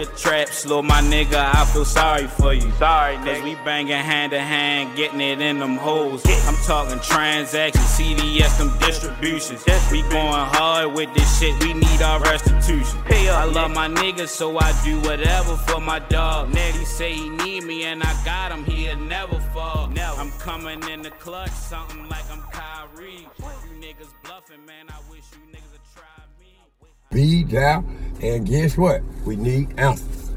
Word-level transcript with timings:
Your 0.00 0.08
trap 0.12 0.48
slow, 0.48 0.80
my 0.80 1.02
nigga, 1.02 1.34
I 1.54 1.66
feel 1.66 1.84
sorry 1.84 2.26
for 2.26 2.54
you. 2.54 2.72
Sorry, 2.78 3.16
Cause 3.16 3.42
we 3.42 3.54
banging 3.56 3.92
hand 3.92 4.32
to 4.32 4.40
hand, 4.40 4.96
getting 4.96 5.20
it 5.20 5.42
in 5.42 5.58
them 5.58 5.76
holes. 5.76 6.24
I'm 6.46 6.56
talking 6.64 6.98
transactions, 7.00 7.84
CDS, 7.84 8.56
them 8.56 8.72
distributions. 8.78 9.62
We 9.92 10.00
going 10.00 10.46
hard 10.56 10.94
with 10.94 11.12
this 11.12 11.38
shit, 11.38 11.52
we 11.62 11.74
need 11.74 12.00
our 12.00 12.18
restitution. 12.20 12.98
I 13.10 13.44
love 13.44 13.72
my 13.72 13.88
niggas, 13.88 14.28
so 14.28 14.58
I 14.58 14.72
do 14.82 14.98
whatever 15.00 15.54
for 15.56 15.82
my 15.82 15.98
dog. 15.98 16.48
He 16.56 16.84
say 16.86 17.12
he 17.12 17.28
need 17.28 17.64
me, 17.64 17.84
and 17.84 18.02
I 18.02 18.24
got 18.24 18.52
him, 18.52 18.64
he'll 18.64 18.96
never 18.96 19.38
fall. 19.52 19.92
I'm 19.98 20.30
coming 20.38 20.82
in 20.88 21.02
the 21.02 21.10
clutch, 21.10 21.50
something 21.50 22.08
like 22.08 22.24
I'm 22.32 22.40
Kyrie. 22.50 23.28
You 23.38 23.76
niggas 23.78 24.14
bluffing, 24.24 24.64
man, 24.64 24.86
I 24.88 25.10
wish 25.10 25.24
you 25.32 25.40
niggas 25.52 25.60
would 25.60 25.60
try 25.60 25.64
me. 25.64 25.69
Be 27.12 27.42
down, 27.42 27.92
and 28.22 28.46
guess 28.46 28.76
what? 28.76 29.02
We 29.26 29.34
need 29.34 29.76
answers. 29.76 30.30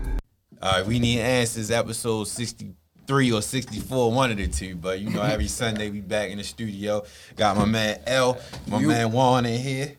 All 0.59 0.71
right, 0.71 0.83
we 0.83 0.97
need 0.97 1.19
answers. 1.19 1.69
Episode 1.69 2.23
sixty-three 2.23 3.31
or 3.31 3.43
sixty-four, 3.43 4.11
one 4.11 4.31
of 4.31 4.37
the 4.37 4.47
two. 4.47 4.75
But 4.75 4.99
you 4.99 5.11
know, 5.11 5.21
every 5.21 5.47
Sunday 5.59 5.91
we 5.91 6.01
back 6.01 6.31
in 6.31 6.39
the 6.39 6.43
studio. 6.43 7.03
Got 7.35 7.57
my 7.57 7.65
man 7.65 7.99
L, 8.07 8.39
my 8.65 8.79
man 8.79 9.11
Juan 9.11 9.45
in 9.45 9.61
here. 9.61 9.91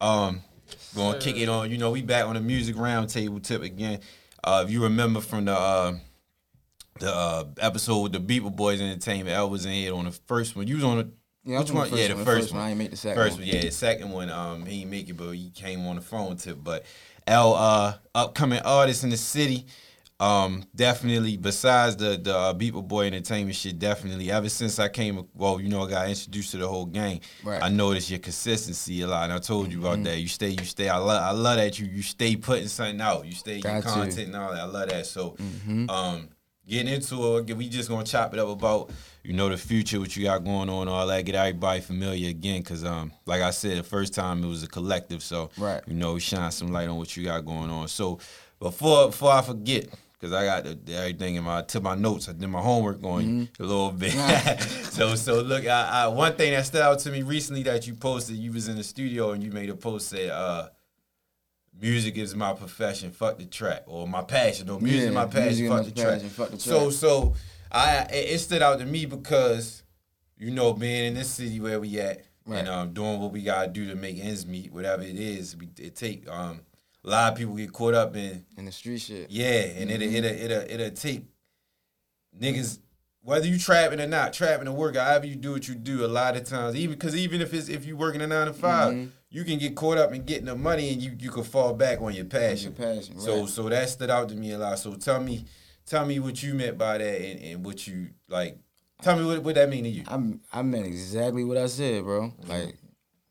Um, 0.00 0.40
gonna 0.96 1.18
kick 1.18 1.36
it 1.36 1.50
on. 1.50 1.70
You 1.70 1.76
know, 1.76 1.90
we 1.90 2.00
back 2.00 2.24
on 2.24 2.36
the 2.36 2.40
music 2.40 2.76
roundtable 2.76 3.42
tip 3.42 3.62
again. 3.62 4.00
Uh, 4.42 4.64
if 4.66 4.72
you 4.72 4.84
remember 4.84 5.20
from 5.20 5.44
the 5.44 5.52
uh, 5.52 5.94
the 7.00 7.14
uh, 7.14 7.44
episode 7.60 8.00
with 8.00 8.12
the 8.12 8.18
Beeple 8.18 8.56
Boys 8.56 8.80
Entertainment, 8.80 9.36
L 9.36 9.50
was 9.50 9.66
in 9.66 9.72
here 9.72 9.94
on 9.94 10.06
the 10.06 10.12
first 10.26 10.56
one. 10.56 10.66
You 10.66 10.76
was 10.76 10.84
on 10.84 10.96
the 10.96 11.10
Yeah, 11.44 11.58
which 11.60 11.70
one? 11.72 11.90
the 11.90 11.96
yeah, 11.96 12.08
the 12.08 12.14
one, 12.16 12.24
first, 12.24 12.52
one. 12.52 12.62
I 12.62 12.70
ain't 12.70 12.78
make 12.78 12.90
the 12.90 12.96
second 12.96 13.22
First 13.22 13.38
one. 13.38 13.46
yeah, 13.46 13.60
the 13.60 13.70
second 13.70 14.10
one. 14.10 14.30
Um, 14.30 14.64
he 14.66 14.78
didn't 14.78 14.90
make 14.90 15.08
it, 15.08 15.12
but 15.16 15.30
he 15.32 15.50
came 15.50 15.86
on 15.86 15.96
the 15.96 16.02
phone 16.02 16.36
tip. 16.36 16.58
But 16.62 16.84
L, 17.26 17.54
uh, 17.54 17.94
upcoming 18.14 18.60
artist 18.60 19.04
in 19.04 19.10
the 19.10 19.16
city. 19.16 19.66
Um, 20.20 20.62
definitely. 20.74 21.36
Besides 21.36 21.96
the 21.96 22.16
the 22.16 22.34
uh, 22.34 22.54
Beeple 22.54 22.86
Boy 22.86 23.06
Entertainment 23.08 23.56
shit, 23.56 23.78
definitely. 23.78 24.30
Ever 24.30 24.48
since 24.48 24.78
I 24.78 24.88
came, 24.88 25.26
well, 25.34 25.60
you 25.60 25.68
know, 25.68 25.82
I 25.84 25.90
got 25.90 26.08
introduced 26.08 26.52
to 26.52 26.56
the 26.58 26.68
whole 26.68 26.86
gang. 26.86 27.20
Right. 27.42 27.60
I 27.62 27.68
noticed 27.68 28.08
your 28.10 28.20
consistency 28.20 29.02
a 29.02 29.06
lot, 29.08 29.24
and 29.24 29.32
I 29.32 29.38
told 29.38 29.70
you 29.72 29.78
Mm-hmm. 29.78 29.86
about 29.86 30.04
that. 30.04 30.18
You 30.20 30.28
stay, 30.28 30.50
you 30.50 30.64
stay. 30.64 30.88
I 30.88 30.98
love, 30.98 31.20
I 31.22 31.32
love 31.32 31.56
that 31.56 31.78
you 31.78 31.86
you 31.86 32.02
stay 32.02 32.36
putting 32.36 32.68
something 32.68 33.00
out. 33.00 33.26
You 33.26 33.32
stay 33.32 33.54
your 33.54 33.62
Got 33.62 33.82
to. 33.82 33.88
content 33.88 34.28
and 34.28 34.36
all 34.36 34.52
that. 34.52 34.60
I 34.60 34.64
love 34.66 34.88
that. 34.88 35.04
So, 35.06 35.30
Mm-hmm. 35.32 35.90
um, 35.90 36.28
getting 36.68 36.92
into 36.92 37.38
it, 37.38 37.56
we 37.56 37.68
just 37.68 37.88
gonna 37.88 38.04
chop 38.04 38.32
it 38.34 38.40
up 38.40 38.48
about 38.48 38.90
you 39.22 39.32
know 39.32 39.48
the 39.48 39.56
future, 39.56 39.98
what 40.00 40.16
you 40.16 40.24
got 40.24 40.44
going 40.44 40.68
on, 40.68 40.88
all 40.88 41.06
that. 41.06 41.24
Get 41.24 41.34
everybody 41.34 41.80
familiar 41.80 42.30
again, 42.30 42.62
cause 42.62 42.84
um, 42.84 43.12
like 43.26 43.42
I 43.42 43.50
said, 43.50 43.78
the 43.78 43.82
first 43.82 44.14
time 44.14 44.42
it 44.44 44.46
was 44.46 44.62
a 44.62 44.68
collective, 44.68 45.22
so 45.22 45.50
Right. 45.56 45.82
you 45.86 45.94
know, 45.94 46.18
shine 46.18 46.50
some 46.50 46.68
light 46.72 46.88
on 46.88 46.96
what 46.98 47.16
you 47.16 47.24
got 47.24 47.44
going 47.44 47.70
on. 47.70 47.88
So 47.88 48.18
before 48.58 49.06
before 49.06 49.32
I 49.32 49.42
forget. 49.42 49.86
Cause 50.20 50.32
I 50.32 50.46
got 50.46 50.64
the, 50.64 50.74
the 50.74 50.94
everything 50.96 51.34
in 51.34 51.44
my 51.44 51.60
to 51.60 51.82
my 51.82 51.94
notes. 51.94 52.30
I 52.30 52.32
did 52.32 52.48
my 52.48 52.62
homework 52.62 53.04
on 53.04 53.22
you 53.40 53.48
a 53.58 53.62
little 53.62 53.90
bit. 53.90 54.12
so 54.90 55.14
so 55.16 55.42
look, 55.42 55.66
I, 55.66 56.04
I 56.04 56.06
one 56.06 56.34
thing 56.34 56.52
that 56.52 56.64
stood 56.64 56.80
out 56.80 56.98
to 57.00 57.10
me 57.10 57.20
recently 57.20 57.62
that 57.64 57.86
you 57.86 57.92
posted, 57.92 58.36
you 58.36 58.50
was 58.50 58.66
in 58.68 58.76
the 58.76 58.84
studio 58.84 59.32
and 59.32 59.42
you 59.42 59.50
made 59.50 59.68
a 59.68 59.74
post 59.76 60.08
said, 60.08 60.30
uh, 60.30 60.68
music 61.80 62.16
is 62.16 62.34
my 62.34 62.52
profession, 62.52 63.10
fuck 63.10 63.38
the 63.38 63.46
trap, 63.46 63.84
or 63.86 64.06
my 64.06 64.22
passion, 64.22 64.68
or 64.70 64.80
music 64.80 65.02
Yeah, 65.02 65.08
is 65.08 65.14
my 65.14 65.26
passion, 65.26 65.68
fuck 65.68 65.78
my 65.78 65.82
the 65.84 65.90
trap. 65.90 66.12
passion, 66.14 66.28
fuck 66.30 66.50
the 66.50 66.58
So 66.58 66.80
trap. 66.84 66.92
so 66.92 67.34
I 67.72 67.96
it, 68.12 68.34
it 68.34 68.38
stood 68.38 68.62
out 68.62 68.78
to 68.78 68.86
me 68.86 69.06
because 69.06 69.82
you 70.36 70.50
know 70.50 70.72
being 70.72 71.04
in 71.06 71.14
this 71.14 71.30
city 71.30 71.60
where 71.60 71.80
we 71.80 71.98
at 72.00 72.24
Right. 72.46 72.58
and 72.58 72.68
um 72.68 72.92
doing 72.92 73.20
what 73.20 73.32
we 73.32 73.42
gotta 73.42 73.68
do 73.68 73.86
to 73.88 73.94
make 73.94 74.18
ends 74.18 74.46
meet, 74.46 74.70
whatever 74.72 75.02
it 75.02 75.16
is, 75.16 75.56
we 75.56 75.68
it 75.78 75.96
take 75.96 76.28
um 76.28 76.60
a 77.04 77.08
lot 77.10 77.32
of 77.32 77.38
people 77.38 77.54
get 77.54 77.72
caught 77.72 77.94
up 77.94 78.14
in 78.16 78.44
in 78.58 78.66
the 78.66 78.72
street 78.72 78.98
shit. 79.00 79.30
yeah, 79.30 79.62
and 79.78 79.90
it'll 79.90 80.06
it'll 80.14 80.30
it'll 80.30 80.70
it'll 80.70 80.90
take 80.96 81.24
niggas 82.38 82.78
whether 83.22 83.46
you 83.46 83.58
trapping 83.58 84.00
or 84.00 84.06
not, 84.06 84.34
trapping 84.34 84.68
or 84.68 84.72
work, 84.72 84.96
however 84.96 85.24
you 85.24 85.34
do 85.34 85.52
what 85.52 85.66
you 85.66 85.74
do, 85.74 86.04
a 86.04 86.06
lot 86.06 86.36
of 86.36 86.44
times, 86.44 86.76
even 86.76 86.94
because 86.94 87.16
even 87.16 87.40
if 87.40 87.54
it's 87.54 87.70
if 87.70 87.86
you 87.86 87.96
working 87.96 88.20
a 88.20 88.26
nine 88.26 88.46
to 88.48 88.52
5 88.52 88.92
Mm-hmm. 88.92 89.08
You 89.34 89.42
can 89.44 89.58
get 89.58 89.74
caught 89.74 89.98
up 89.98 90.14
in 90.14 90.22
getting 90.24 90.44
the 90.46 90.54
money 90.54 90.90
and 90.92 91.02
you 91.02 91.10
you 91.18 91.30
can 91.30 91.42
fall 91.42 91.74
back 91.74 92.00
on 92.00 92.14
your 92.14 92.24
passion. 92.24 92.72
Your 92.78 92.94
passion, 92.94 93.18
So 93.18 93.40
right. 93.40 93.48
so 93.48 93.68
that 93.68 93.88
stood 93.88 94.08
out 94.08 94.28
to 94.28 94.36
me 94.36 94.52
a 94.52 94.58
lot. 94.58 94.78
So 94.78 94.94
tell 94.94 95.20
me 95.20 95.44
tell 95.86 96.06
me 96.06 96.20
what 96.20 96.40
you 96.42 96.54
meant 96.54 96.78
by 96.78 96.98
that 96.98 97.20
and, 97.20 97.40
and 97.42 97.64
what 97.66 97.84
you 97.88 98.10
like. 98.28 98.56
Tell 99.02 99.16
me 99.18 99.24
what 99.26 99.42
what 99.42 99.56
that 99.56 99.68
mean 99.68 99.82
to 99.84 99.90
you. 99.90 100.04
I 100.06 100.60
I 100.60 100.62
meant 100.62 100.86
exactly 100.86 101.42
what 101.42 101.56
I 101.58 101.66
said, 101.66 102.04
bro. 102.04 102.32
Like, 102.46 102.76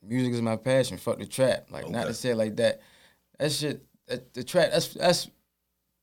music 0.05 0.33
is 0.33 0.41
my 0.41 0.57
passion. 0.57 0.97
Fuck 0.97 1.19
the 1.19 1.25
trap. 1.25 1.67
Like, 1.71 1.89
not 1.89 2.07
to 2.07 2.13
say 2.13 2.31
it 2.31 2.35
like 2.37 2.57
that. 2.57 2.81
That 3.39 3.51
shit. 3.53 3.81
That, 4.07 4.33
the 4.33 4.43
trap. 4.43 4.71
That's 4.73 4.93
that's 4.93 5.29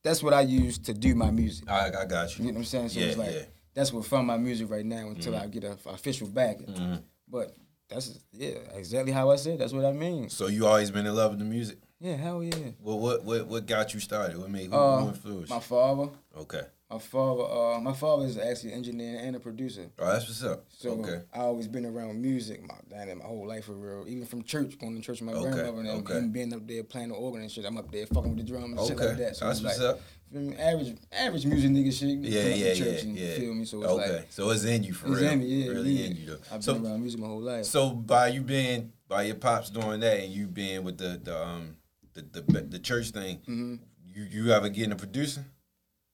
that's 0.03 0.23
what 0.23 0.33
I 0.33 0.41
use 0.41 0.79
to 0.79 0.95
do 0.95 1.13
my 1.13 1.29
music. 1.29 1.69
I, 1.69 1.91
I 1.95 2.05
got 2.05 2.35
You 2.39 2.45
you. 2.45 2.51
know 2.51 2.55
what 2.55 2.59
I'm 2.61 2.65
saying? 2.65 2.89
So 2.89 2.99
Yeah, 2.99 3.05
it's 3.05 3.17
like 3.17 3.27
yeah. 3.29 3.35
Mm-hmm. 3.41 3.49
that's 3.75 3.93
what 3.93 4.03
fund 4.05 4.25
my 4.25 4.37
music 4.37 4.71
right 4.71 4.85
now 4.85 5.09
until 5.09 5.35
I 5.35 5.45
get 5.45 5.63
a 5.63 5.77
official 5.85 6.27
backing. 6.27 7.03
But 7.29 7.55
that's 7.91 8.19
yeah, 8.31 8.57
exactly 8.73 9.11
how 9.11 9.29
I 9.31 9.35
said. 9.35 9.59
That's 9.59 9.73
what 9.73 9.85
I 9.85 9.91
mean. 9.91 10.29
So 10.29 10.47
you 10.47 10.65
always 10.67 10.89
been 10.91 11.05
in 11.05 11.15
love 11.15 11.31
with 11.31 11.39
the 11.39 11.45
music. 11.45 11.77
Yeah, 11.99 12.15
hell 12.15 12.41
yeah. 12.43 12.71
Well, 12.81 12.97
what 12.99 13.23
what 13.23 13.47
what 13.47 13.65
got 13.67 13.93
you 13.93 13.99
started? 13.99 14.37
What 14.37 14.49
made 14.49 14.69
who, 14.71 14.75
Uh, 14.75 15.01
who 15.01 15.07
influenced? 15.09 15.49
my 15.51 15.59
father, 15.59 16.09
Okay. 16.37 16.63
My 16.91 16.99
father, 16.99 17.43
uh, 17.43 17.79
my 17.79 17.93
father 17.93 18.25
is 18.25 18.37
actually 18.37 18.71
an 18.71 18.77
engineer 18.77 19.19
and 19.21 19.35
a 19.35 19.39
producer. 19.39 19.89
Oh, 19.97 20.05
that's 20.11 20.27
what's 20.27 20.43
up. 20.43 20.65
So 20.69 20.91
okay. 20.99 21.21
I 21.33 21.39
always 21.39 21.67
been 21.67 21.85
around 21.85 22.21
music, 22.21 22.61
my 22.67 22.75
damn, 22.89 23.19
my 23.19 23.23
whole 23.25 23.47
life 23.47 23.65
for 23.65 23.73
real. 23.73 24.05
Even 24.07 24.25
from 24.25 24.43
church, 24.43 24.77
going 24.77 24.95
to 24.95 25.01
church 25.01 25.21
with 25.21 25.33
my 25.33 25.39
Okay, 25.39 25.51
grandmother 25.51 25.79
and 25.79 25.89
okay. 25.89 26.17
even 26.17 26.31
being 26.31 26.53
up 26.53 26.67
there 26.67 26.83
playing 26.83 27.09
the 27.09 27.15
organ 27.15 27.41
and 27.41 27.51
shit. 27.51 27.65
I'm 27.65 27.77
up 27.77 27.91
there 27.91 28.05
fucking 28.07 28.35
with 28.35 28.45
the 28.45 28.51
drums 28.51 28.77
and 28.77 28.87
shit 28.87 28.97
like 28.97 29.17
that. 29.17 29.35
So 29.37 29.45
that's 29.47 29.61
what's 29.61 29.79
like, 29.79 29.89
up. 29.89 30.01
feel 30.31 30.41
me? 30.41 30.55
Average, 30.57 30.95
average 31.11 31.45
music 31.45 31.71
nigga 31.71 31.93
shit. 31.93 32.09
Yeah, 32.09 32.41
come 32.41 32.51
up 32.51 32.57
to 32.57 32.59
yeah, 32.59 32.73
yeah, 32.73 32.99
and 32.99 33.17
yeah. 33.17 33.35
Feel 33.35 33.53
me? 33.53 33.65
So 33.65 33.77
it's 33.83 33.91
okay, 33.91 34.15
like 34.17 34.31
so 34.31 34.49
it's 34.49 34.63
in 34.65 34.83
you 34.83 34.93
for 34.93 35.11
it's 35.11 35.21
real. 35.21 35.31
in 35.31 35.39
me, 35.39 35.45
yeah, 35.45 35.71
really 35.71 35.91
yeah. 35.91 36.05
in 36.07 36.15
you 36.17 36.25
though. 36.25 36.37
I've 36.51 36.63
so, 36.63 36.73
been 36.73 36.85
around 36.87 37.01
music 37.01 37.19
my 37.21 37.27
whole 37.27 37.41
life. 37.41 37.65
so 37.65 37.91
by 37.91 38.27
you 38.27 38.41
being 38.41 38.91
by 39.07 39.23
your 39.23 39.35
pops 39.35 39.69
doing 39.69 40.01
that 40.01 40.19
and 40.19 40.31
you 40.31 40.47
being 40.47 40.83
with 40.83 40.97
the 40.97 41.19
the 41.23 41.41
um 41.41 41.77
the 42.13 42.21
the, 42.21 42.61
the 42.61 42.79
church 42.79 43.11
thing, 43.11 43.37
Mm-hmm. 43.47 43.75
you 44.13 44.23
you 44.23 44.51
ever 44.51 44.67
getting 44.67 44.91
a 44.91 44.95
producing 44.97 45.45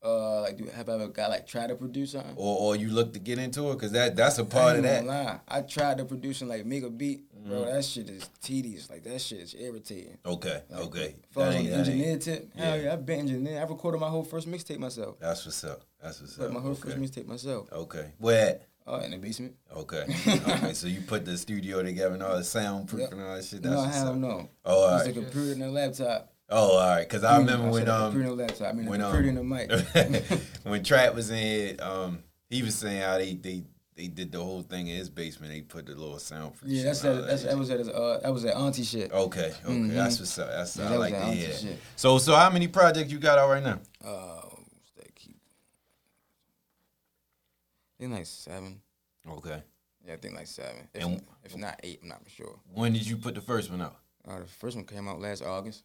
uh, 0.04 0.42
like, 0.42 0.58
do 0.58 0.66
have 0.66 0.90
I 0.90 0.94
ever 0.94 1.08
got 1.08 1.30
like 1.30 1.48
try 1.48 1.66
to 1.68 1.76
produce 1.76 2.12
something? 2.12 2.34
or 2.36 2.58
or 2.60 2.76
you 2.76 2.90
look 2.90 3.14
to 3.14 3.20
get 3.20 3.40
into 3.40 3.72
it 3.72 3.74
because 3.76 3.92
that 3.94 4.16
that's 4.16 4.38
a 4.38 4.46
part 4.46 4.76
I 4.76 4.78
of 4.78 4.84
that. 4.84 5.06
lie. 5.06 5.40
I 5.48 5.62
tried 5.62 5.98
to 5.98 6.06
produce 6.06 6.42
and 6.42 6.50
like 6.50 6.66
make 6.66 6.84
a 6.84 6.90
beat, 6.90 7.24
bro. 7.34 7.62
Mm-hmm. 7.62 7.72
That 7.76 7.84
shit 7.86 8.10
is 8.10 8.30
tedious. 8.42 8.90
Like 8.90 9.04
that 9.04 9.20
shit 9.20 9.40
is 9.40 9.56
irritating. 9.58 10.18
Okay, 10.26 10.62
okay. 10.72 11.16
If 11.30 11.38
I 11.38 11.40
was 11.40 11.48
That 11.48 11.48
on 11.48 11.54
ain't- 11.54 11.64
the 11.64 11.70
that 11.70 11.78
ain't- 11.80 11.88
engineer 11.88 12.18
tip, 12.20 12.56
hell 12.56 12.78
yeah. 12.78 12.84
yeah, 12.84 12.94
I've 12.94 13.06
been 13.06 13.20
engineer. 13.20 13.60
I 13.60 13.64
recorded 13.64 14.00
my 14.00 14.10
whole 14.10 14.24
first 14.24 14.48
mixtape 14.50 14.78
myself. 14.80 15.18
That's 15.20 15.46
what's 15.46 15.64
up. 15.64 15.82
That's 16.02 16.22
what's 16.22 16.38
Like 16.38 16.48
up. 16.50 16.54
my 16.54 16.60
whole 16.62 16.72
okay. 16.72 16.82
first 16.92 16.98
mixtape 16.98 17.26
myself. 17.28 17.68
okay. 17.72 18.12
Where 18.20 18.50
at? 18.50 18.62
Uh, 18.88 19.02
in 19.04 19.12
the 19.12 19.18
basement. 19.18 19.54
Okay. 19.76 20.06
okay. 20.28 20.74
So 20.74 20.88
you 20.88 21.02
put 21.02 21.26
the 26.50 26.56
studio 26.56 27.00
together 27.00 27.54
and 27.54 27.62
all 27.62 27.74
the 27.74 27.78
soundproof 27.78 27.78
Yep. 27.78 27.78
and 27.78 27.78
all 27.78 27.78
that 27.78 27.78
shit. 27.78 27.78
That's 27.78 27.78
No, 27.78 27.78
what's 27.78 27.78
hell 27.78 27.98
up. 27.98 28.10
no. 28.10 28.10
Oh, 28.10 28.10
all 28.10 28.10
right. 28.10 28.10
a 28.10 28.10
computer 28.10 28.10
and 28.10 28.10
a 28.10 28.10
laptop. 28.10 28.10
All 28.10 28.18
right. 28.18 28.20
Because 28.20 28.24
I 28.24 28.28
remember 28.28 28.28
I 28.28 28.30
when 28.30 28.30
um 28.30 28.30
a. 28.40 28.68
I 28.68 28.74
mean, 28.74 28.86
when 28.86 29.02
um 29.02 29.16
and 29.16 29.38
a 29.38 29.44
mic. 29.44 29.72
when 30.64 30.84
Trap 30.84 31.16
was 31.16 31.30
in 31.32 31.80
um, 31.82 32.20
he 32.50 32.64
was 32.64 32.76
saying 32.76 33.02
how 33.02 33.18
they 33.18 33.34
they 33.36 33.64
they 33.96 34.08
did 34.08 34.32
the 34.32 34.40
whole 34.44 34.62
thing 34.62 34.88
in 34.88 34.96
his 34.96 35.10
basement. 35.10 35.52
They 35.52 35.62
put 35.62 35.88
the 35.88 35.96
little 35.96 36.20
soundproof. 36.20 36.72
yeah, 36.72 36.84
that's 36.84 37.02
that. 37.02 37.26
That's 37.28 37.44
that 37.44 37.58
was 37.58 37.70
at 37.72 37.80
his, 37.80 37.90
uh 37.90 38.20
that 38.24 38.32
was 38.32 38.46
at 38.46 38.56
auntie 38.56 38.84
shit. 38.84 39.12
Okay, 39.12 39.52
okay, 39.66 39.74
Mhm. 39.74 39.94
that's 39.94 40.20
what's 40.20 40.38
up. 40.40 40.50
That's 40.50 40.78
Yeah, 40.78 40.86
I 40.86 40.90
that 40.92 41.00
like 41.00 41.14
that 41.14 41.34
hear. 41.34 41.52
shit. 41.52 41.80
So, 41.96 42.18
so 42.20 42.36
how 42.36 42.50
many 42.52 42.68
projects 42.68 43.12
you 43.12 43.18
got 43.20 43.38
out 43.40 43.50
right 43.50 43.64
now? 43.64 43.80
Uh, 44.06 44.42
what's 44.44 44.92
that 44.98 45.16
keep? 45.16 45.36
I 48.00 48.04
think 48.04 48.14
like 48.14 48.26
seven. 48.28 48.82
Okay. 49.28 49.64
Yeah, 50.06 50.14
I 50.14 50.18
think 50.18 50.36
like 50.36 50.48
seven. 50.48 50.88
If, 50.94 51.04
And- 51.04 51.22
if 51.44 51.58
not 51.58 51.80
eight, 51.84 52.00
I'm 52.04 52.10
not 52.10 52.24
for 52.24 52.30
sure. 52.30 52.60
When 52.74 52.94
did 52.94 53.06
you 53.08 53.18
put 53.18 53.34
the 53.36 53.42
first 53.42 53.70
one 53.72 53.82
out? 53.82 53.98
Uh, 54.28 54.40
the 54.40 54.46
first 54.46 54.76
one 54.78 54.86
came 54.86 55.08
out 55.08 55.20
last 55.20 55.42
August. 55.44 55.84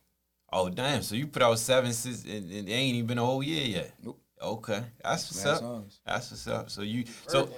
Oh, 0.52 0.68
damn. 0.68 1.02
So 1.02 1.14
you 1.14 1.26
put 1.26 1.42
out 1.42 1.58
seven 1.58 1.92
since 1.92 2.24
and, 2.24 2.50
and 2.50 2.68
it 2.68 2.72
ain't 2.72 2.94
even 2.96 3.06
been 3.06 3.18
a 3.18 3.24
whole 3.24 3.42
year 3.42 3.64
yet. 3.64 3.94
Nope. 4.02 4.18
Okay, 4.42 4.82
that's 5.04 5.30
what's 5.30 5.44
Last 5.46 5.62
up. 5.62 5.68
August. 5.68 6.00
That's 6.04 6.30
what's 6.32 6.46
up. 6.48 6.68
So 6.70 6.82
you 6.82 7.04
so 7.28 7.42
Working, 7.42 7.54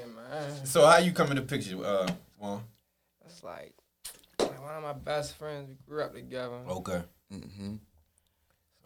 so 0.65 0.87
how 0.87 0.99
you 0.99 1.13
come 1.13 1.31
in 1.31 1.37
the 1.37 1.43
picture? 1.43 1.83
Uh, 1.83 2.07
Juan? 2.39 2.63
That's 3.23 3.43
like, 3.43 3.73
like 4.39 4.63
one 4.63 4.75
of 4.75 4.83
my 4.83 4.93
best 4.93 5.35
friends. 5.39 5.67
We 5.71 5.77
grew 5.89 6.03
up 6.05 6.13
together. 6.13 6.57
Okay. 6.69 7.01
Mm-hmm. 7.33 7.77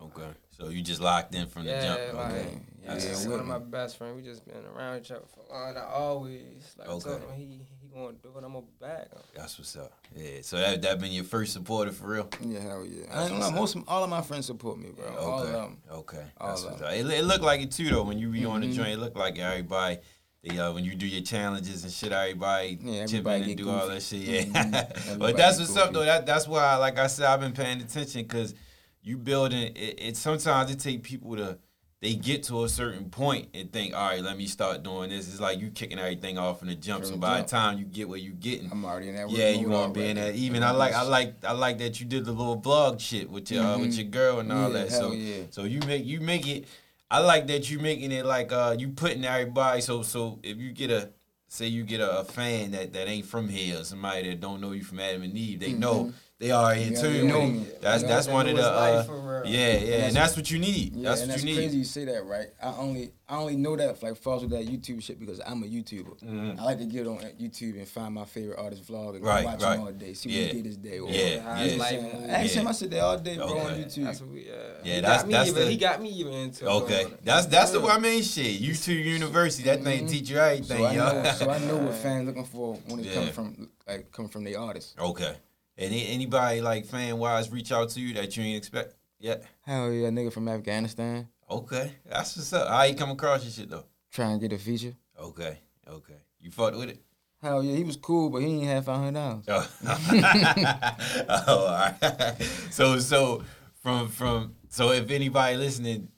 Okay. 0.01 0.29
So 0.57 0.69
you 0.69 0.81
just 0.81 1.01
locked 1.01 1.35
in 1.35 1.49
from 1.49 1.65
the 1.65 1.73
jump. 1.73 2.01
like, 2.15 2.33
Okay. 2.33 2.59
yeah, 2.85 2.89
That's 2.95 3.25
yeah, 3.25 3.31
one 3.31 3.41
of 3.41 3.47
my 3.47 3.59
best 3.59 3.99
friends. 3.99 4.15
We 4.15 4.23
just 4.23 4.45
been 4.47 4.65
around 4.65 5.01
each 5.01 5.11
other 5.11 5.25
for 5.35 5.41
a 5.53 5.53
long. 5.53 5.77
I 5.77 5.83
always 5.93 6.75
like 6.79 6.89
Okay. 6.89 7.05
told 7.11 7.23
him 7.23 7.37
he 7.37 7.63
he 7.95 8.01
gonna 8.01 8.13
do 8.23 8.29
it. 8.37 8.45
I'm 8.45 8.53
gonna 8.53 8.65
back. 8.81 9.09
That's 9.35 9.59
what's 9.59 9.77
up. 9.77 9.93
Yeah. 10.17 10.41
So 10.43 10.59
that 10.59 10.83
that 10.83 11.01
been 11.01 11.13
your 11.13 11.25
first 11.25 11.53
supporter 11.53 11.93
for 11.93 12.09
real. 12.09 12.29
Yeah, 12.45 12.61
hell 12.61 12.85
yeah. 12.87 13.03
That's 13.07 13.17
I 13.17 13.21
ain't 13.23 13.31
gonna 13.31 13.41
lie, 13.41 13.47
what's 13.61 13.75
most 13.75 13.77
of, 13.77 13.85
all 13.89 14.05
of 14.05 14.11
my 14.11 14.23
friends 14.23 14.47
support 14.47 14.79
me, 14.79 14.91
bro. 14.91 15.07
All 15.17 15.39
of 15.41 15.45
Okay. 15.45 15.53
them. 15.53 15.79
Okay. 15.91 16.25
All 16.41 16.49
That's 16.49 16.63
of 16.63 16.71
what's 16.71 16.81
them. 16.83 16.89
up. 16.89 16.95
It, 16.95 17.07
it 17.19 17.25
looked 17.25 17.45
like 17.45 17.61
it 17.61 17.71
too 17.73 17.89
though 17.91 18.03
when 18.05 18.19
you 18.19 18.29
be 18.31 18.45
on 18.45 18.61
the 18.61 18.67
Mhm. 18.69 18.75
joint. 18.75 18.89
It 18.91 18.99
looked 18.99 19.17
like 19.17 19.39
everybody. 19.39 19.99
They, 20.45 20.57
uh, 20.59 20.73
when 20.73 20.85
you 20.85 20.95
do 20.95 21.07
your 21.07 21.23
challenges 21.23 21.83
and 21.83 21.93
shit, 21.93 22.13
everybody 22.13 22.79
Yeah, 22.81 23.07
chip 23.07 23.27
everybody 23.27 23.37
in 23.37 23.43
and 23.43 23.57
get 23.57 23.65
do 23.65 23.71
all 23.71 23.89
that 23.89 24.03
shit. 24.03 24.21
Yeah, 24.21 24.43
Mhm. 24.45 25.19
but 25.19 25.37
that's 25.37 25.59
get 25.59 25.69
what's 25.69 25.77
up 25.77 25.93
though. 25.93 26.05
That 26.05 26.27
that's 26.27 26.47
why, 26.47 26.77
like 26.77 26.99
I 26.99 27.07
said, 27.09 27.27
I've 27.27 27.41
been 27.41 27.53
paying 27.53 27.81
attention 27.81 28.23
because 28.23 28.55
you 29.03 29.17
building 29.19 29.73
it, 29.77 30.01
it 30.01 30.17
sometimes 30.17 30.71
it 30.71 30.79
take 30.81 31.03
people 31.03 31.37
to 31.37 31.59
they 32.01 32.15
get 32.15 32.45
to 32.45 32.63
a 32.63 32.69
certain 32.69 33.11
point 33.11 33.49
and 33.55 33.73
think, 33.73 33.93
all 33.93 34.09
right, 34.09 34.23
let 34.23 34.37
me 34.37 34.47
start 34.47 34.85
doing 34.85 35.11
this. 35.11 35.29
It's 35.29 35.41
like 35.41 35.61
you 35.61 35.71
kicking 35.71 35.99
everything 35.99 36.39
off 36.39 36.63
in 36.63 36.69
the 36.69 36.77
jump. 36.77 37.05
So 37.05 37.13
the 37.13 37.17
by 37.17 37.41
the 37.41 37.49
time 37.49 37.79
you 37.79 37.85
get 37.85 38.09
where 38.09 38.19
you're 38.19 38.35
getting, 38.35 38.71
I'm 38.71 38.85
already 38.85 39.09
in 39.09 39.17
that. 39.17 39.29
yeah, 39.31 39.51
you 39.51 39.69
gonna 39.69 39.93
be 39.93 40.05
in 40.07 40.17
that. 40.17 40.37
Even 40.37 40.63
I 40.63 40.71
like 40.71 40.95
I 40.95 41.03
like 41.03 41.45
I 41.45 41.53
like 41.53 41.79
that 41.79 41.99
you 41.99 42.07
did 42.07 42.25
the 42.25 42.33
little 42.33 42.61
vlog 42.61 43.01
shit 43.01 43.29
with 43.29 43.51
your 43.51 43.65
uh, 43.65 43.79
with 43.79 43.95
your 43.95 44.07
girl 44.07 44.39
and 44.39 44.53
all 44.53 44.69
Mm-hmm. 44.69 44.77
Yeah, 44.77 44.83
that. 44.85 44.93
So 44.93 45.13
yeah. 45.13 45.43
so 45.51 45.65
you 45.65 45.81
make 45.81 46.05
you 46.05 46.21
make 46.21 46.47
it. 46.47 46.67
I 47.11 47.21
like 47.21 47.47
that 47.49 47.71
you 47.71 47.79
making 47.79 48.13
it 48.13 48.25
like 48.27 48.53
uh 48.53 48.77
you 48.79 48.91
putting 48.91 49.25
everybody. 49.25 49.81
So 49.81 50.03
so 50.03 50.39
if 50.43 50.57
you 50.59 50.73
get 50.73 50.91
a 50.91 51.11
say 51.49 51.67
you 51.67 51.83
get 51.83 52.01
a, 52.01 52.19
a 52.21 52.25
fan 52.25 52.71
that 52.73 52.93
that 52.93 53.09
ain't 53.09 53.27
from 53.27 53.49
here 53.49 53.81
or 53.81 53.85
somebody 53.85 54.29
that 54.29 54.41
don't 54.41 54.61
know 54.61 54.73
you 54.73 54.85
from 54.85 55.01
Adam 55.01 55.23
and 55.23 55.37
Eve, 55.37 55.59
they 55.59 55.73
know 55.73 56.13
they 56.39 56.51
are 56.53 56.73
in 56.75 56.93
Mm-hmm. 56.93 56.95
Yeah, 56.95 57.01
tune. 57.03 57.13
they 57.13 57.27
know 57.27 57.47
me. 57.47 57.59
it. 57.63 57.83
That's 57.83 58.03
Yeah, 58.03 58.09
that's 58.09 58.29
one 58.29 58.49
of 58.49 58.57
the 58.57 58.63
uh, 58.73 58.75
life 58.77 59.07
for 59.07 59.19
real. 59.19 59.47
yeah 59.47 59.77
yeah, 59.79 59.95
and 60.07 60.17
that's 60.17 60.37
what 60.37 60.51
you 60.51 60.59
need. 60.61 60.95
Yeah, 60.95 61.09
that's 61.11 61.21
and 61.23 61.31
what 61.31 61.35
that's 61.35 61.45
you 61.45 61.55
crazy 61.57 61.69
need. 61.73 61.79
you 61.79 61.85
say 61.85 62.05
that, 62.07 62.25
right? 62.27 62.47
I 62.63 62.69
only 62.77 63.11
I 63.29 63.37
only 63.39 63.57
know 63.57 63.75
that 63.77 64.01
like 64.03 64.17
falls 64.17 64.43
with 64.43 64.53
that 64.53 64.67
YouTube 64.67 65.03
shit 65.03 65.19
because 65.19 65.41
I'm 65.45 65.63
a 65.63 65.67
YouTuber. 65.67 66.23
Mm-hmm. 66.23 66.61
I 66.61 66.65
like 66.65 66.79
to 66.79 66.87
get 66.87 67.07
on 67.09 67.19
YouTube 67.41 67.77
and 67.77 67.87
find 67.89 68.15
my 68.15 68.25
favorite 68.25 68.59
artist 68.59 68.87
vlog 68.87 69.17
and 69.17 69.25
Right, 69.25 69.45
watch 69.45 69.63
right. 69.63 69.75
him 69.79 69.85
all 69.85 69.93
day, 69.93 70.15
see 70.15 70.31
Yeah. 70.31 70.47
what 70.47 70.53
he 70.55 70.63
did 70.63 70.71
this 70.71 70.77
day. 70.77 70.99
Or, 71.01 71.11
Yeah, 71.11 71.27
You 71.27 71.41
I'm 71.41 71.69
yeah. 71.79 71.85
saying? 71.89 72.05
Yeah. 72.07 72.37
I 72.37 72.45
ask 72.45 72.55
him, 72.55 72.63
Yeah. 72.65 72.69
I 72.69 72.73
sit 72.73 72.91
there 72.91 73.03
all 73.03 73.19
day, 73.19 73.37
bro, 73.37 73.59
on 73.59 73.73
YouTube. 73.75 74.05
That's 74.05 74.21
what 74.21 74.31
we, 74.31 74.51
uh, 74.51 74.55
Yeah, 74.85 74.95
he 74.95 75.01
that's- 75.01 75.21
got 75.23 75.27
me 75.27 75.33
that's 75.35 75.49
even, 75.51 75.63
the- 75.65 75.71
he 75.71 75.77
got 75.77 76.03
me 76.03 76.09
even 76.11 76.33
into 76.33 76.67
Okay, 76.69 77.05
bro. 77.05 77.19
that's 77.25 77.47
that's 77.47 77.71
the 77.73 77.83
I 77.83 77.99
mean 77.99 78.23
shit. 78.23 78.63
YouTube 78.63 79.05
University, 79.05 79.65
that 79.65 79.83
thing 79.83 80.07
teach 80.07 80.31
you 80.31 80.39
everything, 80.39 80.79
so 80.79 80.85
I 80.85 80.93
yo. 80.95 81.23
know, 81.23 81.33
so 81.33 81.51
I 81.51 81.59
know 81.59 81.77
what 81.79 81.95
fans 82.05 82.27
looking 82.27 82.45
for 82.45 82.75
when 82.87 83.01
it's 83.01 83.09
Yeah. 83.09 83.15
coming 83.15 83.33
from 83.33 83.71
like 83.89 84.13
coming 84.13 84.31
from 84.31 84.45
the 84.45 84.55
artist. 84.57 84.95
Okay. 84.99 85.35
Any 85.79 86.09
anybody 86.09 86.61
like 86.61 86.87
fan 86.87 87.17
wise 87.19 87.51
reach 87.51 87.71
out 87.73 87.89
to 87.91 88.01
you 88.01 88.13
that 88.15 88.37
you 88.37 88.43
ain't 88.43 88.59
expect 88.59 88.97
yet? 89.19 89.45
Hell 89.63 89.93
yeah, 89.93 90.09
nigga 90.09 90.33
from 90.33 90.49
Afghanistan 90.49 91.29
Okay, 91.51 91.95
that's 92.05 92.37
what's 92.37 92.53
up. 92.53 92.69
How 92.69 92.83
you 92.83 92.95
come 92.95 93.11
across 93.11 93.43
your 93.43 93.53
shit 93.53 93.71
though? 93.71 93.85
trying 94.11 94.39
to 94.39 94.49
get 94.49 94.55
a 94.55 94.63
feature. 94.63 94.95
Okay, 95.19 95.59
okay. 95.89 96.17
You 96.41 96.51
fucked 96.51 96.77
with 96.77 96.91
it? 96.91 97.01
Hell 97.41 97.63
yeah, 97.63 97.77
he 97.77 97.85
was 97.85 97.97
cool, 97.97 98.29
but 98.31 98.43
he 98.43 98.61
ain't 98.61 98.67
have 98.67 98.85
five 98.85 98.99
hundred 98.99 99.15
dollars. 99.15 99.45
Oh, 99.49 99.71
oh 101.47 101.67
all 101.67 101.75
right. 101.75 102.37
So 102.71 102.99
so 102.99 103.45
from 103.81 104.09
from 104.09 104.57
so 104.69 104.93
if 104.93 105.11
anybody 105.11 105.57
listening 105.57 106.09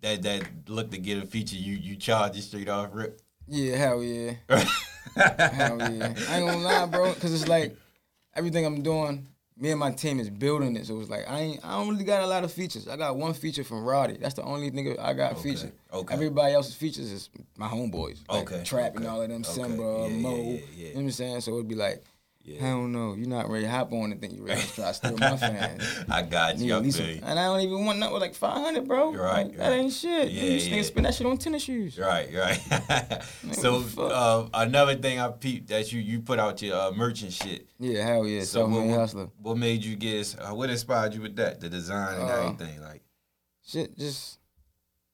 that 0.00 0.22
that 0.22 0.42
look 0.66 0.90
to 0.90 0.98
get 0.98 1.22
a 1.22 1.26
feature, 1.26 1.56
you 1.56 1.74
you 1.74 1.96
charge 1.96 2.36
it 2.36 2.42
straight 2.42 2.68
off 2.68 2.90
rip. 2.92 3.20
Yeah, 3.46 3.76
hell 3.76 4.02
yeah. 4.02 4.34
Hell 5.16 5.78
yeah. 5.78 6.14
I 6.28 6.38
ain't 6.38 6.46
gonna 6.46 6.58
lie, 6.58 6.86
bro, 6.86 7.14
because 7.14 7.32
it's 7.32 7.48
like 7.48 7.74
everything 8.38 8.64
I'm 8.64 8.82
doing, 8.82 9.26
me 9.56 9.70
and 9.70 9.80
my 9.80 9.90
team 9.90 10.20
is 10.20 10.30
building 10.30 10.76
it. 10.76 10.86
So 10.86 10.98
it's 11.00 11.10
like 11.10 11.28
I 11.28 11.40
ain't 11.40 11.64
I 11.64 11.72
don't 11.78 11.88
really 11.90 12.04
got 12.04 12.22
a 12.22 12.26
lot 12.26 12.44
of 12.44 12.52
features. 12.52 12.86
I 12.88 12.96
got 12.96 13.16
one 13.16 13.34
feature 13.34 13.64
from 13.64 13.84
Roddy. 13.84 14.16
That's 14.16 14.34
the 14.34 14.42
only 14.44 14.70
nigga 14.70 14.98
I 14.98 15.12
got 15.14 15.32
Okay, 15.32 15.42
featured. 15.54 15.72
okay. 15.92 16.14
Everybody 16.14 16.54
else's 16.54 16.74
features 16.76 17.10
is 17.10 17.28
my 17.56 17.66
homeboys. 17.68 18.18
Like 18.28 18.50
Okay, 18.50 18.62
Trap 18.64 18.96
and 18.96 19.06
all 19.06 19.20
of 19.20 19.28
them, 19.28 19.42
okay. 19.42 19.50
Simba, 19.52 19.82
Yeah, 20.10 20.16
Mo. 20.16 20.36
yeah, 20.36 20.42
yeah. 20.42 20.58
You 20.76 20.84
know 20.86 20.90
what 20.94 21.00
I'm 21.02 21.10
saying? 21.10 21.40
So 21.42 21.54
it'd 21.54 21.68
be 21.68 21.74
like, 21.74 22.02
Yeah. 22.48 22.66
I 22.66 22.70
don't 22.70 22.92
know, 22.92 23.14
you're 23.14 23.28
not 23.28 23.50
ready 23.50 23.64
to 23.66 23.70
hop 23.70 23.92
on 23.92 24.10
and 24.12 24.20
think 24.20 24.34
you're 24.34 24.44
ready 24.46 24.62
to 24.62 24.72
try 24.74 24.86
to 24.88 24.94
steal 24.94 25.16
my 25.18 25.36
fans. 25.36 25.82
I 26.08 26.22
got 26.22 26.58
you. 26.58 26.72
at 26.74 26.78
I 26.80 26.82
feel 26.84 26.92
some- 26.92 27.06
you. 27.06 27.20
and 27.22 27.38
I 27.38 27.44
don't 27.44 27.60
even 27.60 27.84
want 27.84 27.98
nothing 27.98 28.14
with 28.14 28.22
like 28.22 28.34
500, 28.34 28.88
bro. 28.88 29.12
Right, 29.14 29.46
Like, 29.46 29.56
That 29.58 29.68
right. 29.68 29.78
ain't 29.80 29.92
shit. 29.92 30.30
Yeah, 30.30 30.42
you 30.44 30.76
yeah. 30.76 30.82
spend 30.82 31.06
that 31.06 31.14
shit 31.14 31.26
on 31.26 31.36
tennis 31.36 31.62
shoes. 31.62 31.98
Right, 31.98 32.28
right. 32.34 33.22
so 33.52 33.74
what 33.74 33.84
the 33.84 33.90
fuck? 33.90 34.12
uh, 34.12 34.44
another 34.54 34.94
thing 34.96 35.18
I 35.20 35.28
peeped 35.28 35.68
that 35.68 35.92
you 35.92 36.00
you 36.00 36.20
put 36.20 36.38
out 36.38 36.62
your 36.62 36.76
uh, 36.80 36.90
merchant 36.92 37.32
shit. 37.32 37.68
Yeah, 37.78 38.04
hell 38.06 38.26
yeah. 38.26 38.44
So 38.44 38.66
what, 38.66 38.84
what, 38.86 38.98
hustler. 38.98 39.28
what 39.42 39.56
made 39.58 39.84
you 39.84 39.96
get? 39.96 40.34
Uh, 40.40 40.54
what 40.54 40.70
inspired 40.70 41.14
you 41.14 41.20
with 41.22 41.36
that? 41.36 41.60
The 41.60 41.68
design 41.68 42.14
and 42.20 42.30
Uh, 42.30 42.34
everything. 42.52 42.80
Like, 42.80 43.02
Shit, 43.66 43.98
just 43.98 44.38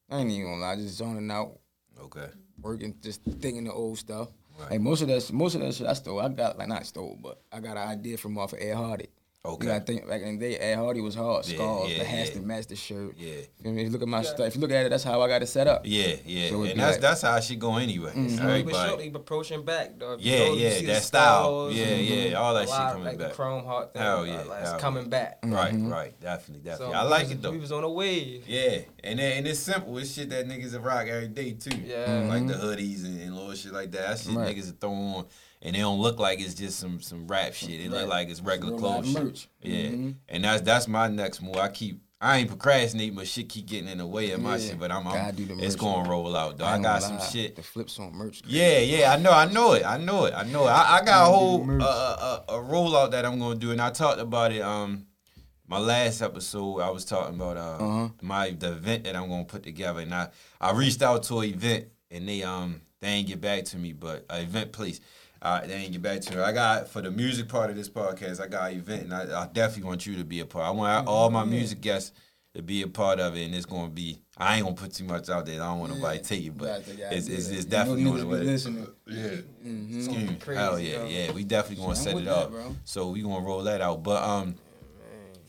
I 0.08 0.18
ain't 0.18 0.30
even 0.30 0.44
gonna 0.44 0.60
lie, 0.60 0.76
just 0.76 0.96
zoning 0.98 1.28
out, 1.30 1.58
okay, 2.00 2.28
working, 2.60 2.94
just 3.02 3.20
thinking 3.40 3.64
the 3.64 3.72
old 3.72 3.98
stuff. 3.98 4.28
Right. 4.58 4.70
Like 4.72 4.80
most 4.80 5.02
of 5.02 5.08
that, 5.08 5.32
most 5.32 5.54
of 5.54 5.60
that 5.62 5.74
shit 5.74 5.86
I 5.86 5.92
stole. 5.94 6.20
I 6.20 6.28
got 6.28 6.58
like 6.58 6.68
not 6.68 6.86
stole, 6.86 7.18
but 7.20 7.40
I 7.52 7.60
got 7.60 7.76
an 7.76 7.88
idea 7.88 8.16
from 8.16 8.38
off 8.38 8.52
of 8.52 8.60
Ed 8.60 8.74
Hardy. 8.74 9.08
Okay. 9.46 9.66
You 9.66 9.72
gotta 9.74 9.84
think 9.84 10.08
back 10.08 10.22
in 10.22 10.38
the 10.38 10.48
day, 10.48 10.56
Ed 10.56 10.76
Hardy 10.76 11.02
was 11.02 11.14
hard. 11.14 11.46
Yeah, 11.46 11.56
Scarves, 11.56 11.92
yeah, 11.92 11.98
the 11.98 12.04
hats, 12.04 12.30
yeah. 12.30 12.36
the 12.36 12.46
match, 12.46 12.66
the 12.66 12.76
shirt. 12.76 13.14
yeah, 13.18 13.34
I 13.62 13.68
mean, 13.68 13.78
if 13.80 13.84
you 13.84 13.90
look 13.90 14.00
at 14.00 14.08
my 14.08 14.22
stuff. 14.22 14.46
If 14.46 14.54
you 14.54 14.60
look 14.62 14.70
at 14.70 14.86
it, 14.86 14.88
that's 14.88 15.04
how 15.04 15.20
I 15.20 15.28
got 15.28 15.42
it 15.42 15.48
set 15.48 15.66
up. 15.66 15.82
yeah, 15.84 16.14
yeah. 16.24 16.48
So 16.48 16.62
and 16.62 16.80
that's 16.80 16.92
like- 16.92 17.00
that's 17.02 17.20
how 17.20 17.38
she 17.40 17.56
go 17.56 17.76
anyway. 17.76 18.12
Mhm. 18.12 18.14
He 18.16 18.22
was 18.22 18.38
Everybody. 18.40 18.88
shortly 18.88 19.12
approaching 19.14 19.62
back 19.62 19.98
though. 19.98 20.14
If 20.14 20.24
you 20.24 20.32
Yeah, 20.32 20.44
you 20.48 20.54
yeah, 20.54 20.92
that 20.94 21.02
style. 21.02 21.68
Yeah, 21.70 21.84
and 21.84 22.06
yeah, 22.06 22.34
all 22.38 22.54
that 22.54 22.64
a 22.64 22.66
shit 22.68 22.76
coming 22.76 23.04
like 23.04 23.18
back. 23.18 23.28
The 23.28 23.34
chrome 23.34 23.64
heart 23.66 23.92
thing. 23.92 24.00
Hell 24.00 24.20
uh, 24.20 24.24
yeah, 24.24 24.42
like, 24.44 24.62
it's 24.62 24.72
coming 24.80 25.08
back. 25.10 25.38
Right, 25.44 25.74
Mm-hmm. 25.74 25.92
right, 25.92 26.20
definitely, 26.22 26.64
So 26.64 26.70
definitely. 26.70 26.94
I 26.94 27.02
like 27.02 27.22
was- 27.24 27.30
it 27.32 27.42
though. 27.42 27.50
We 27.50 27.58
was 27.58 27.72
on 27.72 27.84
a 27.84 27.90
wave. 27.90 28.44
Yeah, 28.48 28.78
and 29.04 29.18
then, 29.18 29.38
and 29.38 29.46
it's 29.46 29.60
simple. 29.60 29.96
It's 29.98 30.12
shit 30.14 30.30
that 30.30 30.46
niggas 30.48 30.82
rock 30.84 31.06
every 31.06 31.28
day 31.28 31.52
too. 31.52 31.76
Yeah. 31.78 32.26
like 32.28 32.46
the 32.46 32.54
hoodies 32.54 33.04
and, 33.04 33.20
and 33.20 33.34
little 33.36 33.54
shit 33.54 33.72
like 33.72 33.90
that. 33.92 34.08
That's 34.08 34.26
shit 34.26 34.34
Right. 34.34 34.56
niggas 34.56 34.78
throw 34.80 34.90
on, 34.92 35.26
and 35.62 35.74
they 35.76 35.80
don't 35.80 36.00
look 36.00 36.18
like 36.18 36.40
it's 36.40 36.54
just 36.54 36.78
some 36.78 37.00
some 37.00 37.26
rap 37.26 37.54
shit. 37.54 37.80
It 37.80 37.90
look 37.90 38.08
like 38.08 38.28
it's 38.28 38.40
regular 38.40 38.72
Real 38.72 38.80
clothes. 38.80 39.06
live 39.06 39.14
shit. 39.14 39.24
merch. 39.24 39.48
Yeah, 39.62 39.82
Mhm. 39.90 40.14
and 40.28 40.44
that's 40.44 40.62
that's 40.62 40.88
my 40.88 41.08
next 41.08 41.40
move. 41.42 41.56
I 41.56 41.68
keep. 41.68 42.00
I 42.20 42.38
ain't 42.38 42.48
procrastinating, 42.48 43.16
but 43.16 43.26
shit 43.26 43.50
keep 43.50 43.66
getting 43.66 43.86
in 43.90 43.98
the 43.98 44.06
way 44.06 44.30
of 44.30 44.40
my 44.40 44.56
Yeah. 44.56 44.68
shit. 44.70 44.78
But 44.80 44.90
I'm, 44.90 45.04
Gotta 45.04 45.18
I'm 45.20 45.34
do 45.34 45.44
the 45.44 45.62
it's 45.62 45.76
gonna 45.76 46.08
roll 46.08 46.34
out 46.34 46.56
though. 46.56 46.64
I 46.64 46.76
ain't 46.76 46.82
got 46.82 47.02
gonna 47.02 47.20
some 47.20 47.30
shit. 47.32 47.54
The 47.54 47.62
flips 47.62 47.98
on 47.98 48.14
merch. 48.14 48.40
Yeah, 48.46 48.78
yeah, 48.78 49.12
I 49.12 49.18
know, 49.18 49.30
I 49.32 49.44
know 49.52 49.74
it, 49.74 49.84
I 49.84 49.98
know 49.98 50.24
it, 50.24 50.32
I 50.34 50.44
know 50.44 50.64
it. 50.66 50.70
I, 50.70 51.00
I 51.00 51.04
got 51.04 51.28
a 51.28 51.30
whole 51.30 51.62
merch. 51.62 51.82
uh, 51.82 51.84
uh, 51.86 52.40
a 52.48 52.52
rollout 52.54 53.10
that 53.10 53.26
I'm 53.26 53.38
gonna 53.38 53.56
do, 53.56 53.72
and 53.72 53.80
I 53.82 53.90
talked 53.90 54.20
about 54.20 54.52
it. 54.52 54.62
Um, 54.62 55.04
my 55.66 55.78
last 55.78 56.20
episode, 56.22 56.80
I 56.80 56.90
was 56.90 57.04
talking 57.04 57.34
about 57.36 57.56
uh 57.56 57.84
Uh-huh. 57.84 58.08
my 58.22 58.50
the 58.50 58.72
event 58.72 59.04
that 59.04 59.16
I'm 59.16 59.28
gonna 59.28 59.44
put 59.44 59.62
together, 59.62 60.00
and 60.00 60.14
I 60.14 60.28
I 60.60 60.72
reached 60.72 61.02
out 61.02 61.22
to 61.24 61.40
an 61.40 61.50
event, 61.50 61.86
and 62.10 62.28
they 62.28 62.42
um 62.42 62.80
they 63.00 63.08
ain't 63.08 63.28
get 63.28 63.40
back 63.40 63.64
to 63.66 63.76
me, 63.76 63.92
but 63.92 64.24
uh, 64.30 64.36
event 64.36 64.72
please. 64.72 65.00
Uh, 65.42 65.60
they 65.66 65.74
ain't 65.74 65.92
get 65.92 66.00
back 66.00 66.22
to 66.22 66.34
me. 66.34 66.40
I 66.42 66.52
got 66.52 66.88
for 66.88 67.02
the 67.02 67.10
music 67.10 67.48
part 67.50 67.68
of 67.68 67.76
this 67.76 67.90
podcast. 67.90 68.40
I 68.42 68.46
got 68.46 68.70
an 68.72 68.78
event, 68.78 69.02
and 69.04 69.12
I, 69.14 69.42
I 69.42 69.46
definitely 69.46 69.86
want 69.88 70.06
you 70.06 70.16
to 70.16 70.24
be 70.24 70.40
a 70.40 70.46
part. 70.46 70.64
I 70.64 70.70
want 70.70 71.06
all 71.06 71.28
my 71.30 71.44
music 71.44 71.82
guests 71.82 72.12
to 72.54 72.62
be 72.62 72.80
a 72.80 72.88
part 72.88 73.20
of 73.20 73.36
it, 73.36 73.44
and 73.44 73.54
it's 73.54 73.66
gonna 73.66 73.90
be. 73.90 74.20
I 74.38 74.56
ain't 74.56 74.64
gonna 74.64 74.74
put 74.74 74.94
too 74.94 75.04
much 75.04 75.28
out 75.28 75.44
there. 75.44 75.60
I 75.62 75.66
don't 75.66 75.80
want 75.80 75.94
nobody 75.94 76.18
to 76.18 76.24
take 76.24 76.44
it, 76.46 76.56
but 76.56 76.82
Got 76.86 77.12
it's 77.12 77.26
it's, 77.28 77.50
it's 77.50 77.64
definitely 77.66 78.06
on 78.06 78.12
niggas 78.14 78.18
the 78.20 78.24
be 78.24 78.30
way. 78.32 78.38
listening. 78.40 78.86
Yeah. 79.06 79.28
Mhm. 79.66 79.96
Excuse 79.98 80.30
me. 80.30 80.36
Crazy, 80.36 80.58
Hell 80.60 80.80
yeah, 80.80 80.96
yo. 81.02 81.06
yeah. 81.08 81.32
We 81.32 81.44
definitely 81.44 81.76
gonna 81.84 81.88
I'm 81.98 82.02
set 82.02 82.14
with 82.14 82.22
it 82.24 82.26
that, 82.26 82.36
up. 82.36 82.50
bro. 82.50 82.76
So 82.84 83.10
we 83.10 83.20
gonna 83.20 83.44
roll 83.44 83.64
that 83.64 83.82
out. 83.82 84.02
But 84.02 84.22
um, 84.22 84.54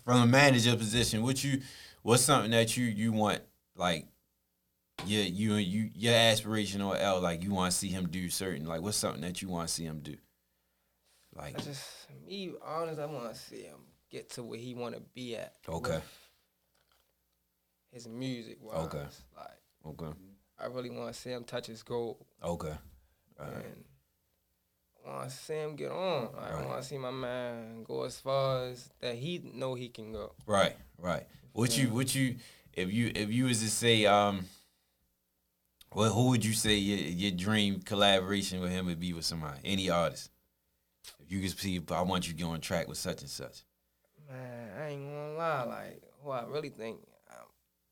from 0.05 0.21
a 0.21 0.27
manager 0.27 0.75
position, 0.77 1.23
what 1.23 1.43
you 1.43 1.61
what's 2.03 2.23
something 2.23 2.51
that 2.51 2.77
you 2.77 2.85
you 2.85 3.11
want 3.11 3.41
like 3.75 4.05
yeah 5.05 5.23
you 5.23 5.55
you 5.55 5.89
your 5.95 6.13
aspiration 6.13 6.81
or 6.81 6.95
L 6.95 7.19
like 7.19 7.43
you 7.43 7.51
want 7.51 7.71
to 7.71 7.77
see 7.77 7.89
him 7.89 8.07
do 8.07 8.29
certain 8.29 8.65
like 8.65 8.81
what's 8.81 8.95
something 8.95 9.21
that 9.21 9.41
you 9.41 9.49
want 9.49 9.67
to 9.67 9.73
see 9.73 9.83
him 9.83 9.99
do. 9.99 10.15
Like 11.35 11.59
I 11.59 11.61
just 11.63 11.83
me 12.25 12.53
honest, 12.65 12.99
I 12.99 13.07
want 13.07 13.33
to 13.33 13.39
see 13.39 13.63
him 13.63 13.79
get 14.09 14.29
to 14.31 14.43
where 14.43 14.59
he 14.59 14.73
want 14.75 14.95
to 14.95 15.01
be 15.13 15.35
at. 15.35 15.55
okay, 15.67 15.99
His 17.91 18.07
music, 18.07 18.59
wise. 18.61 18.85
Okay. 18.85 19.03
Like 19.35 19.59
okay, 19.85 20.17
I 20.59 20.67
really 20.67 20.91
want 20.91 21.13
to 21.13 21.19
see 21.19 21.31
him 21.31 21.43
touch 21.43 21.67
his 21.67 21.83
goal, 21.83 22.25
okay. 22.43 22.73
All 23.39 23.45
right. 23.47 23.55
and 23.55 23.83
want 25.07 25.29
to 25.29 25.35
see 25.35 25.53
him 25.53 25.75
get 25.75 25.91
on. 25.91 26.29
Like, 26.35 26.53
Right. 26.53 26.63
I 26.63 26.65
want 26.65 26.81
to 26.81 26.87
see 26.87 26.97
my 26.97 27.11
man 27.11 27.83
go 27.83 28.03
as 28.03 28.19
far 28.19 28.67
as 28.67 28.89
that 29.01 29.15
he 29.15 29.39
know 29.53 29.75
he 29.75 29.89
can 29.89 30.11
go. 30.11 30.33
Right, 30.45 30.75
right. 30.97 31.25
What 31.53 31.77
you 31.77 31.89
what 31.89 32.13
you 32.15 32.35
if 32.73 32.91
you 32.91 33.11
if 33.15 33.29
you 33.29 33.45
was 33.45 33.61
to 33.61 33.69
say 33.69 34.05
um 34.05 34.45
well 35.93 36.11
who 36.13 36.29
would 36.29 36.43
you 36.43 36.53
say 36.53 36.75
your 36.75 36.99
your 36.99 37.31
dream 37.31 37.81
collaboration 37.81 38.59
with 38.59 38.71
him 38.71 38.87
would 38.87 38.99
be 38.99 39.13
with 39.13 39.25
somebody? 39.25 39.59
Any 39.63 39.89
artist. 39.89 40.31
If 41.23 41.31
you 41.31 41.41
could 41.41 41.57
see 41.57 41.81
I 41.91 42.01
want 42.01 42.27
you 42.27 42.33
to 42.33 42.37
get 42.37 42.45
on 42.45 42.59
track 42.61 42.87
with 42.87 42.97
such 42.97 43.21
and 43.21 43.29
such. 43.29 43.63
Man, 44.29 44.69
I 44.79 44.87
ain't 44.89 45.03
gonna 45.07 45.33
lie. 45.37 45.63
Like 45.63 46.01
who 46.23 46.31
I 46.31 46.45
really 46.45 46.69
think. 46.69 46.99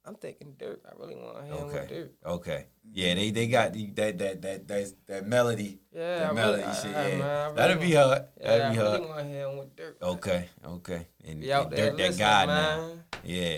I'm, 0.06 0.16
thinking 0.16 0.56
Dirt. 0.60 0.82
I 0.86 0.92
really 1.00 1.16
want 1.16 1.46
him 1.46 1.66
with 1.66 1.76
Okay. 1.76 1.88
Dirt. 1.88 2.14
Okay. 2.26 2.66
Yeah, 2.92 3.16
they 3.16 3.32
they 3.32 3.48
got 3.48 3.74
the, 3.74 3.88
that 3.96 4.18
that 4.18 4.42
that 4.42 4.68
that 4.68 4.94
that 5.08 5.28
melody. 5.28 5.80
Yeah, 5.94 6.20
that 6.20 6.30
I 6.30 6.34
melody 6.34 6.64
really, 6.64 6.76
shit. 6.76 6.92
Yeah. 6.92 7.18
man, 7.18 7.44
really 7.46 7.56
That'd 7.56 7.80
be 7.80 7.94
hard. 7.94 8.24
Yeah, 8.42 8.58
That'd 8.58 8.74
be 8.76 8.80
I 8.80 8.84
hard. 8.86 9.00
really 9.00 9.10
want 9.12 9.28
him 9.28 9.58
with 9.58 9.76
Dirt. 9.76 9.98
Okay, 10.02 10.50
okay. 10.66 11.08
And, 11.26 11.40
Be 11.42 11.54
out 11.54 11.68
and 11.68 11.74
there 11.78 11.92
Dirt 11.92 11.98
that 11.98 12.18
guy 12.18 12.46
now. 12.46 12.92
Yeah. 13.24 13.58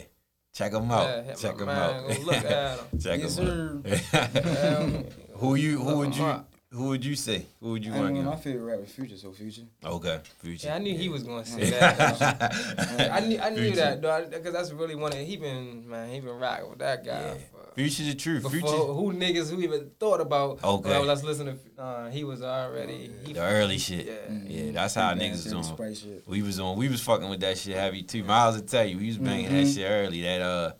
Check 0.54 0.72
him 0.72 0.90
out. 0.90 1.26
Yeah, 1.26 1.34
Check 1.34 1.60
him 1.60 1.66
man, 1.66 1.78
out. 1.78 2.20
look 2.24 2.36
at 2.36 2.80
him. 2.80 3.00
Check 3.00 3.20
Yes, 3.20 3.38
him 3.38 3.84
out. 4.14 4.82
Um, 4.82 5.06
who 5.36 5.56
you 5.56 5.80
who 5.80 5.84
Look 5.90 5.98
would 5.98 6.16
you 6.16 6.26
up. 6.26 6.50
Who 6.76 6.90
would 6.90 7.06
you 7.06 7.16
say? 7.16 7.46
Who 7.62 7.72
would 7.72 7.86
you 7.86 7.94
I 7.94 8.00
want 8.00 8.14
know 8.16 8.20
to 8.22 8.26
my 8.28 8.32
give? 8.36 8.44
favorite 8.44 8.64
rapper 8.66 8.84
is 8.84 8.92
Future, 8.92 9.18
so 9.18 9.32
Future. 9.32 9.62
Okay, 9.84 10.20
Future. 10.40 10.68
Yeah, 10.68 10.76
I 10.76 10.80
knew 10.80 10.98
he 10.98 11.08
was 11.10 11.24
gonna 11.24 11.46
say 11.46 11.70
that. 11.70 13.10
I 13.14 13.20
knew 13.22 13.40
I 13.40 13.50
knew 13.50 13.62
Future. 13.62 13.76
that 13.78 14.02
though, 14.02 14.28
because 14.30 14.54
that's 14.54 14.72
really 14.72 14.96
one 14.96 15.12
of 15.14 15.20
he 15.20 15.38
been 15.38 15.88
man 15.90 16.10
he 16.10 16.20
been 16.20 16.38
rocking 16.38 16.70
with 16.70 16.80
that 16.80 17.06
guy. 17.06 17.22
Yeah. 17.22 17.34
Future's 17.76 18.08
the 18.08 18.16
truth. 18.16 18.44
before 18.44 18.52
Future. 18.60 18.76
who 18.76 19.14
niggas 19.14 19.50
who 19.50 19.62
even 19.62 19.90
thought 20.00 20.22
about 20.22 20.64
Okay. 20.64 20.90
when 21.00 21.10
I 21.10 21.12
was 21.12 21.24
listening 21.24 21.60
to 21.76 21.82
uh, 21.82 22.10
he 22.10 22.24
was 22.24 22.42
already 22.42 23.12
he, 23.26 23.34
The 23.34 23.42
early 23.42 23.78
shit. 23.78 24.06
Yeah. 24.06 24.38
Yeah, 24.48 24.72
that's 24.72 24.96
how 24.96 25.10
Yeah, 25.12 25.16
niggas 25.18 25.32
was 25.54 25.70
Dirty 25.76 25.84
on. 25.84 25.94
Shit. 25.96 26.24
We 26.28 26.42
was 26.42 26.60
on. 26.60 26.78
We 26.78 26.88
was 26.90 27.02
fucking 27.02 27.30
with 27.30 27.42
that 27.42 27.58
shit 27.58 27.76
heavy 27.76 28.04
too. 28.04 28.24
Miles 28.24 28.56
will 28.56 28.64
tell 28.66 28.86
you, 28.86 28.98
we 28.98 29.08
was 29.08 29.18
banging 29.18 29.52
that 29.52 29.68
shit 29.68 29.86
early. 29.90 30.22
That 30.22 30.42
uh, 30.42 30.72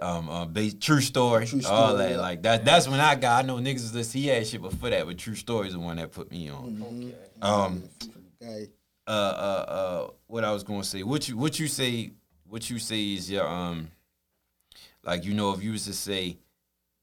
um, 0.00 0.28
uh, 0.30 0.46
base, 0.46 0.74
true 0.80 1.00
story, 1.00 1.46
True 1.46 1.60
all 1.66 1.96
that. 1.96 2.12
yeah. 2.12 2.16
Like 2.20 2.42
that. 2.42 2.64
That's 2.64 2.88
when 2.88 3.00
I 3.00 3.14
got. 3.14 3.44
I 3.44 3.46
know 3.46 3.56
niggas 3.56 3.74
was 3.74 3.94
listen. 3.94 4.20
He 4.20 4.28
had 4.28 4.46
shit 4.46 4.62
before 4.62 4.90
that, 4.90 5.04
but 5.06 5.18
True 5.18 5.34
Story 5.34 5.66
is 5.68 5.74
the 5.74 5.80
one 5.80 5.96
that 5.96 6.12
put 6.12 6.30
me 6.30 6.48
on. 6.48 6.82
Okay. 6.82 7.14
Um, 7.42 7.82
Guy. 8.40 8.68
uh, 9.06 9.10
uh, 9.10 9.64
uh, 9.68 10.10
what 10.26 10.44
I 10.44 10.52
was 10.52 10.62
gonna 10.62 10.84
say. 10.84 11.02
What 11.02 11.28
you, 11.28 11.36
what 11.36 11.58
you 11.60 11.68
say, 11.68 12.12
what 12.46 12.70
you 12.70 12.78
say 12.78 13.12
is 13.14 13.30
your 13.30 13.46
um, 13.46 13.90
like 15.04 15.24
you 15.24 15.34
know, 15.34 15.52
if 15.52 15.62
you 15.62 15.72
was 15.72 15.84
to 15.84 15.92
say 15.92 16.38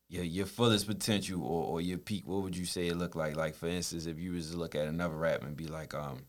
your 0.10 0.24
your 0.24 0.46
fullest 0.48 0.88
potential 0.88 1.44
or, 1.44 1.66
or 1.66 1.82
your 1.82 1.98
peak, 2.00 2.28
what 2.28 2.42
would 2.42 2.58
you 2.58 2.66
say 2.66 2.88
it 2.88 2.96
looked 2.98 3.16
like? 3.16 3.36
Like 3.36 3.54
for 3.56 3.68
instance, 3.68 4.08
if 4.08 4.18
you 4.18 4.32
was 4.32 4.52
to 4.52 4.58
look 4.58 4.74
at 4.74 4.88
another 4.88 5.16
rap 5.16 5.44
and 5.44 5.56
be 5.56 5.68
like 5.68 5.94
um, 5.94 6.22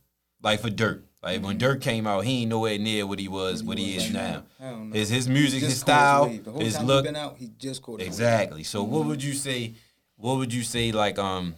like 0.42 0.60
for 0.60 0.68
Durk, 0.70 1.02
like 1.22 1.42
when 1.42 1.58
Durk 1.58 1.80
came 1.80 2.06
out, 2.06 2.24
he 2.24 2.42
ain't 2.42 2.50
nowhere 2.50 2.78
near 2.78 3.06
what 3.06 3.18
he 3.18 3.28
was, 3.28 3.62
what 3.62 3.76
he 3.78 3.94
was 3.94 4.06
is 4.06 4.14
right 4.14 4.22
now. 4.22 4.42
I. 4.92 4.96
His 4.96 5.08
his 5.10 5.28
music, 5.28 5.62
his 5.62 5.78
style, 5.80 6.26
wave. 6.26 6.44
The 6.44 6.50
whole 6.52 6.60
his 6.60 6.80
look, 6.80 7.04
been 7.04 7.16
out, 7.16 7.36
he 7.36 7.50
just 7.58 7.82
caught. 7.82 8.00
Exactly. 8.00 8.62
So 8.64 8.82
Mm-hmm. 8.82 8.92
what 8.92 9.06
would 9.06 9.22
you 9.22 9.34
say? 9.34 9.74
What 10.16 10.36
would 10.38 10.52
you 10.52 10.62
say? 10.62 10.92
Like 10.92 11.18
um, 11.18 11.54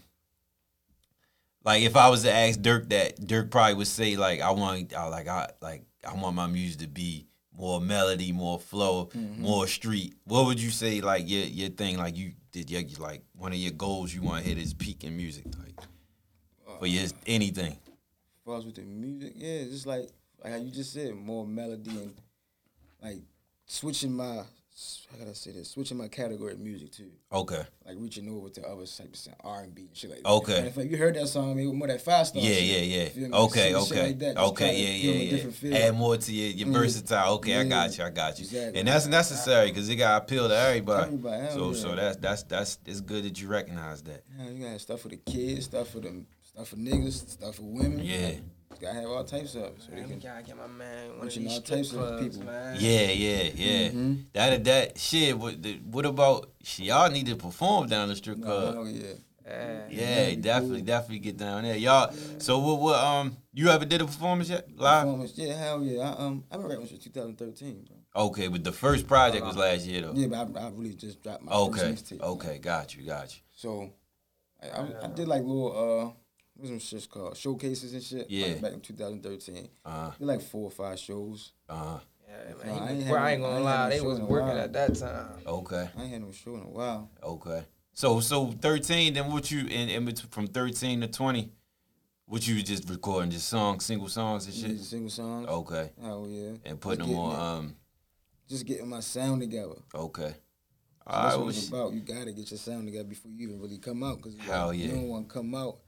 like 1.65 1.83
if 1.83 1.97
I 1.97 2.09
was 2.09 2.23
to 2.23 2.33
ask 2.33 2.59
Durk 2.61 2.89
that, 2.91 3.21
Durk 3.21 3.51
probably 3.51 3.75
would 3.75 3.87
say 3.87 4.17
like 4.17 4.41
I 4.41 4.51
want, 4.51 4.95
I 4.95 5.07
like 5.09 5.29
I 5.29 5.51
like 5.61 5.85
I 6.07 6.15
want 6.15 6.35
my 6.35 6.47
music 6.47 6.81
to 6.81 6.89
be 6.89 7.27
more 7.57 7.81
melody, 7.81 8.33
more 8.33 8.59
flow, 8.59 9.07
Mm-hmm. 9.15 9.43
more 9.43 9.67
street. 9.67 10.15
What 10.25 10.47
would 10.47 10.61
you 10.61 10.71
say? 10.71 11.01
Like 11.01 11.29
your 11.29 11.45
your 11.45 11.69
thing? 11.71 11.99
Like 11.99 12.17
you 12.17 12.33
did 12.51 12.71
your 12.71 12.83
like 12.99 13.23
one 13.37 13.53
of 13.53 13.59
your 13.59 13.73
goals 13.73 14.13
you 14.13 14.23
want 14.23 14.43
to 14.43 14.49
hit 14.49 14.59
is 14.59 14.75
peak 14.75 15.05
in 15.05 15.17
music, 15.17 15.45
like 15.59 16.79
for 16.81 16.87
your 16.87 17.05
anything. 17.27 17.77
Far 18.45 18.59
as 18.59 18.65
with 18.67 18.75
the 18.75 18.83
music, 18.83 19.35
yeah, 19.37 19.63
just 19.65 19.87
like 19.87 20.09
like 20.43 20.53
how 20.53 20.59
you 20.59 20.71
just 20.71 20.93
said, 20.93 21.15
more 21.15 21.47
melody 21.47 21.91
and 21.91 22.15
like 23.03 23.19
switching 23.67 24.13
my 24.13 24.43
how 25.11 25.19
gotta 25.19 25.35
say 25.35 25.53
this, 25.53 25.71
switching 25.71 25.99
my 25.99 26.09
category 26.09 26.55
of 26.55 26.59
music 26.59 26.91
too. 26.91 27.11
Okay. 27.31 27.63
Like 27.87 27.97
reaching 27.99 28.29
over 28.29 28.49
to 28.49 28.63
other 28.67 28.87
types 28.87 29.27
of 29.27 29.35
R 29.45 29.63
and 29.63 29.75
B 29.75 29.83
and 29.83 29.97
shit 29.97 30.11
like 30.11 30.23
that. 30.23 30.29
Okay. 30.29 30.59
And 30.59 30.67
if 30.67 30.91
you 30.91 30.97
heard 30.97 31.15
that 31.15 31.29
song, 31.29 31.55
maybe 31.55 31.71
more 31.71 31.87
that 31.89 32.01
five 32.01 32.27
star. 32.27 32.43
Yeah, 32.43 32.55
shit, 32.55 32.65
yeah, 32.85 33.09
yeah. 33.29 33.37
Okay, 33.37 33.69
shit 33.69 33.77
okay, 33.77 34.07
like 34.07 34.19
that, 34.21 34.37
okay, 34.39 34.77
yeah, 34.77 34.99
give 35.03 35.15
'em 35.15 35.21
a 35.21 35.25
yeah, 35.25 35.45
yeah. 35.45 35.51
feel. 35.51 35.77
Add 35.77 35.95
more 35.95 36.17
to 36.17 36.33
your, 36.33 36.51
your 36.51 36.69
Mhm. 36.69 36.73
versatile. 36.73 37.35
Okay, 37.35 37.57
I 37.61 37.65
got 37.65 37.97
you, 37.97 38.05
I 38.05 38.11
got 38.11 38.39
you. 38.39 38.45
Exactly. 38.45 38.79
And 38.81 38.89
that's 38.89 39.07
necessary 39.07 39.69
because 39.69 39.89
it 39.91 39.97
got 39.97 40.23
appeal 40.23 40.49
to 40.49 40.57
everybody. 40.57 41.05
Everybody, 41.05 41.49
so, 41.53 41.69
yeah. 41.71 41.77
so 41.77 41.95
that's 41.95 42.17
that's 42.17 42.43
that's 42.45 42.79
it's 42.87 43.01
good 43.03 43.25
that 43.25 43.41
you 43.41 43.49
recognize 43.49 44.03
that. 44.05 44.25
Yeah, 44.39 44.49
you 44.49 44.65
got 44.69 44.81
stuff 44.81 45.03
for 45.03 45.09
the 45.09 45.19
kids, 45.19 45.67
stuff 45.67 45.91
for 45.91 46.01
them, 46.01 46.27
stuff 46.55 46.69
for 46.69 46.77
niggas, 46.77 47.29
stuff 47.29 47.57
for 47.57 47.63
women. 47.63 48.01
Yeah. 48.05 48.33
Gotta 48.81 48.95
have 49.01 49.05
all 49.11 49.25
types 49.25 49.55
of 49.55 49.65
it 49.65 49.75
so 49.87 49.93
Man, 49.95 50.09
can. 50.09 50.19
gotta 50.19 50.43
get 50.43 50.57
my 50.57 50.67
man 50.67 51.19
one 51.19 51.29
of 51.29 51.35
these 51.35 51.47
all 51.53 51.61
strip 51.61 51.79
types 51.79 51.93
of 51.93 52.21
people. 52.21 52.43
man. 52.45 52.77
Yeah, 52.81 53.11
yeah, 53.11 53.43
yeah. 53.55 53.89
Mhm. 53.91 54.25
That 54.33 54.65
that 54.65 54.99
shit. 54.99 55.39
What, 55.39 55.63
the, 55.63 55.75
what 55.91 56.05
about? 56.07 56.51
Shit, 56.65 56.87
y'all 56.87 57.11
need 57.11 57.27
to 57.27 57.37
perform 57.37 57.87
down 57.89 58.09
the 58.09 58.17
strip 58.17 58.43
club. 58.43 58.75
Oh 58.79 58.85
yeah. 58.87 59.13
Yeah. 59.45 59.87
yeah, 59.91 60.15
that'd 60.25 60.43
definitely, 60.43 60.79
cool. 60.79 60.87
definitely 60.87 61.19
get 61.19 61.37
down 61.37 61.65
there, 61.65 61.77
y'all. 61.77 62.13
So 62.39 62.59
what? 62.61 62.81
What? 62.81 62.99
Um, 62.99 63.37
you 63.53 63.69
ever 63.69 63.85
did 63.85 64.01
a 64.01 64.07
performance 64.07 64.49
yet? 64.49 64.69
Live? 64.77 65.03
Performance, 65.05 65.33
yeah, 65.37 65.55
hell 65.55 65.83
yeah. 65.83 66.03
I, 66.11 66.25
um, 66.25 66.45
I've 66.51 66.61
been 66.61 66.69
rapping 66.71 66.87
since 66.87 67.05
2013, 67.05 67.87
bro. 67.89 68.25
Okay, 68.27 68.47
but 68.49 68.63
the 68.65 68.73
first 68.73 69.07
project 69.07 69.45
was 69.45 69.57
last 69.57 69.85
year 69.85 70.03
though. 70.03 70.13
Yeah, 70.15 70.29
but 70.29 70.57
I, 70.57 70.67
I 70.67 70.71
really 70.71 70.95
just 70.95 71.23
dropped 71.23 71.43
my 71.43 71.53
Okay, 71.53 71.81
first 71.81 72.07
mixtape. 72.15 72.21
okay, 72.21 72.59
got 72.59 72.97
you, 72.97 73.05
got 73.05 73.35
you. 73.35 73.41
So, 73.55 73.91
I, 74.63 74.69
I, 74.69 74.87
I 75.05 75.07
did 75.09 75.27
like 75.29 75.43
little 75.43 76.09
uh, 76.17 76.22
what's 76.55 76.71
some 76.71 76.79
shit 76.79 77.09
called 77.11 77.37
showcases 77.37 77.93
and 77.95 78.03
shit. 78.03 78.31
Yeah. 78.31 78.47
like 78.49 78.61
back 78.63 78.73
in 78.75 78.81
2013. 78.81 79.69
Uh, 79.85 80.11
Did 80.19 80.25
like 80.27 80.41
four 80.43 80.65
or 80.65 80.71
five 80.71 80.99
shows. 80.99 81.53
uh, 81.69 81.99
Yeah, 82.29 82.55
man. 82.65 82.83
I 82.83 82.87
He 82.93 82.99
ain't 83.01 83.09
was, 83.11 83.17
I 83.17 83.31
ain't 83.33 83.43
gonna 83.43 83.55
ain't 83.57 83.65
lie, 83.65 83.83
had 83.85 83.93
they 83.93 84.01
was 84.01 84.21
working 84.21 84.59
at 84.59 84.73
that 84.73 84.95
time. 84.97 85.29
okay. 85.47 85.89
I 85.97 86.03
ain't 86.03 86.13
had 86.13 86.23
no 86.23 86.33
show 86.33 86.55
in 86.57 86.63
a 86.63 86.69
while. 86.71 87.11
Okay. 87.23 87.65
So 87.95 88.21
so 88.21 88.53
thirteen, 88.53 89.13
then 89.15 89.31
what 89.31 89.51
you 89.51 89.61
in, 89.67 89.89
in 89.91 90.05
between 90.07 90.31
from 90.31 90.47
thirteen 90.47 91.01
to 91.03 91.09
twenty, 91.09 91.53
what 92.27 92.47
you 92.49 92.55
was 92.55 92.65
just 92.65 92.89
recording 92.89 93.31
just 93.31 93.49
songs, 93.49 93.85
single 93.85 94.09
songs 94.09 94.47
and 94.47 94.55
Yeah, 94.55 94.69
shit. 94.69 94.81
single 94.81 95.11
songs. 95.11 95.47
Okay. 95.49 95.91
Hell 96.01 96.27
yeah. 96.29 96.53
And 96.65 96.81
putting 96.81 97.01
Just 97.01 97.09
them 97.09 97.09
getting 97.09 97.19
on 97.19 97.33
it- 97.33 97.39
um 97.69 97.77
Just 98.49 98.65
getting 98.67 98.89
my 98.89 99.01
sound 99.01 99.41
together. 99.43 99.75
okay. 99.95 100.35
So 101.05 101.11
All 101.11 101.23
that's 101.25 101.37
right, 101.37 101.45
what 101.45 101.57
it's 101.57 101.69
about. 101.69 101.93
You 101.93 102.01
gotta 102.01 102.33
get 102.33 102.51
your 102.51 102.59
sound 102.59 102.87
together 102.87 103.09
before 103.09 103.31
you 103.33 103.49
even 103.49 103.61
really 103.61 103.79
come 103.79 104.03
out. 104.05 104.23
Cause 104.23 104.37
Hell 104.39 104.69
like, 104.69 104.79
yeah. 104.79 104.87
you 104.87 104.93
don't 104.93 105.09
want 105.09 105.29
to 105.29 105.35
come 105.35 105.55
out. 105.55 105.79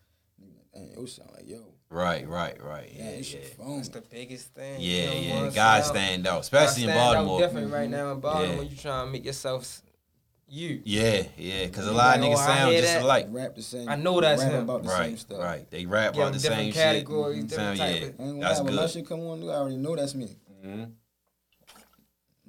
And 0.75 0.90
be 0.90 0.97
like, 0.97 1.07
it 1.07 1.11
sound 1.11 1.31
like 1.35 1.49
yo. 1.49 1.61
Right, 1.90 2.28
right, 2.28 2.61
right. 2.62 2.90
Yeah, 2.95 3.04
Yeah, 3.11 3.16
this 3.19 3.33
yeah. 3.33 3.40
shit 3.40 3.57
phone. 3.57 3.76
That's 3.76 3.88
the 3.88 4.00
biggest 4.02 4.52
thing. 4.54 4.81
Yeah, 4.81 5.02
You 5.12 5.28
know, 5.28 5.35
yeah. 5.37 5.43
once 5.43 5.54
God 5.54 5.85
stand 5.85 6.26
out, 6.26 6.31
gotta 6.31 6.40
especially 6.40 6.83
in 6.85 6.88
stand 6.90 6.99
out 6.99 7.14
Baltimore. 7.14 7.40
Definitely 7.40 7.73
right 7.73 7.90
now 7.90 8.12
in 8.12 8.21
Baltimore 8.21 8.47
Yeah. 8.52 8.59
when 8.59 8.69
you 8.71 8.76
trying 8.76 9.07
to 9.07 9.12
make 9.12 9.25
yourself 9.25 9.83
you. 10.49 10.83
Yeah, 10.85 11.23
yeah, 11.38 11.66
because 11.66 11.87
a 11.87 11.90
You 11.90 11.97
lot 11.97 12.19
of 12.19 12.25
niggas 12.25 12.33
oh, 12.35 12.47
sound 12.47 12.73
just 12.73 12.85
that. 12.95 13.02
alike. 13.02 13.26
Rap 13.31 13.54
the 13.54 13.62
same. 13.62 13.88
I 13.88 13.97
know 13.97 14.21
that's 14.21 14.43
him. 14.43 14.62
about 14.64 14.83
the 14.83 14.88
same 14.90 14.99
Right, 14.99 15.19
stuff. 15.19 15.38
right. 15.38 15.71
They 15.71 15.87
rap 15.87 16.14
about 16.14 16.33
the 16.33 16.40
same 16.40 16.50
different 16.50 16.75
shit. 16.75 16.83
categories, 16.83 17.37
Sound, 17.38 17.49
different 17.50 17.78
type 17.78 17.88
yeah, 17.90 17.97
of- 17.97 18.02
I 18.02 18.07
ain't 18.07 18.16
gonna 18.19 18.40
that's 18.40 18.59
lie, 18.59 18.64
when 18.64 18.75
my 18.75 18.83
good. 18.83 18.90
shit 18.90 19.07
come 19.07 19.21
on, 19.21 19.43
you 19.43 19.50
already 19.50 19.76
know 19.76 19.97
that's 19.97 20.14
me. 20.14 20.37
Mhm. 20.64 20.93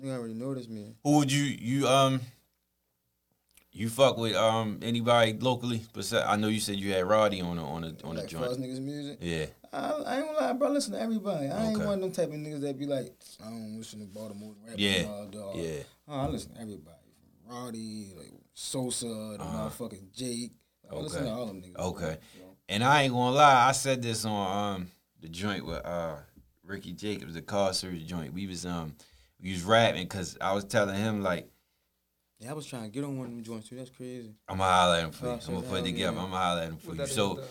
You 0.01 0.11
already 0.11 0.33
know 0.33 0.53
that's 0.53 0.67
me. 0.67 0.95
Who 1.03 1.17
would 1.17 1.31
you 1.31 1.43
you 1.43 1.87
um 1.87 2.19
you 3.75 3.89
fuck 3.89 4.17
with 4.17 4.35
um 4.35 4.79
anybody 4.81 5.33
locally? 5.33 5.81
Besides, 5.93 6.25
I 6.27 6.35
know 6.37 6.47
you 6.47 6.59
said 6.59 6.77
you 6.77 6.93
had 6.93 7.05
Roddy 7.05 7.41
on 7.41 7.57
the 7.57 7.61
on 7.63 7.81
the 7.81 7.95
on 8.03 8.15
the 8.15 8.21
like 8.21 8.29
joint. 8.29 8.51
niggas 8.59 8.79
music. 8.81 9.17
Yeah. 9.21 9.45
I, 9.73 9.89
I 9.89 10.17
ain't 10.17 10.25
gonna 10.27 10.39
lie, 10.39 10.53
bro. 10.53 10.69
Listen 10.69 10.93
to 10.93 11.01
everybody. 11.01 11.47
I 11.47 11.67
ain't 11.67 11.79
one 11.79 11.95
of 11.95 11.99
them 12.01 12.11
type 12.13 12.29
of 12.29 12.35
niggas 12.35 12.61
that 12.61 12.79
be 12.79 12.85
like, 12.85 13.13
I 13.45 13.49
don't 13.49 13.77
listen 13.77 13.99
to 13.99 14.05
Baltimore 14.05 14.53
rap. 14.65 14.75
Yeah, 14.77 15.03
Dog, 15.03 15.31
dog. 15.31 15.55
yeah. 15.57 15.79
Oh, 16.07 16.19
I 16.21 16.27
listen 16.27 16.53
to 16.53 16.61
everybody. 16.61 16.95
From 17.45 17.55
Roddy, 17.55 18.11
like 18.17 18.31
Sosa, 18.53 19.05
the 19.07 19.37
motherfucking 19.39 20.13
Jake. 20.13 20.51
I 20.89 20.95
listen 20.95 21.25
to 21.25 21.29
Uh-huh. 21.31 21.33
Okay. 21.33 21.41
all 21.41 21.45
them 21.47 21.61
niggas. 21.61 21.77
Okay. 21.77 22.17
You 22.35 22.41
know? 22.43 22.55
And 22.69 22.83
I 22.83 23.03
ain't 23.03 23.13
gonna 23.13 23.35
lie, 23.35 23.67
I 23.67 23.71
said 23.73 24.01
this 24.01 24.23
on 24.23 24.73
um 24.75 24.87
the 25.21 25.27
joint 25.27 25.65
with 25.65 25.85
uh 25.85 26.15
Ricky 26.63 26.93
Jacobs, 26.93 27.33
the 27.33 27.41
car 27.41 27.73
search 27.73 28.05
joint. 28.05 28.33
We 28.33 28.47
was 28.47 28.65
um 28.65 28.95
we 29.41 29.51
was 29.51 29.63
rapping 29.63 30.03
because 30.03 30.37
I 30.39 30.53
was 30.53 30.63
telling 30.63 30.95
him 30.95 31.21
like 31.21 31.49
Yeah, 32.39 32.51
I 32.51 32.53
was 32.53 32.65
trying 32.65 32.83
to 32.83 32.89
get 32.89 33.03
on 33.03 33.17
one 33.17 33.27
of 33.27 33.31
them 33.33 33.43
joints 33.43 33.69
too. 33.69 33.75
That's 33.77 33.89
crazy. 33.89 34.33
I'm 34.49 34.57
gonna 34.57 34.69
holler 34.69 34.95
at 34.97 35.03
him 35.05 35.11
for 35.11 35.25
you. 35.25 35.31
I'm 35.31 35.39
gonna 35.55 35.61
put 35.61 35.79
it 35.79 35.83
together. 35.85 36.17
I'm 36.17 36.25
gonna 36.25 36.37
holler 36.37 36.61
at 36.61 36.67
him 36.69 36.77
for 36.77 36.95
you. 36.95 37.05
So 37.07 37.35
the, 37.35 37.41
uh, 37.41 37.45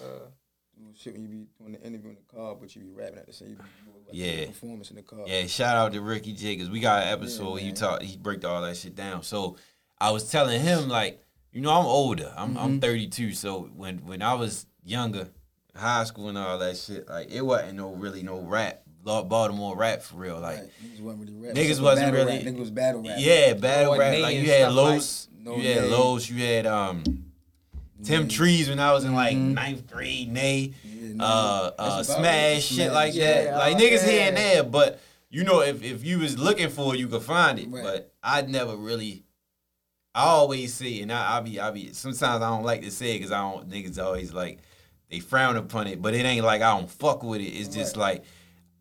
shit 0.97 1.15
when 1.15 1.23
you 1.23 1.29
be 1.29 1.47
doing 1.59 1.73
the 1.73 1.81
interview 1.83 2.11
in 2.11 2.17
the 2.17 2.37
car, 2.37 2.55
but 2.55 2.75
you 2.77 2.83
be 2.83 2.91
rapping 2.91 3.19
at 3.19 3.27
the 3.27 3.33
same. 3.33 3.49
You 3.51 3.57
be 3.57 3.63
doing, 3.85 4.05
like, 4.07 4.41
Yeah. 4.41 4.47
Performance 4.47 4.91
in 4.91 4.97
the 4.97 5.03
car. 5.03 5.21
Yeah, 5.27 5.47
shout 5.47 5.77
out 5.77 5.93
to 5.93 6.01
Ricky 6.01 6.33
J 6.35 6.55
because 6.55 6.71
we 6.71 6.81
got 6.81 7.03
an 7.03 7.09
episode. 7.09 7.57
Yeah, 7.57 7.63
he 7.63 7.73
talked, 7.73 8.03
he 8.03 8.17
break 8.17 8.45
all 8.45 8.63
that 8.63 8.77
shit 8.77 8.95
down. 8.95 9.23
So 9.23 9.57
I 9.99 10.11
was 10.11 10.31
telling 10.31 10.61
him 10.61 10.89
like, 10.89 11.21
you 11.51 11.61
know, 11.61 11.71
I'm 11.71 11.87
older. 11.87 12.33
I'm 12.37 12.57
I'm 12.59 12.71
Mm-hmm. 12.73 12.79
32. 12.81 13.33
So 13.33 13.71
when 13.75 13.99
when 14.05 14.23
I 14.23 14.35
was 14.35 14.67
younger, 14.85 15.29
high 15.75 16.05
school 16.05 16.29
and 16.29 16.37
all 16.39 16.59
that 16.59 16.77
shit, 16.77 17.09
like 17.09 17.31
it 17.33 17.43
wasn't 17.43 17.77
no 17.79 17.95
really 17.95 18.23
no 18.23 18.41
rap, 18.41 18.83
Baltimore 19.05 19.77
rap 19.77 20.03
for 20.03 20.17
real. 20.17 20.41
Like 20.41 20.59
Right. 20.59 20.71
Niggas 20.85 21.01
wasn't 21.01 21.21
really 21.21 21.35
rap. 21.47 21.55
Niggas 21.55 21.61
Except 21.69 21.83
wasn't 21.83 22.13
battle 22.13 22.27
really- 22.27 22.37
Rap. 22.45 22.47
Niggas 22.55 22.59
was 22.59 22.71
battle 22.71 23.03
rap. 23.03 23.17
yeah, 23.19 23.53
battle 23.55 23.87
Lord 23.89 23.99
rap. 24.01 24.19
Like 24.21 24.37
you 24.37 24.51
had 24.51 24.73
stuff 24.73 24.75
like- 24.75 25.45
No 25.45 25.57
you 25.57 25.69
had 25.75 25.83
Nay. 25.83 25.89
Los, 25.91 26.31
you 26.31 26.45
had 26.45 26.67
um 26.67 27.05
Tim 28.03 28.29
Trees 28.29 28.69
when 28.69 28.81
I 28.81 28.93
was 28.93 29.05
in 29.05 29.15
like 29.15 29.37
Mhm. 29.37 29.53
ninth 29.55 29.87
grade, 29.91 30.31
Nay, 30.33 30.73
Yeah, 30.85 31.13
no, 31.15 31.25
uh, 31.25 31.29
uh, 31.29 31.73
about. 31.75 32.07
Smash, 32.07 32.63
shit 32.65 32.77
Smash. 32.77 32.93
like 32.93 33.15
Yeah, 33.15 33.45
that. 33.45 33.57
Like 33.59 33.77
niggas 33.77 34.09
here 34.09 34.23
and 34.29 34.37
there, 34.37 34.63
but 34.65 35.01
you 35.31 35.45
know, 35.45 35.61
if 35.61 35.83
if 35.83 36.05
you 36.05 36.19
was 36.19 36.39
looking 36.39 36.69
for 36.71 36.95
it, 36.95 36.99
you 36.99 37.09
could 37.09 37.23
find 37.23 37.59
it. 37.59 37.69
Right. 37.71 37.83
But 37.85 38.13
I'd 38.23 38.49
never 38.49 38.77
really. 38.77 39.25
I 40.15 40.25
always 40.27 40.73
say, 40.73 41.01
and 41.01 41.13
I, 41.13 41.39
I 41.39 41.41
be, 41.41 41.59
I 41.59 41.71
be. 41.73 41.93
Sometimes 41.93 42.43
I 42.43 42.49
don't 42.49 42.63
like 42.63 42.83
to 42.83 42.91
say 42.91 43.13
it 43.17 43.19
because 43.19 43.33
I 43.33 43.41
don't. 43.41 43.69
Niggas 43.69 43.99
always 44.03 44.33
like 44.33 44.61
they 45.11 45.19
frown 45.21 45.57
upon 45.57 45.89
it, 45.89 46.01
but 46.01 46.15
it 46.15 46.25
ain't 46.25 46.45
like 46.45 46.63
I 46.63 46.77
don't 46.79 46.91
fuck 46.91 47.23
with 47.23 47.41
it. 47.41 47.47
It's 47.49 47.75
just 47.75 47.97
like 47.97 48.25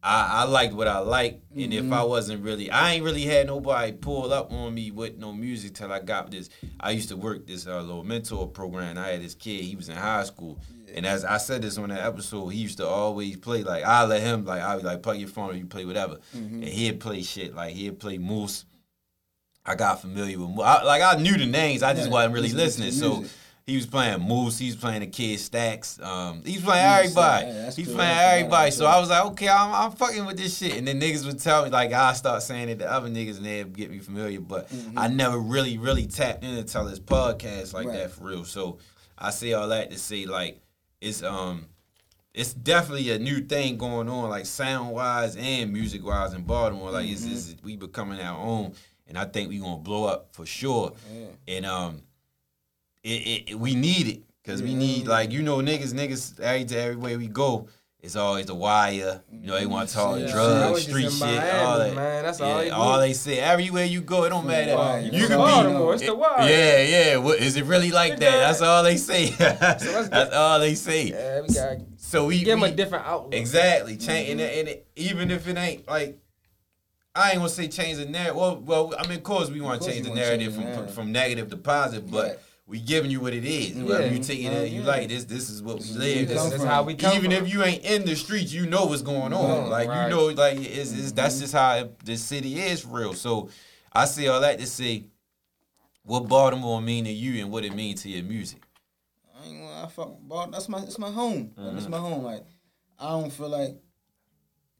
I, 0.05 0.41
I 0.41 0.43
liked 0.43 0.73
what 0.73 0.87
I 0.89 0.99
liked, 0.99 1.43
and 1.55 1.73
if 1.73 1.83
Mm-hmm. 1.85 1.93
I 1.93 2.03
wasn't 2.03 2.43
really, 2.43 2.69
I 2.69 2.91
ain't 2.93 3.05
really 3.05 3.23
had 3.23 3.47
nobody 3.47 3.93
pull 3.93 4.33
up 4.33 4.51
on 4.51 4.73
me 4.73 4.91
with 4.91 5.17
no 5.17 5.31
music 5.31 5.75
till 5.75 5.93
I 5.93 5.99
got 6.01 6.29
this. 6.29 6.49
I 6.79 6.91
used 6.91 7.07
to 7.09 7.15
work 7.15 7.47
this 7.47 7.65
uh, 7.67 7.79
little 7.81 8.03
mentor 8.03 8.47
program. 8.47 8.97
I 8.97 9.07
had 9.09 9.21
this 9.23 9.33
kid, 9.33 9.63
he 9.63 9.77
was 9.77 9.87
in 9.87 9.95
high 9.95 10.25
school, 10.25 10.59
and 10.93 11.05
as 11.05 11.23
I 11.23 11.37
said 11.37 11.61
this 11.61 11.77
on 11.77 11.87
that 11.89 12.01
episode, 12.05 12.49
he 12.49 12.59
used 12.59 12.77
to 12.79 12.85
always 12.87 13.37
play 13.37 13.63
like 13.63 13.85
I 13.85 14.03
let 14.05 14.21
him 14.21 14.43
like 14.43 14.61
I 14.61 14.75
was 14.75 14.83
like 14.83 15.01
plug 15.01 15.19
your 15.19 15.29
phone 15.29 15.51
or 15.51 15.53
you 15.53 15.65
play 15.67 15.85
whatever, 15.85 16.15
Mm-hmm. 16.35 16.55
and 16.55 16.65
he'd 16.65 16.99
play 16.99 17.21
shit 17.21 17.55
like 17.55 17.73
he'd 17.73 17.97
play 17.99 18.17
Moose. 18.17 18.65
I 19.65 19.75
got 19.75 20.01
familiar 20.01 20.37
with 20.37 20.59
I, 20.59 20.83
like 20.83 21.01
I 21.01 21.15
knew 21.21 21.37
the 21.37 21.45
names, 21.45 21.81
I 21.81 21.93
just 21.93 22.07
Right. 22.07 22.11
wasn't 22.11 22.33
really 22.33 22.49
Listening 22.51 22.87
listening. 22.87 22.91
So 23.09 23.17
music. 23.21 23.37
He 23.65 23.75
was 23.77 23.85
playing 23.85 24.19
Moose, 24.21 24.57
he 24.59 24.65
was 24.67 24.75
playing 24.75 24.99
the 25.01 25.07
kid 25.07 25.39
Stacks, 25.39 25.99
um, 26.01 26.43
he 26.45 26.55
was 26.55 26.63
playing 26.63 26.83
Yeah, 26.85 26.97
everybody. 26.99 27.45
yeah, 27.47 27.71
He's 27.71 27.85
cool. 27.87 27.95
playing 27.95 28.17
everybody. 28.17 28.71
So. 28.71 28.85
I 28.85 28.99
was 28.99 29.09
like, 29.09 29.25
okay, 29.27 29.47
I'm, 29.47 29.73
I'm 29.73 29.91
fucking 29.91 30.25
with 30.25 30.37
this 30.37 30.57
shit. 30.57 30.75
And 30.77 30.87
then 30.87 30.99
niggas 30.99 31.25
would 31.25 31.39
tell 31.39 31.63
me 31.63 31.69
like 31.69 31.93
I 31.93 32.13
start 32.13 32.41
saying 32.43 32.69
it 32.69 32.79
to 32.79 32.91
other 32.91 33.07
niggas 33.09 33.37
and 33.37 33.45
they'd 33.45 33.73
get 33.75 33.89
me 33.89 33.99
familiar, 33.99 34.39
but 34.41 34.69
I 34.97 35.07
never 35.07 35.37
really, 35.39 35.77
really 35.77 36.07
tapped 36.07 36.43
in 36.43 36.55
until 36.57 36.85
this 36.85 36.99
podcast 36.99 37.73
like 37.73 37.87
Right. 37.87 37.97
that 37.99 38.11
for 38.11 38.25
real. 38.25 38.43
So 38.43 38.79
I 39.17 39.29
say 39.29 39.53
all 39.53 39.69
that 39.69 39.91
to 39.91 39.97
say 39.97 40.25
like 40.25 40.59
it's 40.99 41.23
um 41.23 41.67
it's 42.33 42.53
definitely 42.53 43.11
a 43.11 43.19
new 43.19 43.41
thing 43.41 43.77
going 43.77 44.09
on, 44.09 44.29
like 44.29 44.45
sound 44.47 44.89
wise 44.91 45.35
and 45.35 45.71
music 45.71 46.03
wise 46.03 46.33
in 46.33 46.41
Baltimore. 46.43 46.89
Like 46.91 47.07
it's, 47.07 47.23
it's 47.23 47.55
we 47.63 47.75
becoming 47.77 48.19
our 48.19 48.39
own, 48.43 48.73
and 49.07 49.17
I 49.17 49.25
think 49.25 49.49
we 49.49 49.59
gonna 49.59 49.77
blow 49.77 50.05
up 50.05 50.29
for 50.33 50.45
sure. 50.45 50.93
And 51.47 51.65
um, 51.65 52.01
it, 53.03 53.09
it, 53.09 53.49
it- 53.51 53.59
we 53.59 53.75
need 53.75 54.07
it 54.07 54.21
because 54.43 54.61
we 54.61 54.73
need 54.75 55.07
like 55.07 55.31
you 55.31 55.41
know 55.41 55.57
niggas 55.57 55.93
niggas 55.93 56.39
every 56.39 56.77
everywhere 56.77 57.17
we 57.17 57.27
go. 57.27 57.67
It's 58.01 58.17
always 58.17 58.47
the 58.47 58.53
wire, 58.53 59.21
you 59.31 59.47
know. 59.47 59.57
They 59.57 59.65
want 59.65 59.87
to 59.87 59.95
talk 59.95 60.19
Yeah. 60.19 60.29
Drugs, 60.29 60.81
street 60.83 61.09
shit, 61.09 61.21
Miami, 61.21 61.49
all 61.61 61.79
that. 61.79 61.95
man. 61.95 62.23
That's 62.25 62.41
yeah, 62.41 62.45
all 62.45 62.57
they 62.57 62.67
do. 62.67 62.75
all 62.75 62.99
they 62.99 63.13
say. 63.13 63.39
Everywhere 63.39 63.85
you 63.85 64.01
go, 64.01 64.25
it 64.25 64.29
don't 64.31 64.45
matter. 64.45 64.99
You 65.05 65.11
could 65.21 65.21
the 65.21 65.27
be 65.29 65.35
Baltimore. 65.37 65.93
It's 65.93 66.05
the 66.05 66.13
wire. 66.13 66.41
yeah, 66.49 66.81
yeah. 66.83 67.15
What 67.15 67.39
is 67.39 67.55
it 67.55 67.63
really 67.63 67.91
like 67.91 68.19
that? 68.19 68.39
That's 68.39 68.61
all 68.61 68.83
they 68.83 68.97
say. 68.97 69.29
That's 69.37 70.33
all 70.33 70.59
they 70.59 70.75
say. 70.75 71.11
Yeah, 71.11 71.41
we 71.47 71.53
got 71.53 71.77
So 71.95 72.25
we 72.25 72.39
give 72.39 72.59
them 72.59 72.63
a 72.63 72.71
different 72.75 73.05
outlook. 73.07 73.35
exactly 73.35 73.95
change 73.95 74.27
mm-hmm. 74.27 74.31
and, 74.31 74.41
it- 74.41 74.59
and 74.59 74.67
it, 74.67 74.87
even 74.97 75.31
if 75.31 75.47
it 75.47 75.57
ain't 75.57 75.87
like. 75.87 76.19
I 77.15 77.29
ain't 77.29 77.37
gonna 77.37 77.47
say 77.49 77.69
change 77.69 77.99
the 77.99 78.05
narrative. 78.05 78.35
Well, 78.35 78.57
well, 78.59 78.93
I 78.99 79.07
mean, 79.07 79.19
of 79.19 79.23
course 79.23 79.49
we 79.49 79.61
want 79.61 79.81
to 79.81 79.89
change 79.89 80.05
the 80.05 80.13
narrative 80.13 80.55
from, 80.55 80.63
from 80.63 80.71
negative. 80.73 80.93
from 80.95 81.11
negative 81.13 81.49
to 81.51 81.57
positive, 81.57 82.11
but. 82.11 82.41
We 82.65 82.79
giving 82.79 83.11
you 83.11 83.19
what 83.19 83.33
it 83.33 83.43
is. 83.45 83.75
Whether 83.75 84.07
you 84.07 84.15
Yeah. 84.17 84.21
taking 84.23 84.51
it, 84.51 84.71
you 84.71 84.81
Yeah. 84.81 84.87
like 84.87 85.09
this. 85.09 85.25
This 85.25 85.49
is 85.49 85.61
what 85.61 85.79
we 85.79 85.89
live. 85.89 86.27
This 86.29 86.43
This 86.43 86.53
is 86.53 86.61
is- 86.61 86.63
how 86.63 86.83
we 86.83 86.95
come 86.95 87.15
even 87.17 87.31
from. 87.31 87.45
if 87.45 87.53
you 87.53 87.63
ain't 87.63 87.83
in 87.83 88.05
the 88.05 88.15
streets, 88.15 88.53
you 88.53 88.65
know 88.65 88.85
what's 88.85 89.01
going 89.01 89.33
on. 89.33 89.61
Right. 89.63 89.69
Like 89.69 89.87
Right. 89.89 90.03
you 90.05 90.09
know, 90.09 90.25
like 90.27 90.57
it's, 90.59 90.91
it's 90.93 91.11
that's 91.11 91.39
just 91.39 91.53
how 91.53 91.89
the 92.05 92.15
city 92.17 92.59
is 92.59 92.81
for 92.81 92.99
real. 92.99 93.13
So 93.13 93.49
I 93.91 94.05
say 94.05 94.27
all 94.27 94.41
that 94.41 94.59
to 94.59 94.65
say, 94.65 95.09
what 96.03 96.27
Baltimore 96.27 96.81
mean 96.81 97.05
to 97.05 97.11
you 97.11 97.41
and 97.41 97.51
what 97.51 97.63
it 97.65 97.73
mean 97.75 97.95
to 97.97 98.09
your 98.09 98.23
music. 98.23 98.61
I 99.35 99.45
ain't 99.47 99.59
gonna. 99.59 99.83
I 99.85 99.87
fuck. 99.89 100.19
Ball, 100.21 100.47
that's 100.49 100.67
my. 100.69 100.81
It's 100.83 100.97
my 100.99 101.11
home. 101.11 101.51
Like, 101.57 101.73
That's 101.73 101.83
mm-hmm. 101.83 101.91
my 101.91 101.97
home. 101.97 102.23
Like 102.23 102.45
I 102.99 103.09
don't 103.09 103.31
feel 103.31 103.49
like. 103.49 103.69
you 103.71 103.79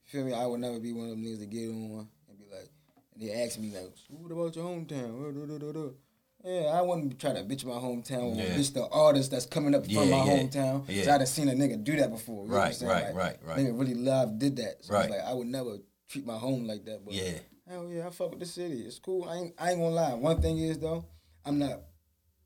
Feel 0.06 0.26
me? 0.26 0.34
I 0.34 0.46
would 0.46 0.60
never 0.62 0.80
be 0.80 0.94
one 0.94 1.06
of 1.06 1.12
them 1.12 1.24
niggas 1.24 1.40
to 1.40 1.46
get 1.46 1.68
on 1.70 2.08
and 2.30 2.38
be 2.40 2.46
like, 2.52 2.70
and 3.14 3.22
they 3.24 3.32
ask 3.44 3.58
me 3.60 3.72
like, 3.74 3.92
"What 4.10 4.32
about 4.32 4.56
your 4.56 4.66
hometown?" 4.66 5.94
Yeah, 6.44 6.72
I 6.74 6.82
wouldn't 6.82 7.18
try 7.20 7.32
to 7.34 7.40
bitch 7.44 7.64
my 7.66 7.74
hometown 7.76 8.36
or 8.36 8.36
Yeah. 8.36 8.56
bitch 8.58 8.74
the 8.74 8.86
artist 8.90 9.32
that's 9.32 9.46
coming 9.46 9.74
up 9.74 9.86
Yeah, 9.88 10.02
from 10.02 10.10
my 10.10 10.18
yeah, 10.26 10.32
hometown. 10.44 10.84
yeah. 10.90 11.16
I 11.16 11.18
done 11.20 11.28
seen 11.28 11.48
a 11.48 11.54
nigga 11.54 11.82
do 11.84 11.96
that 11.96 12.12
before. 12.12 12.44
You 12.46 12.52
know 12.52 12.58
what 12.58 12.82
I'm 12.82 12.88
Right, 12.88 13.04
right, 13.04 13.06
Like, 13.06 13.16
right, 13.16 13.38
right. 13.46 13.58
Nigga 13.60 13.80
really 13.80 13.94
live 13.94 14.38
did 14.40 14.58
that. 14.58 14.84
So 14.84 14.94
Right. 14.94 15.06
it's 15.06 15.12
like 15.12 15.22
I 15.26 15.34
would 15.34 15.48
never 15.48 15.78
treat 16.10 16.26
my 16.26 16.38
home 16.38 16.66
like 16.68 16.84
that. 16.86 17.06
But 17.06 17.14
Yeah. 17.14 17.40
Hell 17.68 17.90
yeah, 17.90 18.08
I 18.08 18.10
fuck 18.10 18.32
with 18.32 18.40
the 18.42 18.46
city. 18.46 18.82
It's 18.82 19.00
cool. 19.00 19.24
I 19.24 19.38
ain't, 19.38 19.54
I 19.58 19.70
ain't 19.72 19.80
gonna 19.80 19.96
lie. 19.96 20.14
One 20.16 20.42
thing 20.42 20.58
is 20.58 20.78
though, 20.80 21.06
I'm 21.46 21.60
not. 21.60 21.80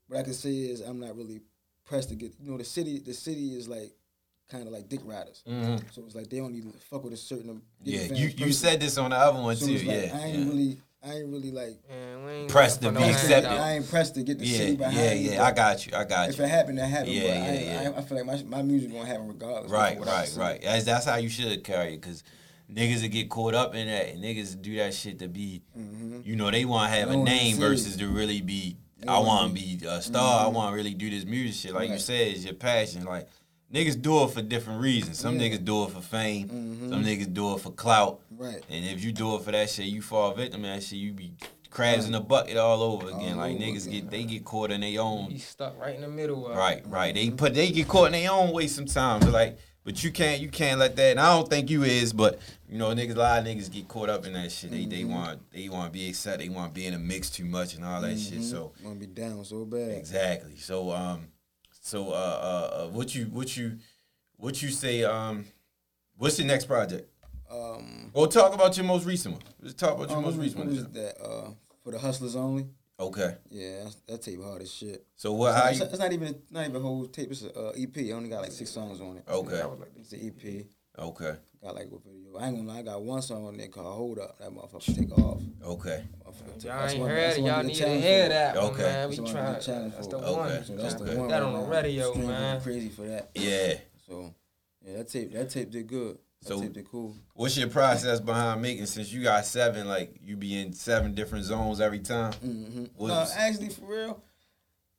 What 0.06 0.20
I 0.20 0.22
can 0.22 0.32
say 0.32 0.52
is 0.54 0.80
I'm 0.80 1.00
not 1.00 1.16
really 1.16 1.40
pressed 1.84 2.10
to 2.10 2.14
get. 2.14 2.32
You 2.40 2.52
know, 2.52 2.56
the 2.58 2.64
city. 2.64 3.00
The 3.00 3.12
city 3.14 3.56
is 3.56 3.66
like 3.68 3.92
kind 4.48 4.64
of 4.66 4.72
like 4.72 4.88
dick 4.88 5.00
riders. 5.04 5.42
Mm-hmm. 5.46 5.88
So 5.90 6.04
it's 6.06 6.14
like 6.14 6.30
they 6.30 6.40
only 6.40 6.62
fuck 6.88 7.02
with 7.02 7.12
a 7.14 7.16
certain. 7.16 7.62
Yeah, 7.82 8.12
you 8.14 8.28
you 8.28 8.52
said 8.52 8.80
this 8.80 8.96
on 8.96 9.10
the 9.10 9.16
other 9.16 9.42
one 9.42 9.56
So 9.56 9.66
too. 9.66 9.72
like, 9.74 9.84
yeah, 9.86 10.10
I 10.14 10.26
ain't 10.26 10.38
yeah. 10.38 10.44
really. 10.44 10.80
I 11.02 11.12
ain't 11.14 11.28
really 11.28 11.52
like. 11.52 11.78
Man, 11.88 12.48
Pressed 12.48 12.82
to 12.82 12.90
be 12.90 13.02
accepted. 13.02 13.50
I 13.50 13.74
ain't 13.74 13.88
pressed 13.88 14.14
to 14.16 14.22
get 14.22 14.38
the 14.38 14.46
city 14.46 14.72
yeah, 14.72 14.76
behind 14.76 14.96
yeah, 14.96 15.14
me, 15.14 15.34
yeah. 15.34 15.44
I 15.44 15.52
got 15.52 15.86
you. 15.86 15.92
I 15.96 16.04
got 16.04 16.28
If 16.28 16.38
you. 16.38 16.44
If 16.44 16.50
it 16.50 16.52
happened, 16.52 16.78
it 16.78 16.82
happened. 16.82 17.12
Yeah, 17.12 17.22
but 17.22 17.30
I, 17.30 17.34
yeah, 17.34 17.52
ain't- 17.52 17.66
yeah. 17.66 17.92
I, 17.94 17.98
I 17.98 18.02
feel 18.02 18.18
like 18.18 18.26
my, 18.26 18.56
my 18.58 18.62
music 18.62 18.92
gonna 18.92 19.06
happen 19.06 19.28
regardless. 19.28 19.70
Right, 19.70 19.92
of 19.92 20.00
what 20.00 20.08
I 20.08 20.20
right, 20.22 20.36
right. 20.36 20.62
That's, 20.62 20.84
that's 20.84 21.04
how 21.04 21.16
you 21.16 21.28
should 21.28 21.62
carry 21.62 21.94
it, 21.94 22.02
cause 22.02 22.24
niggas 22.72 23.00
that 23.02 23.08
get 23.08 23.30
caught 23.30 23.54
up 23.54 23.74
in 23.74 23.86
that, 23.86 24.08
and 24.08 24.22
niggas 24.22 24.60
do 24.60 24.76
that 24.76 24.92
shit 24.92 25.20
to 25.20 25.28
be, 25.28 25.62
mm-hmm. 25.78 26.20
you 26.24 26.36
know, 26.36 26.50
they 26.50 26.64
want 26.64 26.92
to 26.92 26.98
have 26.98 27.10
a 27.10 27.16
wanna 27.16 27.30
name 27.30 27.56
versus 27.56 27.96
to 27.96 28.08
really 28.08 28.40
be. 28.40 28.76
They 28.98 29.06
I 29.06 29.20
wanna 29.20 29.52
be 29.52 29.80
a 29.86 30.02
star. 30.02 30.40
I 30.40 30.46
mm-hmm. 30.46 30.56
want 30.56 30.72
to 30.72 30.76
really 30.76 30.94
do 30.94 31.08
this 31.08 31.24
music 31.24 31.54
shit. 31.54 31.74
Like 31.74 31.90
you 31.90 31.98
said, 31.98 32.28
it's 32.28 32.44
your 32.44 32.54
passion. 32.54 33.04
Like 33.04 33.28
niggas 33.72 34.00
do 34.00 34.24
it 34.24 34.30
for 34.30 34.42
different 34.42 34.80
reasons. 34.80 35.18
Some 35.18 35.38
Yeah. 35.38 35.48
niggas 35.48 35.64
do 35.64 35.84
it 35.84 35.90
for 35.90 36.00
fame. 36.00 36.48
Some 36.48 36.58
mm-hmm. 36.90 37.04
niggas 37.04 37.32
do 37.32 37.54
it 37.54 37.60
for 37.60 37.70
clout. 37.70 38.20
Right. 38.38 38.62
And 38.70 38.84
if 38.84 39.02
you 39.02 39.12
do 39.12 39.34
it 39.36 39.42
for 39.42 39.50
that 39.52 39.68
shit, 39.68 39.86
you 39.86 40.00
fall 40.00 40.32
victim 40.32 40.62
to 40.62 40.68
that 40.68 40.82
shit. 40.82 40.98
You 40.98 41.12
be 41.12 41.32
crabs 41.70 42.06
in 42.06 42.12
the 42.12 42.20
bucket 42.20 42.56
all 42.56 42.82
over 42.82 43.08
again. 43.08 43.32
All 43.32 43.38
like 43.38 43.56
over 43.56 43.64
niggas 43.64 43.86
again. 43.86 44.02
get 44.02 44.10
they 44.10 44.24
get 44.24 44.44
caught 44.44 44.70
in 44.70 44.80
their 44.80 45.00
own. 45.00 45.30
You 45.30 45.38
stuck 45.38 45.78
right 45.80 45.94
in 45.94 46.00
the 46.02 46.08
middle 46.08 46.46
of 46.46 46.52
it. 46.52 46.58
Right, 46.58 46.82
right. 46.86 47.14
They 47.14 47.30
put 47.30 47.54
they 47.54 47.70
get 47.70 47.88
caught 47.88 48.06
in 48.06 48.12
their 48.12 48.30
own 48.30 48.52
way 48.52 48.68
sometimes. 48.68 49.24
But 49.24 49.34
like, 49.34 49.58
but 49.84 50.04
you 50.04 50.12
can't 50.12 50.40
you 50.40 50.48
can't 50.48 50.78
let 50.78 50.94
that. 50.96 51.10
And 51.12 51.20
I 51.20 51.34
don't 51.34 51.48
think 51.48 51.68
you 51.68 51.82
is, 51.82 52.12
but 52.12 52.38
you 52.68 52.78
know, 52.78 52.88
niggas 52.94 53.16
a 53.16 53.18
lot 53.18 53.38
of 53.40 53.44
niggas 53.46 53.72
get 53.72 53.88
caught 53.88 54.08
up 54.08 54.24
in 54.24 54.34
that 54.34 54.52
shit. 54.52 54.70
They 54.70 54.84
they 54.84 55.04
want 55.04 55.40
they 55.50 55.68
want 55.68 55.92
to 55.92 55.98
be 55.98 56.08
accepted. 56.08 56.46
They 56.46 56.48
want 56.48 56.74
to 56.74 56.80
be 56.80 56.86
in 56.86 56.94
a 56.94 56.98
mix 56.98 57.30
too 57.30 57.44
much 57.44 57.74
and 57.74 57.84
all 57.84 58.00
that 58.02 58.18
shit. 58.18 58.42
So 58.44 58.72
Gonna 58.82 58.94
be 58.94 59.06
down 59.06 59.44
so 59.44 59.64
bad. 59.64 59.90
exactly. 59.90 60.56
So 60.56 60.90
um, 60.92 61.28
so 61.80 62.10
uh 62.10 62.12
uh, 62.12 62.76
uh 62.84 62.88
what 62.88 63.14
you 63.14 63.24
what 63.26 63.56
you 63.56 63.78
what 64.36 64.62
you 64.62 64.68
say 64.68 65.02
um, 65.02 65.44
what's 66.16 66.38
your 66.38 66.46
next 66.46 66.66
project? 66.66 67.10
Um, 67.50 68.10
Well, 68.12 68.26
talk 68.26 68.54
about 68.54 68.76
your 68.76 68.86
most 68.86 69.06
recent 69.06 69.34
one. 69.34 69.42
Let's 69.62 69.74
talk 69.74 69.96
about 69.96 70.08
your 70.08 70.18
um, 70.18 70.24
most 70.24 70.36
recent 70.36 70.64
what 70.66 70.74
is 70.74 70.82
one. 70.84 70.92
that? 70.92 71.20
Uh, 71.22 71.50
for 71.82 71.92
the 71.92 71.98
hustlers 71.98 72.36
only. 72.36 72.66
Okay. 73.00 73.36
Yeah, 73.50 73.84
that 74.08 74.22
tape 74.22 74.42
hard 74.42 74.60
as 74.62 74.72
shit. 74.72 75.06
So 75.14 75.32
what? 75.32 75.50
It's 75.50 75.56
How 75.56 75.64
not, 75.64 75.76
you? 75.76 75.84
it's 75.84 75.98
not 75.98 76.12
even 76.12 76.42
not 76.50 76.64
even 76.66 76.76
a 76.76 76.80
whole 76.80 77.06
tape. 77.06 77.30
It's 77.30 77.42
an 77.42 77.52
uh, 77.56 77.68
EP. 77.78 77.96
I 77.96 78.10
only 78.10 78.28
got 78.28 78.42
like 78.42 78.50
six 78.52 78.70
songs 78.70 79.00
on 79.00 79.18
it. 79.18 79.24
Okay. 79.28 79.54
That 79.54 79.70
was 79.70 79.78
like 79.78 79.92
It's 79.96 80.12
an 80.12 80.20
EP. 80.26 80.66
Okay. 80.98 81.34
Got 81.62 81.76
like 81.76 81.86
a 81.86 81.98
video. 82.08 82.36
I 82.38 82.48
ain't 82.48 82.56
gonna 82.56 82.68
lie. 82.72 82.80
I 82.80 82.82
got 82.82 83.00
one 83.02 83.22
song 83.22 83.46
on 83.46 83.56
there 83.56 83.68
called 83.68 83.86
"Hold 83.96 84.18
Up." 84.18 84.36
That 84.40 84.50
motherfucker 84.50 84.96
take 84.96 85.12
off. 85.16 85.40
Okay. 85.64 86.02
Motherfucker 86.26 86.54
take- 86.54 86.64
Y'all 86.64 86.80
that's 86.80 86.92
ain't 86.94 87.00
one- 87.00 87.10
heard 87.10 87.22
that's 87.22 87.36
it. 87.36 87.40
one 87.42 87.50
Y'all 87.50 87.56
of 87.60 87.62
the 87.62 87.68
need 87.68 87.74
to 87.74 87.80
challenge 87.80 88.02
hear 88.02 88.22
for 88.24 88.28
that 88.30 88.56
one, 88.56 88.64
Okay. 88.72 88.82
man. 88.82 89.08
We 89.10 89.16
That's 89.16 89.18
one 89.18 89.26
of 89.28 89.32
trying. 89.32 89.54
the 89.54 89.60
challenge 89.60 89.94
That's 89.94 90.06
the 90.08 90.16
it. 90.18 90.22
one. 90.22 90.52
Okay. 90.52 90.62
So 90.66 90.76
that's 90.76 90.94
the 90.94 91.04
one. 91.04 91.28
That 91.28 91.34
right 91.34 91.42
on 91.42 91.52
the 91.52 91.66
radio, 91.68 92.10
Streams 92.10 92.26
man. 92.28 92.60
Crazy 92.62 92.88
for 92.88 93.02
that. 93.02 93.30
Yeah. 93.36 93.74
So 94.08 94.34
yeah, 94.84 94.96
that 94.96 95.08
tape 95.08 95.32
that 95.34 95.50
tape 95.50 95.70
did 95.70 95.86
good. 95.86 96.18
That 96.42 96.48
So- 96.48 96.60
tape 96.68 96.88
cool. 96.90 97.16
What's 97.34 97.56
your 97.56 97.68
process 97.68 98.20
behind 98.20 98.62
making? 98.62 98.86
Since 98.86 99.12
you 99.12 99.22
got 99.22 99.44
seven, 99.44 99.88
like 99.88 100.18
you 100.22 100.36
be 100.36 100.60
in 100.60 100.72
seven 100.72 101.14
different 101.14 101.44
zones 101.44 101.80
every 101.80 101.98
time. 102.00 102.32
Mm-hmm. 102.34 102.82
No, 102.82 102.88
was- 102.98 103.32
actually, 103.36 103.70
for 103.70 103.86
real. 103.86 104.22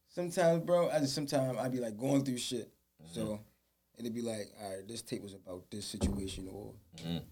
Sometimes, 0.10 0.66
bro, 0.66 0.90
I 0.90 1.00
just 1.00 1.14
sometimes 1.16 1.58
I'd 1.58 1.72
be 1.72 1.80
like 1.80 1.98
going 1.98 2.24
through 2.26 2.38
shit. 2.38 2.68
Mm-hmm. 3.02 3.14
So 3.14 3.40
it'd 3.98 4.14
be 4.14 4.22
like, 4.22 4.52
all 4.62 4.70
right, 4.76 4.88
this 4.88 5.02
tape 5.02 5.22
was 5.24 5.34
about 5.34 5.70
this 5.72 5.86
situation, 5.86 6.50
or 6.52 6.74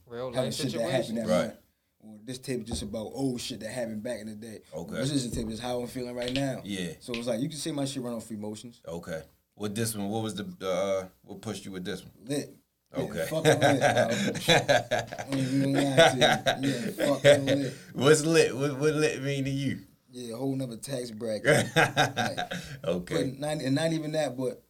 Real 0.06 0.28
having 0.32 0.46
life 0.52 0.54
shit 0.54 0.72
that 0.74 0.90
happened 0.90 1.18
that 1.18 1.28
Right. 1.28 1.48
month. 1.48 1.54
Or 2.00 2.20
this 2.24 2.38
tape 2.38 2.62
is 2.62 2.68
just 2.68 2.84
about 2.84 3.08
old 3.14 3.42
shit 3.42 3.60
that 3.62 3.72
happened 3.72 4.04
back 4.04 4.22
in 4.22 4.28
the 4.28 4.36
day. 4.36 4.60
Okay. 4.74 4.94
This 4.96 5.12
is 5.12 5.30
the 5.30 5.36
tape 5.36 5.50
is 5.50 5.60
how 5.60 5.82
I'm 5.82 5.88
feeling 5.88 6.16
right 6.16 6.32
now. 6.32 6.62
Yeah. 6.64 6.92
So 7.02 7.12
it's 7.14 7.28
like 7.28 7.42
you 7.42 7.50
can 7.50 7.58
see 7.58 7.72
my 7.72 7.86
shit 7.86 8.04
run 8.04 8.14
off 8.14 8.30
emotions. 8.32 8.80
Okay. 8.88 9.24
With 9.56 9.76
this 9.76 9.96
one, 9.96 10.08
what 10.10 10.22
was 10.22 10.36
the 10.36 10.46
uh, 10.66 11.08
what 11.24 11.42
pushed 11.42 11.66
you 11.66 11.72
with 11.72 11.84
this 11.84 12.04
one? 12.04 12.12
Lit. 12.26 12.56
Okay. 12.96 13.18
Yeah, 13.18 13.26
fucking 13.26 13.60
lit. 13.60 13.80
bro. 13.80 14.56
I 14.56 15.26
ain't 15.32 15.40
even 15.40 15.74
gonna 15.74 15.82
lie 15.82 16.10
to 16.10 16.62
you. 16.62 16.70
Yeah, 16.70 17.06
fucking 17.06 17.46
lit. 17.46 17.74
What's 17.94 18.26
lit? 18.26 18.56
What, 18.56 18.80
what 18.80 18.94
lit 18.94 19.22
mean 19.22 19.44
to 19.46 19.50
you? 19.50 19.80
Yeah, 20.12 20.34
a 20.34 20.38
whole 20.38 20.56
nother 20.56 20.78
tax 20.78 21.12
bracket. 21.12 21.68
okay. 22.84 23.36
Not, 23.38 23.58
and 23.58 23.76
not 23.76 23.94
even 23.94 24.14
that, 24.14 24.38
but 24.38 24.64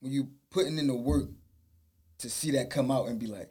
when 0.00 0.12
you 0.12 0.28
putting 0.50 0.78
in 0.78 0.86
the 0.86 0.94
work 0.94 1.28
to 2.18 2.28
see 2.30 2.50
that 2.52 2.68
come 2.70 2.90
out 2.90 3.08
and 3.08 3.18
be 3.18 3.26
like, 3.26 3.50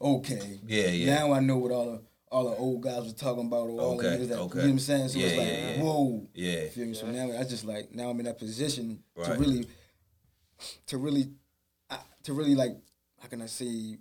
okay, 0.00 0.60
Yeah, 0.66 0.88
yeah. 0.88 1.14
Now 1.16 1.32
I 1.32 1.40
know 1.40 1.58
what 1.58 1.72
all 1.72 1.86
the 1.92 2.02
all 2.30 2.48
the 2.48 2.56
old 2.56 2.80
guys 2.82 3.04
were 3.04 3.12
talking 3.12 3.46
about, 3.46 3.68
or 3.68 3.80
all 3.80 3.96
the 3.98 4.06
Okay, 4.08 4.16
niggas 4.22 4.28
that 4.28 4.38
okay. 4.38 4.58
you 4.60 4.62
know 4.62 4.66
what 4.68 4.72
I'm 4.72 4.78
saying. 4.78 5.08
So 5.08 5.18
it's 5.18 5.32
Yeah, 5.34 5.38
like, 5.38 5.48
yeah, 5.48 5.70
yeah. 5.76 5.82
whoa, 5.82 6.26
Yeah. 6.34 6.68
Feel 6.68 6.86
me? 6.86 6.94
So 6.94 7.06
now 7.10 7.38
I 7.38 7.44
just 7.44 7.64
like 7.66 7.92
now 7.92 8.08
I'm 8.08 8.18
in 8.20 8.24
that 8.24 8.38
position 8.38 9.02
to 9.22 9.34
really, 9.34 9.66
to 10.86 10.96
really, 10.96 11.28
to 12.22 12.32
really 12.32 12.54
like, 12.54 12.70
how 13.22 13.28
can 13.28 13.40
I 13.42 13.46
say? 13.46 13.96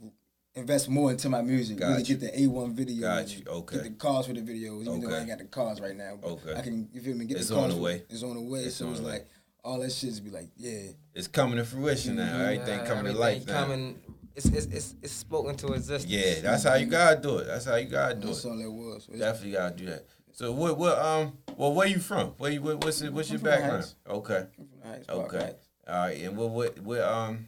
Invest 0.54 0.90
more 0.90 1.12
into 1.12 1.30
my 1.30 1.42
music. 1.42 1.78
Got 1.78 1.90
really 1.92 2.04
you. 2.04 2.16
get 2.18 2.34
the 2.34 2.42
A1 2.48 2.74
video. 2.74 3.02
Got 3.08 3.38
you. 3.38 3.44
Okay. 3.48 3.76
Get 3.78 3.84
the 3.86 3.90
cars 3.92 4.26
for 4.28 4.34
the 4.34 4.42
videos. 4.42 4.82
Even 4.82 5.00
though 5.00 5.08
Okay. 5.08 5.16
I 5.16 5.20
ain't 5.20 5.28
got 5.30 5.38
the 5.38 5.46
cars 5.46 5.80
right 5.80 5.96
now. 5.96 6.18
Okay. 6.22 6.54
I 6.56 6.62
can, 6.62 6.90
you 6.92 7.00
feel 7.00 7.16
me? 7.16 7.24
Get 7.24 7.38
It's 7.38 7.48
the 7.48 7.56
on 7.58 7.70
the 7.70 7.78
way. 7.78 8.04
It's 8.10 8.22
on 8.24 8.36
the 8.36 8.42
way. 8.42 8.60
It's 8.60 8.76
so 8.76 8.86
on 8.88 8.92
it's 8.92 9.00
the 9.00 9.06
way. 9.06 9.12
like 9.14 9.28
all 9.64 9.80
that 9.80 9.92
shit 9.94 10.10
just 10.10 10.26
be 10.26 10.30
like, 10.30 10.50
yeah. 10.58 10.90
It's 11.14 11.30
coming 11.30 11.56
to 11.56 11.64
fruition 11.64 12.18
now. 12.18 12.38
Everything 12.42 12.80
Yeah, 12.80 12.86
coming 12.86 13.14
to 13.14 13.18
life 13.18 13.48
now. 13.48 13.62
Coming, 13.64 13.98
it's, 14.36 14.48
it's, 14.48 14.66
it's, 14.66 14.96
it's 15.02 15.14
spoken 15.14 15.56
to 15.56 15.68
existence. 15.74 16.12
Yeah, 16.12 16.42
that's 16.42 16.64
how 16.66 16.74
you 16.76 16.88
gotta 16.88 17.22
do 17.22 17.38
it. 17.38 17.48
That's 17.48 17.64
how 17.64 17.76
you 17.78 17.88
gotta 17.88 18.16
do 18.16 18.28
That's 18.28 18.44
it. 18.44 18.50
all 18.50 18.58
that 18.58 18.72
was. 18.72 19.04
So 19.06 19.14
it's- 19.14 19.20
Definitely 19.20 19.52
gotta 19.54 19.76
do 19.76 19.86
that. 19.86 20.06
So 20.34 20.52
what 20.52 20.78
what 20.78 20.98
um 20.98 21.38
well 21.56 21.74
where 21.74 21.88
you 21.88 22.00
from? 22.00 22.30
Where 22.38 22.52
you 22.52 22.62
what, 22.62 22.84
what's 22.84 23.02
it, 23.02 23.14
what's 23.14 23.30
I'm 23.30 23.34
your 23.36 23.40
from 23.40 23.50
background? 23.52 23.74
Heights. 23.84 23.96
Okay. 24.10 24.36
I'm 24.36 24.48
from 24.82 24.90
Heights, 24.92 25.10
Okay. 25.10 25.38
Heights. 25.38 25.68
All 25.88 25.96
right. 25.96 26.22
And 26.22 26.38
what 26.38 26.50
what 26.50 26.80
what 26.80 27.02
um 27.02 27.48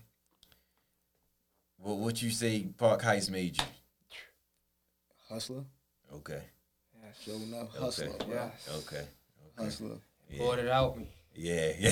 what 1.83 1.97
what 1.97 2.21
you 2.21 2.31
say 2.31 2.63
Park 2.77 3.01
Heights 3.01 3.29
made 3.29 3.57
you? 3.57 3.63
Hustler. 5.29 5.63
Okay. 6.15 6.41
Yeah, 6.95 7.09
showing 7.25 7.53
up. 7.53 7.69
Okay. 7.75 7.79
Hustler. 7.83 8.09
bro. 8.19 8.27
Yes. 8.35 8.69
Okay. 8.85 9.05
Hustler. 9.57 9.97
Yeah. 10.29 10.39
Bought 10.39 10.59
it 10.59 10.69
out. 10.69 10.97
me. 10.97 11.07
Yeah, 11.35 11.71
yeah. 11.79 11.89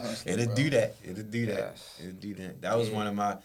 hustler, 0.00 0.32
It'll 0.32 0.46
bro. 0.46 0.54
do 0.54 0.70
that. 0.70 0.96
It'll 1.04 1.22
do 1.24 1.46
that. 1.46 1.58
Yes. 1.58 1.96
It'll 2.00 2.12
do 2.20 2.34
that. 2.34 2.60
That 2.62 2.76
was 2.78 2.90
one 2.90 3.06
of 3.06 3.14
my. 3.14 3.36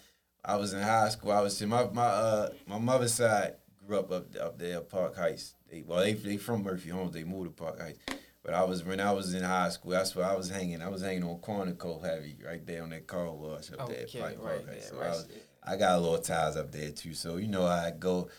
I 0.44 0.56
was 0.56 0.74
in 0.74 0.82
high 0.82 1.10
school. 1.10 1.32
I 1.32 1.42
was 1.42 1.62
in 1.62 1.70
my 1.70 1.84
my 1.92 2.06
uh 2.06 2.50
my 2.68 2.80
mother's 2.80 3.14
side 3.14 3.56
grew 3.86 4.00
up 4.00 4.12
up 4.12 4.36
up 4.42 4.58
there 4.58 4.78
at 4.78 4.90
Park 4.90 5.16
Heights. 5.16 5.56
They, 5.70 5.84
well, 5.86 6.00
they 6.00 6.14
they 6.14 6.38
from 6.38 6.64
Murphy 6.64 6.90
Homes. 6.90 7.14
They 7.14 7.24
moved 7.24 7.56
to 7.56 7.64
Park 7.64 7.80
Heights. 7.80 8.00
But 8.44 8.56
I 8.56 8.64
was 8.64 8.84
when 8.84 9.00
I 9.00 9.12
was 9.12 9.36
in 9.36 9.44
high 9.44 9.70
school. 9.70 9.92
That's 9.92 10.16
where 10.16 10.26
I 10.26 10.34
was 10.36 10.50
hanging. 10.50 10.82
I 10.82 10.90
was 10.90 11.04
hanging 11.04 11.24
on 11.24 11.38
Quantico 11.42 12.04
heavy 12.04 12.38
right 12.44 12.66
there 12.66 12.82
on 12.82 12.90
that 12.90 13.06
car 13.06 13.32
wash 13.32 13.72
up 13.72 13.88
there. 13.88 13.98
at 14.00 14.04
Okay, 14.06 14.20
Park 14.20 14.36
right 14.42 14.66
Heights. 14.66 14.66
there, 14.66 14.82
So 14.90 14.96
I, 14.98 15.00
right 15.02 15.10
was, 15.12 15.28
there. 15.28 15.38
I 15.64 15.76
got 15.78 15.98
a 15.98 16.02
little 16.02 16.18
ties 16.18 16.58
up 16.58 16.72
there 16.72 16.90
too. 16.92 17.14
So 17.14 17.38
you 17.38 17.48
know 17.48 17.66
I 17.66 17.92
go. 17.92 18.30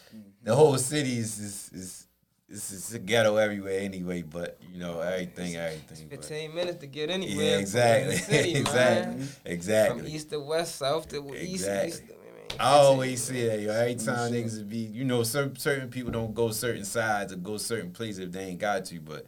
The 0.43 0.55
whole 0.55 0.79
city 0.79 1.19
is 1.19 1.39
is. 1.39 1.71
is 1.73 2.07
it's, 2.49 2.71
it's 2.71 2.93
a 2.93 2.99
ghetto 2.99 3.37
everywhere 3.37 3.81
anyway, 3.81 4.21
but 4.21 4.59
you 4.71 4.79
know 4.79 5.01
everything, 5.01 5.57
everything. 5.57 6.09
but- 6.11 6.19
15 6.23 6.55
minutes 6.55 6.79
to 6.81 6.87
get 6.87 7.09
anywhere. 7.09 7.47
yeah, 7.47 7.57
exactly, 7.57 8.17
city, 8.17 8.55
exactly, 8.57 9.17
man. 9.17 9.29
exactly. 9.47 9.99
From 10.03 10.09
east 10.09 10.29
to 10.31 10.41
west, 10.41 10.77
south 10.77 11.09
to 11.09 11.35
east, 11.35 11.65
Exactly. 11.65 11.89
east. 11.89 12.03
To, 12.09 12.63
I 12.63 12.73
always 12.73 13.27
15 13.27 13.35
say 13.43 13.49
that, 13.49 13.61
yo. 13.63 13.73
Every 13.73 13.95
time 13.95 14.33
niggas 14.33 14.59
would 14.59 14.69
be, 14.69 14.77
you 14.81 15.05
know, 15.05 15.23
certain 15.23 15.57
certain 15.57 15.89
people 15.89 16.13
don't 16.13 16.35
go 16.35 16.51
certain 16.51 16.85
sides 16.85 17.33
or 17.33 17.37
go 17.37 17.57
certain 17.57 17.91
places 17.91 18.19
if 18.19 18.33
they 18.33 18.45
ain't 18.45 18.61
got 18.61 18.85
to. 18.87 19.01
But 19.01 19.27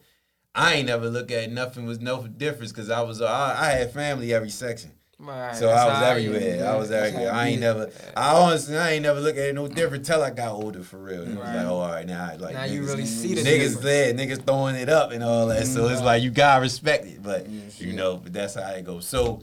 I 0.54 0.74
ain't 0.74 0.88
never 0.88 1.08
look 1.08 1.30
at 1.30 1.50
nothing 1.50 1.86
was 1.86 2.00
no 2.00 2.26
difference 2.26 2.72
because 2.72 2.90
I 2.90 3.00
was 3.00 3.22
I, 3.22 3.56
I 3.58 3.70
had 3.70 3.92
family 3.94 4.34
every 4.34 4.50
section. 4.50 4.92
Right, 5.18 5.54
So 5.54 5.66
that's 5.68 5.80
I 5.80 5.86
was 5.86 5.98
how 5.98 6.04
everywhere. 6.06 6.66
I 6.66 6.76
was 6.76 6.90
everywhere. 6.90 7.32
I 7.32 7.48
ain't 7.48 7.60
never. 7.60 7.90
I 8.16 8.34
honestly, 8.34 8.76
I 8.76 8.92
ain't 8.92 9.02
never 9.02 9.20
look 9.20 9.36
at 9.36 9.44
it 9.48 9.54
no 9.54 9.68
different 9.68 10.04
till 10.04 10.22
I 10.22 10.30
got 10.30 10.52
older 10.52 10.82
for 10.82 10.98
real. 10.98 11.22
It 11.22 11.28
was 11.28 11.36
Right. 11.36 11.54
like, 11.56 11.66
oh, 11.66 11.76
all 11.78 11.88
right, 11.88 12.06
now, 12.06 12.30
I 12.30 12.36
like 12.36 12.54
Now 12.54 12.64
niggas, 12.64 12.70
you 12.72 12.82
really 12.84 13.06
see 13.06 13.34
the 13.34 13.42
niggas 13.42 13.80
there, 13.80 14.12
niggas 14.12 14.44
throwing 14.44 14.74
it 14.76 14.88
up 14.88 15.12
and 15.12 15.22
all 15.22 15.46
that. 15.48 15.66
So 15.66 15.88
it's 15.88 16.02
like 16.02 16.22
you 16.22 16.30
gotta 16.30 16.60
respect 16.60 17.06
it, 17.06 17.22
but 17.22 17.48
you 17.78 17.92
know, 17.92 18.16
but 18.16 18.32
that's 18.32 18.54
how 18.54 18.68
it 18.70 18.84
goes. 18.84 19.06
So, 19.06 19.42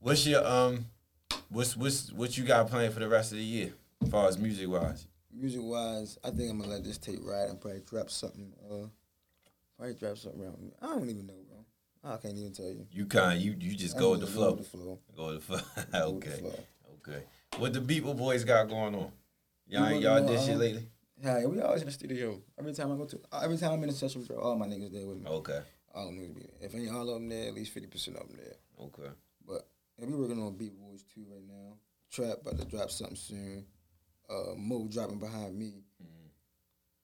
what's 0.00 0.26
your 0.26 0.44
um, 0.46 0.86
what's 1.50 1.76
what's 1.76 2.10
what 2.12 2.36
you 2.38 2.44
got 2.44 2.68
planned 2.68 2.94
for 2.94 3.00
the 3.00 3.08
rest 3.08 3.32
of 3.32 3.38
the 3.38 3.44
year, 3.44 3.72
as 4.02 4.08
far 4.08 4.28
as 4.28 4.38
music 4.38 4.68
wise? 4.68 5.06
Music 5.34 5.60
wise, 5.62 6.18
I 6.24 6.30
think 6.30 6.50
I'm 6.50 6.58
gonna 6.58 6.70
let 6.72 6.84
this 6.84 6.98
tape 6.98 7.20
ride 7.22 7.48
and 7.50 7.60
probably 7.60 7.80
drop 7.80 8.10
something. 8.10 8.52
Uh, 8.70 8.86
probably 9.76 9.94
drop 9.94 10.16
something 10.16 10.42
around. 10.42 10.72
I 10.80 10.86
don't 10.86 11.08
even 11.10 11.26
know, 11.26 11.34
bro. 11.34 11.41
I 12.04 12.16
can't 12.16 12.36
even 12.36 12.52
tell 12.52 12.66
you. 12.66 12.86
You 12.90 13.06
kind 13.06 13.40
you 13.40 13.54
you 13.58 13.76
just 13.76 13.96
go 13.98 14.10
with 14.12 14.20
the 14.20 14.26
flow. 14.26 14.50
Go 14.50 14.56
with 14.56 14.70
the 14.70 14.78
flow. 14.78 14.98
Go 15.16 15.26
with 15.26 15.46
the 15.46 15.58
flow. 15.58 15.60
With 15.76 15.90
the 15.92 16.04
okay, 16.04 16.40
flow. 16.40 16.54
okay. 17.08 17.22
What 17.58 17.72
the 17.72 17.80
Beeple 17.80 18.16
Boys 18.16 18.44
got 18.44 18.68
going 18.68 18.94
on? 18.94 19.12
Y'all 19.68 19.86
ain't 19.86 20.02
y'all 20.02 20.26
did 20.26 20.40
shit 20.40 20.54
um, 20.54 20.58
lately? 20.60 20.88
Yeah, 21.22 21.46
we 21.46 21.60
always 21.60 21.82
in 21.82 21.86
the 21.86 21.92
studio. 21.92 22.40
Every 22.58 22.74
time 22.74 22.90
I 22.92 22.96
go 22.96 23.04
to, 23.04 23.20
every 23.42 23.56
time 23.56 23.72
I'm 23.72 23.82
in 23.84 23.90
the 23.90 23.94
session, 23.94 24.24
bro, 24.24 24.38
all 24.38 24.56
my 24.56 24.66
niggas 24.66 24.92
there 24.92 25.06
with 25.06 25.18
me. 25.18 25.26
Okay, 25.28 25.60
All 25.94 26.06
them 26.06 26.16
niggas 26.18 26.34
be 26.34 26.40
there. 26.40 26.66
If 26.68 26.74
ain't 26.74 26.90
all 26.90 27.08
of 27.08 27.14
them 27.14 27.28
there, 27.28 27.46
at 27.48 27.54
least 27.54 27.70
fifty 27.72 27.88
percent 27.88 28.16
of 28.16 28.26
them 28.26 28.36
there. 28.36 28.86
okay. 28.86 29.14
But 29.46 29.68
yeah, 29.98 30.06
we 30.06 30.14
working 30.14 30.42
on 30.42 30.56
Beat 30.56 30.76
Boys 30.76 31.04
too 31.14 31.24
right 31.30 31.46
now. 31.46 31.76
Trap 32.10 32.38
about 32.40 32.58
to 32.58 32.64
drop 32.64 32.90
something 32.90 33.16
soon. 33.16 33.64
Uh, 34.28 34.54
Mo 34.56 34.88
dropping 34.90 35.18
behind 35.20 35.56
me. 35.56 35.74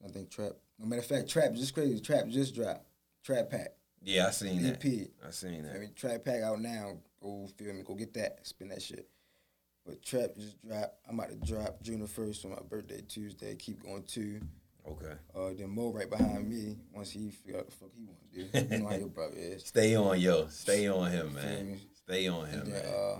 I 0.04 0.08
think 0.08 0.30
Trap. 0.30 0.52
No 0.78 0.86
matter 0.86 1.00
of 1.02 1.06
fact, 1.06 1.28
Trap 1.28 1.54
just 1.54 1.74
crazy. 1.74 2.00
Trap 2.00 2.28
just 2.28 2.54
dropped. 2.54 2.86
Trap 3.24 3.50
Pack. 3.50 3.68
Yeah, 4.02 4.28
I 4.28 4.30
seen 4.30 4.62
that. 4.62 4.84
EP. 4.84 5.08
I 5.26 5.30
seen 5.30 5.62
that. 5.64 5.70
I 5.70 5.72
that. 5.74 5.80
mean, 5.80 5.90
Trap 5.94 6.24
Pack 6.24 6.42
out 6.42 6.60
now. 6.60 6.92
Go 7.20 7.48
feel 7.56 7.74
me. 7.74 7.82
Go 7.82 7.94
get 7.94 8.14
that. 8.14 8.46
Spin 8.46 8.68
that 8.68 8.82
shit. 8.82 9.08
But 9.84 10.02
Trap 10.02 10.30
just 10.36 10.60
dropped. 10.66 10.94
I'm 11.08 11.18
about 11.18 11.30
to 11.30 11.36
drop 11.36 11.82
June 11.82 12.00
the 12.00 12.06
first 12.06 12.44
on 12.44 12.52
my 12.52 12.58
birthday 12.68 13.00
Tuesday. 13.08 13.54
Keep 13.56 13.82
going 13.82 14.02
too. 14.04 14.40
Okay. 14.86 15.12
Uh, 15.36 15.50
then 15.58 15.70
Mo 15.70 15.90
right 15.90 16.08
behind 16.08 16.48
me. 16.48 16.76
Once 16.94 17.10
he 17.10 17.30
figure 17.30 17.58
out 17.58 17.66
the 17.66 17.72
fuck 17.72 17.90
he 17.94 18.04
want 18.04 18.18
to 18.20 18.68
do. 18.68 18.74
You 18.76 18.82
know 18.82 18.88
how 18.88 18.96
your 18.96 19.08
brother 19.08 19.34
is. 19.36 19.64
Stay 19.66 19.94
on 19.96 20.18
yo. 20.20 20.46
Stay 20.48 20.88
on 20.88 21.10
him, 21.10 21.34
man. 21.34 21.80
Stay 21.94 22.28
on 22.28 22.46
him, 22.46 22.60
And 22.62 22.72
then 22.72 22.82
man. 22.84 22.94
uh, 22.94 23.18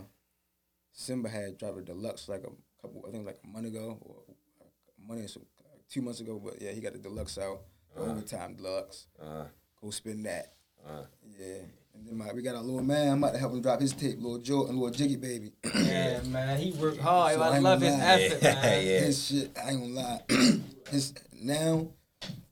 Simba 0.93 1.29
had 1.29 1.59
dropped 1.59 1.79
a 1.79 1.83
deluxe 1.83 2.29
like 2.29 2.41
a 2.45 2.51
couple, 2.83 3.05
I 3.07 3.11
think 3.11 3.27
like 3.27 3.39
a 3.45 3.47
month 3.47 3.67
ago 3.67 3.99
or 4.01 4.17
a 4.29 5.07
month 5.09 5.25
or 5.25 5.29
so, 5.29 5.41
like 5.71 5.87
two 5.91 6.01
months 6.03 6.21
ago. 6.21 6.41
But 6.43 6.63
yeah, 6.63 6.71
he 6.73 6.81
got 6.81 6.93
the 6.95 6.99
deluxe 6.99 7.37
out, 7.39 7.61
the 7.95 8.03
overtime 8.03 8.55
deluxe. 8.55 9.07
Uh, 9.21 9.45
Go 9.83 9.91
spin 9.91 10.23
that. 10.25 10.55
Uh. 10.89 11.03
Yeah. 11.39 11.47
And 11.95 12.07
then 12.07 12.17
my, 12.19 12.33
we 12.33 12.43
got 12.43 12.55
our 12.57 12.63
little 12.63 12.83
man. 12.83 13.13
I'm 13.13 13.19
about 13.23 13.33
to 13.35 13.39
help 13.39 13.53
him 13.53 13.61
drop 13.63 13.81
his 13.81 13.93
tape, 13.93 14.17
little 14.21 14.39
Jordan, 14.39 14.77
little 14.79 14.91
Jiggy 14.97 15.17
baby. 15.17 15.53
Yeah, 15.75 16.21
man, 16.23 16.59
he 16.59 16.73
worked 16.73 16.99
hard. 17.01 17.35
So 17.35 17.43
I 17.43 17.57
I 17.57 17.59
love 17.59 17.81
his 17.81 17.95
lie. 17.95 18.01
effort, 18.05 18.39
Yeah, 18.43 18.55
man. 18.55 18.87
yeah. 18.87 19.01
His 19.01 19.27
shit, 19.27 19.51
I 19.63 19.71
ain't 19.71 19.81
gonna 19.81 19.95
lie. 19.95 20.23
his 20.91 21.15
now, 21.41 21.89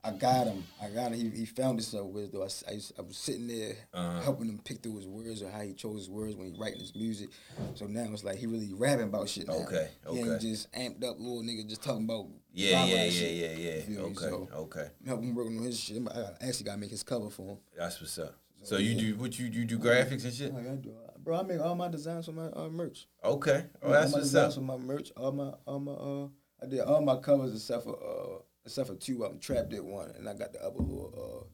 I 0.07 0.11
got 0.17 0.47
him. 0.47 0.63
I 0.81 0.89
got 0.89 1.11
him. 1.11 1.31
He, 1.31 1.39
he 1.39 1.45
found 1.45 1.79
himself 1.79 2.07
with 2.07 2.31
though. 2.31 2.43
I, 2.43 2.49
I, 2.69 2.73
used- 2.75 2.93
I 2.97 3.01
was 3.01 3.17
sitting 3.17 3.47
there 3.47 3.75
Uh-huh. 3.93 4.21
helping 4.21 4.47
him 4.47 4.59
pick 4.63 4.81
through 4.81 4.95
his 4.97 5.07
words 5.07 5.41
or 5.41 5.49
how 5.49 5.61
he 5.61 5.73
chose 5.73 5.97
his 5.99 6.09
words 6.09 6.35
when 6.35 6.53
he 6.53 6.59
writing 6.59 6.79
his 6.79 6.95
music. 6.95 7.29
So 7.75 7.85
now 7.87 8.07
it's 8.13 8.23
like 8.23 8.37
he 8.37 8.47
really 8.47 8.71
rapping 8.73 9.05
about 9.05 9.27
shit 9.29 9.47
now. 9.47 9.53
Okay, 9.55 9.89
He 10.09 10.19
ain't 10.19 10.41
just 10.41 10.71
amped 10.71 11.03
up 11.03 11.19
little 11.19 11.41
nigga 11.41 11.67
just 11.67 11.83
talking 11.83 12.05
about 12.05 12.27
Yeah, 12.53 12.85
yeah, 12.85 13.03
yeah, 13.03 13.09
shit. 13.09 13.31
yeah, 13.33 13.69
yeah. 13.71 13.87
Me? 13.89 13.97
Okay, 13.99 14.13
So, 14.15 14.49
okay. 14.53 14.87
Helping 15.05 15.29
him 15.29 15.35
working 15.35 15.57
on 15.57 15.63
his 15.65 15.79
shit. 15.79 16.01
I 16.07 16.45
actually 16.47 16.65
gotta 16.65 16.77
make 16.79 16.91
his 16.91 17.03
cover 17.03 17.29
for 17.29 17.43
him. 17.51 17.57
That's 17.77 17.99
what's 17.99 18.17
up. 18.19 18.35
So 18.63 18.77
you 18.77 18.95
do 18.95 19.15
what 19.17 19.37
you 19.37 19.45
you 19.45 19.65
do 19.65 19.77
graphics 19.77 20.23
and 20.25 20.33
shit? 20.33 20.53
Like 20.53 20.67
I 20.67 20.75
do, 20.75 20.91
bro. 21.19 21.39
I 21.39 21.43
make 21.43 21.59
all 21.61 21.75
my 21.75 21.87
designs 21.89 22.25
for 22.25 22.31
my 22.33 22.47
uh, 22.47 22.67
merch. 22.69 23.07
Okay. 23.23 23.65
Oh, 23.83 23.87
all 23.87 23.93
my 23.93 23.99
what's 23.99 24.13
designs 24.15 24.53
up. 24.53 24.53
for 24.55 24.61
my 24.61 24.77
merch. 24.77 25.11
All 25.15 25.31
my, 25.31 25.51
all 25.65 25.79
my, 25.79 25.91
uh, 25.91 26.27
I 26.61 26.65
did 26.67 26.79
all 26.81 27.01
my 27.01 27.17
covers 27.17 27.53
except 27.53 27.83
for, 27.83 27.95
uh, 27.95 28.41
except 28.67 28.87
for 28.89 28.95
two 28.95 29.23
of 29.23 29.31
them. 29.31 29.39
Trap 29.39 29.69
did 29.69 29.81
one, 29.81 30.11
and 30.17 30.27
I 30.29 30.33
got 30.33 30.53
the 30.53 30.59
other 30.63 30.77
little, 30.79 31.13
uh, 31.17 31.47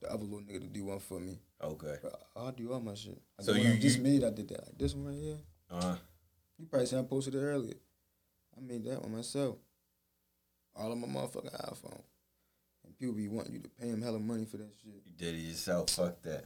the 0.00 0.12
other 0.12 0.24
little 0.24 0.40
nigga 0.40 0.60
to 0.60 0.66
do 0.68 0.84
one 0.84 0.98
for 1.00 1.18
me. 1.18 1.38
Okay. 1.62 1.96
But 2.02 2.22
I'll 2.36 2.52
do 2.52 2.72
all 2.72 2.80
my 2.80 2.94
shit. 2.94 3.20
Like 3.38 3.44
So 3.46 3.52
you- 3.54 3.72
I 3.72 3.78
just 3.78 3.98
made, 3.98 4.22
I 4.24 4.30
did 4.30 4.48
that. 4.48 4.64
Like 4.66 4.78
this 4.78 4.94
one 4.94 5.06
right 5.06 5.18
here. 5.18 5.38
Uh, 5.70 5.96
You 6.58 6.66
probably 6.66 6.86
seen 6.86 6.98
I 6.98 7.02
posted 7.02 7.34
it 7.34 7.38
earlier. 7.38 7.74
I 8.56 8.60
made 8.60 8.84
that 8.84 9.02
one 9.02 9.12
myself. 9.16 9.56
All 10.74 10.92
on 10.92 11.00
my 11.00 11.06
motherfucking 11.08 11.54
iPhone. 11.70 12.02
And 12.84 12.96
people 12.98 13.14
be 13.14 13.28
wanting 13.28 13.54
you 13.54 13.60
to 13.60 13.68
pay 13.68 13.90
them 13.90 14.02
hella 14.02 14.18
money 14.18 14.44
for 14.44 14.58
that 14.58 14.72
shit. 14.82 14.92
you 15.04 15.12
did 15.16 15.34
it 15.34 15.38
yourself. 15.38 15.90
Fuck 15.90 16.22
that. 16.22 16.44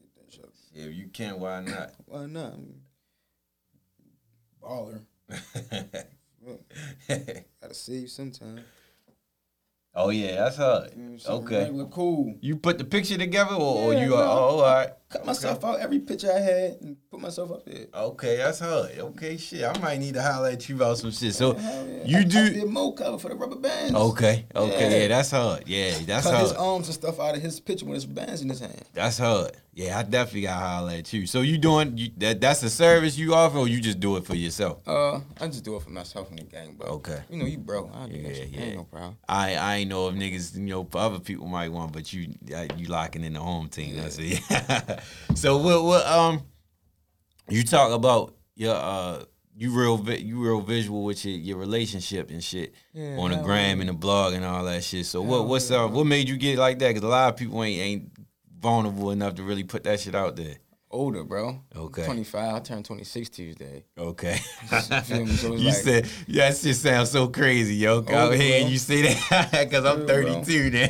Get 0.00 0.14
that 0.16 0.32
shit. 0.32 0.50
Yeah, 0.72 0.84
if 0.84 0.94
you 0.94 1.08
can't, 1.08 1.38
why 1.38 1.60
not? 1.60 1.94
Why 2.06 2.26
not? 2.26 2.52
I 2.52 2.56
mean, 2.56 2.82
baller. 4.62 5.00
Gotta 7.08 7.74
save 7.74 8.10
sometime. 8.10 8.60
Oh 9.94 10.10
yeah, 10.10 10.36
that's 10.36 10.56
hard. 10.56 10.90
You 10.96 11.02
know, 11.02 11.16
something 11.18 11.46
Okay. 11.46 11.64
Regular 11.64 11.86
cool. 11.86 12.34
You 12.40 12.56
put 12.56 12.78
the 12.78 12.84
picture 12.84 13.18
together, 13.18 13.54
or, 13.54 13.76
or 13.78 13.94
Yeah, 13.94 14.04
you 14.04 14.14
are? 14.14 14.24
Oh, 14.24 14.58
all 14.58 14.62
right. 14.62 14.90
Cut 15.12 15.26
myself 15.26 15.62
out 15.64 15.78
every 15.80 15.98
picture 15.98 16.32
I 16.32 16.38
had 16.40 16.76
and 16.80 16.96
put 17.10 17.20
myself 17.20 17.50
up 17.52 17.66
there. 17.66 17.86
Okay, 17.94 18.38
that's 18.38 18.60
hard. 18.60 18.92
Okay, 18.98 19.36
shit. 19.36 19.62
I 19.62 19.76
might 19.78 19.98
need 19.98 20.14
to 20.14 20.22
holler 20.22 20.48
at 20.48 20.66
you 20.68 20.76
about 20.76 20.96
some 20.98 21.10
shit. 21.10 21.34
So 21.34 21.54
yeah. 21.56 22.04
you 22.06 22.16
I, 22.16 22.20
I 22.20 22.24
do. 22.24 22.50
did 22.50 22.66
Mo 22.68 22.92
cover 22.92 23.18
for 23.18 23.28
the 23.28 23.34
rubber 23.34 23.56
bands. 23.56 23.94
Okay, 23.94 24.46
okay, 24.56 24.90
Yeah. 24.90 24.96
yeah, 25.02 25.08
that's 25.08 25.30
hard. 25.30 25.64
Yeah, 25.66 25.98
that's 26.06 26.26
Cut 26.26 26.40
his 26.40 26.52
arms 26.52 26.86
and 26.88 26.94
stuff 26.94 27.20
out 27.20 27.36
of 27.36 27.42
his 27.42 27.60
picture 27.60 27.84
with 27.84 27.96
his 27.96 28.06
bands 28.06 28.40
in 28.40 28.48
his 28.48 28.60
hand. 28.60 28.82
That's 28.94 29.18
hard. 29.18 29.52
Yeah, 29.74 29.98
I 29.98 30.02
definitely 30.02 30.42
got 30.42 30.60
holler 30.60 30.92
at 30.92 31.10
you. 31.14 31.26
So 31.26 31.40
you 31.40 31.56
doing 31.56 31.96
you, 31.96 32.10
that? 32.18 32.40
That's 32.42 32.62
a 32.62 32.68
service 32.68 33.16
you 33.16 33.34
offer, 33.34 33.56
or 33.58 33.68
you 33.68 33.80
just 33.80 34.00
do 34.00 34.16
it 34.16 34.26
for 34.26 34.34
yourself? 34.34 34.86
Uh, 34.86 35.20
I 35.40 35.46
just 35.46 35.64
do 35.64 35.76
it 35.76 35.82
for 35.82 35.88
myself 35.90 36.28
and 36.28 36.38
the 36.38 36.44
gang, 36.44 36.74
bro. 36.74 36.88
Okay. 36.96 37.20
You 37.30 37.38
know, 37.38 37.46
you 37.46 37.56
bro. 37.56 37.90
I 37.94 38.06
do 38.06 38.16
Yeah, 38.16 38.28
that 38.28 38.36
shit. 38.36 38.48
yeah. 38.50 38.60
Ain't 38.60 38.76
no 38.76 38.84
problem. 38.84 39.16
I 39.28 39.54
I 39.56 39.76
ain't 39.76 39.88
know 39.90 40.08
if 40.08 40.14
niggas, 40.14 40.54
you 40.56 40.62
know, 40.62 40.86
other 40.94 41.20
people 41.20 41.46
might 41.46 41.70
want, 41.72 41.92
but 41.92 42.12
you 42.12 42.34
you 42.76 42.86
locking 42.88 43.24
in 43.24 43.32
the 43.32 43.40
home 43.40 43.68
team. 43.70 43.96
That's 43.96 44.18
it. 44.20 44.40
so 45.34 45.58
what 45.58 45.84
what 45.84 46.06
um, 46.06 46.42
you 47.48 47.62
talk 47.64 47.92
about 47.92 48.34
your 48.56 48.74
uh. 48.74 49.24
You 49.54 49.70
real 49.78 49.98
vi- 49.98 50.16
you 50.16 50.42
real 50.42 50.62
visual 50.62 51.04
with 51.04 51.26
your, 51.26 51.36
your 51.36 51.58
relationship 51.58 52.30
and 52.30 52.42
shit 52.42 52.72
Yeah, 52.94 53.18
on 53.18 53.32
the 53.32 53.36
gram 53.36 53.80
and 53.80 53.88
the 53.90 53.92
blog 53.92 54.32
and 54.32 54.46
all 54.46 54.64
that 54.64 54.82
shit. 54.82 55.04
So 55.04 55.20
what 55.20 55.46
what's 55.46 55.70
uh 55.70 55.86
what 55.88 56.06
made 56.06 56.26
you 56.26 56.38
get 56.38 56.56
like 56.58 56.78
that? 56.78 56.88
Because 56.88 57.02
a 57.02 57.08
lot 57.08 57.28
of 57.28 57.36
people 57.36 57.62
ain't 57.62 57.78
ain't 57.80 58.12
vulnerable 58.58 59.10
enough 59.10 59.34
to 59.34 59.42
really 59.42 59.62
put 59.62 59.84
that 59.84 60.00
shit 60.00 60.14
out 60.14 60.36
there. 60.36 60.56
Older, 60.90 61.22
bro. 61.22 61.60
Okay. 61.76 62.06
25. 62.06 62.54
I 62.54 62.60
turned 62.60 62.86
26 62.86 63.28
Tuesday. 63.28 63.84
Okay. 63.96 64.36
feel? 65.04 65.26
So 65.26 65.48
you 65.54 65.66
like- 65.66 65.74
said 65.74 66.08
yeah, 66.26 66.48
that 66.48 66.56
shit 66.56 66.74
sounds 66.74 67.10
so 67.10 67.28
crazy, 67.28 67.74
yo. 67.74 67.96
Older, 67.96 68.34
hearing 68.34 68.62
bro. 68.64 68.70
you 68.70 68.78
say 68.78 69.02
that 69.02 69.48
because 69.68 69.84
I'm 69.84 70.06
Real, 70.06 70.06
bro. 70.06 70.44
32 70.44 70.70
then. 70.70 70.88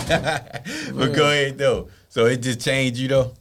but 0.94 1.12
go 1.14 1.24
ahead 1.28 1.58
though. 1.58 1.88
So 2.08 2.26
it 2.26 2.36
just 2.42 2.60
changed 2.60 3.00
you 3.00 3.08
though. 3.08 3.32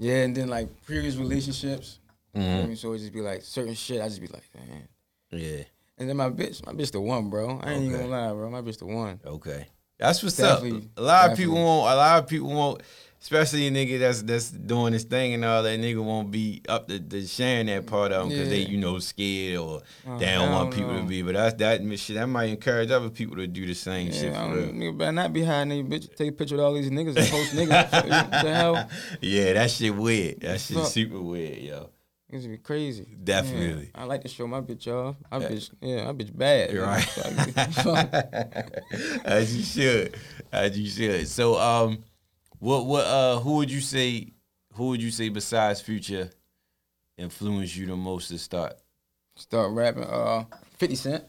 Yeah, 0.00 0.22
and 0.24 0.34
then 0.34 0.48
like 0.48 0.68
previous 0.82 1.16
relationships. 1.16 1.98
Mm-hmm. 2.34 2.46
know 2.46 2.62
I 2.62 2.66
mean? 2.66 2.76
So 2.76 2.92
it 2.94 2.98
just 2.98 3.12
be 3.12 3.20
like 3.20 3.42
certain 3.42 3.74
shit. 3.74 4.00
I 4.00 4.08
just 4.08 4.20
be 4.20 4.28
like, 4.28 4.42
man. 4.54 4.88
Yeah. 5.30 5.64
And 5.98 6.08
then 6.08 6.16
my 6.16 6.30
bitch, 6.30 6.64
my 6.64 6.72
bitch 6.72 6.90
the 6.90 7.00
one, 7.00 7.28
bro. 7.28 7.60
I 7.62 7.72
ain't 7.72 7.84
even 7.84 8.00
gonna 8.00 8.08
lie, 8.08 8.32
bro. 8.32 8.48
My 8.48 8.62
bitch 8.62 8.78
the 8.78 8.86
one. 8.86 9.20
Okay. 9.24 9.66
That's 9.98 10.22
what's 10.22 10.38
Definitely, 10.38 10.78
up. 10.78 10.84
A 10.96 11.02
lot 11.02 11.30
of 11.30 11.36
people 11.36 11.56
won't. 11.56 11.92
A 11.92 11.96
lot 11.96 12.22
of 12.22 12.28
people 12.28 12.48
want. 12.48 12.82
Especially 13.22 13.66
a 13.66 13.70
nigga 13.70 13.98
that's 13.98 14.22
that's 14.22 14.50
doing 14.50 14.92
this 14.92 15.04
thing 15.04 15.34
and 15.34 15.44
all 15.44 15.62
that 15.62 15.78
nigga 15.78 16.02
won't 16.02 16.30
be 16.30 16.62
up 16.68 16.88
to, 16.88 16.98
to 16.98 17.26
sharing 17.26 17.66
that 17.66 17.86
part 17.86 18.12
of 18.12 18.22
them 18.22 18.28
because 18.30 18.48
they 18.48 18.60
you 18.60 18.78
know 18.78 18.98
scared 18.98 19.58
or 19.58 19.82
they 20.18 20.32
don't 20.32 20.52
want 20.52 20.70
don't 20.70 20.80
people 20.80 21.00
to 21.00 21.06
be. 21.06 21.22
But 21.22 21.34
that's 21.34 21.54
that 21.56 21.98
shit 21.98 22.16
that 22.16 22.26
might 22.26 22.48
encourage 22.48 22.90
other 22.90 23.10
people 23.10 23.36
to 23.36 23.46
do 23.46 23.66
the 23.66 23.74
same 23.74 24.06
Yeah, 24.08 24.12
shit 24.12 24.34
for 24.34 24.54
real. 24.56 24.66
nigga 24.68 24.98
better 24.98 25.12
not 25.12 25.32
be 25.32 25.44
hiding 25.44 25.72
any 25.72 25.84
bitch. 25.84 26.14
Take 26.16 26.30
a 26.30 26.32
picture 26.32 26.56
with 26.56 26.64
all 26.64 26.74
these 26.74 26.90
niggas 26.90 27.16
and 27.16 27.28
post 27.28 27.54
niggas. 27.54 27.90
the 28.42 28.54
hell? 28.54 28.88
Yeah, 29.20 29.52
that 29.54 29.70
shit 29.70 29.94
weird. 29.94 30.40
That 30.40 30.60
shit 30.60 30.76
Fuck. 30.78 30.86
super 30.88 31.20
weird, 31.20 31.58
yo. 31.58 31.90
Niggas 32.32 32.48
be 32.48 32.58
crazy. 32.58 33.16
Definitely. 33.24 33.90
Yeah, 33.92 34.02
I 34.02 34.04
like 34.04 34.22
to 34.22 34.28
show 34.28 34.46
my 34.46 34.60
bitch 34.60 34.86
off. 34.86 35.16
My 35.32 35.38
Yeah. 35.38 35.48
bitch, 35.48 35.70
yeah, 35.80 36.04
my 36.04 36.12
bitch 36.12 36.36
bad. 36.36 36.72
You're 36.72 36.86
right. 36.86 37.04
As 39.24 39.56
you 39.56 39.62
should. 39.64 40.16
As 40.52 40.78
you 40.78 40.88
should. 40.88 41.26
So 41.28 41.58
um 41.58 42.04
what 42.60 42.86
what 42.86 43.04
uh 43.06 43.40
who 43.40 43.56
would 43.56 43.70
you 43.70 43.80
say 43.80 44.32
who 44.74 44.88
would 44.88 45.02
you 45.02 45.10
say 45.10 45.28
besides 45.28 45.80
future 45.80 46.30
influenced 47.18 47.76
you 47.76 47.86
the 47.86 47.96
most 47.96 48.28
to 48.28 48.38
start? 48.38 48.74
Start 49.36 49.72
rapping. 49.72 50.04
Uh, 50.04 50.44
Fifty 50.78 50.94
Cent. 50.96 51.24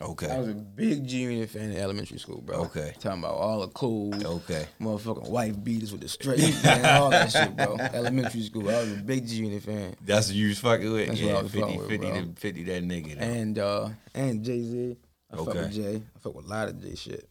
Okay. 0.00 0.28
I 0.30 0.38
was 0.38 0.48
a 0.48 0.54
big 0.54 1.06
G 1.08 1.22
Unit 1.22 1.50
fan 1.50 1.72
in 1.72 1.76
elementary 1.76 2.18
school, 2.18 2.40
bro. 2.40 2.58
Okay. 2.66 2.94
Talking 3.00 3.18
about 3.24 3.34
all 3.34 3.60
the 3.62 3.68
cool, 3.68 4.14
Okay. 4.24 4.66
motherfucking 4.80 5.28
wife 5.28 5.62
beaters 5.64 5.90
with 5.90 6.02
the 6.02 6.08
straight, 6.08 6.38
man, 6.62 6.84
all 7.02 7.10
that 7.10 7.32
shit, 7.32 7.56
bro. 7.56 7.76
Elementary 7.92 8.42
school. 8.42 8.70
I 8.70 8.78
was 8.80 8.92
a 8.92 8.96
big 9.02 9.26
G 9.26 9.36
Unit 9.42 9.60
fan. 9.62 9.96
That's 10.04 10.28
what 10.28 10.36
you 10.36 10.48
was 10.48 10.60
fucking 10.60 10.92
with? 10.92 11.08
That's 11.08 11.20
what 11.22 11.34
I 11.34 11.42
was 11.42 11.50
50, 11.50 11.60
fucking 11.60 11.78
with, 11.80 11.88
50, 11.88 12.06
bro. 12.06 12.20
to 12.22 12.32
50 12.36 12.62
that 12.64 12.82
nigga. 12.84 13.18
though. 13.18 13.24
And 13.24 13.58
uh, 13.58 13.88
and 14.14 14.44
Jay 14.44 14.62
Z. 14.62 14.96
I 15.32 15.36
fuck 15.36 15.46
with 15.54 15.72
Jay. 15.72 15.96
I 15.96 16.18
fuck 16.20 16.34
with 16.36 16.46
a 16.46 16.48
lot 16.48 16.68
of 16.68 16.80
Jay 16.80 16.94
shit. 16.94 17.28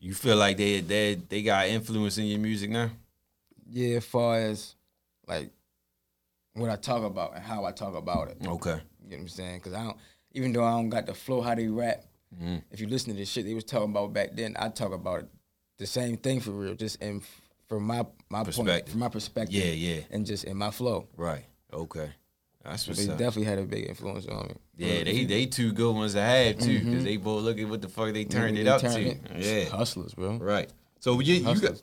You 0.00 0.14
feel 0.14 0.36
like 0.36 0.56
they 0.56 0.80
they 0.80 1.14
they 1.14 1.42
got 1.42 1.68
influence 1.68 2.18
in 2.18 2.24
your 2.26 2.38
music 2.40 2.70
now? 2.70 2.90
Yeah, 3.68 3.96
as 3.98 4.04
far 4.04 4.36
as 4.38 4.74
like 5.28 5.50
what 6.54 6.70
I 6.70 6.76
talk 6.76 7.04
about 7.04 7.34
and 7.36 7.44
how 7.44 7.64
I 7.64 7.72
talk 7.72 7.94
about 7.94 8.28
it. 8.28 8.38
Okay. 8.44 8.70
You 9.04 9.10
know 9.10 9.16
what 9.16 9.20
I'm 9.20 9.28
saying? 9.28 9.58
Because 9.58 9.72
I 9.74 9.84
don't, 9.84 9.96
even 10.32 10.52
though 10.52 10.64
I 10.64 10.72
don't 10.72 10.88
got 10.88 11.06
the 11.06 11.14
flow 11.14 11.40
how 11.40 11.54
they 11.54 11.68
rap, 11.68 12.04
Mm-hmm. 12.32 12.58
if 12.70 12.78
you 12.80 12.86
listen 12.86 13.12
to 13.12 13.18
this 13.18 13.28
shit 13.28 13.44
they 13.44 13.54
was 13.54 13.64
talking 13.64 13.90
about 13.90 14.12
back 14.12 14.30
then, 14.34 14.54
I 14.56 14.68
talk 14.68 14.92
about 14.92 15.18
it 15.20 15.28
the 15.78 15.86
same 15.86 16.16
thing 16.16 16.38
for 16.38 16.52
real, 16.52 16.76
just 16.76 17.02
in 17.02 17.22
from 17.68 17.82
my 17.82 18.06
my 18.28 18.44
point, 18.44 18.46
Perspective. 18.46 18.90
from 18.92 19.00
my 19.00 19.08
perspective. 19.08 19.54
Yeah, 19.56 19.72
yeah. 19.72 20.00
and 20.12 20.24
just 20.24 20.44
in 20.44 20.56
my 20.56 20.70
flow. 20.70 21.08
Right. 21.16 21.44
Okay. 21.72 22.10
That's 22.64 22.84
But 22.86 22.90
what's 22.96 23.06
they 23.06 23.12
up. 23.12 23.18
definitely 23.18 23.44
had 23.44 23.58
a 23.58 23.62
big 23.64 23.88
influence 23.88 24.26
on 24.26 24.48
me. 24.48 24.54
Yeah, 24.76 25.04
they 25.04 25.24
they 25.24 25.46
two 25.46 25.72
good 25.72 25.94
ones 25.94 26.12
to 26.14 26.20
have 26.20 26.58
too, 26.58 26.78
because 26.84 27.04
they 27.04 27.16
both 27.16 27.42
look 27.42 27.58
at 27.58 27.68
what 27.68 27.80
the 27.80 27.88
fuck 27.88 28.12
they 28.12 28.24
turned 28.24 28.58
it 28.58 28.66
up 28.66 28.80
to. 28.82 29.16
Yeah, 29.36 29.64
hustlers, 29.70 30.12
bro. 30.14 30.36
right. 30.36 30.68
So 30.98 31.18
you 31.20 31.34
you 31.36 31.60
got 31.60 31.82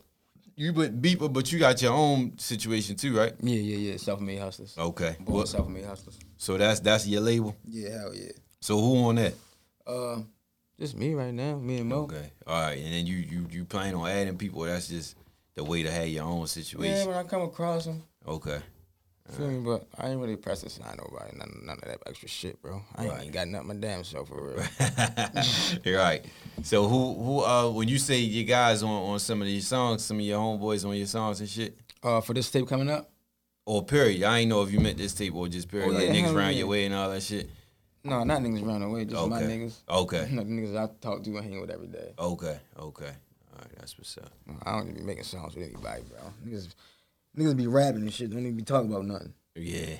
you 0.55 0.73
but 0.73 1.01
beeper, 1.01 1.31
but 1.31 1.51
you 1.51 1.59
got 1.59 1.81
your 1.81 1.93
own 1.93 2.37
situation 2.37 2.95
too, 2.95 3.15
right? 3.17 3.33
Yeah, 3.41 3.59
yeah, 3.59 3.91
yeah. 3.91 3.97
Self-made 3.97 4.39
hustlers. 4.39 4.75
Okay. 4.77 5.15
Born 5.19 5.37
What- 5.39 5.47
self-made 5.47 5.85
hustlers. 5.85 6.17
so 6.37 6.57
that's 6.57 6.79
that's 6.79 7.07
your 7.07 7.21
label. 7.21 7.55
Yeah, 7.67 7.89
hell 7.97 8.13
yeah. 8.15 8.31
So 8.61 8.79
who 8.79 9.05
on 9.05 9.15
that? 9.15 9.33
Uh, 9.85 10.21
just 10.79 10.95
me 10.95 11.13
right 11.15 11.33
now, 11.33 11.57
me 11.57 11.77
and 11.77 11.89
Mo. 11.89 12.03
Okay. 12.03 12.31
All 12.45 12.61
right, 12.61 12.77
and 12.77 12.93
then 12.93 13.05
you 13.07 13.17
you 13.17 13.47
you 13.49 13.65
plan 13.65 13.95
on 13.95 14.07
adding 14.07 14.37
people. 14.37 14.61
That's 14.61 14.87
just 14.89 15.15
the 15.55 15.63
way 15.63 15.81
to 15.81 15.91
have 15.91 16.07
your 16.07 16.23
own 16.25 16.45
situation. 16.45 16.95
Yeah, 16.97 17.05
when 17.07 17.15
I 17.17 17.23
come 17.23 17.41
across 17.41 17.85
them, 17.85 18.03
Okay. 18.27 18.59
Feel 19.33 19.47
me. 19.47 19.59
But 19.59 19.87
I 19.97 20.09
ain't 20.09 20.19
really 20.21 20.35
pressed 20.35 20.63
to 20.63 20.69
sign 20.69 20.97
nobody. 20.97 21.37
None, 21.37 21.61
none 21.65 21.77
of 21.77 21.87
that 21.87 21.99
extra 22.07 22.27
shit, 22.29 22.61
bro. 22.61 22.81
I 22.95 23.03
ain't 23.03 23.11
Right. 23.13 23.31
got 23.31 23.47
nothing 23.47 23.67
my 23.67 23.73
damn 23.75 24.03
self 24.03 24.27
for 24.29 24.41
real. 24.53 24.63
You're 25.83 25.99
right. 25.99 26.25
So 26.63 26.87
who 26.87 27.13
who 27.15 27.39
uh 27.43 27.69
when 27.71 27.87
you 27.87 27.97
say 27.97 28.17
you 28.19 28.43
guys 28.43 28.83
on 28.83 28.89
on 28.89 29.19
some 29.19 29.41
of 29.41 29.47
these 29.47 29.67
songs, 29.67 30.03
some 30.03 30.17
of 30.19 30.25
your 30.25 30.39
homeboys 30.39 30.85
on 30.87 30.95
your 30.95 31.07
songs 31.07 31.39
and 31.39 31.49
shit, 31.49 31.77
uh, 32.03 32.21
for 32.21 32.33
this 32.33 32.49
tape 32.51 32.67
coming 32.67 32.89
up, 32.89 33.09
or 33.65 33.83
period. 33.83 34.23
I 34.23 34.39
ain't 34.39 34.49
know 34.49 34.61
if 34.63 34.71
you 34.71 34.79
meant 34.79 34.97
this 34.97 35.13
tape 35.13 35.33
or 35.35 35.47
just 35.47 35.67
period, 35.69 35.89
Oh, 35.89 35.91
like 35.93 36.09
niggas 36.09 36.33
yeah. 36.33 36.49
your 36.49 36.67
way 36.67 36.85
and 36.85 36.95
all 36.95 37.09
that 37.09 37.21
shit. 37.23 37.49
no, 38.03 38.23
not 38.23 38.41
niggas 38.41 38.65
running 38.65 38.91
way. 38.91 39.05
just 39.05 39.27
my 39.27 39.41
niggas. 39.41 39.75
Okay. 39.89 40.27
The 40.35 40.41
niggas 40.43 40.75
I 40.77 40.89
talk 41.01 41.23
to 41.23 41.29
and 41.37 41.43
hang 41.45 41.59
with 41.61 41.69
every 41.71 41.87
day. 41.87 42.13
Okay. 42.17 42.57
Okay. 42.79 43.05
All 43.05 43.59
right. 43.59 43.71
That's 43.79 43.97
what's 43.97 44.17
up. 44.17 44.31
I 44.63 44.71
don't 44.73 44.83
even 44.89 44.95
be 44.95 45.01
making 45.03 45.23
songs 45.23 45.55
with 45.55 45.65
anybody, 45.65 46.03
bro. 46.09 46.19
Niggas, 46.45 46.69
niggas 47.38 47.56
be 47.56 47.67
rapping 47.67 48.02
and 48.02 48.13
shit. 48.13 48.30
Don't 48.30 48.39
even 48.39 48.56
be 48.56 48.63
talking 48.63 48.91
about 48.91 49.06
nothing. 49.06 49.34
Yeah. 49.56 49.97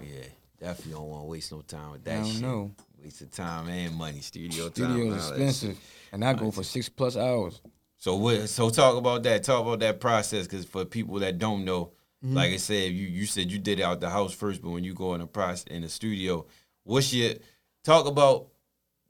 Yeah. 0.00 0.24
Definitely 0.60 0.92
don't 0.94 1.08
want 1.08 1.22
to 1.22 1.26
waste 1.26 1.52
no 1.52 1.60
time 1.60 1.92
with 1.92 2.04
that. 2.04 2.14
I 2.14 2.22
don't 2.22 2.30
shit. 2.30 2.40
know. 2.42 2.70
Waste 3.02 3.20
of 3.20 3.30
time 3.30 3.68
and 3.68 3.94
money. 3.94 4.20
Studio 4.20 4.68
time. 4.70 4.72
Studio's 4.72 4.98
and 4.98 5.12
all 5.12 5.16
that 5.18 5.30
expensive, 5.32 5.78
and 6.12 6.24
I 6.24 6.32
go 6.32 6.50
for 6.50 6.62
six 6.62 6.88
plus 6.88 7.16
hours. 7.16 7.60
So 7.98 8.16
what? 8.16 8.48
So 8.48 8.70
talk 8.70 8.96
about 8.96 9.22
that. 9.24 9.44
Talk 9.44 9.62
about 9.62 9.80
that 9.80 10.00
process, 10.00 10.46
because 10.46 10.64
for 10.64 10.84
people 10.84 11.18
that 11.20 11.38
don't 11.38 11.64
know, 11.64 11.92
Mm-hmm. 12.24 12.36
like 12.36 12.52
I 12.52 12.56
said, 12.56 12.90
you 12.92 13.06
you 13.06 13.26
said 13.26 13.50
you 13.52 13.58
did 13.58 13.80
it 13.80 13.82
out 13.82 14.00
the 14.00 14.08
house 14.08 14.32
first, 14.32 14.62
but 14.62 14.70
when 14.70 14.82
you 14.82 14.94
go 14.94 15.12
in 15.12 15.20
the 15.20 15.26
process 15.26 15.64
in 15.64 15.82
the 15.82 15.90
studio, 15.90 16.46
what's 16.82 17.12
your 17.12 17.34
talk 17.82 18.06
about 18.06 18.46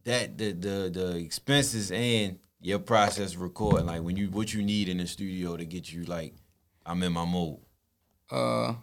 that 0.02 0.36
the 0.36 0.50
the 0.50 0.90
the 0.92 1.16
expenses 1.18 1.92
and 1.92 2.40
your 2.60 2.80
process 2.80 3.36
recording, 3.36 3.86
like 3.86 4.02
when 4.02 4.16
you 4.16 4.30
what 4.30 4.52
you 4.52 4.62
need 4.64 4.88
in 4.88 4.96
the 4.98 5.06
studio 5.06 5.56
to 5.56 5.64
get 5.64 5.92
you 5.92 6.02
like 6.06 6.34
I'm 6.86 7.02
in 7.02 7.12
my 7.12 7.24
mood. 7.24 7.58
Uh, 8.30 8.74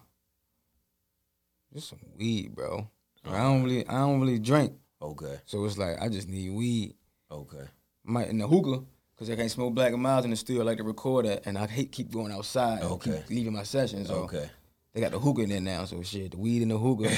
just 1.74 1.90
some 1.90 2.00
weed, 2.18 2.56
bro. 2.56 2.88
I 3.26 3.38
don't 3.40 3.64
really, 3.64 3.88
I 3.88 4.00
don't 4.00 4.20
really 4.20 4.40
drink, 4.40 4.74
Okay, 5.02 5.40
so 5.46 5.64
it's 5.66 5.78
like 5.78 6.02
I 6.02 6.10
just 6.10 6.28
need 6.28 6.50
weed. 6.52 6.96
okay, 7.32 7.66
Might 8.04 8.30
in 8.30 8.40
the 8.40 8.48
hookah, 8.48 8.84
cause 9.18 9.30
I 9.30 9.36
can't 9.36 9.52
smoke 9.52 9.74
Black 9.76 9.94
and 9.94 10.02
Milds 10.02 10.26
in 10.26 10.32
the 10.32 10.38
studio. 10.38 10.64
I 10.64 10.66
like 10.66 10.78
to 10.78 10.84
record 10.84 11.26
that, 11.26 11.46
and 11.46 11.58
I 11.58 11.68
hate 11.68 11.92
keep 11.92 12.12
going 12.12 12.32
outside. 12.32 12.82
Okay. 12.82 13.24
leaving 13.30 13.54
my 13.54 13.64
sessions. 13.64 14.08
So 14.08 14.16
okay. 14.24 14.50
they 14.94 15.02
got 15.02 15.12
the 15.12 15.20
hookah 15.20 15.44
in 15.44 15.50
there 15.50 15.62
now. 15.62 15.86
So 15.86 16.02
shit, 16.02 16.32
the 16.32 16.38
weed 16.38 16.64
in 16.64 16.70
the 16.70 16.78
hookah, 16.78 17.16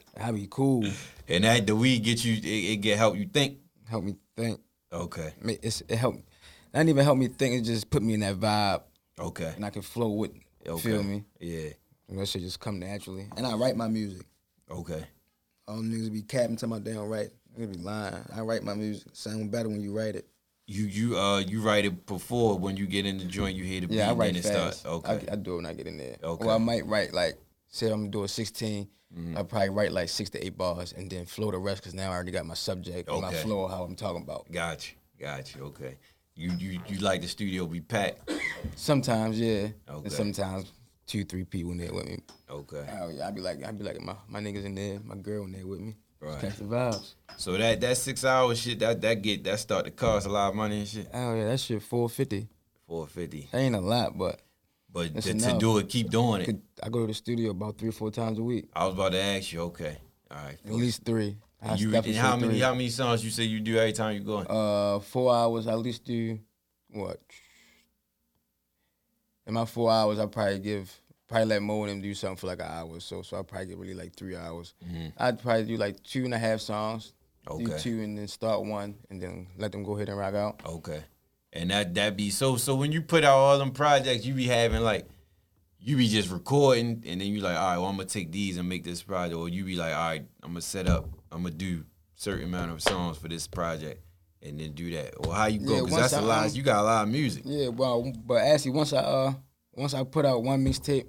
I 0.20 0.32
be 0.32 0.48
cool. 0.50 0.84
And 1.28 1.44
that 1.44 1.66
the 1.66 1.76
weed 1.76 2.00
get 2.00 2.24
you 2.24 2.34
it, 2.34 2.44
it 2.44 2.76
get 2.78 2.98
help 2.98 3.16
you 3.16 3.26
think. 3.26 3.58
Help 3.88 4.04
me 4.04 4.16
think. 4.36 4.60
Okay, 4.92 5.32
It's, 5.62 5.82
it 5.82 5.96
helped. 5.96 6.24
Not 6.74 6.88
even 6.88 7.04
help 7.04 7.18
me 7.18 7.28
think. 7.28 7.54
It 7.54 7.62
just 7.62 7.88
put 7.90 8.02
me 8.02 8.14
in 8.14 8.20
that 8.20 8.36
vibe, 8.36 8.82
okay, 9.20 9.52
and 9.56 9.64
I 9.64 9.70
can 9.70 9.82
flow 9.82 10.08
with. 10.10 10.32
okay. 10.66 10.80
Feel 10.82 11.02
me? 11.02 11.24
Yeah, 11.40 11.70
And 12.08 12.18
that 12.18 12.26
shit 12.26 12.42
just 12.42 12.60
come 12.60 12.78
naturally. 12.78 13.26
And 13.36 13.46
I 13.46 13.54
write 13.54 13.76
my 13.76 13.88
music. 13.88 14.26
okay. 14.70 15.04
All 15.68 15.76
niggas 15.78 16.12
be 16.12 16.22
capping 16.22 16.56
to 16.56 16.66
my 16.66 16.78
damn 16.80 16.98
right. 17.08 17.28
Niggas 17.56 17.76
be 17.76 17.82
lying. 17.82 18.16
I 18.34 18.40
write 18.40 18.64
my 18.64 18.74
music. 18.74 19.08
Sound 19.12 19.50
better 19.52 19.68
when 19.68 19.80
you 19.80 19.96
write 19.96 20.16
it. 20.16 20.26
You 20.66 20.84
you 20.84 21.18
uh 21.18 21.38
you 21.40 21.60
write 21.62 21.84
it 21.84 22.06
before 22.06 22.58
when 22.58 22.76
you 22.76 22.86
get 22.86 23.04
in 23.06 23.18
the 23.18 23.24
joint 23.24 23.56
you 23.56 23.64
hear 23.64 23.80
the 23.80 23.86
beat 23.88 23.96
Yeah, 23.96 24.06
I 24.06 24.10
and 24.10 24.18
write 24.18 24.36
it 24.36 24.42
fast. 24.44 24.80
starts. 24.80 24.86
Okay. 24.86 25.26
I, 25.28 25.32
I 25.32 25.36
do 25.36 25.54
it 25.54 25.56
when 25.56 25.66
I 25.66 25.72
get 25.74 25.86
in 25.86 25.96
there. 25.96 26.16
Okay. 26.22 26.44
Or 26.46 26.52
I 26.52 26.58
might 26.58 26.86
write 26.86 27.12
like, 27.12 27.36
say 27.68 27.86
I'm 27.86 28.00
gonna 28.00 28.08
do 28.10 28.22
a 28.24 28.28
16. 28.28 28.88
Mm-hmm. 29.16 29.36
I 29.36 29.42
probably 29.42 29.70
write 29.70 29.90
like 29.92 30.08
six 30.08 30.30
to 30.30 30.44
eight 30.44 30.56
bars 30.56 30.92
and 30.92 31.10
then 31.10 31.26
flow 31.26 31.50
the 31.50 31.58
rest 31.58 31.82
because 31.82 31.94
now 31.94 32.10
I 32.10 32.14
already 32.14 32.30
got 32.32 32.46
my 32.46 32.54
subject 32.54 33.08
and 33.08 33.20
my 33.20 33.28
Okay. 33.28 33.42
flow 33.42 33.64
of 33.64 33.70
how 33.72 33.82
I'm 33.82 33.96
talking 33.96 34.22
about. 34.22 34.46
Gotcha, 34.50 34.92
gotcha. 35.18 35.58
Okay. 35.60 35.96
You 36.40 36.52
you 36.58 36.80
you 36.88 36.98
like 37.00 37.20
the 37.20 37.28
studio 37.28 37.66
be 37.66 37.82
packed. 37.82 38.30
Sometimes, 38.74 39.38
yeah. 39.38 39.68
Okay. 39.86 40.04
And 40.04 40.10
sometimes 40.10 40.72
two, 41.06 41.22
three 41.22 41.44
people 41.44 41.72
in 41.72 41.76
there 41.76 41.92
with 41.92 42.06
me. 42.06 42.18
Okay. 42.48 42.82
Hell 42.88 43.12
yeah, 43.12 43.28
I 43.28 43.30
be 43.30 43.42
like, 43.42 43.62
I'd 43.62 43.78
be 43.78 43.84
like 43.84 44.00
my, 44.00 44.14
my 44.26 44.40
niggas 44.40 44.64
in 44.64 44.74
there, 44.74 45.00
my 45.04 45.16
girl 45.16 45.44
in 45.44 45.52
there 45.52 45.66
with 45.66 45.80
me. 45.80 45.96
Right. 46.18 46.40
Catch 46.40 46.56
the 46.56 46.64
vibes. 46.64 47.12
So 47.36 47.58
that 47.58 47.82
that 47.82 47.98
six 47.98 48.24
hour 48.24 48.54
shit 48.54 48.78
that 48.78 49.02
that 49.02 49.20
get 49.20 49.44
that 49.44 49.60
start 49.60 49.84
to 49.84 49.90
cost 49.90 50.26
a 50.26 50.30
lot 50.30 50.48
of 50.48 50.54
money 50.54 50.78
and 50.78 50.88
shit. 50.88 51.10
Oh 51.12 51.34
yeah, 51.34 51.44
that 51.44 51.60
shit 51.60 51.82
450. 51.82 52.48
Four 52.86 53.06
fifty. 53.06 53.50
That 53.52 53.58
ain't 53.58 53.74
a 53.76 53.80
lot, 53.80 54.16
but 54.16 54.40
But 54.90 55.20
to, 55.20 55.34
to 55.34 55.58
do 55.58 55.76
it, 55.76 55.90
keep 55.90 56.08
doing 56.08 56.40
it. 56.40 56.56
I 56.82 56.88
go 56.88 57.00
to 57.00 57.06
the 57.06 57.12
studio 57.12 57.50
about 57.50 57.76
three 57.76 57.90
or 57.90 57.92
four 57.92 58.10
times 58.10 58.38
a 58.38 58.42
week. 58.42 58.70
I 58.74 58.86
was 58.86 58.94
about 58.94 59.12
to 59.12 59.20
ask 59.20 59.52
you. 59.52 59.60
Okay. 59.60 59.98
All 60.30 60.38
right. 60.42 60.56
At 60.64 60.72
least 60.72 61.04
three. 61.04 61.36
You, 61.76 61.94
and 61.94 62.06
how 62.16 62.36
many 62.36 62.52
three. 62.54 62.60
how 62.60 62.72
many 62.72 62.88
songs 62.88 63.22
you 63.24 63.30
say 63.30 63.44
you 63.44 63.60
do 63.60 63.76
every 63.76 63.92
time 63.92 64.14
you 64.14 64.20
go? 64.20 64.38
in? 64.40 64.46
Uh, 64.48 65.00
four 65.00 65.34
hours. 65.34 65.66
I 65.66 65.72
at 65.72 65.78
least 65.78 66.04
do 66.04 66.38
what? 66.90 67.20
In 69.46 69.54
my 69.54 69.64
four 69.64 69.90
hours, 69.90 70.18
I 70.18 70.26
probably 70.26 70.58
give 70.60 70.90
probably 71.28 71.46
let 71.46 71.62
Mo 71.62 71.82
and 71.82 71.90
them 71.90 72.00
do 72.00 72.14
something 72.14 72.36
for 72.36 72.46
like 72.46 72.60
an 72.60 72.66
hour 72.66 72.88
or 72.96 73.00
so. 73.00 73.22
So 73.22 73.38
I 73.38 73.42
probably 73.42 73.66
get 73.68 73.78
really 73.78 73.94
like 73.94 74.14
three 74.16 74.36
hours. 74.36 74.74
I'd 75.18 75.40
probably 75.40 75.64
do 75.64 75.76
like 75.76 76.02
two 76.02 76.24
and 76.24 76.34
a 76.34 76.38
half 76.38 76.60
songs. 76.60 77.12
Do 77.46 77.54
Mm-hmm. 77.54 77.66
Okay. 77.72 77.78
two 77.78 78.02
and 78.02 78.18
then 78.18 78.28
start 78.28 78.62
one 78.64 78.96
and 79.08 79.20
then 79.20 79.46
let 79.56 79.72
them 79.72 79.82
go 79.82 79.96
ahead 79.96 80.08
and 80.10 80.18
rock 80.18 80.34
out. 80.34 80.60
Okay. 80.64 81.02
And 81.52 81.70
that 81.70 81.94
that 81.94 82.16
be 82.16 82.30
so 82.30 82.56
so 82.56 82.74
when 82.74 82.92
you 82.92 83.00
put 83.02 83.24
out 83.24 83.36
all 83.36 83.58
them 83.58 83.72
projects, 83.72 84.24
you 84.26 84.34
be 84.34 84.46
having 84.46 84.82
like 84.82 85.08
you 85.80 85.96
be 85.96 86.06
just 86.06 86.30
recording 86.30 87.02
and 87.06 87.20
then 87.20 87.28
you 87.28 87.40
like, 87.40 87.56
all 87.56 87.66
right, 87.70 87.78
well 87.78 87.86
I'm 87.86 87.96
gonna 87.96 88.08
take 88.08 88.30
these 88.30 88.56
and 88.58 88.68
make 88.68 88.84
this 88.84 89.02
project, 89.02 89.34
or 89.36 89.48
you 89.48 89.64
be 89.64 89.74
like, 89.74 89.94
all 89.94 90.08
right, 90.08 90.24
I'm 90.42 90.50
gonna 90.50 90.60
set 90.60 90.86
up, 90.86 91.08
I'm 91.32 91.42
gonna 91.42 91.54
do 91.54 91.84
certain 92.14 92.44
amount 92.44 92.70
of 92.72 92.82
songs 92.82 93.16
for 93.18 93.28
this 93.28 93.46
project 93.46 94.02
and 94.42 94.58
then 94.60 94.72
do 94.72 94.90
that. 94.92 95.14
Or 95.18 95.34
how 95.34 95.46
you 95.46 95.60
go, 95.60 95.76
because 95.84 95.90
once 95.90 96.02
that's 96.10 96.12
a 96.14 96.16
I, 96.18 96.20
lot. 96.20 96.46
um, 96.46 96.50
you 96.54 96.62
got 96.62 96.80
a 96.80 96.84
lot 96.84 97.02
of 97.04 97.08
music. 97.08 97.42
Yeah, 97.46 97.68
well, 97.68 98.12
but 98.26 98.38
actually, 98.38 98.72
once 98.72 98.92
I 98.92 98.98
uh, 98.98 99.32
once 99.74 99.94
I 99.94 100.02
put 100.04 100.24
out 100.26 100.42
one 100.42 100.64
mixtape, 100.64 101.06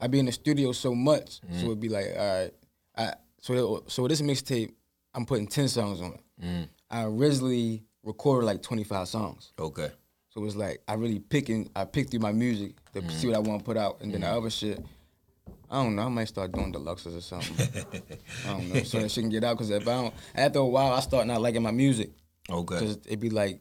I 0.00 0.06
be 0.06 0.18
in 0.18 0.26
the 0.26 0.32
studio 0.32 0.72
so 0.72 0.94
much, 0.94 1.40
Mm-hmm. 1.42 1.58
so 1.60 1.66
it'd 1.66 1.80
be 1.80 1.88
like, 1.88 2.06
all 2.16 2.40
right, 2.42 2.50
I 2.96 3.14
so 3.40 3.84
so 3.88 4.08
this 4.08 4.22
mixtape, 4.22 4.72
I'm 5.14 5.26
putting 5.26 5.46
ten 5.46 5.68
songs 5.68 6.00
on 6.00 6.12
it. 6.14 6.20
Mm-hmm. 6.44 6.62
I 6.90 7.04
originally 7.04 7.84
recorded 8.02 8.46
like 8.46 8.62
25 8.62 9.08
songs, 9.08 9.52
Okay. 9.58 9.90
So 10.30 10.44
it's 10.44 10.56
like 10.56 10.82
I 10.88 10.94
really 10.94 11.18
picking. 11.20 11.70
I 11.76 11.84
pick 11.84 12.10
through 12.10 12.20
my 12.20 12.32
music 12.32 12.72
to 12.94 13.06
see 13.10 13.26
what 13.28 13.36
I 13.36 13.38
want 13.40 13.60
to 13.60 13.64
put 13.64 13.76
out, 13.76 14.00
and 14.00 14.12
then 14.12 14.22
the 14.22 14.28
other 14.28 14.48
shit. 14.50 14.82
I 15.72 15.82
don't 15.82 15.96
know. 15.96 16.02
I 16.02 16.08
might 16.08 16.28
start 16.28 16.52
doing 16.52 16.72
deluxes 16.72 17.16
or 17.16 17.20
something. 17.22 17.56
I 18.46 18.48
don't 18.50 18.68
know. 18.72 18.82
So 18.82 19.00
that 19.00 19.10
shit 19.10 19.22
can 19.22 19.30
get 19.30 19.42
out. 19.42 19.56
Cause 19.56 19.70
if 19.70 19.82
I 19.88 20.02
don't, 20.02 20.14
after 20.34 20.58
a 20.58 20.66
while, 20.66 20.92
I 20.92 21.00
start 21.00 21.26
not 21.26 21.40
liking 21.40 21.62
my 21.62 21.70
music. 21.70 22.10
Okay. 22.50 22.78
Cause 22.78 22.98
it 23.08 23.18
be 23.18 23.30
like 23.30 23.60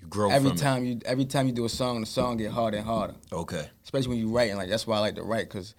You 0.00 0.06
grow 0.08 0.30
every 0.30 0.52
time 0.52 0.84
you 0.84 1.00
every 1.06 1.24
time 1.24 1.46
you 1.46 1.52
do 1.54 1.64
a 1.64 1.68
song, 1.70 2.00
the 2.00 2.06
song 2.06 2.36
get 2.36 2.50
harder 2.52 2.76
and 2.76 2.86
harder. 2.86 3.14
Okay. 3.32 3.66
Especially 3.82 4.10
when 4.10 4.18
you 4.18 4.28
writing. 4.28 4.56
Like 4.56 4.68
that's 4.68 4.86
why 4.86 4.96
I 4.98 5.00
like 5.00 5.14
to 5.16 5.22
write. 5.22 5.48
Cause 5.48 5.74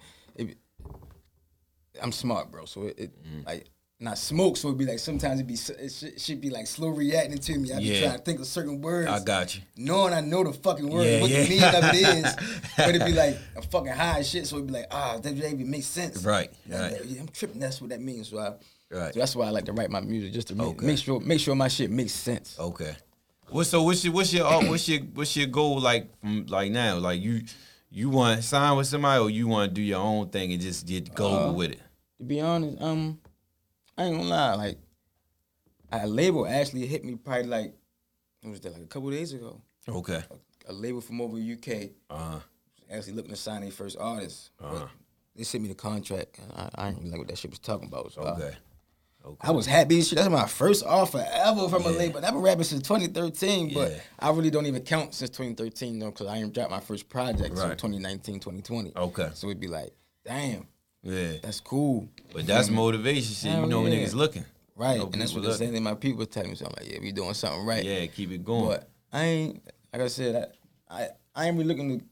I'm 2.02 2.10
smart, 2.12 2.50
bro. 2.50 2.64
So 2.64 2.82
it, 2.88 2.98
it 2.98 3.10
Mm. 3.24 3.46
like 3.46 3.66
not 4.00 4.18
smoke. 4.18 4.56
So 4.56 4.68
it'd 4.68 4.78
be 4.78 4.86
like 4.86 4.98
sometimes 4.98 5.40
it'd 5.40 5.46
be 5.46 5.54
it 5.54 5.92
should, 5.92 6.20
should 6.20 6.40
be 6.40 6.50
like 6.50 6.66
slow 6.66 6.88
reacting 6.88 7.38
to 7.38 7.58
me. 7.58 7.72
I 7.72 7.78
be 7.78 7.84
Yeah. 7.84 8.00
trying 8.06 8.18
to 8.18 8.24
think 8.24 8.40
of 8.40 8.46
certain 8.46 8.80
words. 8.80 9.08
I 9.10 9.20
got 9.22 9.54
you. 9.54 9.62
knowing 9.76 10.12
I 10.12 10.20
know 10.20 10.44
the 10.44 10.52
fucking 10.52 10.88
word, 10.88 11.04
Yeah, 11.06 11.20
what 11.20 11.30
yeah. 11.30 11.42
the 11.44 11.48
meaning 11.48 11.64
of 11.64 11.84
it 11.84 12.24
is, 12.26 12.36
but 12.76 12.88
it'd 12.94 13.06
be 13.06 13.12
like 13.12 13.38
a 13.56 13.62
fucking 13.62 13.92
high 13.92 14.22
shit. 14.22 14.46
So 14.46 14.56
it'd 14.56 14.66
be 14.66 14.72
like, 14.74 14.86
ah, 14.90 15.18
that 15.22 15.32
even 15.36 15.70
makes 15.70 15.86
sense. 15.86 16.22
Right, 16.24 16.50
right. 16.68 17.00
yeah, 17.06 17.20
I'm 17.20 17.28
tripping. 17.28 17.60
That's 17.60 17.80
what 17.80 17.90
that 17.90 18.00
means. 18.00 18.28
So, 18.28 18.38
I, 18.38 18.54
Right. 18.90 19.14
so 19.14 19.20
that's 19.20 19.34
why 19.34 19.46
I 19.46 19.50
like 19.50 19.64
to 19.64 19.72
write 19.72 19.90
my 19.90 20.00
music, 20.00 20.32
just 20.32 20.48
to 20.48 20.54
make, 20.54 20.66
Okay. 20.68 20.86
make 20.86 20.98
sure 20.98 21.18
make 21.20 21.40
sure 21.40 21.54
my 21.54 21.68
shit 21.68 21.90
makes 21.90 22.12
sense. 22.12 22.56
Okay. 22.58 22.94
What 23.48 23.64
so 23.66 23.82
what's 23.82 24.04
your 24.04 24.12
what's 24.14 24.32
your 24.32 24.46
uh, 24.46 24.68
what's 24.68 24.88
your 24.88 25.00
what's 25.14 25.36
your 25.36 25.46
goal 25.46 25.80
like 25.80 26.08
from 26.20 26.46
like 26.46 26.70
now? 26.70 26.98
Like 26.98 27.20
you 27.20 27.42
you 27.90 28.08
want 28.10 28.40
to 28.40 28.42
sign 28.46 28.76
with 28.76 28.86
somebody 28.86 29.20
or 29.20 29.30
you 29.30 29.46
want 29.48 29.70
to 29.70 29.74
do 29.74 29.82
your 29.82 30.00
own 30.00 30.28
thing 30.28 30.52
and 30.52 30.60
just 30.60 30.86
get 30.86 31.14
global 31.14 31.50
Uh, 31.50 31.52
with 31.52 31.70
it? 31.72 31.80
To 32.18 32.24
be 32.24 32.40
honest, 32.40 32.80
um, 32.80 33.18
I 33.96 34.04
ain't 34.04 34.16
gonna 34.16 34.28
lie. 34.28 34.54
Like, 34.54 34.78
a 35.92 36.06
label 36.06 36.46
actually 36.46 36.86
hit 36.86 37.04
me 37.04 37.14
probably 37.16 37.44
like, 37.44 37.74
what 38.42 38.50
was 38.50 38.60
that 38.60 38.72
like 38.72 38.82
a 38.82 38.86
couple 38.86 39.10
days 39.10 39.32
ago? 39.32 39.60
Okay. 39.88 40.22
A 40.66 40.72
label 40.72 41.00
from 41.00 41.20
over 41.20 41.36
UK 41.36 41.90
Uh 42.10 42.40
actually 42.90 43.14
looking 43.14 43.30
to 43.30 43.36
sign 43.36 43.62
their 43.62 43.70
first 43.70 43.96
artist. 43.98 44.50
Uh-huh. 44.62 44.86
They 45.36 45.42
sent 45.42 45.62
me 45.62 45.68
the 45.68 45.74
contract, 45.74 46.38
and 46.38 46.52
I, 46.52 46.70
I 46.74 46.84
didn't 46.90 46.98
really 47.00 47.10
like 47.10 47.18
what 47.20 47.28
that 47.28 47.38
shit 47.38 47.50
was 47.50 47.58
talking 47.58 47.88
about. 47.88 48.12
So 48.12 48.22
I- 48.22 48.30
okay. 48.32 48.56
Okay. 49.26 49.48
I 49.48 49.52
was 49.52 49.64
happy. 49.64 50.02
Shit, 50.02 50.18
that's 50.18 50.28
my 50.28 50.46
first 50.46 50.84
offer 50.84 51.24
ever 51.32 51.66
from 51.70 51.82
a 51.86 51.88
label. 51.88 52.18
I've 52.18 52.34
been 52.34 52.42
rapping 52.42 52.64
since 52.64 52.82
2013, 52.86 53.72
but 53.72 53.90
Yeah. 53.90 53.98
I 54.18 54.28
really 54.30 54.50
don't 54.50 54.66
even 54.66 54.82
count 54.82 55.14
since 55.14 55.30
2013 55.30 55.98
though, 55.98 56.10
because 56.10 56.26
I 56.26 56.36
ain't 56.36 56.52
dropped 56.52 56.70
my 56.70 56.80
first 56.80 57.08
project 57.08 57.48
until 57.50 57.68
Right. 57.68 57.78
2019, 57.78 58.38
2020. 58.38 58.92
Okay. 58.94 59.30
So 59.32 59.46
it'd 59.48 59.58
be 59.60 59.66
like, 59.66 59.94
damn, 60.26 60.66
Yeah. 61.04 61.32
that's 61.42 61.60
cool. 61.60 62.08
But 62.32 62.46
that's 62.46 62.66
mm-hmm. 62.66 62.76
motivation 62.76 63.34
shit. 63.34 63.44
You 63.44 63.50
Hell 63.50 63.66
know 63.66 63.82
when 63.82 63.92
yeah. 63.92 64.00
niggas 64.00 64.14
looking. 64.14 64.44
Right, 64.76 64.98
know 64.98 65.08
and 65.12 65.20
that's 65.20 65.32
what 65.32 65.44
the 65.44 65.54
same 65.54 65.72
thing 65.72 65.84
my 65.84 65.94
people 65.94 66.26
tell 66.26 66.44
me. 66.44 66.56
So 66.56 66.66
I'm 66.66 66.72
like, 66.76 66.90
yeah, 66.92 66.98
we 67.00 67.12
doing 67.12 67.34
something 67.34 67.64
right. 67.64 67.84
Yeah, 67.84 68.06
keep 68.06 68.32
it 68.32 68.44
going. 68.44 68.66
But 68.66 68.88
I 69.12 69.24
ain't, 69.24 69.62
like 69.92 70.02
I 70.02 70.08
said, 70.08 70.52
I, 70.88 71.02
I, 71.02 71.08
I 71.34 71.46
ain't 71.46 71.56
really 71.56 71.68
looking 71.68 72.00
to 72.00 72.04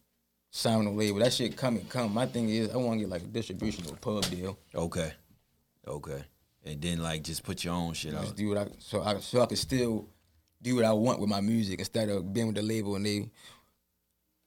sign 0.50 0.86
a 0.86 0.92
label. 0.92 1.18
That 1.18 1.32
shit 1.32 1.56
come 1.56 1.76
and 1.76 1.88
come. 1.88 2.14
My 2.14 2.26
thing 2.26 2.48
is, 2.50 2.70
I 2.70 2.76
want 2.76 3.00
to 3.00 3.00
get 3.00 3.08
like 3.08 3.22
a 3.22 3.26
distribution 3.26 3.84
or 3.88 3.96
pub 3.96 4.24
deal. 4.30 4.56
Okay. 4.74 5.12
Okay. 5.88 6.22
And 6.64 6.80
then 6.80 7.02
like 7.02 7.24
just 7.24 7.42
put 7.42 7.64
your 7.64 7.74
own 7.74 7.94
shit 7.94 8.12
Just 8.12 8.28
out. 8.28 8.36
do 8.36 8.48
what 8.50 8.58
I 8.58 8.66
so 8.78 9.02
I 9.02 9.18
so 9.18 9.42
I 9.42 9.46
can 9.46 9.56
still 9.56 10.06
do 10.62 10.76
what 10.76 10.84
I 10.84 10.92
want 10.92 11.18
with 11.18 11.28
my 11.28 11.40
music 11.40 11.80
instead 11.80 12.08
of 12.08 12.32
being 12.32 12.46
with 12.46 12.56
the 12.56 12.62
label 12.62 12.94
and 12.94 13.04
they. 13.04 13.28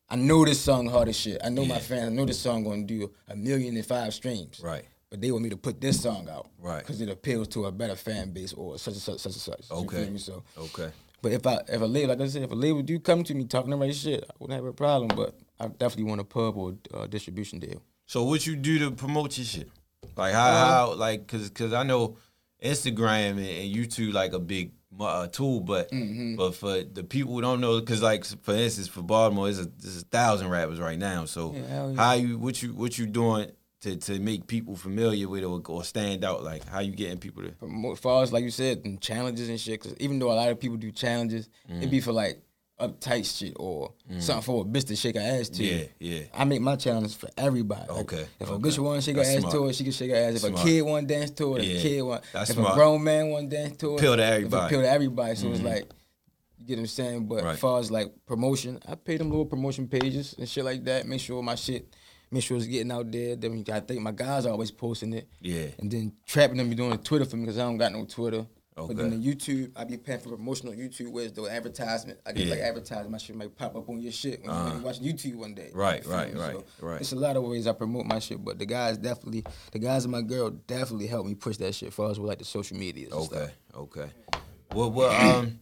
I 0.09 0.15
know 0.15 0.45
this 0.45 0.61
song 0.61 0.87
hard 0.87 1.07
as 1.09 1.15
shit. 1.17 1.41
I 1.43 1.49
know 1.49 1.65
my 1.65 1.79
fans. 1.79 2.05
I 2.05 2.09
know 2.09 2.25
this 2.25 2.39
song 2.39 2.63
gonna 2.63 2.83
do 2.83 3.11
a 3.27 3.35
million 3.35 3.75
and 3.75 3.85
five 3.85 4.13
streams. 4.13 4.61
Right. 4.63 4.85
But 5.09 5.21
they 5.21 5.31
want 5.31 5.43
me 5.43 5.49
to 5.49 5.57
put 5.57 5.81
this 5.81 6.01
song 6.01 6.27
out. 6.29 6.49
Right. 6.59 6.79
Because 6.79 7.01
it 7.01 7.09
appeals 7.09 7.47
to 7.49 7.65
a 7.65 7.71
better 7.71 7.95
fan 7.95 8.31
base 8.31 8.53
or 8.53 8.77
such 8.77 8.93
and 8.95 9.01
such, 9.01 9.19
such 9.19 9.33
and 9.33 9.41
such. 9.41 9.71
Okay. 9.71 10.17
So, 10.17 10.43
Okay. 10.57 10.89
but 11.21 11.31
if 11.31 11.45
I 11.47 11.59
if 11.67 11.81
a 11.81 11.85
label, 11.85 12.09
like 12.09 12.21
I 12.21 12.27
said, 12.27 12.43
if 12.43 12.51
a 12.51 12.55
label 12.55 12.81
do 12.81 12.99
come 12.99 13.23
to 13.23 13.33
me 13.33 13.45
talking 13.45 13.71
the 13.71 13.77
right 13.77 13.95
shit, 13.95 14.23
I 14.29 14.33
wouldn't 14.39 14.55
have 14.57 14.65
a 14.65 14.73
problem. 14.73 15.15
But 15.15 15.35
I 15.59 15.67
definitely 15.67 16.05
want 16.05 16.21
a 16.21 16.25
pub 16.25 16.57
or 16.57 16.75
uh, 16.93 17.07
distribution 17.07 17.59
deal. 17.59 17.81
So 18.05 18.23
what 18.23 18.45
you 18.45 18.55
do 18.55 18.77
to 18.79 18.91
promote 18.91 19.37
your 19.37 19.45
shit? 19.45 19.69
Like 20.15 20.33
how, 20.33 20.51
how 20.65 20.93
like 20.93 21.27
cause 21.27 21.49
cause 21.49 21.73
I 21.73 21.83
know 21.83 22.17
Instagram 22.63 23.31
and, 23.31 23.39
and 23.39 23.75
YouTube 23.75 24.13
like 24.13 24.33
a 24.33 24.39
big 24.39 24.71
uh, 24.99 25.27
tool, 25.27 25.59
but 25.61 25.91
Mm-hmm. 25.91 26.35
but 26.35 26.55
for 26.55 26.83
the 26.83 27.03
people 27.03 27.33
who 27.33 27.41
don't 27.41 27.61
know, 27.61 27.79
cause 27.81 28.01
like 28.01 28.25
for 28.43 28.53
instance 28.55 28.87
for 28.87 29.01
Baltimore, 29.01 29.45
there's 29.45 29.59
a 29.59 29.69
there's 29.79 30.01
a 30.01 30.05
thousand 30.05 30.49
rappers 30.49 30.79
right 30.79 30.97
now. 30.99 31.25
So 31.25 31.53
Yeah, 31.55 31.93
how 31.95 32.13
you 32.13 32.37
what 32.37 32.61
you 32.63 32.73
what 32.73 32.97
you 32.97 33.05
doing 33.05 33.51
to 33.81 33.95
to 33.97 34.19
make 34.19 34.47
people 34.47 34.75
familiar 34.75 35.27
with 35.27 35.43
it 35.43 35.45
or, 35.45 35.61
or 35.67 35.83
stand 35.83 36.23
out? 36.23 36.43
Like 36.43 36.65
how 36.67 36.79
you 36.79 36.91
getting 36.91 37.17
people 37.17 37.43
to 37.43 37.53
But 37.59 37.91
as 37.91 37.99
far 37.99 38.23
as 38.23 38.31
like 38.33 38.43
you 38.43 38.51
said, 38.51 38.81
and 38.85 38.99
challenges 39.01 39.49
and 39.49 39.59
shit, 39.59 39.81
because 39.81 39.97
even 39.99 40.19
though 40.19 40.31
a 40.31 40.37
lot 40.41 40.49
of 40.49 40.59
people 40.59 40.77
do 40.77 40.91
challenges, 40.91 41.49
it'd 41.69 41.91
be 41.91 41.99
for 42.01 42.11
like 42.13 42.41
uptight 42.79 43.25
shit 43.39 43.53
or 43.57 43.93
something 44.19 44.41
for 44.43 44.61
a 44.61 44.65
bitch 44.65 44.85
to 44.87 44.95
shake 44.95 45.15
her 45.15 45.21
ass 45.21 45.49
to. 45.49 45.63
Yeah, 45.63 45.83
yeah. 45.99 46.19
I 46.33 46.43
make 46.43 46.61
my 46.61 46.75
challenge 46.75 47.15
for 47.15 47.29
everybody. 47.37 47.81
Like, 47.89 47.99
Okay, 48.01 48.25
if 48.39 48.49
a 48.49 48.53
okay. 48.53 48.69
bitch 48.69 48.79
want 48.79 49.01
to 49.01 49.05
shake 49.05 49.15
That's 49.15 49.29
her 49.29 49.35
ass 49.35 49.39
smart. 49.41 49.53
to 49.55 49.67
it, 49.69 49.75
she 49.75 49.83
can 49.83 49.93
shake 49.93 50.11
her 50.11 50.17
ass. 50.17 50.33
If 50.35 50.41
Smart. 50.41 50.59
a 50.61 50.63
kid 50.63 50.81
want 50.81 51.07
to 51.07 51.13
dance 51.13 51.31
to 51.31 51.55
it, 51.55 51.63
Yeah, 51.63 51.77
a 51.77 51.81
kid 51.81 52.01
want, 52.01 52.23
that's 52.33 52.49
if 52.49 52.55
smart. 52.57 52.73
a 52.73 52.75
grown 52.75 53.03
man 53.03 53.29
want 53.29 53.49
to 53.49 53.55
dance 53.55 53.77
to 53.77 53.93
it, 53.93 53.99
Appeal 53.99 54.15
to 54.17 54.23
if 54.23 54.29
everybody. 54.29 54.55
Mm-hmm. 54.57 54.65
Appeal 54.67 54.81
to 54.81 54.89
everybody. 54.91 55.35
So 55.35 55.51
it's 55.51 55.61
like, 55.61 55.89
you 56.59 56.65
get 56.67 56.75
what 56.77 56.81
I'm 56.81 56.87
saying? 56.87 57.25
But 57.27 57.43
Right. 57.43 57.53
as 57.53 57.59
far 57.59 57.79
as 57.79 57.91
like 57.91 58.11
promotion, 58.25 58.79
I 58.87 58.95
pay 58.95 59.17
them 59.17 59.29
little 59.29 59.45
promotion 59.45 59.87
pages 59.87 60.35
and 60.37 60.47
shit 60.49 60.65
like 60.65 60.83
that. 60.85 61.07
Make 61.07 61.21
sure 61.21 61.41
my 61.41 61.55
shit, 61.55 61.87
make 62.31 62.43
sure 62.43 62.57
it's 62.57 62.65
getting 62.65 62.91
out 62.91 63.09
there. 63.09 63.37
Then 63.37 63.63
I 63.71 63.79
think 63.79 64.01
my 64.01 64.11
guys 64.11 64.45
are 64.45 64.49
always 64.51 64.71
posting 64.71 65.13
it. 65.13 65.29
Yeah. 65.39 65.67
And 65.79 65.89
then 65.89 66.11
trapping 66.25 66.57
them 66.57 66.69
be 66.69 66.75
doing 66.75 66.97
Twitter 66.97 67.23
for 67.25 67.37
me 67.37 67.43
because 67.43 67.57
I 67.57 67.61
don't 67.61 67.77
got 67.77 67.93
no 67.93 68.03
Twitter. 68.05 68.45
Okay. 68.77 68.87
But 68.93 68.97
then 68.97 69.09
the 69.21 69.25
YouTube, 69.35 69.71
I 69.73 69.85
be 69.85 69.95
paying 69.95 70.19
for 70.19 70.29
promotional 70.29 70.73
YouTube 70.73 71.09
where 71.11 71.29
the 71.29 71.43
advertisement. 71.47 72.19
I 72.25 72.33
get 72.33 72.47
Yeah. 72.47 72.55
like 72.55 72.59
advertisement, 72.63 73.09
my 73.11 73.17
shit 73.17 73.33
might 73.35 73.55
pop 73.55 73.73
up 73.75 73.87
on 73.87 74.01
your 74.01 74.11
shit 74.11 74.41
when 74.41 74.49
Uh-huh. 74.49 74.73
you're 74.73 74.81
watching 74.83 75.03
YouTube 75.05 75.35
one 75.35 75.53
day. 75.55 75.69
Right, 75.73 76.05
right, 76.05 76.33
me? 76.33 76.39
right, 76.41 76.55
right. 76.81 76.99
It's 76.99 77.13
a 77.13 77.15
lot 77.15 77.37
of 77.37 77.43
ways 77.43 77.67
I 77.67 77.71
promote 77.71 78.05
my 78.05 78.19
shit, 78.19 78.43
but 78.43 78.59
the 78.59 78.65
guys 78.65 78.97
definitely, 78.97 79.45
the 79.71 79.79
guys 79.79 80.03
and 80.03 80.11
my 80.11 80.21
girl 80.21 80.49
definitely 80.49 81.07
help 81.07 81.25
me 81.25 81.35
push 81.35 81.55
that 81.57 81.73
shit 81.73 81.93
far 81.93 82.11
as 82.11 82.19
with 82.19 82.27
like 82.27 82.39
the 82.39 82.43
social 82.45 82.75
media. 82.75 83.07
Okay, 83.13 83.47
okay. 83.73 84.09
Well, 84.73 84.91
well, 84.91 85.37
um, 85.37 85.57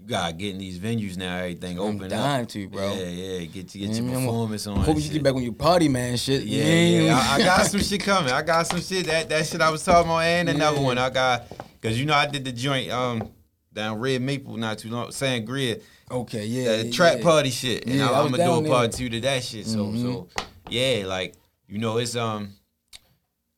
you 0.00 0.06
gotta 0.08 0.32
get 0.32 0.50
in 0.54 0.58
these 0.58 0.80
venues 0.80 1.16
now. 1.16 1.36
Everything 1.36 1.78
I'm 1.78 1.96
open 1.96 2.10
dying 2.10 2.42
up. 2.42 2.48
to, 2.48 2.68
bro. 2.68 2.94
Yeah, 2.94 3.04
yeah. 3.04 3.44
Get 3.44 3.68
to 3.68 3.78
get 3.78 3.90
You 3.90 3.94
your 3.94 4.02
know 4.02 4.10
what 4.10 4.10
I 4.10 4.16
mean? 4.16 4.26
performance 4.26 4.66
on. 4.66 4.76
Hope 4.78 4.96
you 4.96 5.02
shit. 5.02 5.12
get 5.12 5.22
back 5.22 5.34
when 5.34 5.44
you 5.44 5.52
party, 5.52 5.88
man. 5.88 6.16
Shit. 6.16 6.42
Yeah, 6.42 6.64
You 6.64 7.02
yeah. 7.04 7.16
I 7.16 7.32
I, 7.32 7.34
I 7.36 7.38
got 7.44 7.66
some 7.66 7.80
shit 7.80 8.00
coming. 8.02 8.32
I 8.32 8.42
got 8.42 8.66
some 8.66 8.80
shit 8.80 9.06
that 9.06 9.28
that 9.28 9.46
shit 9.46 9.60
I 9.60 9.70
was 9.70 9.84
talking 9.84 10.10
about, 10.10 10.22
and 10.24 10.48
another 10.48 10.78
Yeah. 10.78 10.82
one 10.82 10.98
I 10.98 11.10
got 11.10 11.46
because 11.84 12.00
you 12.00 12.06
know 12.06 12.14
I 12.14 12.26
did 12.26 12.44
the 12.46 12.52
joint 12.52 12.90
um 12.90 13.28
down 13.74 13.98
Red 14.00 14.22
Maple 14.22 14.56
not 14.56 14.78
too 14.78 14.88
long, 14.88 15.08
Sangria, 15.08 15.82
okay, 16.10 16.46
yeah. 16.46 16.76
that 16.76 16.86
yeah, 16.86 16.92
trap 16.92 17.18
yeah. 17.18 17.22
party 17.24 17.50
shit, 17.50 17.84
and 17.86 17.96
Yeah, 17.96 18.08
I, 18.10 18.22
I'm 18.22 18.30
gonna 18.30 18.44
do 18.44 18.64
a 18.66 18.68
part 18.68 18.92
two 18.92 19.08
to 19.10 19.20
that 19.20 19.42
shit. 19.44 19.66
So 19.66 19.78
Mhm. 19.86 20.00
so 20.02 20.28
yeah, 20.70 21.04
like 21.06 21.34
you 21.68 21.78
know 21.78 21.98
it's 21.98 22.16
um 22.16 22.54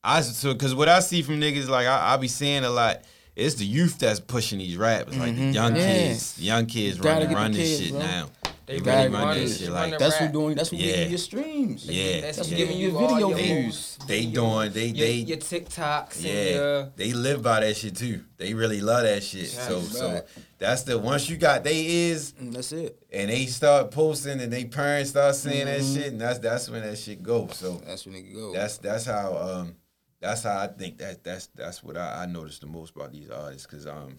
I 0.03 0.23
so 0.23 0.53
because 0.55 0.75
what 0.75 0.89
I 0.89 0.99
see 1.01 1.23
from 1.23 1.41
niggas 1.41 1.69
like 1.69 1.87
I, 1.87 2.15
I 2.15 2.17
be 2.17 2.29
seeing 2.29 2.65
a 2.65 2.71
lot. 2.71 3.03
It's 3.37 3.57
the 3.57 3.67
youth 3.67 3.99
that's 3.99 4.19
pushing 4.19 4.59
these 4.59 4.79
rappers, 4.79 5.15
like 5.19 5.37
the 5.37 5.43
young 5.53 5.73
Mm-hmm. 5.75 5.77
Kids, 5.83 6.41
young 6.41 6.65
kids 6.65 6.99
running 6.99 7.31
run 7.33 7.53
this 7.53 7.69
kids, 7.69 7.81
shit 7.83 7.91
bro. 7.91 8.01
now. 8.01 8.29
They 8.67 8.81
really 8.81 9.09
run 9.09 9.37
this 9.37 9.59
shit 9.61 9.71
like 9.71 9.97
That's 9.99 10.21
what 10.21 10.33
doing. 10.33 10.55
That's 10.57 10.73
what 10.73 10.81
Yeah. 10.81 10.93
getting 10.93 11.11
your 11.11 11.19
streams. 11.19 11.87
Yeah, 11.87 12.21
That's 12.21 12.49
yeah. 12.51 12.57
giving 12.57 12.77
you 12.79 12.99
video 12.99 13.33
views. 13.33 13.97
They 14.09 14.27
doing 14.27 14.73
they 14.73 14.87
your, 14.87 15.07
they 15.07 15.13
your 15.15 15.37
TikToks 15.39 16.23
Yeah, 16.25 16.33
and 16.33 16.51
your 16.51 16.93
they 16.97 17.13
live 17.13 17.43
by 17.43 17.61
that 17.61 17.77
shit 17.77 17.97
too. 17.97 18.25
They 18.39 18.55
really 18.55 18.81
love 18.81 19.05
that 19.05 19.23
shit. 19.23 19.47
So, 19.49 19.81
that's 19.81 19.99
so 19.99 20.23
that's 20.59 20.83
the 20.83 20.99
once 20.99 21.29
you 21.29 21.37
got 21.37 21.63
they 21.65 21.87
is 21.87 22.33
Mm, 22.33 22.53
That's 22.55 22.73
it. 22.73 22.99
and 23.13 23.31
they 23.31 23.47
start 23.47 23.91
posting 23.93 24.41
and 24.41 24.53
they 24.53 24.65
parents 24.65 25.11
start 25.11 25.37
saying 25.37 25.67
that 25.67 25.83
shit, 25.85 26.13
and 26.13 26.21
that's 26.21 26.41
that's 26.41 26.69
when 26.69 26.83
that 26.83 26.99
shit 26.99 27.23
goes. 27.23 27.57
So 27.57 27.81
That's 27.87 28.05
when 28.05 28.17
it 28.17 28.35
go. 28.35 28.53
that's 28.53 28.79
that's 28.79 29.05
how 29.07 29.37
um 29.37 29.77
that's 30.21 30.43
how 30.43 30.59
I 30.59 30.67
think 30.69 30.99
that 30.99 31.23
that's 31.23 31.47
that's 31.55 31.85
what 31.85 31.97
I, 31.97 32.23
I 32.23 32.27
noticed 32.27 32.63
the 32.63 32.67
most 32.67 32.97
about 32.97 33.13
these 33.13 33.31
artists 33.31 33.67
because 33.67 33.87
um 33.87 34.17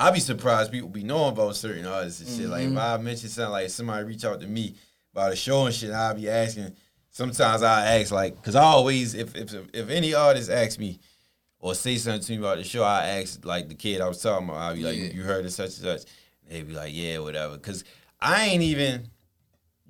I 0.00 0.10
be 0.10 0.20
surprised 0.20 0.72
people 0.72 0.88
be 0.88 1.02
knowing 1.04 1.32
about 1.32 1.54
certain 1.56 1.86
artists 1.86 2.20
and 2.20 2.28
shit. 2.40 2.48
Like 2.48 2.64
if 2.66 2.76
I 2.76 2.96
mention 2.96 3.28
something 3.28 3.52
like 3.52 3.68
somebody 3.70 4.04
reach 4.04 4.24
out 4.24 4.40
to 4.40 4.46
me 4.46 4.74
about 5.12 5.32
a 5.32 5.36
show 5.36 5.66
and 5.66 5.74
shit, 5.74 5.90
I'll 5.90 6.14
be 6.14 6.28
asking. 6.28 6.74
Sometimes 7.10 7.62
I 7.62 7.98
ask 7.98 8.10
like 8.12 8.36
because 8.36 8.54
I 8.56 8.62
always 8.62 9.14
if 9.14 9.34
if 9.36 9.52
if 9.74 9.90
any 9.90 10.14
artist 10.14 10.48
asks 10.50 10.78
me 10.78 10.98
or 11.58 11.74
say 11.74 11.96
something 11.96 12.22
to 12.22 12.32
me 12.32 12.38
about 12.38 12.56
the 12.58 12.64
show, 12.64 12.82
I 12.82 13.06
ask 13.20 13.44
like 13.44 13.68
the 13.68 13.74
kid 13.74 14.00
I 14.00 14.08
was 14.08 14.22
talking 14.22 14.48
about. 14.48 14.58
I'll 14.58 14.74
be 14.74 14.82
like, 14.84 14.96
Yeah. 14.96 15.12
"You 15.12 15.22
heard 15.22 15.44
of 15.44 15.52
such 15.52 15.66
and 15.78 16.00
such?" 16.00 16.02
They 16.48 16.62
be 16.62 16.72
like, 16.72 16.92
"Yeah, 16.94 17.18
whatever." 17.18 17.54
Because 17.56 17.84
I 18.20 18.44
ain't 18.46 18.62
even. 18.62 19.08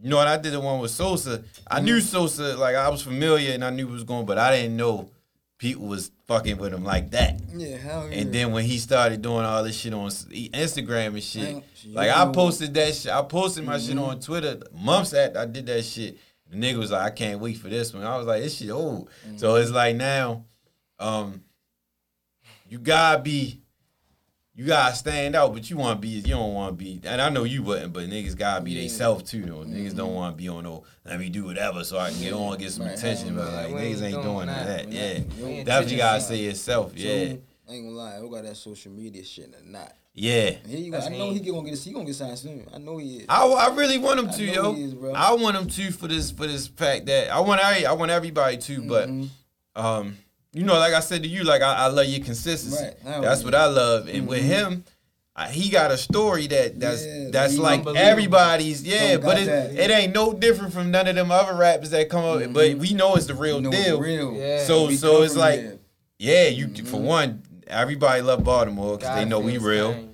You 0.03 0.09
know, 0.09 0.17
when 0.17 0.29
I 0.29 0.39
did 0.39 0.55
the 0.55 0.61
one 0.61 0.81
with 0.81 0.91
Sosa, 0.93 1.45
I 1.71 1.77
Mm-hmm. 1.77 1.85
knew 1.85 2.01
Sosa, 2.01 2.57
like 2.57 2.75
I 2.75 2.89
was 2.89 3.03
familiar 3.03 3.53
and 3.53 3.63
I 3.63 3.69
knew 3.71 3.87
it 3.87 3.93
was 3.93 4.03
going, 4.05 4.25
but 4.25 4.39
I 4.39 4.57
didn't 4.57 4.77
know 4.79 5.11
people 5.59 5.87
was 5.87 6.11
fucking 6.31 6.59
with 6.59 6.73
him 6.73 6.85
like 6.85 7.11
that. 7.11 7.41
yeah, 7.53 7.77
hell 7.77 8.09
yeah. 8.09 8.19
And 8.21 8.33
then 8.33 8.53
when 8.53 8.65
he 8.65 8.79
started 8.79 9.21
doing 9.21 9.45
all 9.45 9.65
this 9.65 9.77
shit 9.77 9.93
on 9.93 10.09
Instagram 10.11 11.09
and 11.09 11.23
shit, 11.23 11.65
like 11.89 12.09
I 12.09 12.31
posted 12.33 12.73
that 12.75 12.95
shit, 12.95 13.11
I 13.11 13.21
posted 13.23 13.65
my 13.65 13.77
Mm-hmm. 13.77 13.87
shit 13.89 13.99
on 13.99 14.21
Twitter 14.21 14.61
months 14.73 15.13
after 15.13 15.41
I 15.41 15.47
did 15.47 15.67
that 15.67 15.83
shit. 15.85 16.19
The 16.49 16.57
nigga 16.57 16.79
was 16.79 16.93
like, 16.93 17.03
I 17.03 17.11
can't 17.11 17.41
wait 17.41 17.59
for 17.59 17.69
this 17.69 17.93
one. 17.93 18.05
I 18.05 18.17
was 18.17 18.27
like, 18.29 18.43
this 18.43 18.57
shit 18.57 18.71
old. 18.71 19.11
So 19.37 19.49
Mm-hmm. 19.55 19.63
it's 19.63 19.71
like 19.73 19.97
now, 19.97 20.45
um, 21.01 21.43
you 22.69 22.79
gotta 22.79 23.21
be 23.21 23.60
you 24.55 24.67
gotta 24.67 24.95
stand 24.97 25.35
out, 25.37 25.53
but 25.55 25.71
you 25.71 25.77
want 25.77 25.99
to 25.99 26.01
be. 26.01 26.09
You 26.09 26.23
don't 26.35 26.53
want 26.55 26.77
to 26.79 26.85
be. 26.85 27.01
And 27.05 27.21
I 27.21 27.29
know 27.31 27.45
you 27.45 27.63
wouldn't, 27.63 27.93
but 27.93 28.09
niggas 28.09 28.37
gotta 28.37 28.63
be 28.63 28.73
Yeah. 28.73 28.83
they 28.83 28.89
self 28.89 29.25
too. 29.25 29.43
Though 29.43 29.65
niggas 29.65 29.97
don't 29.97 30.15
want 30.15 30.37
to 30.37 30.43
be 30.43 30.49
on 30.49 30.65
no. 30.65 30.85
Let 31.05 31.19
me 31.21 31.29
do 31.29 31.45
whatever 31.45 31.85
so 31.85 31.99
I 31.99 32.11
can 32.11 32.21
get 32.21 32.33
on, 32.33 32.59
get 32.59 32.73
some 32.73 32.87
Right, 32.87 32.99
attention. 32.99 33.37
But 33.37 33.53
like 33.53 33.69
We 33.69 33.81
niggas 33.81 33.85
ain't 33.85 34.03
ain't 34.03 34.23
doing 34.23 34.25
doing 34.25 34.47
that. 34.49 34.67
that. 34.67 34.87
We 34.89 34.97
Yeah, 34.97 35.03
ain't- 35.03 35.37
we 35.39 35.45
ain't 35.51 35.67
definitely 35.67 35.97
gotta 35.97 36.17
attention 36.19 36.37
say 36.37 36.43
yourself. 36.45 36.93
Yeah, 36.97 37.09
So, 37.29 37.39
I 37.69 37.73
ain't 37.75 37.85
gonna 37.85 37.97
lie, 37.97 38.17
who 38.19 38.31
got 38.31 38.43
that 38.45 38.57
social 38.57 38.93
media 38.93 39.25
shit 39.25 39.55
or 39.55 39.65
not? 39.65 39.93
yeah. 40.13 40.51
Here 40.67 40.79
you 40.79 40.91
go. 40.91 40.99
I 40.99 41.09
know 41.09 41.31
he 41.33 41.39
gonna 41.41 41.71
get 41.71 41.79
he 41.79 41.93
gonna 41.93 42.05
get 42.05 42.15
signed 42.17 42.39
soon. 42.39 42.67
I 42.75 42.79
know 42.79 42.99
he 42.99 43.19
is. 43.19 43.27
I, 43.29 43.47
I 43.47 43.75
really 43.75 43.99
want 43.99 44.19
him 44.21 44.29
I 44.29 44.33
to, 44.33 44.47
know 44.47 44.53
yo. 44.53 44.73
he 44.75 44.83
is, 44.83 44.95
bro. 44.95 45.13
I 45.15 45.33
want 45.35 45.57
him 45.57 45.69
to 45.69 45.93
for 45.93 46.09
this 46.09 46.33
for 46.33 46.47
this 46.49 46.67
fact 46.67 47.07
that 47.07 47.31
I 47.31 47.39
want 47.41 47.65
I, 47.65 47.85
I 47.85 47.93
want 47.93 48.11
everybody 48.11 48.57
to, 48.59 48.83
but 48.83 49.09
Mhm. 49.09 49.29
um, 49.77 50.19
you 50.53 50.65
know, 50.65 50.75
like 50.79 50.95
I 50.95 51.01
said 51.01 51.23
to 51.23 51.29
you, 51.29 51.45
like 51.45 51.63
I, 51.63 51.75
I 51.75 51.87
love 51.89 52.07
your 52.07 52.25
consistency. 52.25 52.83
Right. 52.85 52.97
Hell 53.03 53.23
That's 53.23 53.45
what 53.45 53.55
I 53.55 53.67
love, 53.67 54.09
and 54.09 54.27
with 54.27 54.43
him. 54.43 54.85
I, 55.37 55.49
he 55.49 55.71
got 55.71 55.91
a 55.93 55.97
story 55.97 56.49
that 56.49 56.79
that's 56.81 57.07
Yeah, 57.07 57.29
that's 57.31 57.57
like 57.57 57.87
everybody's 57.87 58.83
yeah, 58.83 59.13
Don't 59.13 59.23
but 59.25 59.39
it, 59.39 59.47
that. 59.47 59.73
it 59.79 59.91
ain't 59.91 60.13
no 60.13 60.35
different 60.35 60.75
from 60.75 60.91
none 60.91 61.07
of 61.07 61.15
them 61.15 61.31
other 61.31 61.55
rappers 61.55 61.91
that 61.91 62.11
come 62.11 62.25
up. 62.25 62.53
But 62.53 62.75
we 62.79 62.93
know 62.93 63.15
it's 63.15 63.27
the 63.27 63.35
real 63.35 63.57
You 63.57 63.63
know 63.63 63.71
deal. 63.71 63.95
it's 63.97 64.01
real. 64.03 64.33
Yeah. 64.35 64.65
So 64.65 64.89
We 64.89 64.97
so 64.97 65.23
it's 65.23 65.37
like 65.37 65.61
there. 65.61 65.79
yeah, 66.19 66.49
you 66.49 66.67
for 66.85 66.97
Mm-hmm. 66.97 67.05
one, 67.05 67.43
everybody 67.69 68.21
love 68.23 68.43
Baltimore 68.45 68.99
because 68.99 69.15
they 69.17 69.25
know 69.25 69.39
we 69.41 69.57
real. 69.57 70.09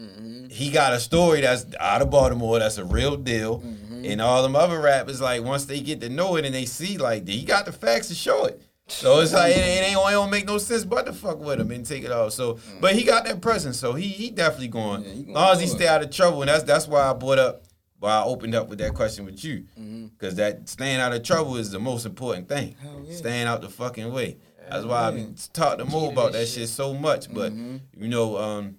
Mhm. 0.00 0.50
he 0.50 0.70
got 0.70 0.94
a 0.94 0.98
story 1.00 1.42
that's 1.42 1.66
out 1.78 2.00
of 2.02 2.10
Baltimore 2.10 2.58
that's 2.58 2.78
a 2.78 2.84
real 2.84 3.16
deal. 3.16 3.60
Mm-hmm. 3.60 4.04
And 4.06 4.20
all 4.22 4.42
them 4.42 4.56
other 4.56 4.80
rappers, 4.80 5.20
like 5.20 5.44
once 5.44 5.66
they 5.66 5.80
get 5.80 6.00
to 6.00 6.08
know 6.08 6.36
it 6.36 6.46
and 6.46 6.54
they 6.54 6.64
see 6.64 6.96
like 6.96 7.28
he 7.28 7.44
got 7.44 7.66
the 7.66 7.72
facts 7.72 8.08
to 8.08 8.14
show 8.14 8.46
it. 8.46 8.60
So 8.90 9.20
it's 9.20 9.32
like 9.32 9.52
it, 9.52 9.58
it 9.58 9.62
ain't 9.62 9.96
it 9.96 10.10
don't 10.12 10.30
make 10.30 10.46
no 10.46 10.58
sense 10.58 10.84
but 10.84 11.06
to 11.06 11.12
fuck 11.12 11.38
with 11.38 11.60
him 11.60 11.70
and 11.70 11.86
take 11.86 12.04
it 12.04 12.10
off. 12.10 12.32
So 12.32 12.58
but 12.80 12.94
he 12.94 13.04
got 13.04 13.24
that 13.24 13.40
presence, 13.40 13.78
so 13.78 13.94
he 13.94 14.08
he 14.08 14.30
definitely 14.30 14.68
going 14.68 15.02
Mm. 15.02 15.06
Yeah, 15.06 15.12
he 15.12 15.22
gonna 15.24 15.38
long 15.38 15.52
as 15.52 15.60
he 15.60 15.66
stay 15.66 15.88
out 15.88 16.02
of 16.02 16.10
trouble. 16.10 16.42
And 16.42 16.48
that's 16.48 16.64
that's 16.64 16.88
why 16.88 17.02
I 17.02 17.12
brought 17.12 17.38
up 17.38 17.64
why 17.98 18.12
I 18.12 18.24
opened 18.24 18.54
up 18.54 18.68
with 18.68 18.78
that 18.78 18.94
question 18.94 19.24
with 19.24 19.44
you. 19.44 19.66
Mm-hmm. 19.78 20.06
Cause 20.18 20.34
that 20.36 20.68
staying 20.68 21.00
out 21.00 21.12
of 21.12 21.22
trouble 21.22 21.56
is 21.56 21.70
the 21.70 21.78
most 21.78 22.06
important 22.06 22.48
thing. 22.48 22.74
Yeah. 23.04 23.14
Staying 23.16 23.46
out 23.46 23.60
the 23.60 23.68
fucking 23.68 24.12
way. 24.12 24.38
That's 24.68 24.84
why 24.84 25.02
I 25.02 25.10
yeah. 25.10 25.24
be 25.24 25.34
talk 25.52 25.78
to 25.78 25.84
Mo 25.84 26.10
about 26.10 26.32
that 26.32 26.46
shit 26.46 26.60
shit. 26.60 26.68
so 26.68 26.94
much. 26.94 27.32
But 27.32 27.52
Mm-hmm. 27.52 28.02
you 28.02 28.08
know, 28.08 28.36
um, 28.36 28.76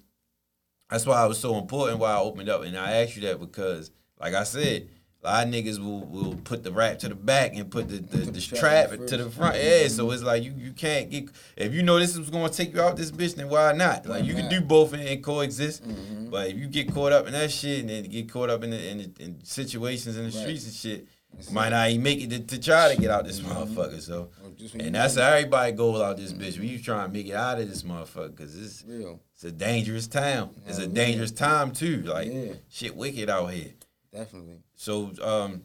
that's 0.90 1.06
why 1.06 1.24
it 1.24 1.28
was 1.28 1.38
so 1.38 1.56
important 1.58 1.98
why 2.00 2.12
I 2.12 2.18
opened 2.18 2.48
up. 2.48 2.62
And 2.64 2.76
I 2.76 2.92
asked 3.02 3.16
you 3.16 3.22
that 3.22 3.40
because, 3.40 3.90
like 4.20 4.34
I 4.34 4.44
said, 4.44 4.88
a 5.24 5.28
lot 5.28 5.46
of 5.46 5.52
niggas 5.54 5.78
will, 5.78 6.00
will 6.06 6.34
put 6.44 6.64
the 6.64 6.72
rap 6.72 6.98
to 6.98 7.08
the 7.08 7.14
back 7.14 7.54
and 7.54 7.70
put 7.70 7.88
the, 7.88 7.98
the, 7.98 8.16
the, 8.18 8.30
the 8.32 8.40
trap 8.40 8.88
trap 8.90 9.06
to 9.06 9.16
the 9.16 9.30
front. 9.30 9.56
Yeah, 9.56 9.86
so 9.88 10.10
it's 10.10 10.22
like 10.22 10.42
you, 10.42 10.52
you 10.56 10.72
can't 10.72 11.10
get 11.10 11.28
if 11.56 11.72
you 11.72 11.82
know 11.82 11.98
this 11.98 12.16
is 12.16 12.28
gonna 12.30 12.48
take 12.48 12.74
you 12.74 12.80
out 12.80 12.96
this 12.96 13.10
bitch, 13.12 13.36
then 13.36 13.48
why 13.48 13.72
not? 13.72 14.04
Like 14.06 14.24
you 14.24 14.34
can 14.34 14.48
do 14.48 14.60
both 14.60 14.92
and, 14.94 15.02
and 15.02 15.22
coexist. 15.22 15.86
Mm-hmm. 15.86 16.30
But 16.30 16.48
if 16.50 16.56
you 16.56 16.66
get 16.66 16.92
caught 16.92 17.12
up 17.12 17.26
in 17.26 17.32
that 17.34 17.50
shit 17.52 17.80
and 17.80 17.90
then 17.90 18.04
get 18.04 18.32
caught 18.32 18.50
up 18.50 18.64
in 18.64 18.70
the, 18.70 18.88
in, 18.90 18.98
the, 18.98 19.24
in 19.24 19.44
situations 19.44 20.16
in 20.16 20.24
the 20.24 20.30
Right. 20.30 20.40
streets 20.42 20.64
and 20.64 20.74
shit, 20.74 21.06
might 21.52 21.70
not 21.70 21.88
even 21.88 22.02
make 22.02 22.20
it 22.22 22.28
to, 22.30 22.40
to 22.40 22.60
try 22.60 22.94
to 22.94 23.00
get 23.00 23.10
out 23.10 23.24
this 23.24 23.40
motherfucker. 23.40 24.00
So 24.00 24.28
Or 24.44 24.50
just 24.50 24.74
when 24.74 24.86
and 24.86 24.94
that's 24.94 25.16
how 25.16 25.28
everybody 25.28 25.72
goes 25.72 26.00
out 26.00 26.16
this 26.16 26.32
bitch. 26.32 26.58
When 26.58 26.68
you 26.68 26.78
trying 26.78 27.06
to 27.08 27.12
make 27.12 27.26
it 27.28 27.34
out 27.34 27.60
of 27.60 27.68
this 27.70 27.84
motherfucker, 27.84 28.36
cause 28.36 28.54
it's 28.56 28.80
it's 28.80 28.84
real. 28.88 29.20
it's 29.34 29.44
a 29.44 29.52
dangerous 29.52 30.06
town. 30.08 30.50
It's 30.66 30.78
a 30.78 30.82
Hell 30.82 30.88
yeah. 30.90 30.94
dangerous 30.94 31.30
time 31.32 31.70
too. 31.72 32.02
Like 32.02 32.30
Yeah. 32.32 32.52
shit 32.68 32.96
wicked 32.96 33.30
out 33.30 33.46
here. 33.52 33.72
Definitely. 34.12 34.58
So 34.82 35.12
um 35.22 35.62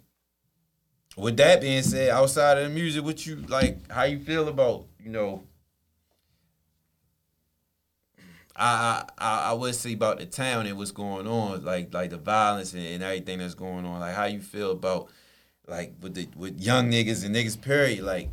with 1.15 1.37
that 1.37 1.59
being 1.59 1.81
said, 1.81 2.11
outside 2.11 2.59
of 2.59 2.65
the 2.65 2.69
music, 2.69 3.03
what 3.03 3.25
you 3.25 3.37
like 3.47 3.91
how 3.91 4.03
you 4.03 4.19
feel 4.19 4.47
about, 4.47 4.85
you 5.03 5.09
know 5.09 5.41
I, 8.55 9.03
I 9.17 9.39
I 9.49 9.53
would 9.53 9.73
say 9.73 9.93
about 9.93 10.19
the 10.19 10.27
town 10.27 10.67
and 10.67 10.77
what's 10.77 10.91
going 10.91 11.25
on, 11.25 11.65
like 11.65 11.91
like 11.95 12.11
the 12.11 12.17
violence 12.17 12.73
and, 12.73 12.85
and 12.85 13.01
everything 13.01 13.39
that's 13.39 13.55
going 13.55 13.85
on. 13.85 14.01
Like 14.01 14.13
how 14.13 14.25
you 14.25 14.39
feel 14.39 14.69
about 14.69 15.09
like 15.67 15.95
with 15.99 16.13
the 16.13 16.27
with 16.35 16.59
young 16.59 16.91
niggas 16.91 17.25
and 17.25 17.35
niggas 17.35 17.59
period, 17.59 18.03
like 18.03 18.29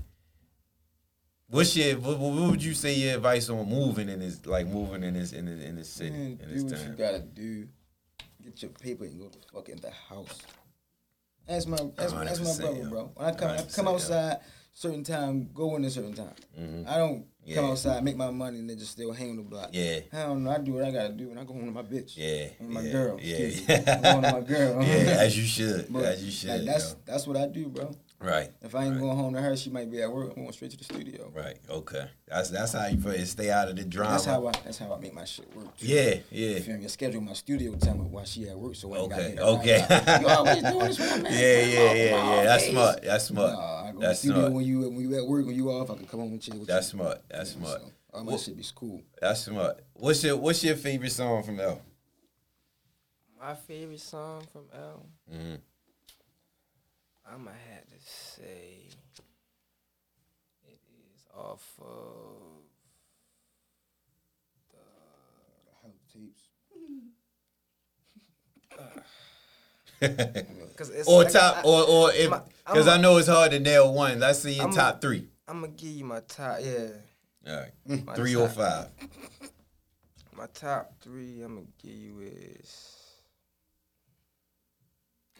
what's 1.49 1.74
your 1.74 1.97
what, 1.97 2.18
what 2.18 2.51
would 2.51 2.62
you 2.62 2.74
say 2.74 2.93
your 2.93 3.16
advice 3.16 3.49
on 3.49 3.66
moving 3.70 4.11
in 4.11 4.20
this 4.20 4.45
like 4.45 4.66
moving 4.66 5.03
in 5.03 5.14
this 5.14 5.32
in 5.32 5.47
this, 5.47 5.64
in 5.64 5.76
this 5.76 5.89
city 5.89 6.11
Man, 6.11 6.39
in 6.43 6.49
do 6.55 6.62
this 6.68 6.80
what 6.80 6.91
you 6.91 6.95
gotta 6.95 7.20
do. 7.20 7.68
Get 8.43 8.61
your 8.61 8.70
paper 8.72 9.05
and 9.05 9.18
go 9.18 9.30
fuck 9.51 9.70
in 9.70 9.80
the 9.80 9.91
house. 9.91 10.43
That's 11.47 11.66
my 11.66 11.76
that's, 11.97 12.12
that's 12.12 12.40
my 12.40 12.64
brother, 12.64 12.78
yo. 12.82 12.88
bro. 12.90 13.11
When 13.14 13.26
I 13.26 13.32
come 13.32 13.51
I 13.51 13.57
100%, 13.59 13.76
come 13.76 13.86
yo. 13.86 13.92
outside 13.95 14.36
certain 14.72 15.05
time, 15.05 15.51
go 15.55 15.76
in 15.76 15.84
a 15.84 15.90
certain 15.90 16.14
time. 16.14 16.34
Mm-hmm. 16.59 16.88
I 16.88 16.97
don't 16.99 17.26
Yeah. 17.45 17.57
come 17.57 17.66
outside, 17.66 18.03
make 18.03 18.16
my 18.16 18.30
money, 18.30 18.59
and 18.59 18.68
then 18.68 18.78
just 18.78 18.92
still 18.92 19.12
hang 19.12 19.30
on 19.30 19.36
the 19.36 19.42
block. 19.42 19.68
Yeah. 19.72 20.01
I 20.12 20.22
don't 20.22 20.42
know. 20.42 20.51
I 20.51 20.59
do 20.59 20.72
what 20.72 20.84
I 20.84 20.90
gotta 20.90 21.12
do, 21.12 21.30
and 21.30 21.38
I 21.38 21.45
go 21.45 21.53
home 21.53 21.66
to 21.66 21.70
my 21.70 21.82
bitch. 21.82 22.16
Yeah, 22.16 22.49
And 22.59 22.70
my 22.70 22.80
yeah, 22.80 22.92
girl. 22.92 23.18
yeah, 23.22 23.36
yeah. 23.68 23.84
I'm 23.86 24.03
going 24.03 24.22
to 24.24 24.32
my 24.32 24.40
girl. 24.40 24.82
Yeah, 24.84 25.20
as 25.20 25.36
you 25.38 25.45
should, 25.45 25.92
But, 25.92 26.05
as 26.07 26.24
you 26.24 26.30
should. 26.32 26.51
Like, 26.51 26.64
that's 26.64 26.90
yo. 26.92 26.97
that's 27.05 27.26
what 27.26 27.36
I 27.36 27.47
do, 27.47 27.68
bro. 27.68 27.95
Right. 28.25 28.51
If 28.62 28.75
I 28.75 28.85
ain't 28.85 28.93
right. 28.95 29.01
going 29.01 29.16
home 29.16 29.35
to 29.35 29.41
her, 29.41 29.57
she 29.57 29.70
might 29.70 29.91
be 29.91 30.01
at 30.03 30.11
work. 30.12 30.33
I'm 30.37 30.43
going 30.43 30.53
straight 30.53 30.70
to 30.72 30.77
the 30.77 30.85
studio. 30.85 31.31
Right. 31.35 31.57
Okay. 31.68 32.07
That's 32.27 32.51
that's 32.51 32.72
how 32.72 32.87
you 32.87 32.97
put 32.97 33.16
it. 33.16 33.27
Stay 33.27 33.51
out 33.51 33.68
of 33.68 33.77
the 33.77 33.85
drama. 33.85 34.12
That's 34.12 34.25
how 34.25 34.47
I 34.47 34.53
that's 34.64 34.79
how 34.79 34.93
I 34.95 34.99
make 34.99 35.14
my 35.14 35.25
shit 35.25 35.55
work. 35.55 35.77
too. 35.77 35.87
Yeah. 35.87 36.14
You 36.31 36.47
Yeah. 36.49 36.59
feel 36.61 36.77
me? 36.79 36.85
I 36.85 36.89
schedule 36.89 37.20
my 37.20 37.33
studio 37.35 37.75
time 37.77 38.11
while 38.11 38.25
she 38.25 38.49
at 38.49 38.59
work, 38.59 38.75
so 38.75 38.93
I 38.95 38.99
ain't 38.99 39.11
gotta 39.11 39.43
Okay. 39.43 39.83
Okay. 39.85 39.87
right. 40.07 40.20
You 40.20 40.27
always 40.29 40.62
doing 40.62 40.79
this 40.81 40.99
one, 40.99 41.22
man. 41.22 41.33
Yeah. 41.33 41.39
Yeah. 41.39 41.93
Yeah. 41.93 41.95
Yeah. 42.37 42.43
That's 42.45 42.66
smart. 42.68 43.03
That's 43.03 43.25
smart. 43.25 43.53
Nah, 43.53 43.83
I 43.83 43.87
go 43.87 43.93
to 43.93 43.99
the 44.01 44.07
That's 44.07 44.18
studio 44.18 44.37
smart. 44.41 44.53
when 44.53 44.64
you 44.64 44.81
when 44.91 45.01
you 45.01 45.16
at 45.16 45.27
work 45.27 45.47
when 45.47 45.55
you 45.55 45.70
off. 45.70 45.91
I 45.91 45.95
can 45.95 46.07
come 46.07 46.20
home 46.20 46.33
and 46.33 46.43
chill 46.43 46.59
with 46.59 46.68
That's 46.68 46.93
you. 46.93 46.99
smart. 46.99 47.22
That's 47.29 47.51
smart. 47.53 47.81
So, 47.81 47.93
all 48.12 48.25
my 48.25 48.29
Well- 48.31 48.39
shit 48.39 48.57
be 48.57 48.64
cool. 48.75 49.03
That's 49.20 49.41
smart. 49.43 49.81
What's 49.95 50.22
your 50.25 50.37
What's 50.37 50.62
your 50.64 50.77
favorite 50.77 51.12
song 51.12 51.43
from 51.43 51.61
L? 51.61 51.81
My 53.41 53.55
favorite 53.55 54.01
song 54.01 54.47
from 54.53 54.62
L. 54.75 55.05
Mhm. 55.31 55.59
I'ma 57.27 57.51
have 57.72 57.83
to 57.83 57.84
say 58.37 58.89
it 60.66 60.80
is 61.14 61.26
off 61.35 61.62
of 61.80 62.45
Tapes. 66.12 66.43
cause 70.76 70.91
it's 70.91 71.09
or 71.09 71.22
like, 71.24 71.32
top, 71.32 71.59
I, 71.59 71.62
or 71.62 71.82
or 71.89 72.12
if 72.12 72.30
because 72.66 72.89
I'm 72.89 73.01
know 73.01 73.16
it's 73.16 73.28
hard 73.28 73.53
to 73.53 73.61
nail 73.61 73.93
one. 73.93 74.20
Let's 74.20 74.41
see 74.41 74.55
your 74.55 74.64
I'm 74.66 74.70
a- 74.70 74.74
top 74.74 75.01
three. 75.01 75.28
I'm 75.49 75.61
gonna 75.61 75.72
give 75.72 75.91
you 75.91 76.05
my 76.05 76.20
top. 76.20 76.59
Yeah, 76.61 76.89
All 77.49 77.57
right. 77.57 78.07
My 78.07 78.14
Three 78.16 78.35
or 78.37 78.49
five. 78.49 78.89
my 80.37 80.47
top 80.55 80.93
three. 81.03 81.43
I'm 81.43 81.55
gonna 81.57 81.66
give 81.82 81.93
you 81.93 82.20
is 82.20 82.97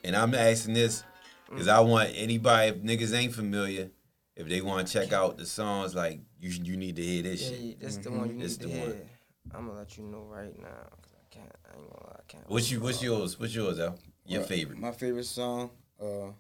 And 0.05 0.14
I'm 0.14 0.34
asking 0.34 0.74
this 0.74 1.03
because 1.51 1.68
I 1.68 1.80
want 1.80 2.11
anybody 2.14 2.68
if 2.70 2.76
niggas 2.82 3.14
ain't 3.16 3.34
familiar, 3.34 3.90
if 4.36 4.49
they 4.49 4.61
want 4.61 4.86
to 4.86 4.92
check 4.92 5.12
out 5.12 5.38
the 5.38 5.47
songs, 5.47 5.95
like 5.95 6.20
you 6.40 6.51
you 6.51 6.76
need 6.76 6.97
to 6.97 7.03
hear 7.03 7.22
this 7.22 7.42
yeah, 7.42 7.49
shit. 7.49 7.61
yeah, 7.61 7.74
that's 7.80 7.97
the 7.99 8.11
one 8.11 8.36
you 8.36 8.42
This 8.42 8.59
need 8.59 8.68
to 8.68 8.72
the 8.74 8.80
one. 8.80 8.90
hear. 8.90 9.07
I'm 9.55 9.66
gonna 9.66 9.78
let 9.78 9.97
you 9.97 10.05
know 10.05 10.24
right 10.30 10.59
now. 10.61 10.88
Cause 11.03 11.12
I 11.14 11.34
can't. 11.34 11.53
I 11.66 11.78
ain't 11.78 11.90
gonna 11.90 12.07
lie. 12.07 12.16
I 12.18 12.22
can't. 12.26 12.51
What's 12.51 12.70
you 12.70 12.80
What's 12.80 13.03
yours? 13.03 13.38
What's 13.38 13.55
yours, 13.55 13.78
Al? 13.78 13.99
Your 14.26 14.40
Right. 14.40 14.49
favorite? 14.49 14.78
My 14.78 14.90
favorite 14.92 15.26
song. 15.26 15.70
Uh, 16.01 16.05
I 16.07 16.32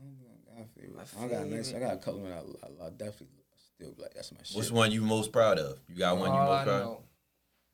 don't 0.00 0.16
think 0.18 0.30
I 0.30 0.54
got 0.54 0.62
a 0.62 0.66
favorite. 0.66 1.08
I 1.18 1.28
got 1.28 1.42
a 1.46 1.56
nice. 1.56 1.68
I 1.68 1.72
favorite- 1.72 1.86
got 1.88 1.94
a 1.94 1.98
couple. 1.98 2.26
I, 2.26 2.84
I, 2.84 2.86
I 2.86 2.90
definitely 2.90 3.28
still 3.74 3.92
be 3.92 4.02
like 4.02 4.14
that's 4.14 4.32
my 4.32 4.38
shit. 4.42 4.56
What's 4.56 4.70
one 4.70 4.92
you 4.92 5.02
most 5.02 5.32
proud 5.32 5.58
of? 5.58 5.78
You 5.88 5.96
got 5.96 6.16
one 6.18 6.32
you 6.32 6.38
most 6.38 6.50
I 6.60 6.64
proud 6.64 6.80
of? 6.80 6.84
know. 6.86 7.00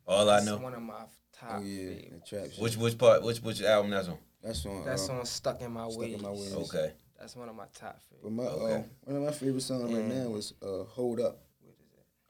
All 0.06 0.30
I 0.30 0.40
know. 0.40 0.56
one 0.58 0.74
of 0.74 0.82
my 0.82 0.94
top. 1.32 1.58
Oh 1.58 1.62
yeah, 1.62 1.94
the 2.12 2.20
trap 2.26 2.50
shit. 2.52 2.58
Which 2.60 2.76
which 2.76 2.98
part? 2.98 3.22
Which 3.22 3.40
which 3.42 3.62
album 3.62 3.90
that's 3.90 4.08
on? 4.08 4.18
That's 4.42 4.64
on. 4.66 4.84
That 4.84 4.94
uh, 4.94 4.96
song 4.96 5.24
stuck 5.24 5.60
in 5.60 5.72
my 5.72 5.88
Stuck 5.88 6.00
ways. 6.00 6.14
in 6.14 6.22
My 6.22 6.30
Ways. 6.30 6.54
Okay. 6.54 6.92
That's 7.18 7.36
one 7.36 7.48
of 7.48 7.54
my 7.54 7.64
top 7.74 7.98
But 8.22 8.30
favorites. 8.30 8.36
my 8.36 8.44
Okay. 8.44 8.74
uh, 8.74 8.82
one 9.04 9.16
of 9.16 9.22
my 9.24 9.32
favorite 9.32 9.60
songs 9.62 9.92
right 9.92 10.04
now 10.04 10.34
is 10.36 10.54
uh, 10.62 10.84
"Hold 10.84 11.20
Up." 11.20 11.38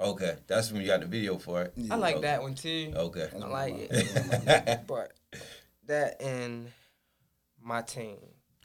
Okay. 0.00 0.36
That's 0.46 0.72
when 0.72 0.80
you 0.80 0.86
got 0.88 1.00
the 1.00 1.06
video 1.06 1.38
for 1.38 1.62
it. 1.62 1.72
Yeah. 1.76 1.94
I 1.94 1.96
like 1.98 2.16
Okay. 2.16 2.22
that 2.26 2.42
one 2.42 2.54
too. 2.54 2.92
Okay. 2.96 3.28
That's 3.32 3.44
I 3.44 3.46
like 3.46 3.74
my- 3.74 3.80
it. 3.80 3.90
that's 3.90 4.14
one 4.14 4.34
of 4.34 4.46
my- 4.46 4.80
But 4.86 5.12
that 5.86 6.22
and 6.22 6.72
my 7.62 7.82
team. 7.82 8.16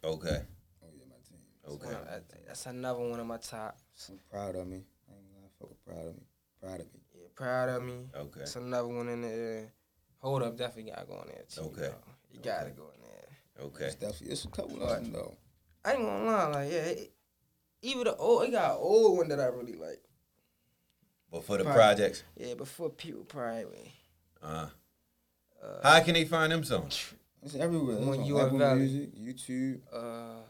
Okay. 0.04 0.42
Oh 0.84 0.88
yeah, 0.98 1.04
my 1.10 1.16
team. 1.28 1.40
That's 1.62 1.76
Okay. 1.76 1.94
of- 1.94 2.06
that- 2.08 2.46
That's 2.48 2.66
another 2.68 3.00
one 3.00 3.20
of 3.20 3.26
my 3.28 3.38
tops. 3.38 4.10
I'm 4.10 4.20
proud 4.32 4.56
of 4.56 4.66
me. 4.68 4.84
I 5.10 5.14
ain't 5.18 5.34
gonna 5.34 5.48
fuck 5.60 5.70
proud 5.86 6.08
of 6.08 6.16
me. 6.16 6.24
Proud 6.62 6.80
of 6.80 6.86
me. 6.94 7.00
Yeah, 7.14 7.28
proud 7.36 7.70
of 7.70 7.84
me. 7.84 8.08
Okay. 8.16 8.40
That's 8.40 8.56
another 8.56 8.88
one 8.88 9.10
in 9.10 9.22
there. 9.22 9.74
Hold 10.20 10.42
up, 10.42 10.58
definitely 10.58 10.92
gotta 10.92 11.06
go 11.06 11.22
in 11.22 11.28
there 11.28 11.44
too. 11.50 11.62
Okay. 11.62 11.82
though. 11.82 12.12
You 12.32 12.40
gotta 12.42 12.72
go 12.72 12.84
in 12.84 12.90
there. 12.92 12.95
Okay. 13.62 13.86
It's 13.86 13.96
definitely 13.96 14.28
it's 14.30 14.46
a 14.46 14.50
couple 14.50 14.82
of 14.84 14.90
them 15.04 15.12
though. 15.14 15.36
I 15.84 15.94
ain't 15.94 16.02
gonna 16.02 16.26
lie, 16.26 16.46
like 16.48 16.72
yeah, 16.72 16.80
it, 16.80 17.14
even 17.82 18.04
the 18.06 18.16
old, 18.16 18.44
it 18.44 18.52
got 18.52 18.72
an 18.72 18.78
old 18.80 19.18
one 19.18 19.28
that 19.30 19.40
I 19.40 19.46
really 19.46 19.74
like. 19.76 20.02
But 21.32 21.44
for 21.44 21.58
the 21.58 21.64
Right. 21.64 21.74
projects, 21.76 22.24
Yeah, 22.38 22.54
before 22.56 22.90
people 22.90 23.24
probably. 23.26 23.94
uh, 24.42 24.68
Uh, 25.64 25.80
how 25.84 26.04
can 26.04 26.14
they 26.14 26.26
find 26.26 26.52
them 26.52 26.64
songs? 26.64 27.14
It's 27.42 27.56
everywhere. 27.56 27.98
It's 27.98 28.06
When 28.06 28.20
on 28.20 28.26
you 28.26 28.38
are 28.40 28.46
Apple 28.48 28.58
valid. 28.60 28.80
Music, 28.80 29.16
YouTube, 29.16 29.82
uh, 29.92 30.42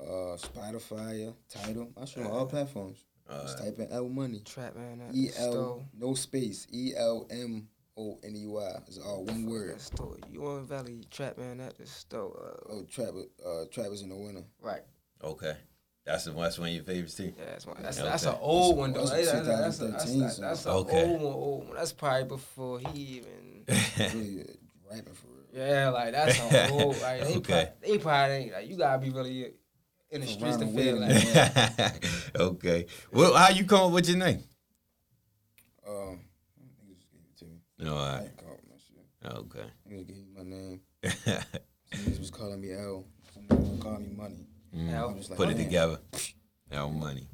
uh, 0.00 0.36
Spotify, 0.36 1.34
Tidal. 1.48 1.92
I 1.96 2.04
show 2.04 2.20
on 2.22 2.26
all 2.30 2.46
platforms. 2.46 2.98
Uh, 3.28 3.42
Just 3.42 3.58
type 3.58 3.78
in 3.78 3.88
L 3.90 4.08
Money. 4.08 4.40
Trap 4.44 4.76
man 4.76 5.00
at 5.08 5.14
E 5.14 5.26
the 5.28 5.32
store. 5.32 5.84
no 5.94 6.14
space. 6.14 6.66
E 6.72 6.92
L 6.96 7.26
M 7.30 7.68
O 7.96 8.18
N 8.22 8.34
E 8.36 8.46
Y. 8.46 8.72
It's 8.86 8.98
all 8.98 9.24
one 9.24 9.46
word. 9.46 9.74
That 9.74 9.80
store. 9.80 10.16
You 10.30 10.46
on 10.46 10.66
Valley 10.66 11.04
Trap 11.10 11.38
man 11.38 11.60
at 11.60 11.76
the 11.78 11.86
store. 11.86 12.54
Uh, 12.68 12.72
Oh, 12.72 12.82
Travis, 12.90 13.24
uh, 13.44 13.64
Travis 13.72 14.02
in 14.02 14.10
the 14.10 14.16
winter. 14.16 14.44
right. 14.60 14.82
Okay. 15.24 15.56
That's 16.04 16.24
the 16.26 16.30
that's 16.32 16.56
one 16.58 16.68
of 16.68 16.74
your 16.74 16.84
favorites 16.84 17.14
too. 17.16 17.32
Yeah, 17.36 17.44
that's 17.46 17.66
one. 17.66 17.78
That's 17.82 17.98
Okay. 17.98 18.08
that's 18.08 18.24
an 18.26 18.36
old 18.40 18.76
one 18.76 18.92
though. 18.92 19.06
That's 19.06 19.10
That's 19.32 19.46
that's 19.46 19.46
that's, 19.48 19.78
that's, 19.78 20.04
that's, 20.18 20.36
song. 20.36 20.44
that's 20.44 20.64
an 20.66 20.72
Okay. 20.72 21.02
old 21.04 21.20
one. 21.22 21.32
Old 21.34 21.66
one. 21.68 21.76
That's 21.76 21.92
probably 21.92 22.24
before 22.28 22.78
he 22.78 23.00
even. 23.00 23.64
Really 23.98 24.46
rapping 24.88 25.14
for 25.14 25.26
real. 25.26 25.66
Yeah, 25.66 25.88
like 25.88 26.12
that's 26.12 26.38
an 26.38 26.70
old. 26.70 26.96
Like 27.00 27.22
they 27.22 27.36
Okay. 27.38 27.70
probably, 27.72 27.90
they 27.92 27.98
probably 27.98 28.34
ain't 28.36 28.52
like 28.52 28.68
you 28.68 28.76
gotta 28.76 28.98
be 29.02 29.10
really 29.10 29.52
in 30.10 30.20
the 30.20 30.26
streets 30.28 30.58
to 30.58 30.66
feel 30.68 30.98
like. 31.00 31.24
man. 31.24 31.92
okay. 32.36 32.86
Well, 33.10 33.34
how 33.34 33.48
you 33.48 33.64
come 33.64 33.86
up 33.88 33.92
with 33.92 34.08
your 34.08 34.18
name? 34.18 34.44
Um, 35.88 36.20
niggas 36.62 36.98
just 36.98 37.10
gave 37.10 37.20
it 37.22 37.36
to 37.38 37.44
me. 37.46 37.56
All 37.84 37.98
I 37.98 38.12
right. 38.12 38.22
ain't 38.22 38.36
call 38.36 38.58
my 38.68 38.76
shit. 38.76 39.36
Okay. 39.36 39.66
Niggas 39.90 40.06
gave 40.06 40.16
me 40.16 40.24
my 40.36 40.42
name. 40.44 40.80
Some 41.04 42.00
niggas 42.00 42.18
was 42.18 42.30
calling 42.30 42.60
me 42.60 42.72
L. 42.72 43.04
Some 43.34 43.42
niggas 43.44 43.70
was 43.70 43.80
calling 43.82 44.08
me 44.08 44.16
Money. 44.16 44.46
L. 44.92 45.08
I'm 45.08 45.18
just 45.18 45.30
like, 45.30 45.36
put 45.36 45.48
it 45.50 45.56
man, 45.56 45.64
together. 45.64 45.98
El 46.70 46.90
money. 46.90 47.28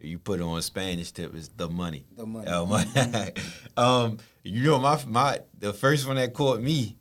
You 0.00 0.18
put 0.18 0.40
it 0.40 0.42
on 0.42 0.60
Spanish 0.62 1.10
tip 1.10 1.34
is 1.34 1.48
the 1.48 1.68
money. 1.68 2.06
The 2.16 2.26
money. 2.26 2.46
El 2.46 2.66
money. 2.66 2.90
um, 3.76 4.18
you 4.42 4.62
know 4.62 4.78
my 4.78 5.00
my 5.06 5.40
the 5.58 5.72
first 5.72 6.06
one 6.06 6.16
that 6.16 6.32
caught 6.34 6.60
me 6.60 6.98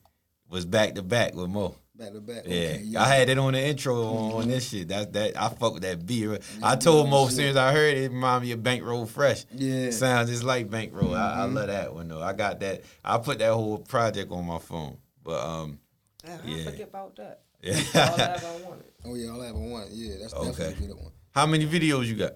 was 0.49 0.65
back 0.65 0.95
to 0.95 1.03
back 1.03 1.35
with 1.35 1.49
Mo. 1.49 1.75
Back 1.97 2.11
to 2.11 2.19
back. 2.19 2.43
Yeah, 2.45 2.71
Okay, 2.71 2.95
I 2.97 3.07
had 3.07 3.29
it 3.29 3.37
on 3.37 3.53
the 3.53 3.65
intro 3.65 4.03
on, 4.03 4.31
on 4.41 4.47
this 4.49 4.67
shit. 4.69 4.89
That 4.89 5.13
that 5.13 5.41
I 5.41 5.47
fuck 5.47 5.75
with 5.75 5.83
that 5.83 6.05
beat. 6.05 6.27
I 6.61 6.75
told 6.75 7.09
Mo 7.09 7.27
as 7.27 7.35
soon 7.37 7.45
as 7.47 7.55
I 7.55 7.71
heard 7.71 7.95
it, 7.95 8.03
it 8.03 8.11
reminded 8.11 8.47
me 8.47 8.51
of 8.51 8.61
Bankroll 8.61 9.05
Fresh. 9.05 9.45
Yeah. 9.53 9.91
sounds 9.91 10.29
just 10.29 10.43
like 10.43 10.69
Bankroll. 10.69 11.15
I, 11.15 11.41
I 11.41 11.43
love 11.45 11.67
that 11.67 11.93
one 11.93 12.09
though. 12.09 12.21
I 12.21 12.33
got 12.33 12.59
that. 12.59 12.81
I 13.03 13.17
put 13.17 13.39
that 13.39 13.53
whole 13.53 13.77
project 13.77 14.29
on 14.31 14.45
my 14.45 14.59
phone. 14.59 14.97
But 15.23 15.41
um, 15.41 15.79
Damn, 16.25 16.39
Yeah. 16.45 16.61
I 16.61 16.71
forget 16.71 16.87
about 16.89 17.15
that. 17.15 17.41
Yeah. 17.61 17.73
All 18.09 18.17
that 18.17 18.43
I 18.43 18.51
wanted. 18.67 18.85
Oh 19.05 19.15
yeah, 19.15 19.29
all 19.31 19.41
I 19.41 19.47
ever 19.47 19.57
want. 19.57 19.87
Yeah, 19.91 20.15
that's 20.21 20.33
Okay. 20.33 20.47
definitely 20.49 20.85
a 20.85 20.87
good 20.89 20.97
one. 21.01 21.11
how 21.33 21.45
many 21.45 21.65
videos 21.65 22.05
you 22.07 22.15
got? 22.15 22.33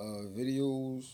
Uh, 0.00 0.24
videos. 0.34 1.04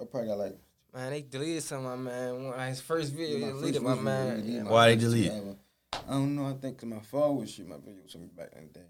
I 0.00 0.04
probably 0.04 0.28
got 0.28 0.38
like. 0.38 0.58
Man, 0.94 1.10
they 1.10 1.22
deleted 1.22 1.62
some 1.62 1.84
of 1.86 1.98
my 1.98 2.10
man. 2.10 2.44
One 2.44 2.60
of 2.60 2.68
his 2.68 2.80
first 2.82 3.12
video, 3.12 3.38
my 3.38 3.46
they 3.46 3.52
first 3.52 3.60
deleted 3.62 3.82
my 3.82 3.94
man. 3.94 4.42
Yeah, 4.44 4.62
my 4.64 4.70
Why 4.70 4.88
they 4.88 4.94
first 4.96 5.06
delete 5.06 5.26
it? 5.26 5.32
ever. 5.32 5.56
I 5.92 6.12
don't 6.12 6.36
know. 6.36 6.46
I 6.46 6.52
think 6.54 6.78
'cause 6.78 6.88
my 6.88 7.00
father 7.00 7.32
would 7.34 7.48
shoot 7.48 7.66
my 7.68 7.76
videos 7.76 8.12
from 8.12 8.28
back 8.28 8.52
in 8.56 8.68
the 8.68 8.78
day. 8.80 8.86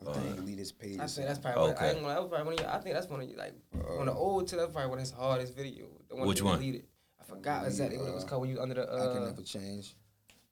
I 0.00 0.04
Uh, 0.04 0.12
think 0.12 0.26
he 0.26 0.34
delete 0.34 0.58
his 0.58 0.72
page. 0.72 0.98
I 0.98 1.04
or 1.04 1.08
say 1.08 1.22
that's 1.24 1.36
something. 1.36 1.52
probably. 1.52 1.62
One, 1.62 1.70
I, 1.70 1.74
Okay. 1.74 1.90
ain't 1.90 2.02
gonna, 2.02 2.14
that 2.14 2.20
was 2.22 2.28
probably 2.28 2.44
one 2.46 2.54
of 2.54 2.60
your, 2.60 2.68
I 2.70 2.78
think 2.80 2.94
that's 2.94 3.08
one 3.08 3.20
of 3.20 3.28
you 3.30 3.36
like 3.36 3.54
on 3.98 4.06
the 4.06 4.12
old 4.12 4.48
to 4.48 4.56
that's 4.56 4.72
probably 4.72 4.90
one 4.90 4.98
of 4.98 5.02
his 5.02 5.10
hardest 5.12 5.54
video. 5.56 5.86
The 6.08 6.16
one 6.16 6.28
Which 6.28 6.38
that 6.38 6.44
one? 6.44 6.58
Deleted. 6.58 6.86
I 7.20 7.24
forgot 7.24 7.66
exactly 7.66 7.98
what 7.98 8.08
it 8.08 8.14
was 8.14 8.24
called 8.24 8.42
when 8.42 8.50
you 8.50 8.56
was 8.56 8.62
under 8.62 8.74
the. 8.74 8.92
Uh, 8.92 9.08
I 9.08 9.12
can 9.14 9.24
never 9.24 9.42
change. 9.42 9.96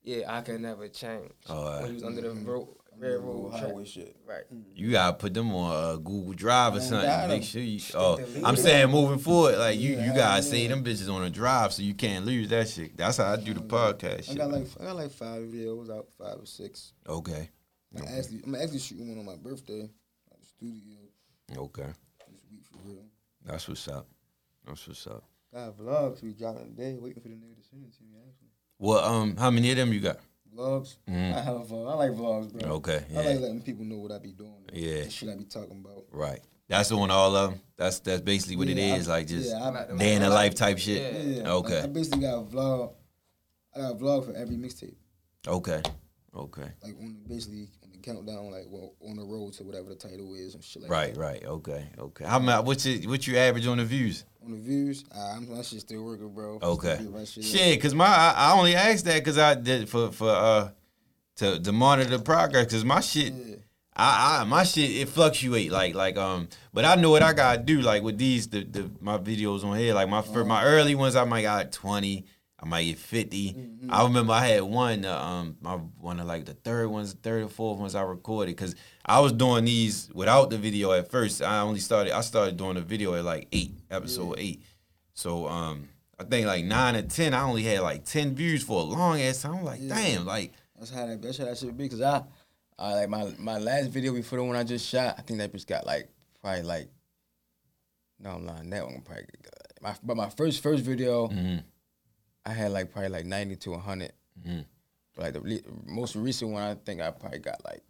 Yeah, 0.05 0.35
I 0.37 0.41
can 0.41 0.63
never 0.63 0.89
change. 0.89 1.33
Oh, 1.49 1.57
alright. 1.59 1.83
When 1.83 1.91
you 1.91 1.95
was 1.97 2.05
under 2.05 2.23
the 2.23 2.31
road, 2.35 2.69
railroad 3.03 3.51
track. 3.51 3.63
highway 3.65 3.85
shit. 3.85 4.17
Right. 4.27 4.45
You 4.75 4.91
gotta 4.93 5.17
put 5.17 5.35
them 5.35 5.55
on 5.55 5.71
uh, 5.75 5.97
Google 5.97 6.33
Drive 6.33 6.75
or 6.75 6.79
don't 6.79 6.89
something. 6.89 7.09
got 7.09 7.29
Make 7.29 7.37
'em. 7.39 7.43
sure 7.43 7.63
you. 7.63 7.81
Oh, 7.95 8.21
I'm 8.45 8.57
saying 8.57 8.91
moving 8.91 9.19
forward, 9.19 9.59
like 9.59 9.79
you, 9.79 9.93
Yeah, 9.95 10.07
you 10.07 10.15
gotta 10.15 10.43
yeah. 10.45 10.51
save 10.51 10.71
them 10.71 10.85
bitches 10.85 11.13
on 11.13 11.23
a 11.25 11.31
drive 11.31 11.73
so 11.73 11.83
you 11.83 11.95
can't 11.95 12.25
lose 12.25 12.49
that 12.49 12.69
shit. 12.69 12.97
That's 12.97 13.17
how 13.19 13.33
I 13.33 13.37
do 13.37 13.53
the 13.55 13.61
podcast. 13.61 14.19
I 14.19 14.21
Shit. 14.23 14.37
got 14.37 14.51
like 14.51 14.67
I 14.81 14.85
got 14.85 14.97
like 14.97 15.11
five 15.11 15.43
videos 15.43 15.91
out, 15.91 16.09
five 16.19 16.39
or 16.39 16.47
six. 16.47 16.93
Okay, 17.09 17.51
I'm 17.97 18.05
actually 18.07 18.41
I'm 18.47 18.55
actually 18.55 18.79
shooting 18.79 19.09
one 19.09 19.19
on 19.19 19.25
my 19.27 19.37
birthday 19.37 19.83
at 20.31 20.41
the 20.41 20.47
studio 20.47 20.97
okay, 21.59 21.89
this 22.31 22.45
week 22.51 22.63
for 22.71 22.89
real. 22.89 23.05
that's 23.45 23.69
what's 23.69 23.87
up. 23.89 24.07
That's 24.67 24.87
what's 24.87 25.07
up. 25.07 25.25
Got 25.53 25.77
vlogs 25.77 26.23
we 26.23 26.33
dropping 26.33 26.75
today, 26.75 26.97
waiting 26.99 27.21
for 27.23 27.29
the 27.29 27.35
nigga 27.35 27.57
to 27.61 27.69
send 27.69 27.85
it 27.85 27.93
to 27.99 28.03
me. 28.05 28.17
Actually, 28.27 28.49
Well, 28.79 29.05
um, 29.05 29.37
how 29.37 29.51
many 29.51 29.71
of 29.71 29.77
them 29.77 29.93
you 29.93 30.01
got? 30.01 30.17
Vlogs. 30.57 30.97
Mhm. 31.09 31.35
I 31.35 31.41
have 31.41 31.71
a. 31.73 31.75
I 31.75 31.95
like 31.95 32.11
vlogs, 32.13 32.53
bro. 32.53 32.71
Okay, 32.75 33.05
Yeah. 33.11 33.21
I 33.21 33.27
like 33.27 33.41
letting 33.41 33.63
people 33.63 33.85
know 33.85 33.99
what 33.99 34.13
I 34.13 34.19
be 34.19 34.33
doing. 34.33 34.53
Yeah. 34.73 35.05
the 35.05 35.11
shit 35.11 35.29
I 35.29 35.37
be 35.37 35.45
talking 35.45 35.81
about. 35.85 36.05
right. 36.11 36.41
That's 36.69 36.91
on 36.93 37.11
all 37.11 37.37
of 37.37 37.51
them. 37.51 37.61
That's 37.77 37.99
that's 38.01 38.23
basically 38.23 38.57
what 38.57 38.69
it 38.69 38.79
Yeah, 38.79 38.95
I- 38.95 38.99
Like 39.01 39.27
just 39.27 39.51
yeah, 39.51 39.87
I- 39.91 39.97
day 39.97 40.15
in 40.15 40.23
the 40.23 40.31
life 40.31 40.55
type 40.55 40.79
shit. 40.79 41.03
Yeah. 41.03 41.23
Yeah, 41.43 41.53
Okay. 41.53 41.75
Like, 41.81 41.85
I 41.85 41.87
basically 41.89 42.21
got 42.23 42.39
a 42.39 42.43
vlog. 42.45 42.93
I 43.75 43.81
got 43.81 43.93
a 43.93 43.95
vlog 43.97 44.25
for 44.27 44.33
every 44.35 44.57
mixtape. 44.57 44.95
Okay, 45.47 45.83
okay. 46.35 46.69
Like 46.83 46.95
on 47.01 47.15
the, 47.23 47.29
basically 47.35 47.69
on 47.83 47.91
the 47.93 47.99
countdown, 47.99 48.51
like 48.51 48.67
well, 48.71 48.95
on 49.07 49.17
the 49.17 49.25
road 49.25 49.53
to 49.55 49.65
whatever 49.65 49.89
the 49.91 49.97
title 49.97 50.35
is 50.35 50.55
and 50.55 50.63
shit 50.65 50.83
like 50.83 50.91
Right, 50.91 51.15
that. 51.15 51.21
right. 51.21 51.45
Okay, 51.45 51.89
okay. 51.99 52.25
How 52.25 52.39
much? 52.39 52.65
What's 52.65 52.87
it? 52.87 53.07
What 53.07 53.27
you 53.27 53.37
average 53.37 53.67
on 53.67 53.79
the 53.79 53.85
views? 53.85 54.25
On 54.45 54.51
the 54.51 54.57
views, 54.57 55.05
ah, 55.15 55.35
I'm 55.37 55.49
my 55.49 55.63
shit 55.63 55.81
still 55.81 56.03
working, 56.05 56.29
bro. 56.31 56.59
Okay. 56.63 56.95
Still 56.95 57.07
get 57.07 57.15
my 57.15 57.25
shit. 57.25 57.45
Shit, 57.45 57.81
cause 57.83 57.95
my 57.95 58.07
I, 58.07 58.35
I 58.37 58.53
only 58.59 58.75
asked 58.75 59.05
that 59.05 59.25
cause 59.25 59.39
I 59.39 59.55
did 59.55 59.89
for 59.89 60.11
for 60.11 60.29
uh 60.31 60.71
to 61.37 61.61
to 61.61 61.73
monitor 61.73 62.17
the 62.17 62.23
progress 62.23 62.71
cause 62.71 62.85
my 62.85 63.01
shit 63.01 63.33
Yeah. 63.33 63.57
I, 63.95 64.41
I 64.41 64.45
my 64.45 64.65
shit 64.65 64.91
it 64.91 65.09
fluctuate 65.09 65.71
like 65.71 65.95
like 65.95 66.17
um 66.17 66.49
but 66.73 66.85
I 66.85 66.95
know 66.97 67.11
what 67.11 67.23
I 67.23 67.33
gotta 67.33 67.63
do 67.63 67.81
like 67.81 68.03
with 68.03 68.19
these 68.19 68.49
the, 68.49 68.65
the 68.65 68.91
my 69.01 69.17
videos 69.19 69.65
on 69.65 69.79
here 69.79 69.95
like 69.95 70.09
my 70.09 70.23
fir- 70.23 70.45
my 70.45 70.65
early 70.65 70.95
ones 70.95 71.15
I 71.17 71.25
might 71.25 71.43
got 71.43 71.73
twenty 71.73 72.25
I 72.63 72.67
might 72.67 72.85
get 72.85 72.99
50 72.99 73.57
I 73.91 74.05
remember 74.05 74.33
I 74.33 74.47
had 74.47 74.63
one 74.63 75.05
uh, 75.05 75.19
um 75.19 75.57
my 75.61 75.75
one 75.75 76.21
of 76.21 76.27
like 76.27 76.45
the 76.45 76.55
third 76.55 76.89
ones 76.89 77.13
third 77.23 77.43
or 77.43 77.49
fourth 77.49 77.79
ones 77.81 77.95
I 77.97 78.03
recorded 78.03 78.57
cause 78.57 78.75
I 79.05 79.19
was 79.21 79.33
doing 79.33 79.65
these 79.65 80.09
without 80.15 80.51
the 80.51 80.59
video 80.59 80.93
at 80.93 81.11
first 81.11 81.43
I 81.43 81.61
only 81.61 81.81
started 81.81 82.13
I 82.13 82.21
started 82.21 82.57
doing 82.57 82.75
the 82.75 82.83
video 82.83 83.15
at 83.15 83.25
like 83.25 83.49
eight 83.53 83.73
episode 83.91 84.37
eight 84.39 84.63
so 85.15 85.49
um 85.49 85.89
I 86.21 86.25
think 86.25 86.47
like 86.47 86.65
nine 86.65 86.95
or 86.95 87.03
ten 87.03 87.35
I 87.35 87.43
only 87.43 87.65
had 87.65 87.81
like 87.81 88.05
ten 88.05 88.35
views 88.35 88.63
for 88.63 88.81
a 88.81 88.85
long 88.85 89.21
ass 89.21 89.43
time 89.43 89.55
I'm 89.57 89.65
like 89.65 89.81
Yeah. 89.83 89.95
damn 89.97 90.25
like 90.25 90.53
That's 90.79 90.91
how 90.91 91.07
that. 91.07 91.21
That's 91.21 91.39
how 91.39 91.47
that 91.47 91.59
should 91.59 91.77
be. 91.77 91.89
Cause 91.89 92.01
I, 92.01 92.23
I 92.79 92.95
like 92.95 93.09
my 93.09 93.33
my 93.39 93.59
last 93.59 93.91
video 93.91 94.13
before 94.13 94.39
the 94.39 94.45
one 94.45 94.55
I 94.57 94.63
just 94.65 94.89
shot. 94.89 95.17
I 95.19 95.23
think 95.23 95.39
that 95.41 95.53
just 95.53 95.67
got 95.67 95.85
like 95.87 96.09
probably 96.41 96.63
like. 96.63 96.89
No, 98.21 98.31
I'm 98.31 98.47
lying. 98.47 98.71
That 98.71 98.85
one 98.85 99.01
probably. 99.05 99.25
Got, 99.43 99.83
my 99.83 99.95
but 100.03 100.17
my 100.17 100.29
first 100.29 100.63
first 100.63 100.85
video, 100.85 101.29
mhm, 101.29 101.63
I 102.45 102.53
had 102.53 102.73
like 102.73 102.93
probably 102.93 103.11
like 103.11 103.27
ninety 103.27 103.57
to 103.57 103.75
hundred. 103.79 104.13
mhm. 104.47 104.65
But 105.15 105.23
like 105.25 105.33
the 105.35 105.41
le- 105.41 105.73
most 105.93 106.17
recent 106.17 106.51
one, 106.51 106.63
I 106.63 106.75
think 106.75 107.01
I 107.01 107.11
probably 107.11 107.39
got 107.39 107.65
like 107.65 107.83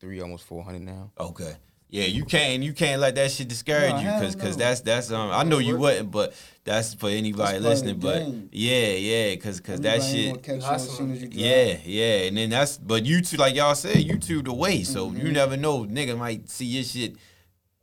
three, 0.00 0.20
almost 0.20 0.44
four 0.44 0.62
hundred 0.62 0.82
now. 0.82 1.10
Okay. 1.18 1.54
Yeah, 1.88 2.04
you 2.06 2.24
can't 2.24 2.62
you 2.64 2.72
can't 2.72 3.00
let 3.00 3.14
that 3.14 3.30
shit 3.30 3.46
discourage 3.46 3.92
No, 3.92 3.98
you 4.00 4.06
because 4.20 4.34
because 4.34 4.56
that's 4.56 4.80
that's 4.80 5.10
um 5.12 5.30
I 5.30 5.44
know 5.44 5.58
you 5.58 5.74
Work. 5.74 5.80
wouldn't 5.80 6.10
but 6.10 6.34
that's 6.64 6.94
for 6.94 7.08
anybody 7.08 7.36
That's 7.36 7.52
part 7.52 7.56
of 7.58 7.62
listening 7.94 8.00
but 8.00 8.22
yeah 8.52 8.88
yeah 8.88 9.34
because 9.36 9.58
because 9.58 9.80
that 9.82 10.02
shit 10.02 10.42
catch 10.42 10.62
you 10.62 10.66
as 10.68 10.90
soon 10.90 11.12
as 11.12 11.22
you 11.22 11.28
yeah 11.30 11.76
yeah 11.84 12.26
and 12.26 12.36
then 12.36 12.50
that's 12.50 12.76
but 12.76 13.04
YouTube 13.04 13.38
like 13.38 13.54
y'all 13.54 13.76
said 13.76 13.98
YouTube 13.98 14.46
the 14.46 14.52
way 14.52 14.82
so 14.82 15.08
Mm-hmm. 15.08 15.26
you 15.26 15.32
never 15.32 15.56
know 15.56 15.84
nigga 15.84 16.18
might 16.18 16.50
see 16.50 16.64
your 16.66 16.82
shit 16.82 17.14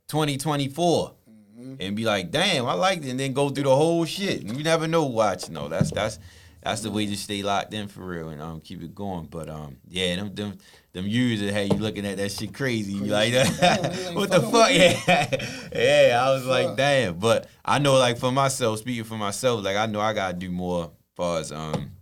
2024 0.08 1.14
Mm-hmm. 1.58 1.74
and 1.78 1.94
be 1.96 2.04
like 2.04 2.30
damn 2.32 2.66
I 2.66 2.72
like 2.74 2.98
it 3.04 3.10
and 3.10 3.20
then 3.20 3.32
go 3.32 3.48
through 3.48 3.64
the 3.64 3.76
whole 3.76 4.04
shit. 4.04 4.42
You 4.42 4.64
never 4.64 4.88
know 4.88 5.04
watch 5.04 5.48
no 5.50 5.68
that's 5.68 5.92
that's 5.92 6.18
that's 6.62 6.80
the 6.80 6.90
way 6.90 7.06
to 7.06 7.16
stay 7.16 7.42
locked 7.42 7.72
in 7.74 7.86
for 7.88 8.00
real 8.04 8.30
and 8.30 8.40
um 8.42 8.60
keep 8.60 8.82
it 8.82 8.92
going. 8.94 9.26
But 9.26 9.48
um 9.48 9.76
yeah 9.88 10.16
them 10.16 10.34
them 10.34 10.58
them 10.92 11.06
users 11.06 11.52
had 11.52 11.72
you 11.72 11.78
looking 11.78 12.06
at 12.06 12.16
that 12.16 12.32
shit 12.32 12.52
crazy 12.54 12.92
you 12.94 13.04
like 13.04 13.32
that 13.34 14.10
what 14.14 14.30
the 14.32 14.40
fuck? 14.40 14.70
yeah. 14.72 15.28
yeah 15.72 16.24
I 16.26 16.32
was 16.32 16.44
like 16.44 16.76
damn. 16.76 17.18
But 17.20 17.46
I 17.64 17.78
know 17.78 17.94
like 17.98 18.18
for 18.18 18.32
myself 18.32 18.80
speaking 18.80 19.04
for 19.04 19.16
myself 19.16 19.62
like 19.64 19.76
I 19.76 19.86
know 19.86 20.00
I 20.00 20.12
gotta 20.12 20.34
do 20.36 20.50
more 20.50 20.84
as 20.86 20.90
far 21.14 21.38
as 21.38 21.52
um 21.52 21.92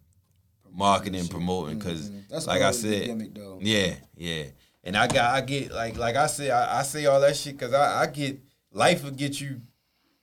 marketing 0.70 1.26
promoting 1.28 1.78
because 1.78 2.10
Mhm. 2.10 2.22
That's 2.30 2.46
like 2.46 2.62
I 2.62 2.70
said 2.70 3.30
yeah 3.60 3.94
yeah. 4.16 4.44
And 4.84 4.96
I 4.96 5.06
got 5.06 5.34
I 5.34 5.42
get 5.42 5.70
like 5.72 5.96
like 5.98 6.16
I 6.16 6.26
say 6.26 6.50
I, 6.50 6.80
I 6.80 6.82
say 6.82 7.04
all 7.06 7.20
that 7.20 7.36
shit 7.36 7.58
because 7.58 7.74
I, 7.74 8.02
I 8.02 8.06
get 8.06 8.40
life 8.72 9.04
will 9.04 9.10
get 9.10 9.40
you 9.40 9.60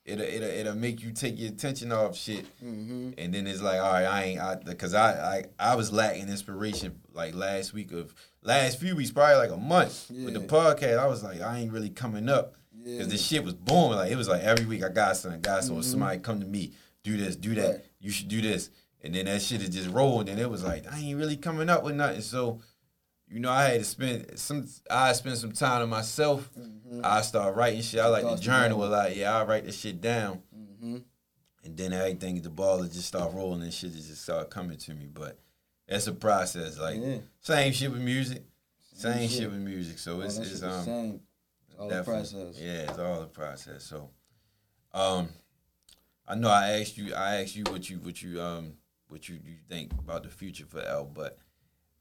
it'll, 0.05 0.25
it'll 0.25 0.49
it'll 0.49 0.75
make 0.75 1.01
you 1.03 1.11
take 1.11 1.37
your 1.39 1.49
attention 1.49 1.91
off 1.91 2.15
shit. 2.17 2.45
Mm-hmm. 2.63 3.11
and 3.17 3.33
then 3.33 3.45
it's 3.47 3.61
like 3.61 3.79
all 3.79 3.91
right 3.93 4.05
I 4.05 4.23
ain't 4.23 4.39
I 4.41 4.55
because 4.55 4.93
I, 4.93 5.37
I 5.37 5.43
I 5.71 5.75
was 5.75 5.91
lacking 5.91 6.29
inspiration 6.29 6.99
like 7.13 7.35
last 7.35 7.73
week 7.73 7.91
of 7.91 8.13
last 8.41 8.79
few 8.79 8.95
weeks 8.95 9.11
probably 9.11 9.35
like 9.35 9.51
a 9.51 9.57
month 9.57 10.09
with 10.09 10.33
the 10.33 10.39
podcast. 10.41 10.97
I 10.97 11.07
was 11.07 11.23
like 11.23 11.41
I 11.41 11.59
ain't 11.59 11.71
really 11.71 11.89
coming 11.89 12.29
up. 12.29 12.55
Because 12.81 12.99
Yeah. 12.99 13.05
the 13.11 13.17
shit 13.17 13.43
was 13.43 13.53
booming. 13.53 13.97
Like 13.97 14.11
it 14.11 14.15
was 14.15 14.29
like 14.29 14.41
every 14.41 14.65
week 14.65 14.83
I 14.83 14.89
got 14.89 15.17
something 15.17 15.37
I 15.39 15.41
got 15.41 15.63
something. 15.63 15.83
Somebody 15.83 16.19
come 16.19 16.39
to 16.39 16.45
me 16.47 16.73
do 17.03 17.17
this 17.17 17.35
do 17.35 17.53
that. 17.55 17.61
Mm-hmm. 17.63 17.71
Right. 17.73 17.85
you 17.99 18.11
should 18.11 18.29
do 18.29 18.41
this. 18.41 18.69
And 19.01 19.13
then 19.15 19.25
that 19.25 19.41
shit 19.41 19.61
is 19.61 19.69
just 19.69 19.89
rolled. 19.89 20.27
And 20.29 20.39
it 20.39 20.49
was 20.49 20.63
like 20.63 20.91
I 20.91 20.97
ain't 20.99 21.17
really 21.19 21.37
coming 21.37 21.69
up 21.69 21.83
with 21.83 21.95
nothing. 21.95 22.21
So 22.21 22.61
you 23.29 23.39
know, 23.39 23.51
I 23.51 23.69
had 23.69 23.79
to 23.79 23.83
spend 23.85 24.39
some. 24.39 24.67
I 24.89 25.13
spend 25.13 25.37
some 25.37 25.51
time 25.51 25.81
to 25.81 25.87
myself. 25.87 26.49
I 27.03 27.21
start 27.21 27.55
writing 27.55 27.81
shit. 27.81 27.99
I 27.99 28.07
like 28.07 28.27
to 28.27 28.41
journal 28.41 28.83
a 28.83 28.87
lot. 28.87 29.15
Yeah, 29.15 29.35
I 29.37 29.43
write 29.45 29.65
the 29.65 29.71
shit 29.71 30.01
down, 30.01 30.41
Mm-hmm. 30.55 30.97
and 31.65 31.77
then 31.77 31.93
everything, 31.93 32.41
the 32.41 32.49
ball 32.49 32.81
just 32.83 33.05
start 33.05 33.33
rolling 33.33 33.61
and 33.63 33.73
shit 33.73 33.91
just 33.93 34.15
start 34.23 34.49
coming 34.49 34.77
to 34.77 34.93
me. 34.93 35.07
But 35.13 35.37
it's 35.87 36.07
a 36.07 36.13
process. 36.13 36.77
Like 36.79 36.97
Yeah. 37.01 37.17
same 37.41 37.73
shit 37.73 37.91
with 37.91 38.01
music. 38.01 38.43
Same, 38.95 39.13
Same 39.13 39.29
shit. 39.29 39.37
shit. 39.39 39.51
with 39.51 39.59
music. 39.59 39.99
So 39.99 40.15
All 40.15 40.21
it's 40.21 40.37
it's 40.37 40.63
um 40.63 40.83
same. 40.85 41.19
It's 41.69 41.79
all 41.79 41.89
the 41.89 42.03
process. 42.03 42.57
Yeah, 42.59 42.89
it's 42.89 42.97
all 42.99 43.19
the 43.21 43.27
process. 43.27 43.83
So 43.83 44.09
Um, 44.93 45.29
I 46.27 46.35
know 46.35 46.49
I 46.49 46.79
asked 46.79 46.97
you. 46.97 47.13
I 47.13 47.41
asked 47.41 47.55
you 47.55 47.63
what 47.65 47.89
you 47.89 47.97
what 47.99 48.21
you 48.21 48.41
um 48.41 48.73
what 49.09 49.27
you 49.29 49.35
you 49.43 49.57
think 49.67 49.91
about 49.93 50.23
the 50.23 50.29
future 50.29 50.65
for 50.65 50.81
L, 50.81 51.05
but 51.05 51.37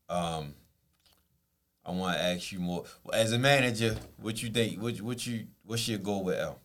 um, 0.09 0.55
I 1.89 1.93
want 1.93 2.19
to 2.19 2.23
ask 2.23 2.53
you 2.53 2.59
more 2.59 2.85
as 3.15 3.33
a 3.33 3.39
manager. 3.39 3.97
What 4.21 4.43
you 4.43 4.51
think? 4.51 4.81
What 4.83 5.01
what 5.01 5.27
you 5.27 5.47
what's 5.65 5.89
your 5.89 5.99
goal 5.99 6.23
with 6.23 6.39
L? 6.39 6.61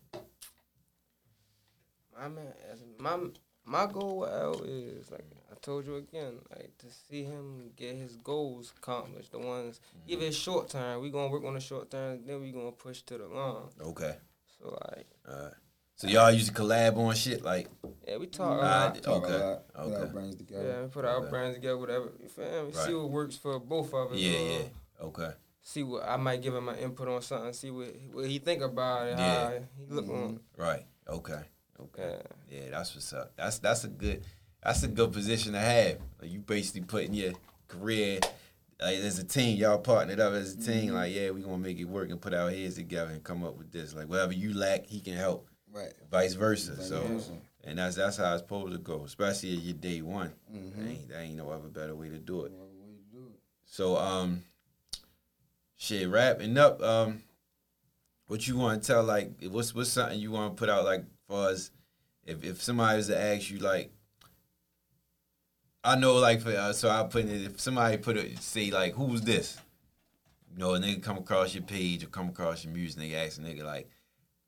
My 2.18 2.28
man, 2.28 2.54
as 2.72 2.80
my 3.00 3.18
my 3.66 3.86
goal 3.86 4.20
with 4.20 4.32
L 4.32 4.62
is 4.66 5.10
like 5.12 5.24
I 5.50 5.56
told 5.62 5.86
you 5.86 5.96
again, 5.96 6.40
like 6.50 6.78
to 6.80 6.88
see 6.90 7.24
him 7.24 7.72
get 7.78 7.96
his 7.96 8.18
goals 8.18 8.74
accomplished. 8.78 9.32
The 9.32 9.40
ones 9.40 9.80
mm-hmm. 9.80 10.12
even 10.12 10.32
short 10.34 10.70
term, 10.70 11.02
we 11.02 11.10
gonna 11.10 11.30
work 11.32 11.46
on 11.46 11.54
the 11.54 11.62
short 11.62 11.90
term, 11.90 12.20
then 12.26 12.42
we 12.42 12.52
gonna 12.52 12.74
push 12.74 13.02
to 13.04 13.18
the 13.18 13.28
long. 13.28 13.70
Okay. 13.82 14.18
So 14.60 14.78
like, 14.90 15.08
All 15.30 15.44
right. 15.46 15.54
So 15.96 16.08
y'all 16.08 16.32
used 16.32 16.48
to 16.48 16.54
collab 16.54 16.98
on 16.98 17.16
shit 17.16 17.44
like 17.46 17.70
yeah, 18.06 18.18
we 18.18 18.28
talk. 18.28 18.60
a 18.62 18.66
Alright. 18.66 18.96
lot. 18.96 19.04
Talk 19.04 19.24
Okay. 19.24 19.34
a 19.36 19.38
lot. 19.38 19.68
Put 19.74 19.94
our 19.94 20.08
brains 20.08 20.36
together. 20.36 20.68
Yeah, 20.68 20.82
we 20.82 20.88
put 20.90 21.06
our 21.06 21.16
Okay. 21.18 21.30
brands 21.30 21.56
together, 21.56 21.78
whatever. 21.78 22.12
You 22.22 22.28
feel 22.28 22.66
me? 22.66 22.74
See 22.74 22.94
what 22.94 23.10
works 23.10 23.38
for 23.38 23.58
both 23.58 23.94
of 23.94 24.12
us. 24.12 24.18
yeah 24.18 24.38
yeah 24.38 24.62
okay 25.04 25.32
See 25.66 25.82
what 25.84 26.04
I 26.06 26.18
might 26.18 26.42
give 26.42 26.54
him 26.54 26.66
my 26.66 26.76
input 26.76 27.08
on 27.08 27.22
something. 27.22 27.54
See 27.54 27.72
what 27.72 27.96
what 28.12 28.26
he 28.26 28.40
think 28.40 28.62
about 28.62 29.08
it. 29.08 29.18
Yeah. 29.18 29.44
How 29.46 29.54
he 29.78 29.86
look 29.94 30.10
on. 30.10 30.40
right 30.58 30.86
okay 31.08 31.40
okay 31.80 32.18
Yeah. 32.50 32.58
yeah 32.60 32.70
that's 32.72 32.94
what's 32.94 33.14
up. 33.14 33.32
That's 33.38 33.60
that's 33.60 33.86
a 33.86 33.88
good 33.88 34.26
that's 34.62 34.84
a 34.84 34.90
good 34.90 35.14
position 35.14 35.54
to 35.54 35.60
have. 35.60 36.00
Like 36.22 36.32
you 36.32 36.40
basically 36.40 36.82
putting 36.82 37.14
your 37.14 37.32
career 37.70 38.20
like 38.82 38.98
as 38.98 39.20
a 39.20 39.24
team, 39.24 39.58
y'all 39.58 39.78
partnered 39.78 40.20
up 40.20 40.34
as 40.34 40.54
a 40.54 40.58
team. 40.58 40.88
Mm-hmm. 40.88 40.96
Like 40.96 41.14
yeah, 41.14 41.30
we 41.30 41.42
gonna 41.42 41.58
make 41.58 41.80
it 41.80 41.86
work 41.86 42.10
and 42.10 42.20
put 42.20 42.34
our 42.34 42.50
heads 42.50 42.76
together 42.76 43.12
and 43.12 43.24
come 43.24 43.46
up 43.46 43.58
with 43.58 43.72
this. 43.72 43.96
Like 43.96 44.10
whatever 44.10 44.34
you 44.34 44.54
lack, 44.54 44.86
he 44.88 45.00
can 45.00 45.14
help. 45.14 45.48
Right. 45.72 45.94
Vice 46.12 46.34
versa. 46.34 46.74
Vice 46.74 46.90
so 46.90 47.02
versa. 47.04 47.32
and 47.64 47.78
that's 47.78 47.96
that's 47.96 48.18
how 48.18 48.34
it's 48.34 48.42
supposed 48.42 48.74
to 48.74 48.80
go, 48.80 49.04
especially 49.06 49.54
at 49.54 49.64
your 49.64 49.76
day 49.76 50.02
one. 50.02 50.34
Mm-hmm. 50.54 50.82
That, 50.82 50.90
ain't, 50.90 51.10
that 51.10 51.22
ain't 51.22 51.38
no 51.38 51.50
other 51.52 51.70
better 51.70 51.96
way 51.96 52.10
to 52.10 52.20
do 52.20 52.42
it. 52.42 52.52
Whatever 52.52 52.74
way 52.82 52.92
you 52.92 53.06
do 53.20 53.28
it. 53.34 53.40
So 53.66 53.96
um 53.96 54.44
shit, 55.76 56.08
wrapping 56.10 56.58
up, 56.58 56.82
um 56.82 57.22
what 58.28 58.48
you 58.48 58.58
wanna 58.58 58.80
tell 58.80 59.04
like 59.04 59.32
what's 59.50 59.76
what's 59.76 59.90
something 59.90 60.20
you 60.20 60.32
wanna 60.32 60.54
put 60.54 60.70
out 60.70 60.86
like 60.86 61.04
for 61.28 61.50
us 61.50 61.72
if 62.26 62.44
if 62.44 62.62
somebody 62.62 62.98
was 62.98 63.08
to 63.08 63.20
ask 63.20 63.52
you 63.52 63.60
like 63.60 63.92
I 65.84 65.96
know 65.98 66.16
like 66.16 66.42
for 66.42 66.52
uh, 66.52 66.72
so 66.74 66.90
I 66.90 67.04
put 67.04 67.26
it 67.26 67.42
if 67.46 67.60
somebody 67.60 67.98
put 67.98 68.18
it 68.18 68.40
say 68.40 68.72
like 68.72 68.94
who's 68.94 69.22
this? 69.22 69.58
You 70.52 70.60
know, 70.60 70.76
a 70.76 70.80
nigga 70.80 71.02
come 71.02 71.18
across 71.18 71.54
your 71.54 71.64
page 71.64 72.04
or 72.04 72.08
come 72.08 72.30
across 72.30 72.64
your 72.64 72.74
music, 72.74 73.02
nigga 73.02 73.26
ask 73.26 73.40
a 73.40 73.42
nigga 73.42 73.64
like, 73.64 73.90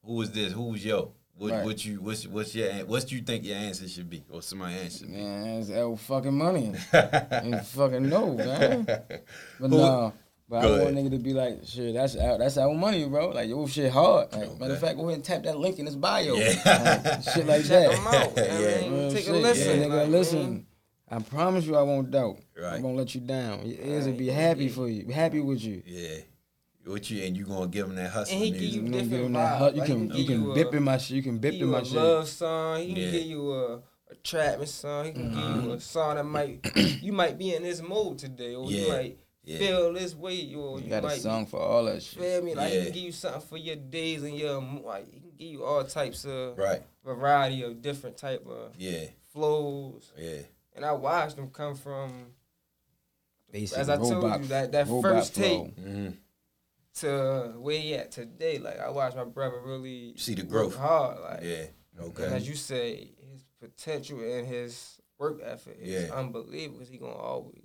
who 0.04 0.22
is 0.22 0.32
this? 0.32 0.54
Who's 0.54 0.86
yo? 0.86 1.14
What 1.38 1.52
Right. 1.52 1.66
what 1.66 1.84
you 1.84 2.00
what's 2.00 2.26
what's 2.28 2.56
your 2.56 2.72
what 2.86 3.12
you 3.12 3.22
think 3.22 3.44
your 3.44 3.58
answer 3.58 3.88
should 3.90 4.10
be? 4.10 4.24
Or 4.30 4.42
somebody 4.42 4.76
answer 4.76 5.00
should 5.00 5.08
be? 5.08 5.18
Man, 5.18 5.60
that's 5.60 5.70
L 5.72 5.98
fucking 5.98 6.38
money. 6.38 6.74
you 7.44 7.58
fucking 7.58 8.08
know, 8.08 8.36
man. 8.36 8.86
But 9.60 9.72
no, 9.72 10.14
but 10.48 10.62
Go 10.62 10.68
I 10.68 10.84
want 10.84 10.98
ahead. 10.98 11.06
nigga 11.06 11.12
to 11.12 11.18
be 11.20 11.34
like, 11.34 11.60
shit, 11.66 11.94
that's 11.96 12.16
our, 12.16 12.38
that's 12.38 12.58
our 12.58 12.74
money, 12.74 13.08
bro. 13.08 13.30
Like, 13.30 13.50
your 13.50 13.68
shit 13.68 13.92
hard. 13.92 14.32
Like, 14.34 14.60
Matter 14.60 14.74
of 14.74 14.80
fact, 14.80 14.98
go 14.98 15.04
ahead 15.06 15.16
and 15.16 15.24
tap 15.24 15.44
that 15.44 15.58
link 15.58 15.80
in 15.80 15.86
his 15.88 15.96
bio. 15.96 16.36
Yeah. 16.36 16.54
Like, 17.04 17.24
shit 17.24 17.46
like 17.48 17.62
Check 17.66 17.90
that. 17.90 17.94
him 17.94 18.08
out. 18.08 18.34
Yeah. 18.38 18.78
I 18.78 18.82
mean, 18.90 19.00
Real 19.00 19.12
take 19.12 19.28
a 19.28 19.32
listen. 19.34 19.80
Yeah, 19.80 19.86
nigga, 19.88 19.98
like, 20.02 20.10
listen. 20.10 20.40
man. 20.42 20.66
I 21.10 21.20
promise 21.20 21.66
you, 21.66 21.76
I 21.76 21.82
won't 21.84 22.10
doubt. 22.12 22.40
Right. 22.60 22.74
I 22.74 22.80
won't 22.82 22.98
let 22.98 23.14
you 23.16 23.22
down. 23.22 23.66
Your 23.66 23.80
ears 23.80 24.06
will 24.08 24.14
be 24.14 24.28
happy 24.28 24.70
for 24.70 24.88
you. 24.90 25.12
Happy 25.12 25.40
with 25.40 25.64
you. 25.64 25.82
Yeah. 25.86 26.18
What 26.86 27.10
you 27.10 27.24
and 27.24 27.36
you 27.36 27.46
gonna 27.46 27.68
give 27.68 27.88
them 27.88 27.96
that 27.96 28.12
hustle 28.12 28.36
And 28.36 28.44
he 28.46 28.52
give 28.52 28.60
music? 28.62 28.76
you 28.76 28.82
You, 28.86 28.90
gonna 28.92 29.04
different 29.04 29.10
give 29.12 29.26
him 29.26 29.34
that 29.34 29.60
vibe. 29.62 29.74
you 29.74 29.80
Like, 29.80 29.88
can 29.88 30.10
he 30.12 30.22
you 30.22 30.28
can 30.28 30.44
you 30.44 30.54
bip 30.54 30.74
in 30.76 30.84
my 30.84 30.98
shit. 30.98 31.16
You 31.18 31.24
can 31.24 31.38
bip 31.40 31.54
in 31.56 31.68
my 31.68 31.82
shit. 31.84 31.94
love 31.94 32.28
song. 32.28 32.80
He 32.82 32.94
can 32.94 33.04
Yeah. 33.04 33.12
give 33.12 33.24
you 33.24 33.52
a, 33.54 33.74
a 33.78 34.16
trapping 34.24 34.66
song. 34.68 35.06
He 35.06 35.12
can 35.14 35.30
give 35.30 35.40
Mm-hmm. 35.40 35.66
you 35.68 35.74
a 35.74 35.80
song 35.80 36.16
that 36.18 36.24
might 36.26 36.60
you 37.02 37.12
might 37.12 37.40
be 37.40 37.56
in 37.56 37.64
this 37.64 37.82
mode 37.82 38.20
today, 38.20 38.54
or 38.54 38.70
you 38.72 38.86
Yeah. 38.86 38.94
might 38.94 39.18
Yeah. 39.46 39.58
feel 39.60 39.94
this 39.94 40.16
way, 40.16 40.54
or 40.56 40.78
You 40.80 40.84
you, 40.86 40.90
got 40.90 41.06
a 41.06 41.12
song 41.12 41.46
for 41.46 41.60
all 41.60 41.86
that 41.86 42.02
shit. 42.02 42.20
feel 42.20 42.42
me. 42.42 42.56
Like 42.56 42.72
he 42.74 42.78
can 42.84 42.94
give 42.94 43.04
you 43.04 43.12
something 43.12 43.42
for 43.42 43.58
your 43.58 43.76
days 43.76 44.24
and 44.24 44.36
your 44.38 44.60
mo- 44.60 44.82
like 44.82 45.06
he 45.12 45.20
can 45.20 45.32
give 45.38 45.48
you 45.48 45.64
all 45.64 45.84
types 45.84 46.26
of 46.26 46.58
Right. 46.58 46.82
variety 47.04 47.62
of 47.64 47.82
different 47.82 48.18
type 48.18 48.46
of 48.48 48.74
Yeah. 48.78 49.06
flows. 49.32 50.12
Yeah. 50.18 50.40
And 50.76 50.84
I 50.84 50.92
watched 50.94 51.36
them 51.36 51.50
come 51.52 51.76
from 51.76 52.34
Basic 53.52 53.78
as 53.78 53.90
I 53.90 53.96
told 53.98 54.42
you 54.42 54.48
that 54.48 54.72
that 54.74 54.88
first 54.88 55.34
flow. 55.34 55.44
tape 55.44 55.80
hmm 55.80 56.10
to 56.96 57.54
where 57.58 57.78
he 57.80 57.94
at 57.96 58.12
today. 58.12 58.58
Like 58.58 58.80
I 58.80 58.90
watched 58.90 59.16
my 59.18 59.26
brother 59.26 59.60
really 59.64 60.14
See 60.18 60.34
the 60.34 60.44
growth. 60.44 60.76
hard. 60.76 61.20
Like 61.20 61.44
Yeah. 61.44 61.66
And 61.98 62.08
Okay. 62.10 62.26
as 62.26 62.48
you 62.48 62.56
say, 62.56 63.12
his 63.32 63.44
potential 63.60 64.20
and 64.22 64.48
his 64.48 64.98
work 65.18 65.40
effort 65.44 65.78
is 65.80 66.10
Yeah. 66.10 66.14
unbelievable 66.16 66.80
because 66.80 66.90
he 66.90 66.98
gonna 66.98 67.14
always 67.14 67.56
work 67.56 67.65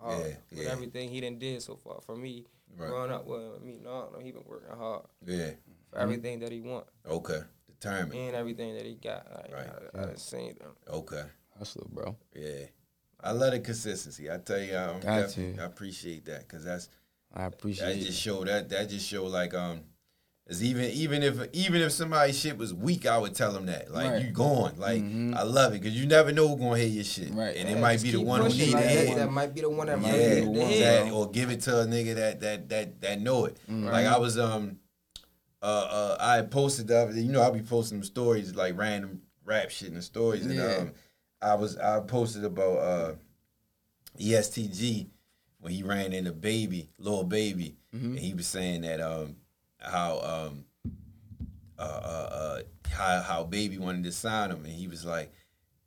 hard 0.00 0.18
Yeah, 0.20 0.34
with 0.50 0.62
yeah. 0.64 0.70
everything 0.70 1.08
he 1.10 1.20
done 1.20 1.38
did 1.38 1.62
so 1.62 1.76
far. 1.76 2.00
For 2.02 2.16
me, 2.16 2.46
Right. 2.76 2.88
growing 2.88 3.10
up 3.10 3.26
with 3.26 3.62
me, 3.62 3.78
no, 3.82 4.10
no, 4.12 4.18
he 4.20 4.30
been 4.32 4.44
working 4.46 4.76
hard 4.76 5.02
Yeah. 5.26 5.50
for 5.90 5.98
everything 5.98 6.38
that 6.40 6.52
he 6.52 6.60
want 6.60 6.86
Okay. 7.06 7.40
Determined. 7.68 8.12
and 8.14 8.36
everything 8.36 8.74
that 8.74 8.84
he 8.86 8.94
got. 8.94 9.26
Like, 9.34 9.52
Right. 9.52 9.68
I, 9.94 9.98
I 9.98 10.04
done 10.06 10.16
seen 10.16 10.54
them. 10.58 10.76
Okay. 10.88 11.24
Hustler, 11.58 11.86
bro. 11.90 12.16
Yeah. 12.34 12.66
I 13.22 13.32
love 13.32 13.52
the 13.52 13.60
consistency. 13.60 14.30
I 14.30 14.38
tell 14.38 14.60
you, 14.60 14.76
I'm 14.76 15.00
Got 15.00 15.16
definitely- 15.28 15.56
to. 15.56 15.62
I 15.62 15.66
appreciate 15.66 16.24
that 16.26 16.40
because 16.40 16.64
that's 16.64 16.88
I 17.32 17.44
appreciate. 17.44 17.84
that 17.84 17.90
appreciate 17.92 18.06
just 18.08 18.20
show 18.20 18.44
that 18.44 18.68
that 18.70 18.88
just 18.88 19.06
show 19.06 19.24
like 19.26 19.52
um. 19.54 19.84
Is 20.50 20.64
even 20.64 20.86
even 20.90 21.22
if 21.22 21.38
even 21.52 21.80
if 21.80 21.92
somebody's 21.92 22.36
shit 22.36 22.58
was 22.58 22.74
weak, 22.74 23.06
I 23.06 23.16
would 23.18 23.34
tell 23.36 23.52
them 23.52 23.66
that 23.66 23.92
like 23.92 24.10
Right. 24.10 24.22
you 24.24 24.32
going 24.32 24.76
like 24.78 25.00
Mhm. 25.00 25.36
I 25.36 25.44
love 25.44 25.72
it 25.74 25.80
because 25.80 25.96
you 25.96 26.06
never 26.06 26.32
know 26.32 26.48
who's 26.48 26.58
gonna 26.58 26.76
hear 26.76 26.88
your 26.88 27.04
shit, 27.04 27.32
Right. 27.32 27.54
And 27.56 27.68
it 27.68 27.78
might 27.78 28.02
be 28.02 28.10
the 28.10 28.20
one 28.20 28.40
who 28.42 28.48
need 28.48 28.72
like 28.74 28.88
to 28.88 29.14
that. 29.14 29.30
might 29.30 29.54
be 29.54 29.60
the 29.60 29.70
one 29.70 29.86
that 29.86 30.00
Yeah, 30.00 30.02
might 30.10 30.18
Yeah, 30.20 30.34
be 30.34 30.40
the 30.40 30.46
one, 30.50 30.58
head. 30.58 30.72
exactly. 30.72 31.10
Or 31.12 31.30
give 31.30 31.50
it 31.50 31.60
to 31.62 31.80
a 31.82 31.84
nigga 31.86 32.14
that 32.16 32.40
that 32.40 32.68
that 32.68 33.00
that 33.00 33.20
know 33.20 33.44
it. 33.44 33.56
Like 33.68 34.06
I 34.06 34.18
was 34.18 34.38
um 34.38 34.80
uh 35.62 35.66
uh 35.66 36.16
I 36.18 36.42
posted 36.42 36.88
the 36.88 36.98
other 36.98 37.12
day, 37.12 37.20
you 37.20 37.30
know 37.30 37.42
I'll 37.42 37.52
be 37.52 37.62
posting 37.62 38.02
stories 38.02 38.52
like 38.56 38.76
random 38.76 39.22
rap 39.44 39.70
shit 39.70 39.86
in 39.88 39.94
the 39.94 40.02
stories 40.02 40.44
and 40.46 40.56
Yeah. 40.56 40.74
um 40.78 40.92
I 41.40 41.54
was 41.54 41.76
I 41.76 42.00
posted 42.00 42.44
about 42.44 42.76
uh 42.78 43.12
ESTG 44.18 45.06
when 45.60 45.72
he 45.72 45.84
ran 45.84 46.12
into 46.12 46.32
baby, 46.32 46.90
Lil 46.98 47.22
Baby, 47.24 47.76
and 47.92 48.18
he 48.18 48.34
was 48.34 48.46
saying 48.48 48.80
that 48.80 49.00
um 49.00 49.36
how 49.80 50.20
um 50.20 50.64
uh, 51.78 51.82
uh, 51.82 52.28
uh, 52.32 52.60
how 52.90 53.20
how 53.22 53.44
baby 53.44 53.78
wanted 53.78 54.04
to 54.04 54.12
sign 54.12 54.50
him, 54.50 54.64
and 54.64 54.74
he 54.74 54.86
was 54.86 55.04
like, 55.04 55.32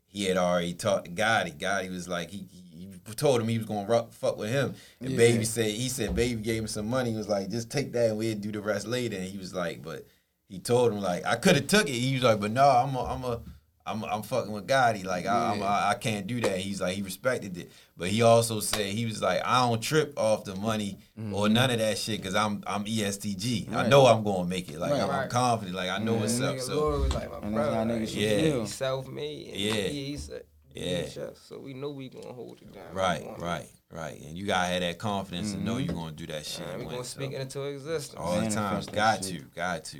he 0.08 0.26
had 0.26 0.38
already 0.38 0.74
talked 0.74 1.06
to 1.06 1.12
Gotti. 1.12 1.56
Gotti 1.56 1.92
was 1.92 2.08
like, 2.08 2.32
he, 2.32 2.48
he, 2.50 2.90
told 3.16 3.42
him 3.42 3.48
he 3.48 3.58
was 3.58 3.68
gonna 3.68 3.88
rock, 3.88 4.12
fuck 4.12 4.38
with 4.38 4.50
him, 4.50 4.74
and 5.00 5.12
Yeah. 5.12 5.18
baby 5.18 5.46
said 5.46 5.70
he 5.70 5.88
said 5.90 6.16
baby 6.16 6.42
gave 6.42 6.64
him 6.64 6.68
some 6.68 6.90
money. 6.90 7.12
He 7.12 7.16
was 7.18 7.30
like, 7.30 7.50
just 7.50 7.70
take 7.70 7.92
that 7.92 8.10
and 8.10 8.18
we'll 8.18 8.36
do 8.36 8.52
the 8.52 8.60
rest 8.60 8.88
later. 8.88 9.16
And 9.18 9.26
he 9.26 9.38
was 9.38 9.54
like, 9.54 9.84
but 9.84 10.08
he 10.50 10.58
told 10.58 10.92
him 10.92 11.00
like 11.00 11.24
I 11.26 11.36
could 11.36 11.56
have 11.56 11.68
took 11.68 11.88
it. 11.88 11.94
He 11.94 12.16
was 12.16 12.24
like, 12.24 12.40
but 12.40 12.52
no, 12.52 12.68
I'm 12.68 12.96
a, 12.96 13.04
I'm 13.04 13.24
a 13.24 13.40
I'm 13.86 14.04
I'm 14.06 14.22
fucking 14.24 14.52
with 14.52 14.68
Gotti. 14.68 15.04
Like 15.06 15.26
I, 15.26 15.52
I'm, 15.52 15.60
Yeah. 15.60 15.66
I 15.66 15.90
I 15.92 15.94
can't 15.96 16.26
do 16.28 16.40
that. 16.42 16.58
He's 16.58 16.80
like 16.80 16.96
he 16.96 17.02
respected 17.02 17.58
it, 17.58 17.72
but 17.98 18.08
he 18.10 18.22
also 18.22 18.60
said 18.62 18.86
he 18.88 19.06
was 19.06 19.22
like 19.22 19.42
I 19.44 19.68
don't 19.68 19.82
trip 19.82 20.14
off 20.18 20.46
the 20.46 20.56
money 20.56 21.00
or 21.34 21.50
none 21.50 21.70
of 21.70 21.80
that 21.80 21.98
shit 21.98 22.20
because 22.22 22.34
I'm 22.36 22.64
I'm 22.66 22.86
ESTG. 22.86 23.68
I 23.68 23.72
Mm-hmm. 23.82 23.90
Know 23.90 24.06
I'm 24.06 24.24
gonna 24.24 24.48
make 24.48 24.70
it. 24.70 24.80
Like 24.80 24.92
Right. 24.92 25.02
I'm, 25.02 25.10
I'm 25.10 25.20
Right. 25.22 25.30
confident. 25.30 25.76
Like 25.76 25.90
I 25.90 25.98
know 25.98 26.14
what's 26.16 26.40
up. 26.40 26.60
So 26.60 26.76
Lord 26.76 27.02
was 27.02 27.14
like 27.14 27.30
my 27.32 27.50
brother. 27.50 27.94
like, 28.00 28.16
Yeah. 28.16 28.38
He's 28.60 28.74
self-made. 28.74 29.48
and 29.50 29.58
Yeah. 29.58 29.74
He's 29.74 30.30
a 30.30 30.42
Yeah. 30.74 31.00
yeah. 31.02 31.10
chef, 31.10 31.38
so 31.38 31.60
we 31.60 31.74
know 31.74 31.90
we 31.92 32.10
gonna 32.10 32.34
hold 32.34 32.60
it 32.62 32.74
down. 32.74 32.84
right, 32.94 33.24
right, 33.38 33.70
right, 33.92 34.20
and 34.22 34.36
you 34.38 34.46
gotta 34.48 34.70
have 34.70 34.82
that 34.82 34.98
confidence 34.98 35.54
and 35.54 35.64
know 35.66 35.78
you're 35.78 35.94
gonna 35.94 36.14
do 36.14 36.26
that 36.28 36.46
shit. 36.48 36.66
Man, 36.66 36.80
we 36.80 36.86
when, 36.86 36.96
gonna 36.96 37.06
so, 37.06 37.20
speak 37.20 37.34
it 37.34 37.42
into 37.42 37.62
existence. 37.64 38.20
all 38.20 38.36
the 38.40 38.50
time. 38.50 38.56
Manifest 38.80 38.92
Got 38.94 39.22
to, 39.24 39.40
got 39.56 39.84
to. 39.86 39.98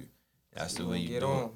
That's 0.56 0.74
the 0.76 0.86
way 0.88 0.98
you 1.00 1.10
get 1.10 1.20
do 1.20 1.26
on. 1.28 1.44
it. 1.46 1.52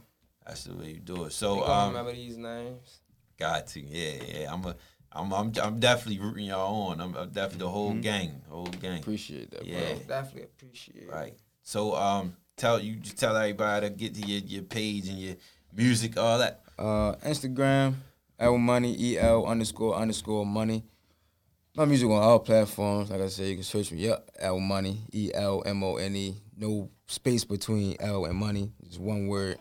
That's 0.47 0.63
the 0.63 0.75
way 0.75 0.91
you 0.93 0.99
do 0.99 1.25
it. 1.25 1.33
So 1.33 1.59
gonna 1.59 1.71
um, 1.71 1.87
remember 1.89 2.13
these 2.13 2.37
names. 2.37 2.99
got 3.37 3.67
to, 3.67 3.81
yeah, 3.81 4.13
yeah. 4.25 4.53
I'm 4.53 4.63
a, 4.65 4.75
I'm, 5.11 5.33
I'm, 5.33 5.51
I'm 5.61 5.79
definitely 5.79 6.19
rooting 6.25 6.45
y'all 6.45 6.89
on. 6.89 7.01
I'm, 7.01 7.15
I'm 7.15 7.29
definitely 7.29 7.65
the 7.65 7.69
whole 7.69 7.93
gang, 7.93 8.41
whole 8.49 8.65
gang. 8.65 8.99
Appreciate 8.99 9.51
that, 9.51 9.65
Yeah. 9.65 9.79
bro. 9.93 9.99
Definitely 10.07 10.43
appreciate. 10.43 11.03
it. 11.03 11.09
Right. 11.11 11.33
So 11.63 11.95
um, 11.95 12.35
tell 12.55 12.79
you 12.79 12.95
just 12.95 13.17
tell 13.17 13.35
everybody 13.35 13.89
to 13.89 13.93
get 13.93 14.15
to 14.15 14.21
your, 14.21 14.41
your 14.41 14.63
page 14.63 15.07
and 15.09 15.19
your 15.19 15.35
music, 15.75 16.17
all 16.17 16.37
that. 16.39 16.61
Uh, 16.79 17.15
Instagram, 17.25 17.95
L 18.39 18.57
Money, 18.57 18.95
E 18.97 19.17
L 19.19 19.45
underscore 19.45 19.95
underscore 19.95 20.45
money. 20.45 20.85
My 21.75 21.85
music 21.85 22.07
on 22.09 22.21
all 22.23 22.39
platforms. 22.39 23.11
Like 23.11 23.21
I 23.21 23.27
said, 23.27 23.47
you 23.47 23.55
can 23.55 23.63
search 23.63 23.91
me 23.91 24.09
up, 24.09 24.29
L 24.39 24.59
Money, 24.59 25.01
E 25.13 25.31
L 25.33 25.61
M 25.65 25.83
O 25.83 25.97
N 25.97 26.15
E. 26.15 26.37
No 26.55 26.89
space 27.07 27.43
between 27.43 27.95
L 27.99 28.25
and 28.25 28.35
money. 28.35 28.71
It's 28.85 28.97
one 28.97 29.27
word. 29.27 29.57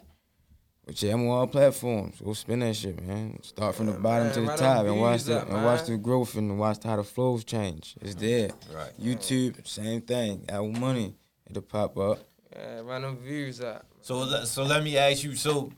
But 0.86 1.02
yeah, 1.02 1.14
on 1.14 1.26
all 1.26 1.48
platforms. 1.48 2.20
Go 2.24 2.32
spin 2.32 2.60
that 2.60 2.76
shit, 2.76 3.04
man. 3.04 3.42
Start 3.42 3.74
from 3.74 3.86
the 3.86 3.92
bottom 3.92 4.28
man, 4.28 4.34
to 4.34 4.40
the 4.42 4.46
run 4.46 4.58
top 4.58 4.86
and 4.86 5.00
watch 5.00 5.24
the 5.24 5.40
up, 5.40 5.50
and 5.50 5.64
watch 5.64 5.84
the 5.84 5.96
growth 5.96 6.36
and 6.36 6.58
watch 6.58 6.84
how 6.84 6.94
the 6.94 7.02
flows 7.02 7.42
change. 7.42 7.96
It's 8.00 8.14
there. 8.14 8.50
Right. 8.72 8.92
YouTube, 9.00 9.66
same 9.66 10.02
thing. 10.02 10.44
L 10.48 10.68
Money. 10.68 11.16
It'll 11.50 11.62
pop 11.62 11.98
up. 11.98 12.20
Yeah, 12.52 12.80
run 12.80 13.02
them 13.02 13.16
views 13.18 13.60
up. 13.60 13.84
So 14.00 14.44
so 14.44 14.62
let 14.62 14.84
me 14.84 14.96
ask 14.96 15.24
you. 15.24 15.34
So 15.34 15.72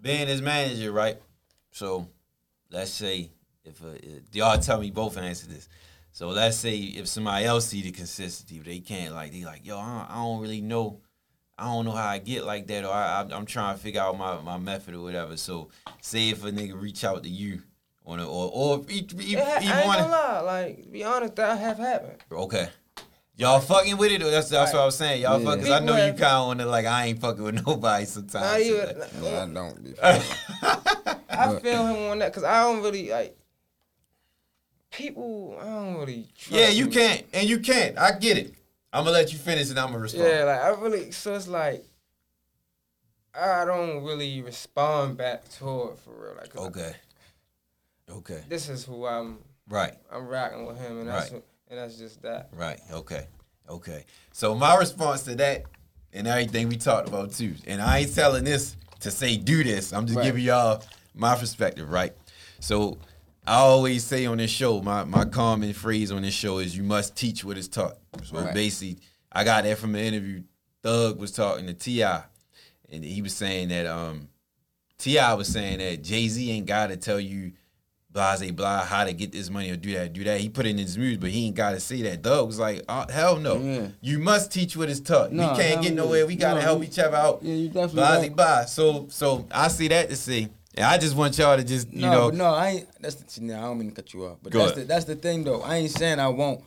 being 0.00 0.28
his 0.28 0.42
manager, 0.42 0.92
right? 0.92 1.16
So 1.72 2.06
let's 2.70 2.90
say 2.90 3.30
if 3.64 3.82
uh, 3.82 3.94
y'all 4.32 4.58
tell 4.58 4.78
me 4.78 4.90
both 4.90 5.16
and 5.16 5.26
answer 5.26 5.46
this. 5.46 5.68
So 6.12 6.28
let's 6.28 6.58
say 6.58 6.76
if 6.76 7.08
somebody 7.08 7.46
else 7.46 7.66
see 7.66 7.82
the 7.82 7.90
consistency, 7.90 8.60
they 8.60 8.80
can't 8.80 9.14
like 9.14 9.32
they 9.32 9.44
like 9.44 9.66
yo, 9.66 9.78
I 9.78 9.98
don't, 9.98 10.10
I 10.10 10.14
don't 10.16 10.40
really 10.40 10.60
know, 10.60 11.00
I 11.56 11.64
don't 11.66 11.84
know 11.84 11.92
how 11.92 12.08
I 12.08 12.18
get 12.18 12.44
like 12.44 12.66
that, 12.66 12.84
or 12.84 12.90
I, 12.92 13.22
I, 13.22 13.36
I'm 13.36 13.46
trying 13.46 13.76
to 13.76 13.80
figure 13.82 14.00
out 14.00 14.18
my, 14.18 14.40
my 14.40 14.58
method 14.58 14.94
or 14.94 15.00
whatever. 15.02 15.36
So 15.36 15.68
say 16.00 16.30
if 16.30 16.44
a 16.44 16.50
nigga 16.50 16.80
reach 16.80 17.04
out 17.04 17.22
to 17.22 17.28
you 17.28 17.62
on 18.06 18.18
it, 18.20 18.24
or 18.24 18.50
or 18.52 18.84
he, 18.88 19.06
he, 19.18 19.34
It 19.36 19.44
ha- 19.44 19.60
he 19.60 19.68
I 19.68 19.78
ain't 19.78 19.86
wanna- 19.86 20.00
gonna 20.02 20.12
lie. 20.12 20.40
Like, 20.40 20.90
be 20.92 21.04
honest, 21.04 21.36
that 21.36 21.58
have 21.58 21.78
happened. 21.78 22.18
Okay. 22.32 22.68
Y'all 23.36 23.58
fucking 23.60 23.96
with 23.96 24.12
it? 24.12 24.22
Or 24.22 24.30
that's 24.30 24.48
that's 24.48 24.72
what 24.72 24.82
I 24.82 24.84
was 24.84 24.96
saying. 24.96 25.22
Y'all 25.22 25.40
Yeah. 25.40 25.46
fuck 25.46 25.58
because 25.58 25.70
I 25.72 25.78
know 25.80 25.96
you 25.96 26.12
People 26.12 26.18
kind 26.26 26.36
of 26.36 26.46
want 26.48 26.60
to 26.60 26.66
like 26.66 26.86
I 26.86 27.06
ain't 27.06 27.20
fucking 27.20 27.42
with 27.42 27.66
nobody 27.66 28.04
sometimes. 28.04 28.32
Not 28.32 28.52
so 28.52 28.60
even, 28.60 28.98
that- 28.98 29.14
No, 29.20 29.62
I 29.62 29.66
don't. 29.70 29.84
Be 29.84 29.94
I 31.30 31.58
feel 31.60 31.86
him 31.86 32.10
on 32.12 32.18
that 32.20 32.28
because 32.32 32.44
I 32.44 32.62
don't 32.62 32.82
really 32.82 33.10
like 33.10 33.36
people. 34.90 35.56
I 35.60 35.64
don't 35.64 35.96
really. 35.98 36.28
Trust 36.36 36.50
yeah, 36.52 36.68
you 36.68 36.84
them. 36.84 36.92
can't, 36.92 37.24
and 37.32 37.48
you 37.48 37.58
can't. 37.60 37.98
I 37.98 38.12
get 38.18 38.38
it. 38.38 38.54
I'm 38.94 39.02
gonna 39.04 39.10
let 39.10 39.32
you 39.32 39.38
finish, 39.38 39.70
and 39.70 39.78
I'm 39.78 39.88
gonna 39.88 39.98
respond. 39.98 40.24
Yeah, 40.28 40.44
like 40.44 40.60
I 40.60 40.68
really. 40.80 41.10
So 41.10 41.34
it's 41.34 41.48
like 41.48 41.84
I 43.34 43.64
don't 43.64 44.04
really 44.04 44.40
respond 44.40 45.16
back 45.16 45.48
to 45.58 45.88
it 45.88 45.98
for 45.98 46.10
real. 46.10 46.34
Like, 46.36 46.56
Okay. 46.56 46.94
Okay. 48.08 48.42
This 48.48 48.68
is 48.68 48.84
who 48.84 49.06
I'm. 49.06 49.38
Right. 49.68 49.94
I'm 50.12 50.28
rocking 50.28 50.66
with 50.66 50.78
him, 50.78 51.00
and 51.00 51.08
that's 51.08 51.32
Right. 51.32 51.42
and 51.70 51.78
that's 51.78 51.96
just 51.96 52.22
that. 52.22 52.50
Right. 52.52 52.80
Okay. 52.92 53.26
Okay. 53.68 54.04
So 54.32 54.54
my 54.54 54.76
response 54.76 55.22
to 55.22 55.34
that 55.36 55.64
and 56.12 56.28
everything 56.28 56.68
we 56.68 56.76
talked 56.76 57.08
about 57.08 57.32
too, 57.32 57.54
and 57.66 57.82
I 57.82 58.00
ain't 58.00 58.14
telling 58.14 58.44
this 58.44 58.76
to 59.00 59.10
say 59.10 59.36
do 59.36 59.64
this. 59.64 59.92
I'm 59.92 60.06
just 60.06 60.18
Right. 60.18 60.24
giving 60.26 60.44
y'all 60.44 60.84
my 61.14 61.34
perspective, 61.34 61.90
right? 61.90 62.12
So 62.60 62.98
I 63.46 63.56
always 63.56 64.04
say 64.04 64.24
on 64.26 64.38
this 64.38 64.50
show, 64.50 64.80
my 64.80 65.04
my 65.04 65.24
common 65.24 65.72
phrase 65.74 66.10
on 66.10 66.22
this 66.22 66.34
show 66.34 66.58
is 66.58 66.76
you 66.76 66.82
must 66.82 67.14
teach 67.16 67.44
what 67.44 67.58
is 67.58 67.68
taught. 67.68 67.96
So 68.24 68.36
Right. 68.38 68.54
basically, 68.54 68.98
I 69.30 69.44
got 69.44 69.64
that 69.64 69.78
from 69.78 69.94
an 69.94 70.00
interview. 70.04 70.42
Thug 70.82 71.18
was 71.18 71.30
talking 71.32 71.66
to 71.66 71.74
T.I., 71.74 72.22
and 72.90 73.04
he 73.04 73.20
was 73.22 73.34
saying 73.34 73.68
that 73.68 73.86
um 73.86 74.28
T.I. 74.98 75.34
was 75.34 75.48
saying 75.48 75.78
that 75.78 76.02
Jay 76.02 76.28
Z 76.28 76.50
ain't 76.50 76.66
got 76.66 76.86
to 76.88 76.96
tell 76.96 77.20
you 77.20 77.52
blase 78.10 78.48
blah 78.52 78.84
how 78.84 79.02
to 79.04 79.12
get 79.12 79.32
this 79.32 79.50
money 79.50 79.70
or 79.70 79.76
do 79.76 79.92
that 79.92 80.12
do 80.12 80.24
that. 80.24 80.40
He 80.40 80.48
put 80.48 80.64
it 80.66 80.70
in 80.70 80.78
his 80.78 80.96
music, 80.96 81.20
but 81.20 81.30
he 81.30 81.46
ain't 81.46 81.56
got 81.56 81.72
to 81.72 81.80
say 81.80 82.00
that. 82.02 82.22
Thug 82.22 82.46
was 82.46 82.58
like, 82.58 82.82
oh, 82.88 83.04
hell 83.12 83.36
no. 83.38 83.58
Yeah. 83.58 83.88
You 84.00 84.20
must 84.20 84.52
teach 84.52 84.76
what 84.76 84.88
is 84.88 85.00
taught. 85.00 85.32
No, 85.32 85.50
we 85.52 85.58
can't 85.58 85.82
get 85.82 85.94
nowhere. 85.94 86.26
We 86.26 86.36
gotta 86.36 86.60
No, 86.60 86.64
help 86.66 86.84
each 86.84 86.98
other 86.98 87.16
out. 87.16 87.40
Yeah, 87.42 87.54
you 87.54 87.66
definitely 87.68 87.96
Blase 87.96 88.20
right. 88.20 88.36
blah. 88.36 88.64
So 88.64 89.06
so 89.10 89.46
I 89.50 89.68
see 89.68 89.88
that 89.88 90.08
to 90.08 90.16
see. 90.16 90.48
And 90.76 90.86
I 90.86 90.98
just 90.98 91.14
want 91.16 91.38
y'all 91.38 91.56
to 91.56 91.64
just 91.64 91.92
you 91.92 92.02
no, 92.02 92.10
know 92.12 92.28
but 92.30 92.34
no, 92.36 92.46
I 92.46 92.68
ain't. 92.70 92.88
That's 93.00 93.14
the, 93.16 93.44
no, 93.44 93.56
I 93.58 93.60
don't 93.62 93.78
mean 93.78 93.90
to 93.90 93.94
cut 93.94 94.12
you 94.12 94.26
off, 94.26 94.38
but 94.42 94.52
that's 94.52 94.64
ahead. 94.72 94.76
the 94.82 94.84
that's 94.86 95.04
the 95.04 95.14
thing 95.16 95.44
though. 95.44 95.62
I 95.62 95.76
ain't 95.76 95.90
saying 95.90 96.18
I 96.18 96.28
won't 96.28 96.62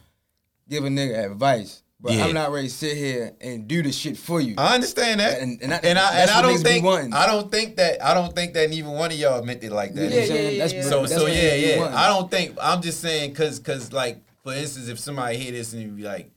give 0.69 0.85
a 0.85 0.87
nigga 0.87 1.31
advice, 1.31 1.83
but 1.99 2.13
Yeah. 2.13 2.25
I'm 2.25 2.33
not 2.33 2.51
ready 2.51 2.67
to 2.67 2.73
sit 2.73 2.95
here 2.97 3.33
and 3.41 3.67
do 3.67 3.81
the 3.83 3.91
shit 3.91 4.17
for 4.17 4.39
you. 4.41 4.55
I 4.57 4.75
understand 4.75 5.19
that, 5.19 5.39
And- 5.41 5.61
and 5.61 5.71
that- 5.71 5.83
and 5.85 5.97
I 5.99 6.21
and 6.21 6.29
I 6.31 6.41
don't 6.41 6.57
think 6.59 6.85
wanting. 6.85 7.13
I 7.13 7.25
don't 7.25 7.51
think 7.51 7.75
that 7.77 8.03
I 8.03 8.13
don't 8.13 8.33
think 8.35 8.53
that 8.53 8.71
even 8.71 8.91
one 8.91 9.11
of 9.11 9.17
y'all 9.17 9.43
meant 9.43 9.63
it 9.63 9.71
like 9.71 9.93
that. 9.93 10.03
You 10.03 10.09
know 10.09 10.15
Yeah, 10.15 10.21
yeah, 10.49 10.49
That's- 10.63 10.73
yeah, 10.73 10.81
So 10.83 11.01
that's 11.01 11.13
so 11.13 11.25
yeah 11.27 11.53
yeah. 11.55 11.77
wanting. 11.79 11.95
I 11.95 12.07
don't 12.07 12.31
think 12.31 12.57
I'm 12.61 12.81
just 12.81 13.01
saying 13.01 13.31
because 13.31 13.59
because 13.59 13.91
like 13.93 14.21
for 14.43 14.53
instance 14.53 14.87
if 14.87 14.99
somebody 14.99 15.37
hear 15.37 15.51
this 15.51 15.73
and 15.73 15.81
you 15.81 15.89
be 15.89 16.03
like 16.03 16.31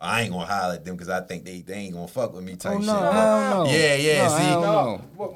I 0.00 0.22
ain't 0.22 0.32
gonna 0.32 0.46
holler 0.46 0.74
at 0.74 0.84
them 0.84 0.96
because 0.96 1.08
I 1.08 1.20
think 1.20 1.44
they 1.44 1.60
they 1.60 1.74
ain't 1.74 1.94
gonna 1.94 2.08
fuck 2.08 2.34
with 2.34 2.42
me 2.42 2.56
type 2.56 2.74
Oh 2.74 2.78
no, 2.78 2.84
shit. 2.84 3.12
hell 3.12 3.64
no. 3.64 3.70
Yeah, 3.70 3.94
yeah, 3.94 4.26
No, 4.28 4.36
see? 4.38 4.50
No, 4.50 4.60
no. 4.62 5.00
what, 5.16 5.32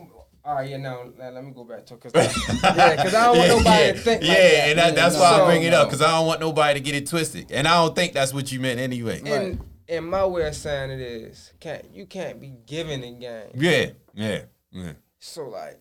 all 0.47 0.55
right, 0.55 0.71
yeah, 0.71 0.77
now 0.77 1.01
let, 1.19 1.35
let 1.35 1.45
me 1.45 1.51
go 1.51 1.65
back 1.65 1.85
to 1.87 1.95
it, 1.95 2.01
cause 2.01 2.13
yeah, 2.15 2.97
cause 2.97 3.15
I 3.15 3.27
don't 3.27 3.39
want 3.39 3.49
nobody 3.59 3.85
yeah. 3.85 3.93
to 3.93 3.99
think 3.99 4.23
yeah, 4.23 4.35
that. 4.35 4.69
and 4.69 4.79
that, 4.79 4.89
Yeah, 4.89 4.91
that's 4.95 5.15
no, 5.17 5.21
why 5.21 5.41
I 5.41 5.47
bring 5.47 5.63
it 5.65 5.75
up 5.75 5.89
because 5.89 6.01
I 6.01 6.11
don't 6.13 6.27
want 6.27 6.41
nobody 6.41 6.75
to 6.75 6.85
get 6.85 6.95
it 6.95 7.09
twisted, 7.09 7.51
and 7.51 7.67
I 7.67 7.75
don't 7.83 7.97
think 7.97 8.13
that's 8.13 8.33
what 8.33 8.53
you 8.53 8.61
meant 8.61 8.79
anyway. 8.79 9.23
And 9.27 9.61
and 9.89 10.09
my 10.09 10.25
way 10.25 10.47
of 10.47 10.55
saying 10.55 10.91
it 10.91 11.01
is, 11.01 11.53
can't 11.59 11.85
you 11.93 12.07
can't 12.07 12.41
be 12.41 12.53
giving 12.65 13.01
the 13.01 13.11
game. 13.11 13.51
Yeah, 13.55 13.87
yeah, 14.15 14.43
yeah. 14.71 14.93
So 15.19 15.49
like, 15.49 15.81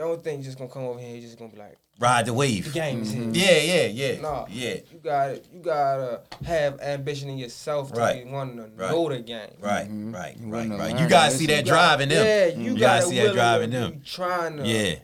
don't 0.00 0.22
think 0.22 0.38
you 0.38 0.44
just 0.44 0.58
gonna 0.58 0.70
come 0.70 0.84
over 0.84 0.98
here, 1.00 1.14
you 1.14 1.20
just 1.20 1.38
gonna 1.38 1.50
be 1.52 1.58
like, 1.58 1.76
Ride 1.98 2.24
the 2.26 2.32
wave. 2.32 2.64
the 2.64 2.68
wave. 2.70 2.74
game 2.74 3.02
is 3.02 3.12
here. 3.12 3.30
Yeah, 3.32 3.58
yeah, 3.58 3.86
yeah, 3.86 4.20
No, 4.20 4.46
yeah. 4.50 4.74
You 4.90 4.98
gotta 5.04 5.42
you 5.52 5.60
gotta 5.60 6.22
have 6.44 6.80
ambition 6.80 7.28
in 7.28 7.38
yourself 7.38 7.92
to 7.92 7.98
Right. 8.00 8.24
be 8.24 8.30
wanting 8.30 8.56
to 8.56 8.62
Right. 8.74 8.90
know 8.90 9.08
the 9.08 9.20
game. 9.20 9.50
Right, 9.60 9.86
Mhm. 9.88 10.14
right, 10.14 10.36
You 10.38 10.46
right, 10.48 10.70
right. 10.70 10.98
You 10.98 11.08
gotta 11.08 11.32
see 11.34 11.46
that 11.46 11.64
got- 11.64 11.70
drive 11.70 12.00
in 12.00 12.08
them. 12.08 12.24
Yeah, 12.26 12.46
you, 12.46 12.72
you, 12.72 12.78
gotta, 12.78 12.80
gotta 12.80 13.06
see 13.06 13.16
that 13.16 13.22
really 13.22 13.34
drive 13.34 13.62
in 13.62 13.70
them. 13.70 14.02
Trying 14.04 14.56
to 14.58 14.66
Yeah, 14.66 14.94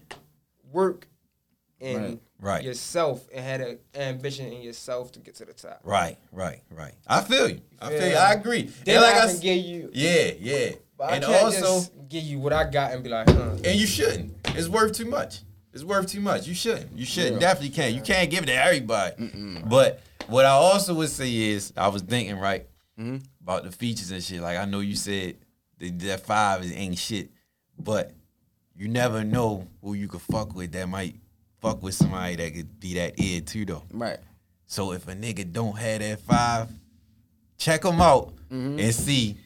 work 0.72 1.06
in 1.80 1.96
Right. 2.02 2.18
Right. 2.38 2.64
yourself 2.64 3.26
and 3.32 3.44
had 3.44 3.60
an 3.60 3.78
ambition 3.94 4.50
in 4.52 4.62
yourself 4.62 5.12
to 5.12 5.20
get 5.20 5.34
to 5.36 5.44
the 5.44 5.52
top. 5.54 5.80
right, 5.84 6.16
right, 6.32 6.62
right. 6.70 6.94
I 7.06 7.22
feel 7.22 7.48
you. 7.48 7.60
I 7.80 7.90
feel 7.90 8.08
you. 8.10 8.14
I 8.16 8.32
agree. 8.32 8.70
Then 8.84 8.96
and 8.96 9.04
like 9.04 9.14
I, 9.14 9.18
I, 9.18 9.20
can 9.26 9.30
s- 9.30 9.40
give 9.40 9.56
you, 9.64 9.90
yeah, 9.92 10.30
yeah. 10.38 10.70
But 10.98 11.12
and 11.12 11.24
I 11.24 11.28
can't 11.28 11.44
also, 11.44 11.60
just 11.60 11.92
give 12.08 12.22
you 12.24 12.38
what 12.38 12.52
I 12.52 12.68
got 12.70 12.92
and 12.92 13.02
be 13.02 13.10
like, 13.10 13.28
huh. 13.28 13.50
and 13.64 13.78
you 13.78 13.86
shouldn't. 13.86 14.34
It's 14.48 14.68
worth 14.68 14.92
too 14.92 15.04
much. 15.06 15.40
It's 15.72 15.84
worth 15.84 16.06
too 16.06 16.20
much. 16.20 16.46
You 16.46 16.54
shouldn't. 16.54 16.96
You 16.96 17.04
shouldn't. 17.04 17.34
Yeah. 17.34 17.48
Definitely 17.48 17.70
can't. 17.76 17.94
You 17.94 18.00
can't 18.00 18.30
give 18.30 18.44
it 18.44 18.46
to 18.46 18.54
everybody. 18.54 19.60
But 19.66 20.00
what 20.28 20.46
I 20.46 20.50
also 20.50 20.94
would 20.94 21.10
say 21.10 21.30
is, 21.34 21.72
I 21.76 21.88
was 21.88 22.02
thinking 22.02 22.38
right 22.38 22.66
Mhm. 22.98 23.22
about 23.42 23.64
the 23.64 23.70
features 23.72 24.10
and 24.10 24.22
shit. 24.22 24.40
Like 24.40 24.56
I 24.56 24.64
know 24.64 24.80
you 24.80 24.96
said 24.96 25.36
that, 25.78 25.98
that 26.00 26.20
five 26.24 26.64
is 26.64 26.72
ain't 26.72 26.96
shit, 26.96 27.30
but 27.78 28.12
you 28.74 28.88
never 28.88 29.22
know 29.22 29.66
who 29.82 29.92
you 29.94 30.08
could 30.08 30.22
fuck 30.22 30.54
with 30.54 30.72
that 30.72 30.88
might 30.88 31.16
fuck 31.60 31.82
with 31.82 31.94
somebody 31.94 32.36
that 32.36 32.54
could 32.54 32.80
be 32.80 32.94
that 32.94 33.20
ear 33.20 33.42
too 33.42 33.66
though. 33.66 33.82
Right. 33.92 34.18
So 34.66 34.92
if 34.92 35.06
a 35.08 35.14
nigga 35.14 35.52
don't 35.52 35.76
have 35.78 36.00
that 36.00 36.20
five, 36.20 36.70
check 37.58 37.84
him 37.84 38.00
out 38.00 38.32
and 38.50 38.94
see. 38.94 39.36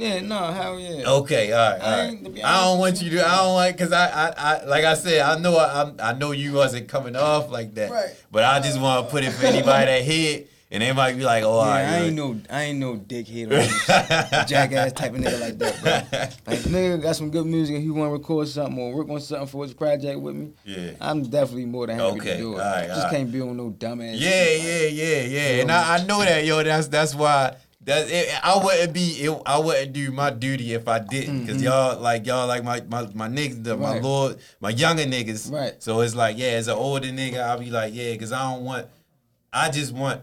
Yeah, 0.00 0.20
no, 0.20 0.46
hell 0.52 0.80
yeah. 0.80 1.04
Okay, 1.06 1.52
all 1.52 1.70
right, 1.72 1.80
all 1.80 1.88
I 1.88 2.04
right. 2.08 2.24
to 2.24 2.30
be 2.30 2.42
I 2.42 2.64
don't 2.64 2.78
want 2.78 3.02
you 3.02 3.10
to. 3.10 3.26
I 3.26 3.36
don't 3.36 3.54
like 3.54 3.76
because 3.76 3.92
I, 3.92 4.06
I, 4.08 4.32
I, 4.36 4.64
like 4.64 4.84
I 4.84 4.94
said, 4.94 5.20
I 5.20 5.38
know 5.38 5.56
I, 5.56 5.66
I'm- 5.82 5.96
I 6.02 6.12
know 6.14 6.32
you 6.32 6.52
wasn't 6.54 6.88
coming 6.88 7.16
off 7.16 7.50
like 7.50 7.74
that. 7.74 7.90
Right. 7.90 8.10
But 8.32 8.44
I 8.44 8.60
just 8.60 8.80
want 8.80 9.06
to 9.06 9.10
put 9.10 9.24
it 9.24 9.30
for 9.32 9.46
anybody 9.46 9.86
that 9.86 10.02
hit, 10.02 10.50
and 10.70 10.82
they 10.82 10.92
might 10.92 11.16
be 11.16 11.22
like, 11.24 11.42
oh, 11.44 11.50
all 11.50 11.66
Yeah, 11.66 11.72
right. 11.72 11.84
I 12.02 12.04
ain't 12.06 12.14
no, 12.16 12.40
I 12.48 12.62
ain't 12.62 12.78
no 12.78 12.94
dickhead 12.96 13.50
or 13.50 14.46
jackass 14.46 14.92
type 14.92 15.12
of 15.14 15.20
nigga 15.20 15.40
like 15.40 15.58
that, 15.58 15.82
bro. 15.82 15.92
Like, 16.46 16.60
nigga 16.64 17.02
got 17.02 17.16
some 17.16 17.30
good 17.30 17.44
music 17.46 17.74
and 17.74 17.84
he 17.84 17.90
want 17.90 18.08
to 18.08 18.12
record 18.12 18.48
something 18.48 18.78
or 18.78 18.94
work 18.94 19.08
on 19.08 19.20
something 19.20 19.48
for 19.48 19.64
his 19.64 19.74
project 19.74 20.18
with 20.20 20.34
me, 20.36 20.52
Yeah. 20.64 20.92
I'm 21.00 21.24
definitely 21.24 21.66
more 21.66 21.86
than 21.86 21.98
happy 21.98 22.20
Okay, 22.20 22.32
to 22.32 22.36
do 22.38 22.52
it. 22.54 22.60
alright, 22.60 22.86
Just 22.86 22.96
alright. 22.98 23.12
can't 23.12 23.32
be 23.32 23.40
on 23.40 23.56
no 23.56 23.70
dumbass. 23.70 24.14
Yeah, 24.14 24.30
shit, 24.30 24.92
yeah, 24.92 25.04
yeah, 25.04 25.22
yeah. 25.56 25.60
And? 25.62 25.72
I, 25.72 25.96
I 25.96 26.04
know 26.06 26.20
that, 26.20 26.44
yo. 26.44 26.62
That's 26.62 26.88
that's 26.88 27.14
why. 27.14 27.56
That 27.84 28.10
it, 28.10 28.28
I 28.44 28.62
wouldn't 28.62 28.92
be. 28.92 29.12
It, 29.24 29.42
I 29.46 29.58
wouldn't 29.58 29.94
do 29.94 30.10
my 30.12 30.28
duty 30.30 30.74
if 30.74 30.86
I 30.86 30.98
didn't, 30.98 31.46
because 31.46 31.62
y'all 31.62 31.98
like 31.98 32.26
y'all 32.26 32.46
like 32.46 32.62
my 32.62 32.82
my 32.82 33.08
my 33.14 33.26
niggas, 33.28 33.64
the, 33.64 33.76
my 33.76 33.94
Mm-hmm. 33.94 34.04
Lord, 34.04 34.36
my 34.60 34.68
younger 34.70 35.04
niggas. 35.04 35.50
Right. 35.50 35.82
So 35.82 36.00
it's 36.00 36.14
like, 36.14 36.36
yeah, 36.36 36.48
as 36.48 36.68
an 36.68 36.74
older 36.74 37.08
nigga, 37.08 37.40
I'll 37.40 37.58
be 37.58 37.70
like, 37.70 37.94
yeah, 37.94 38.12
because 38.12 38.32
I 38.32 38.42
don't 38.52 38.64
want. 38.64 38.86
I 39.52 39.70
just 39.70 39.94
want. 39.94 40.20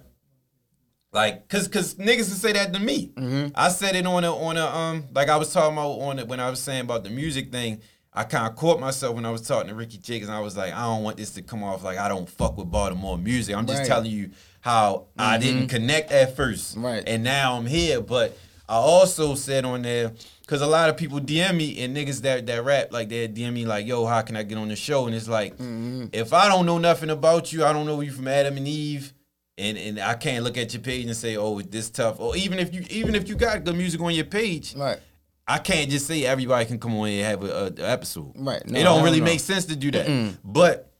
Like, 1.13 1.47
cause, 1.47 1.67
cause 1.67 1.95
niggas 1.95 2.29
would 2.29 2.37
say 2.37 2.51
that 2.51 2.73
to 2.73 2.79
me. 2.79 3.07
Mm-hmm. 3.15 3.47
I 3.55 3.69
said 3.69 3.95
it 3.95 4.05
on 4.05 4.23
a, 4.23 4.35
on 4.35 4.57
a, 4.57 4.65
um, 4.65 5.05
like 5.15 5.29
I 5.29 5.37
was 5.37 5.51
talking 5.51 5.75
about 5.75 5.91
on 5.99 6.19
it 6.19 6.27
when 6.27 6.39
I 6.39 6.49
was 6.49 6.59
saying 6.59 6.81
about 6.81 7.03
the 7.03 7.09
music 7.09 7.51
thing. 7.51 7.81
I 8.13 8.23
kind 8.23 8.45
of 8.47 8.55
caught 8.55 8.79
myself 8.79 9.15
when 9.15 9.25
I 9.25 9.31
was 9.31 9.41
talking 9.41 9.69
to 9.69 9.75
Ricky 9.75 9.97
Jacobs, 9.99 10.27
and 10.27 10.35
I 10.37 10.41
was 10.41 10.57
like, 10.57 10.73
I 10.73 10.81
don't 10.81 11.03
want 11.03 11.17
this 11.17 11.31
to 11.31 11.41
come 11.41 11.63
off 11.63 11.83
like 11.83 11.97
I 11.97 12.07
don't 12.09 12.27
fuck 12.29 12.57
with 12.57 12.69
Baltimore 12.69 13.17
music. 13.17 13.55
I'm 13.55 13.65
just 13.65 13.79
Right. 13.79 13.87
telling 13.87 14.11
you 14.11 14.31
how 14.61 15.05
I 15.17 15.37
mm-hmm. 15.37 15.41
didn't 15.41 15.67
connect 15.69 16.11
at 16.11 16.35
first, 16.35 16.77
Right. 16.77 17.03
And 17.05 17.23
now 17.23 17.55
I'm 17.55 17.65
here. 17.65 18.01
But 18.01 18.37
I 18.67 18.75
also 18.75 19.35
said 19.35 19.65
on 19.65 19.81
there 19.81 20.11
because 20.41 20.61
a 20.61 20.67
lot 20.67 20.89
of 20.89 20.97
people 20.97 21.19
DM 21.19 21.55
me 21.55 21.83
and 21.83 21.95
niggas 21.95 22.21
that 22.21 22.45
that 22.47 22.63
rap 22.63 22.91
like 22.91 23.09
they 23.09 23.27
DM 23.27 23.53
me 23.53 23.65
like, 23.65 23.85
yo, 23.85 24.05
how 24.05 24.21
can 24.21 24.35
I 24.35 24.43
get 24.43 24.57
on 24.57 24.67
the 24.67 24.75
show? 24.75 25.05
And 25.05 25.15
it's 25.15 25.27
like, 25.27 25.53
mm-hmm. 25.53 26.07
if 26.11 26.33
I 26.33 26.47
don't 26.47 26.65
know 26.65 26.77
nothing 26.77 27.09
about 27.09 27.53
you, 27.53 27.63
I 27.63 27.73
don't 27.73 27.85
know 27.85 28.01
you 28.01 28.11
from 28.11 28.27
Adam 28.27 28.57
and 28.57 28.67
Eve. 28.67 29.13
And, 29.59 29.75
and 29.75 29.99
I 29.99 30.13
can't 30.13 30.43
look 30.43 30.55
at 30.55 30.71
your 30.73 30.83
page 30.83 31.07
and 31.07 31.15
say, 31.15 31.35
oh, 31.35 31.57
it's 31.57 31.69
this 31.69 31.89
tough. 31.89 32.19
Or 32.19 32.37
even 32.37 32.59
if 32.59 32.75
you 32.75 32.85
even 32.89 33.15
if 33.15 33.27
you 33.27 33.35
got 33.35 33.63
good 33.63 33.75
music 33.75 33.99
on 34.01 34.13
your 34.13 34.25
page, 34.25 34.75
Right. 34.75 34.99
I 35.47 35.59
can't 35.59 35.89
just 35.89 36.05
say 36.05 36.25
everybody 36.25 36.65
can 36.65 36.77
come 36.77 36.95
on 36.97 37.07
and 37.07 37.25
have 37.25 37.43
a, 37.43 37.47
a, 37.47 37.81
a 37.81 37.89
episode. 37.89 38.33
Right. 38.35 38.65
No, 38.67 38.79
it 38.79 38.83
don't 38.83 39.03
really 39.03 39.19
no. 39.19 39.25
make 39.25 39.39
sense 39.39 39.65
to 39.65 39.75
do 39.77 39.91
that. 39.91 40.37
But 40.43 40.91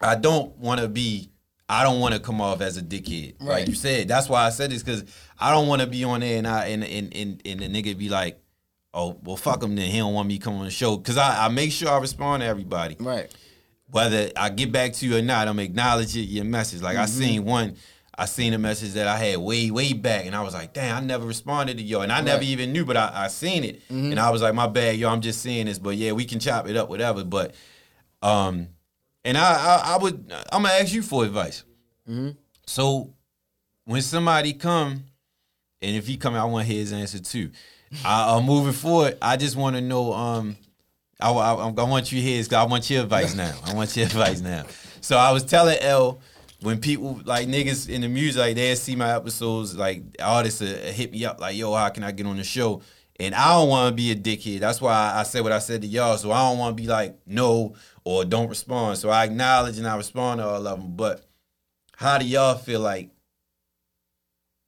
I 0.00 0.14
don't 0.16 0.56
want 0.58 0.80
to 0.80 0.88
be. 0.88 1.30
I 1.68 1.82
don't 1.84 2.00
want 2.00 2.14
to 2.14 2.20
come 2.20 2.40
off 2.40 2.60
as 2.60 2.76
a 2.76 2.82
dickhead, 2.82 3.36
like 3.40 3.48
Right. 3.48 3.68
you 3.68 3.74
said. 3.74 4.08
That's 4.08 4.28
why 4.28 4.44
I 4.44 4.50
said 4.50 4.70
this 4.70 4.82
because 4.82 5.04
I 5.38 5.50
don't 5.52 5.68
want 5.68 5.80
to 5.80 5.86
be 5.86 6.04
on 6.04 6.20
there 6.20 6.36
and 6.38 6.46
I 6.46 6.66
and 6.66 6.84
and 6.84 7.14
and, 7.16 7.42
and 7.44 7.60
the 7.60 7.68
nigga 7.68 7.96
be 7.96 8.08
like, 8.08 8.42
oh 8.92 9.18
well, 9.22 9.36
fuck 9.36 9.62
him. 9.62 9.74
Then 9.76 9.90
he 9.90 9.98
don't 9.98 10.12
want 10.14 10.28
me 10.28 10.38
to 10.38 10.44
come 10.44 10.54
on 10.56 10.64
the 10.66 10.70
show 10.70 10.96
because 10.96 11.16
I, 11.16 11.46
I 11.46 11.48
make 11.48 11.72
sure 11.72 11.88
I 11.88 11.98
respond 11.98 12.42
to 12.42 12.46
everybody 12.46 12.96
Right. 13.00 13.32
whether 13.90 14.30
I 14.36 14.50
get 14.50 14.70
back 14.72 14.92
to 14.94 15.06
you 15.06 15.16
or 15.16 15.22
not, 15.22 15.48
I'm 15.48 15.58
acknowledge 15.58 16.16
it, 16.16 16.22
your 16.22 16.44
message. 16.44 16.82
Like 16.82 16.96
I 16.96 17.04
Mm-hmm. 17.04 17.20
seen 17.20 17.44
one, 17.44 17.76
I 18.18 18.26
seen 18.26 18.52
a 18.52 18.58
message 18.58 18.92
that 18.92 19.06
I 19.08 19.16
had 19.16 19.38
way, 19.38 19.70
way 19.70 19.94
back, 19.94 20.26
and 20.26 20.34
I 20.36 20.42
was 20.42 20.52
like, 20.52 20.74
damn, 20.74 20.96
I 20.96 21.00
never 21.06 21.24
responded 21.26 21.78
to 21.78 21.82
yo, 21.82 22.00
and 22.02 22.12
I 22.12 22.20
never 22.20 22.38
Right. 22.38 22.42
Mm-hmm. 22.42 22.52
even 22.52 22.72
knew, 22.72 22.84
but 22.84 22.96
I, 22.98 23.10
I 23.14 23.28
seen 23.28 23.64
it, 23.64 23.80
and 23.88 24.18
I 24.20 24.28
was 24.30 24.42
like, 24.42 24.54
my 24.54 24.66
bad, 24.66 24.96
yo, 24.96 25.08
I'm 25.08 25.22
just 25.22 25.40
seeing 25.40 25.66
this, 25.66 25.78
but 25.78 25.96
yeah, 25.96 26.12
we 26.12 26.24
can 26.26 26.38
chop 26.38 26.68
it 26.68 26.76
up, 26.76 26.88
whatever. 26.90 27.24
But 27.24 27.54
Um, 28.22 28.68
and 29.24 29.36
I, 29.36 29.52
I, 29.52 29.94
I 29.94 29.98
would, 29.98 30.32
I'm 30.52 30.62
gonna 30.62 30.74
ask 30.74 30.92
you 30.92 31.02
for 31.02 31.24
advice. 31.24 31.64
So, 32.66 33.14
when 33.84 34.02
somebody 34.02 34.52
come, 34.52 35.04
and 35.80 35.96
if 35.96 36.06
he 36.06 36.16
come, 36.16 36.34
I 36.34 36.44
want 36.44 36.66
his 36.66 36.92
answer 36.92 37.18
too. 37.18 37.50
I, 38.04 38.36
uh, 38.36 38.40
moving 38.40 38.72
forward, 38.72 39.18
I 39.20 39.36
just 39.36 39.56
want 39.56 39.76
to 39.76 39.82
know. 39.82 40.12
Um, 40.12 40.56
I, 41.20 41.30
I, 41.30 41.52
I 41.54 41.70
want 41.70 42.10
you 42.10 42.20
here. 42.20 42.42
I 42.52 42.64
want 42.64 42.88
your 42.90 43.02
advice 43.02 43.34
now. 43.34 43.54
I 43.64 43.74
want 43.74 43.96
your 43.96 44.06
advice 44.06 44.40
now. 44.40 44.64
So 45.00 45.16
I 45.16 45.32
was 45.32 45.44
telling 45.44 45.78
L 45.80 46.20
when 46.62 46.78
people 46.78 47.20
like 47.24 47.48
niggas 47.48 47.88
in 47.88 48.00
the 48.02 48.08
music, 48.08 48.40
like 48.40 48.54
they 48.54 48.74
see 48.76 48.96
my 48.96 49.14
episodes, 49.14 49.76
like 49.76 50.02
artists 50.20 50.62
uh, 50.62 50.92
hit 50.94 51.12
me 51.12 51.24
up, 51.24 51.40
like, 51.40 51.56
"Yo, 51.56 51.74
how 51.74 51.88
can 51.90 52.04
I 52.04 52.12
get 52.12 52.26
on 52.26 52.36
the 52.36 52.44
show?" 52.44 52.82
And 53.20 53.34
I 53.34 53.52
don't 53.54 53.68
want 53.68 53.92
to 53.92 53.94
be 53.94 54.10
a 54.10 54.16
dickhead. 54.16 54.60
That's 54.60 54.80
why 54.80 55.12
I 55.14 55.22
said 55.24 55.42
what 55.42 55.52
I 55.52 55.58
said 55.58 55.82
to 55.82 55.86
y'all. 55.86 56.16
So 56.16 56.30
I 56.32 56.48
don't 56.48 56.58
want 56.58 56.76
to 56.76 56.82
be 56.82 56.88
like 56.88 57.18
no 57.26 57.74
or 58.04 58.24
don't 58.24 58.48
respond. 58.48 58.98
So 58.98 59.10
I 59.10 59.24
acknowledge 59.24 59.78
and 59.78 59.86
I 59.86 59.96
respond 59.96 60.40
to 60.40 60.46
all 60.46 60.66
of 60.66 60.80
them. 60.80 60.96
But 60.96 61.24
how 61.96 62.18
do 62.18 62.24
y'all 62.26 62.56
feel 62.56 62.80
like? 62.80 63.10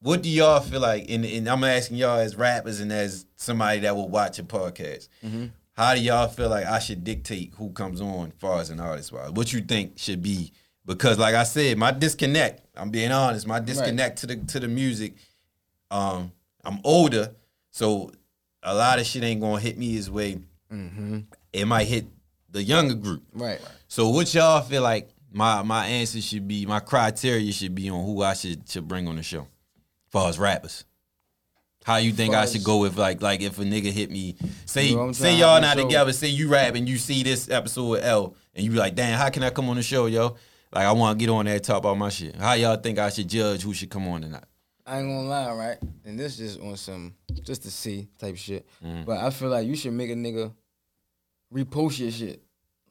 What 0.01 0.23
do 0.23 0.29
y'all 0.29 0.61
feel 0.61 0.81
like? 0.81 1.07
And, 1.09 1.25
and 1.25 1.49
I'm 1.49 1.65
asking 1.65 1.97
y'all 1.97 2.19
as 2.19 2.37
rappers 2.37 2.81
and 2.81 2.93
as 2.93 3.25
somebody 3.37 3.81
that 3.81 3.97
will 3.97 4.09
watch 4.09 4.39
a 4.39 4.43
podcast. 4.43 5.09
How 5.73 5.95
do 5.95 6.01
y'all 6.01 6.29
feel 6.29 6.51
like 6.51 6.67
I 6.67 6.79
should 6.79 7.03
dictate 7.05 7.55
who 7.57 7.71
comes 7.71 8.01
on, 8.01 8.29
as 8.29 8.35
far 8.39 8.61
as 8.61 8.71
an 8.71 8.79
artist 8.81 9.13
wise? 9.13 9.31
What 9.31 9.53
you 9.53 9.61
think 9.61 9.99
should 9.99 10.23
be? 10.23 10.53
Because 10.87 11.19
like 11.19 11.35
I 11.35 11.45
said, 11.45 11.79
my 11.79 11.91
disconnect. 11.91 12.61
I'm 12.77 12.91
being 12.91 13.11
honest. 13.11 13.47
My 13.47 13.59
disconnect 13.61 14.19
to 14.19 14.27
the 14.27 14.37
to 14.37 14.61
the 14.61 14.69
music. 14.69 15.15
Um, 15.91 16.33
I'm 16.65 16.81
older, 16.85 17.35
so 17.71 18.13
a 18.63 18.75
lot 18.75 18.99
of 18.99 19.07
shit 19.07 19.23
ain't 19.25 19.41
gonna 19.41 19.61
hit 19.61 19.79
me 19.79 19.93
his 19.93 20.11
way. 20.11 20.39
It 21.53 21.65
might 21.67 21.87
hit 21.87 22.07
the 22.55 22.63
younger 22.63 22.95
group. 22.95 23.23
Right. 23.35 23.61
So 23.89 24.09
what 24.09 24.33
y'all 24.33 24.63
feel 24.63 24.83
like 24.83 25.11
my 25.33 25.63
my 25.63 25.87
answer 25.87 26.21
should 26.23 26.49
be, 26.49 26.65
my 26.65 26.81
criteria 26.81 27.53
should 27.53 27.75
be 27.75 27.91
on 27.91 28.05
who 28.05 28.23
I 28.23 28.35
should 28.35 28.69
should 28.71 28.89
bring 28.89 29.07
on 29.09 29.17
the 29.17 29.23
show, 29.23 29.41
as 29.41 30.11
far 30.11 30.29
as 30.29 30.39
rappers. 30.39 30.85
How 31.85 31.97
you 31.97 32.13
think 32.13 32.35
I 32.35 32.47
should 32.47 32.65
go 32.65 32.79
with 32.79 32.97
like 32.97 33.21
like 33.21 33.43
if 33.43 33.59
a 33.59 33.63
nigga 33.63 33.91
hit 33.91 34.11
me, 34.11 34.37
say 34.65 34.87
You 34.87 34.97
know 34.97 35.13
say 35.13 35.37
y'all 35.37 35.61
not 35.61 35.77
together, 35.77 36.13
say 36.13 36.29
you 36.29 36.49
rap 36.49 36.77
and 36.77 36.89
you 36.89 36.97
see 36.97 37.23
this 37.23 37.51
episode 37.51 37.89
with 37.89 38.05
L 38.05 38.37
and 38.55 38.65
you 38.65 38.71
be 38.71 38.79
like, 38.79 38.95
damn, 38.95 39.19
how 39.19 39.29
can 39.29 39.43
I 39.43 39.51
come 39.51 39.69
on 39.69 39.77
the 39.77 39.83
show, 39.83 40.07
yo? 40.07 40.37
Like 40.73 40.87
I 40.87 40.93
want 40.93 41.19
to 41.19 41.23
get 41.23 41.31
on 41.31 41.45
there 41.45 41.57
and 41.57 41.65
talk 41.65 41.79
about 41.79 41.99
my 41.99 42.09
shit. 42.09 42.37
How 42.37 42.55
y'all 42.55 42.77
think 42.77 42.99
I 42.99 43.11
should 43.11 43.29
judge 43.29 43.63
who 43.63 43.75
should 43.75 43.91
come 43.91 44.09
on 44.09 44.23
tonight? 44.23 44.45
I 44.87 45.01
ain't 45.01 45.09
gonna 45.09 45.29
lie, 45.29 45.53
right? 45.53 45.79
And 46.05 46.19
this 46.19 46.37
just 46.37 46.61
on 46.61 46.77
some 46.77 47.15
just 47.43 47.65
to 47.65 47.71
see 47.71 48.09
type 48.19 48.37
shit. 48.37 48.67
Mm. 48.83 49.05
But 49.05 49.19
I 49.19 49.31
feel 49.31 49.49
like 49.49 49.67
you 49.67 49.77
should 49.77 49.93
make 49.93 50.11
a 50.11 50.15
nigga 50.15 50.53
repost 51.55 51.99
your 52.01 52.11
shit, 52.11 52.43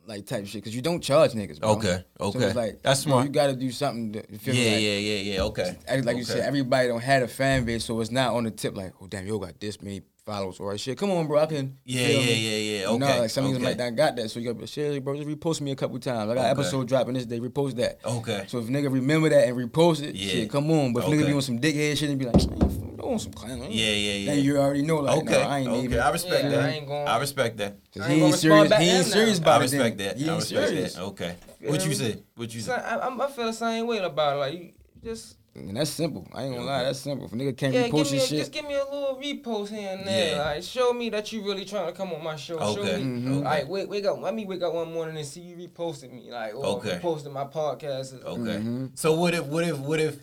like 0.06 0.26
type 0.26 0.46
shit, 0.46 0.62
because 0.62 0.76
you 0.76 0.82
don't 0.82 1.02
charge 1.02 1.32
niggas. 1.32 1.60
Bro. 1.60 1.70
Okay, 1.72 2.04
So 2.18 2.26
okay. 2.26 2.46
it's 2.46 2.56
like 2.56 2.82
That's 2.82 3.02
smart. 3.02 3.26
You 3.26 3.32
got 3.32 3.48
to 3.48 3.56
do 3.56 3.72
something. 3.72 4.14
To, 4.14 4.38
feel 4.38 4.56
Yeah. 4.56 4.72
Like, 4.72 4.82
yeah, 4.82 4.98
yeah, 4.98 5.34
yeah. 5.34 5.42
Okay. 5.44 5.78
Like 6.04 6.18
you 6.18 6.24
said, 6.24 6.40
everybody 6.40 6.88
don't 6.88 7.02
have 7.02 7.24
a 7.24 7.28
fan 7.28 7.66
base, 7.66 7.86
so 7.86 8.00
it's 8.00 8.12
not 8.12 8.34
on 8.34 8.46
the 8.46 8.52
tip. 8.52 8.76
Like, 8.76 8.94
oh 9.02 9.08
damn, 9.08 9.28
yo 9.28 9.40
got 9.40 9.60
this 9.60 9.82
many 9.82 10.02
followers 10.26 10.60
or 10.60 10.78
shit. 10.78 10.98
Come 10.98 11.12
on, 11.12 11.28
bro, 11.28 11.40
I 11.40 11.46
can. 11.46 11.78
you 11.84 12.00
Yeah, 12.00 12.08
feel 12.08 12.22
yeah, 12.22 12.26
yeah, 12.34 12.58
yeah. 12.86 12.92
You 12.92 13.00
know, 13.00 13.20
like 13.20 13.30
some 13.30 13.46
niggas 13.46 13.56
okay. 13.56 13.64
might 13.64 13.78
not 13.78 13.96
got 13.96 14.16
that, 14.16 14.30
so 14.30 14.40
you 14.40 14.54
got 14.54 14.60
to 14.60 14.68
share, 14.68 15.00
bro. 15.02 15.16
Just 15.16 15.28
repost 15.28 15.62
me 15.62 15.72
a 15.72 15.76
couple 15.76 16.00
times. 16.00 16.32
I 16.32 16.36
got 16.36 16.42
Okay. 16.42 16.50
episode 16.50 16.88
dropping 16.88 17.14
this 17.16 17.26
day. 17.26 17.40
Repost 17.40 17.76
that. 17.76 18.00
Okay. 18.06 18.46
So 18.48 18.60
if 18.60 18.66
nigga 18.66 18.92
remember 18.92 19.30
that 19.30 19.48
and 19.48 19.58
repost 19.58 20.02
it, 20.04 20.16
Yeah. 20.16 20.30
shit, 20.32 20.50
come 20.50 20.72
on. 20.72 20.94
But 20.94 21.04
if 21.04 21.10
nigga 21.10 21.28
be 21.28 21.34
on 21.34 21.42
some 21.42 21.60
dickhead 21.60 21.98
shit 21.98 22.10
and 22.10 22.20
be 22.20 22.26
like, 22.26 22.36
"Man, 22.36 22.96
you 22.98 23.10
want 23.10 23.22
some 23.22 23.34
clown? 23.34 23.60
Yeah, 23.60 23.66
yeah, 23.68 23.92
yeah. 24.14 24.36
Then 24.36 24.44
you 24.44 24.58
already 24.58 24.82
know, 24.84 24.98
like, 24.98 25.18
Okay, 25.20 25.42
nah, 25.44 25.50
I 25.50 25.60
ain't 25.60 25.68
okay. 25.70 25.84
even. 25.84 26.00
I 26.00 26.10
respect 26.12 26.44
Yeah, 26.46 26.50
that. 26.52 26.60
I 26.64 26.70
ain't 26.70 26.88
going- 26.88 27.08
I 27.08 27.18
respect 27.20 27.58
that. 27.58 27.76
Cause 27.94 28.08
he 28.08 28.14
ain't 28.14 28.24
ain't 28.24 28.36
serious. 28.36 28.44
respond 28.62 28.70
back 28.70 28.82
He 28.82 28.90
ain't 28.90 29.06
serious 29.06 29.40
now. 29.40 29.44
about 29.44 29.60
I 29.60 29.64
respect 29.64 29.98
that. 29.98 30.18
He 30.18 30.24
I 30.24 30.28
ain't 30.34 30.40
respect 30.42 30.68
serious. 30.70 30.94
that. 30.96 31.02
Okay. 31.04 31.36
What 31.66 31.84
you 31.84 31.90
me? 31.90 31.96
say? 31.96 32.18
What 32.36 32.54
you 32.56 32.62
So 32.62 32.72
say? 32.76 32.82
I, 32.82 32.96
I, 32.98 33.26
I 33.26 33.32
feel 33.32 33.46
the 33.46 33.54
same 33.54 33.88
way 33.88 33.98
about 34.00 34.36
it. 34.36 34.40
Like 34.40 34.54
you 34.54 34.70
just 35.04 35.36
And 35.56 35.78
that's 35.78 35.92
simple. 35.92 36.28
I 36.34 36.44
ain't 36.44 36.56
gonna 36.56 36.66
lie, 36.66 36.84
that's 36.84 37.00
simple. 37.00 37.28
If 37.28 37.34
a 37.34 37.36
nigga 37.36 37.56
can't 37.56 37.74
yeah, 37.76 37.84
repost 37.88 37.92
give 37.92 38.12
me 38.12 38.18
your 38.18 38.24
a, 38.24 38.28
shit, 38.28 38.40
just 38.40 38.52
give 38.52 38.66
me 38.66 38.74
a 38.74 38.84
little 38.84 39.20
repost 39.22 39.70
here 39.70 39.96
and 39.96 40.08
there. 40.08 40.36
Yeah. 40.36 40.44
Like 40.44 40.64
show 40.64 40.94
me 40.94 41.10
that 41.10 41.32
you 41.32 41.44
really 41.46 41.64
trying 41.64 41.86
to 41.86 41.94
come 41.94 42.12
on 42.12 42.24
my 42.24 42.36
show. 42.36 42.58
Okay. 42.58 42.74
Show 42.76 42.98
me. 42.98 43.04
Mm-hmm. 43.04 43.34
Mhm. 43.36 43.44
Like 43.44 43.70
wake 43.70 43.90
wake 43.90 44.06
up. 44.06 44.20
Let 44.20 44.34
me 44.34 44.46
wake 44.46 44.64
up 44.64 44.74
one 44.74 44.92
morning 44.92 45.16
and 45.16 45.26
see 45.26 45.42
you 45.42 45.56
reposted 45.56 46.12
me. 46.12 46.32
Like 46.32 46.56
or 46.56 46.66
Okay. 46.78 47.00
reposted 47.00 47.32
my 47.32 47.46
podcast. 47.46 48.24
Okay. 48.24 48.40
Mm-hmm. 48.42 48.86
So 48.96 49.14
what 49.14 49.36
if 49.36 49.46
what 49.46 49.64
if 49.64 49.78
what 49.78 50.00
if 50.00 50.18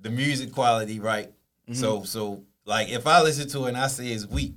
the 0.00 0.10
music 0.10 0.52
quality 0.52 0.98
right? 0.98 1.28
Mm-hmm. 1.28 1.74
So 1.74 2.02
so 2.02 2.42
like 2.64 2.88
if 2.88 3.06
I 3.06 3.22
listen 3.22 3.48
to 3.50 3.66
it 3.66 3.68
and 3.68 3.76
I 3.76 3.86
say 3.86 4.08
it's 4.08 4.26
weak, 4.26 4.54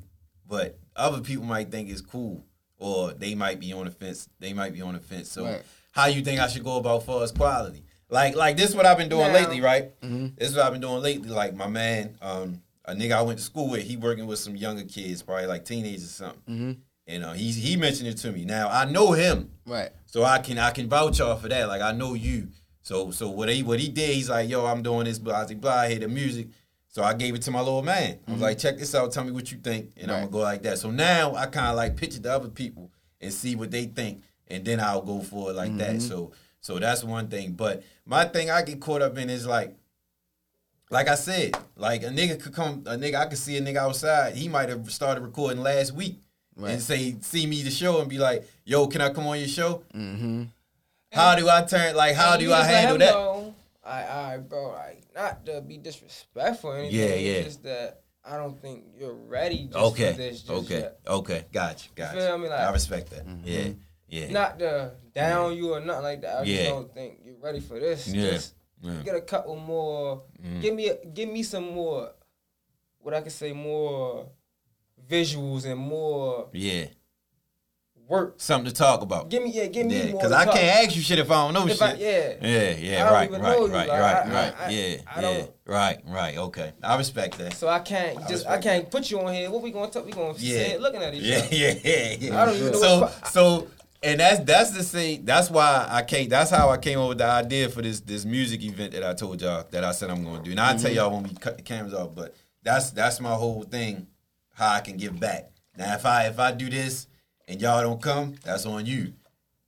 but 0.47 0.79
other 0.95 1.21
people 1.21 1.45
might 1.45 1.69
think 1.69 1.89
it's 1.91 2.01
cool, 2.01 2.43
or 2.79 3.13
they 3.13 3.35
might 3.35 3.59
be 3.59 3.73
on 3.73 3.85
the 3.85 3.91
fence. 3.91 4.27
They 4.39 4.53
might 4.53 4.73
be 4.73 4.81
on 4.81 4.93
the 4.95 4.99
fence. 4.99 5.29
So 5.31 5.45
Right. 5.45 5.61
how 5.91 6.07
you 6.07 6.23
think 6.23 6.39
I 6.39 6.47
should 6.47 6.63
go 6.63 6.77
about 6.77 7.03
far 7.05 7.21
as 7.23 7.31
quality? 7.31 7.83
Like 8.13 8.35
like 8.35 8.55
this 8.57 8.69
is 8.69 8.75
what 8.75 8.85
I've 8.85 8.97
been 8.97 9.09
doing 9.09 9.27
Now- 9.27 9.39
lately, 9.39 9.59
right? 9.59 9.99
Mm-hmm. 10.01 10.27
This 10.37 10.49
is 10.51 10.55
what 10.55 10.65
I've 10.65 10.71
been 10.71 10.81
doing 10.81 11.01
lately. 11.01 11.29
Like 11.29 11.55
my 11.55 11.67
man, 11.67 12.15
um, 12.21 12.61
a 12.85 12.93
nigga 12.93 13.13
I 13.13 13.21
went 13.23 13.39
to 13.39 13.43
school 13.45 13.69
with, 13.69 13.81
he 13.83 13.97
working 13.97 14.27
with 14.27 14.39
some 14.39 14.55
younger 14.55 14.83
kids, 14.83 15.21
probably 15.23 15.47
like 15.47 15.65
teenagers 15.65 16.03
or 16.05 16.07
something. 16.25 16.41
Mm-hmm. 16.55 16.71
And 17.07 17.23
uh, 17.25 17.33
he 17.33 17.51
he 17.51 17.75
mentioned 17.75 18.07
it 18.09 18.17
to 18.19 18.31
me. 18.31 18.45
Now 18.45 18.69
I 18.69 18.85
know 18.85 19.11
him. 19.13 19.51
right? 19.65 19.89
So 20.05 20.23
I 20.23 20.39
can 20.39 20.57
I 20.59 20.71
can 20.71 20.87
vouch 20.87 21.19
off 21.21 21.41
for 21.41 21.49
that. 21.49 21.67
Like 21.67 21.81
I 21.81 21.91
know 21.91 22.13
you. 22.13 22.49
So 22.81 23.11
so 23.11 23.29
what 23.29 23.49
he 23.49 23.63
what 23.63 23.79
he 23.79 23.89
did, 23.89 24.13
he's 24.15 24.29
like, 24.29 24.47
yo, 24.49 24.65
I'm 24.65 24.83
doing 24.83 25.05
this, 25.05 25.17
blah 25.19 25.45
blah 25.45 25.55
blah. 25.55 25.71
I 25.73 25.89
hear 25.89 25.99
the 25.99 26.07
music. 26.07 26.47
So 26.89 27.01
I 27.01 27.15
gave 27.15 27.33
it 27.33 27.41
to 27.43 27.51
my 27.51 27.59
little 27.59 27.81
man. 27.81 28.19
I 28.27 28.31
was 28.33 28.41
like, 28.41 28.59
check 28.59 28.77
this 28.77 28.93
out. 28.93 29.11
Tell 29.11 29.23
me 29.23 29.31
what 29.31 29.51
you 29.51 29.57
think, 29.57 29.93
and 29.97 30.11
I'm 30.11 30.19
gonna 30.19 30.31
go 30.31 30.37
like 30.39 30.61
that. 30.63 30.77
So 30.77 30.91
now 30.91 31.33
I 31.33 31.47
kind 31.47 31.67
of 31.67 31.75
like 31.75 31.95
picture 31.95 32.19
the 32.19 32.31
other 32.31 32.49
people 32.49 32.91
and 33.19 33.33
see 33.33 33.55
what 33.55 33.71
they 33.71 33.85
think, 33.85 34.21
and 34.47 34.63
then 34.63 34.79
I'll 34.79 35.01
go 35.01 35.19
for 35.21 35.49
it 35.49 35.55
like 35.55 35.75
that. 35.77 36.01
So 36.03 36.33
so 36.63 36.79
that's 36.79 37.03
one 37.03 37.27
thing. 37.27 37.51
But 37.51 37.83
my 38.07 38.25
thing 38.25 38.49
I 38.49 38.63
get 38.63 38.79
caught 38.81 39.03
up 39.03 39.15
in 39.19 39.29
is 39.29 39.45
like. 39.45 39.75
Like 40.89 41.07
I 41.07 41.15
said, 41.15 41.57
like 41.75 42.03
a 42.03 42.07
nigga 42.09 42.39
could 42.39 42.53
come, 42.53 42.83
a 42.85 42.95
nigga 42.95 43.15
I 43.15 43.25
could 43.25 43.39
see 43.39 43.57
a 43.57 43.61
nigga 43.61 43.77
outside. 43.77 44.35
He 44.35 44.47
might 44.47 44.69
have 44.69 44.91
started 44.91 45.21
recording 45.21 45.63
last 45.63 45.91
week 45.95 46.19
Right. 46.55 46.73
and 46.73 46.81
say, 46.83 47.15
see 47.21 47.47
me 47.47 47.63
the 47.63 47.71
show 47.71 47.99
and 47.99 48.07
be 48.07 48.19
like, 48.19 48.47
yo, 48.63 48.85
can 48.85 49.01
I 49.01 49.09
come 49.11 49.25
on 49.25 49.39
your 49.39 49.47
show? 49.47 49.81
Mm-hmm. 49.95 50.43
How 51.11 51.33
do 51.33 51.49
I 51.49 51.63
turn? 51.63 51.95
Like, 51.95 52.13
how 52.15 52.37
do 52.37 52.53
I 52.53 52.63
handle 52.63 52.93
him 52.95 52.99
that? 52.99 53.11
know, 53.13 53.55
I, 53.83 54.33
I, 54.33 54.37
bro, 54.37 54.73
like 54.73 55.01
not 55.15 55.43
to 55.47 55.61
be 55.61 55.77
disrespectful 55.77 56.69
or 56.71 56.77
anything. 56.77 56.99
Yeah, 56.99 57.05
it's 57.05 57.21
yeah. 57.37 57.43
Just 57.43 57.63
that 57.63 58.01
I 58.23 58.37
don't 58.37 58.61
think 58.61 58.83
you're 58.95 59.15
ready 59.15 59.63
just 59.65 59.75
Okay, 59.75 60.11
for 60.11 60.17
this 60.17 60.41
just 60.41 60.51
okay, 60.51 60.79
yet. 60.81 60.99
okay. 61.07 61.45
Gotcha, 61.51 61.89
gotcha. 61.95 62.19
feel 62.19 62.37
me? 62.37 62.49
Like- 62.49 62.59
I 62.59 62.71
respect 62.71 63.09
that. 63.11 63.25
Yeah, 63.43 63.69
yeah. 64.13 64.31
Not 64.31 64.59
to 64.59 64.91
down 65.13 65.55
you 65.57 65.73
or 65.73 65.79
nothing 65.79 66.03
like 66.03 66.21
that. 66.21 66.37
I 66.39 66.43
Yeah. 66.43 66.57
just 66.57 66.69
don't 66.69 66.93
think 66.93 67.19
you're 67.25 67.35
ready 67.41 67.59
for 67.59 67.79
this. 67.79 68.07
Yeah, 68.07 68.31
Just 68.31 68.53
yeah. 68.81 68.91
Mm. 68.91 69.05
get 69.05 69.15
a 69.15 69.21
couple 69.21 69.55
more. 69.55 70.23
Give 70.61 70.75
me, 70.75 70.89
a, 70.89 70.97
give 71.05 71.29
me 71.29 71.41
some 71.43 71.71
more. 71.71 72.11
What 72.99 73.13
I 73.13 73.21
could 73.21 73.31
say 73.31 73.51
more 73.53 74.27
visuals 75.09 75.65
and 75.65 75.79
more 75.79 76.49
yeah. 76.53 76.85
work. 78.07 78.35
Something 78.37 78.71
to 78.71 78.75
talk 78.77 79.01
about. 79.01 79.29
Give 79.29 79.43
me, 79.43 79.51
yeah, 79.51 79.65
give 79.67 79.87
me 79.87 79.97
Yeah, 79.97 80.03
more. 80.11 80.21
because 80.21 80.31
I 80.31 80.45
talk. 80.45 80.53
can't 80.55 80.85
ask 80.87 80.95
you 80.95 81.01
shit 81.01 81.19
if 81.19 81.29
I 81.31 81.45
don't 81.45 81.53
know 81.53 81.65
If 81.67 81.73
shit. 81.73 81.81
I, 81.81 81.93
yeah. 81.95 82.33
Yeah, 82.41 82.75
yeah, 82.77 83.03
right, 83.11 83.29
right, 83.31 83.41
right, 83.41 83.59
Like, 83.59 83.89
right, 83.89 83.89
I- 83.89 84.31
right. 84.31 84.53
I- 84.59 84.69
yeah, 84.69 84.95
yeah, 85.21 85.45
right, 85.65 85.99
right. 86.05 86.37
Okay, 86.37 86.71
I 86.81 86.97
respect 86.97 87.37
that. 87.39 87.53
So 87.53 87.67
I 87.67 87.79
can't 87.79 88.25
just 88.27 88.47
I 88.47 88.57
can't 88.57 88.89
put 88.89 89.09
you 89.11 89.19
on 89.21 89.33
here. 89.33 89.49
What 89.51 89.61
we 89.61 89.71
gonna 89.71 89.91
talk? 89.91 90.05
We 90.05 90.11
gonna 90.11 90.33
Yeah. 90.37 90.67
sit 90.69 90.81
looking 90.81 91.01
at 91.03 91.13
each 91.13 91.23
Yeah, 91.23 91.37
other. 91.39 91.55
yeah, 91.55 91.73
yeah, 91.83 92.15
yeah. 92.19 92.41
I 92.41 92.45
don't 92.45 92.55
even 92.55 92.71
know 92.71 92.79
So, 92.79 93.11
so, 93.31 93.67
and 94.03 94.19
that's 94.19 94.39
that's 94.43 94.71
the 94.71 94.83
same. 94.83 95.25
That's 95.25 95.49
why 95.49 95.87
I 95.89 96.03
came. 96.03 96.29
That's 96.29 96.49
how 96.51 96.69
I 96.69 96.77
came 96.77 96.99
up 96.99 97.09
with 97.09 97.17
the 97.19 97.25
idea 97.25 97.69
for 97.69 97.81
this 97.81 97.99
this 98.01 98.25
music 98.25 98.63
event 98.63 98.91
that 98.93 99.03
I 99.03 99.13
told 99.13 99.41
y'all 99.41 99.65
that 99.71 99.83
I 99.83 99.91
said 99.91 100.09
I'm 100.09 100.23
going 100.23 100.37
to 100.39 100.43
do. 100.43 100.51
And 100.51 100.59
I'll 100.59 100.77
tell 100.77 100.89
Mm-hmm. 100.89 100.95
y'all 100.95 101.11
when 101.13 101.23
we 101.23 101.29
cut 101.35 101.57
the 101.57 101.63
cameras 101.63 101.93
off. 101.93 102.13
But 102.13 102.35
that's 102.61 102.91
that's 102.91 103.19
my 103.19 103.33
whole 103.33 103.63
thing. 103.63 104.07
How 104.51 104.71
I 104.73 104.81
can 104.81 104.97
give 104.97 105.19
back. 105.19 105.51
Now, 105.77 105.93
if 105.95 106.05
I 106.05 106.27
if 106.27 106.37
I 106.39 106.51
do 106.51 106.69
this 106.69 107.07
and 107.47 107.59
y'all 107.61 107.81
don't 107.81 108.01
come, 108.01 108.35
that's 108.43 108.65
on 108.65 108.85
you. 108.85 109.13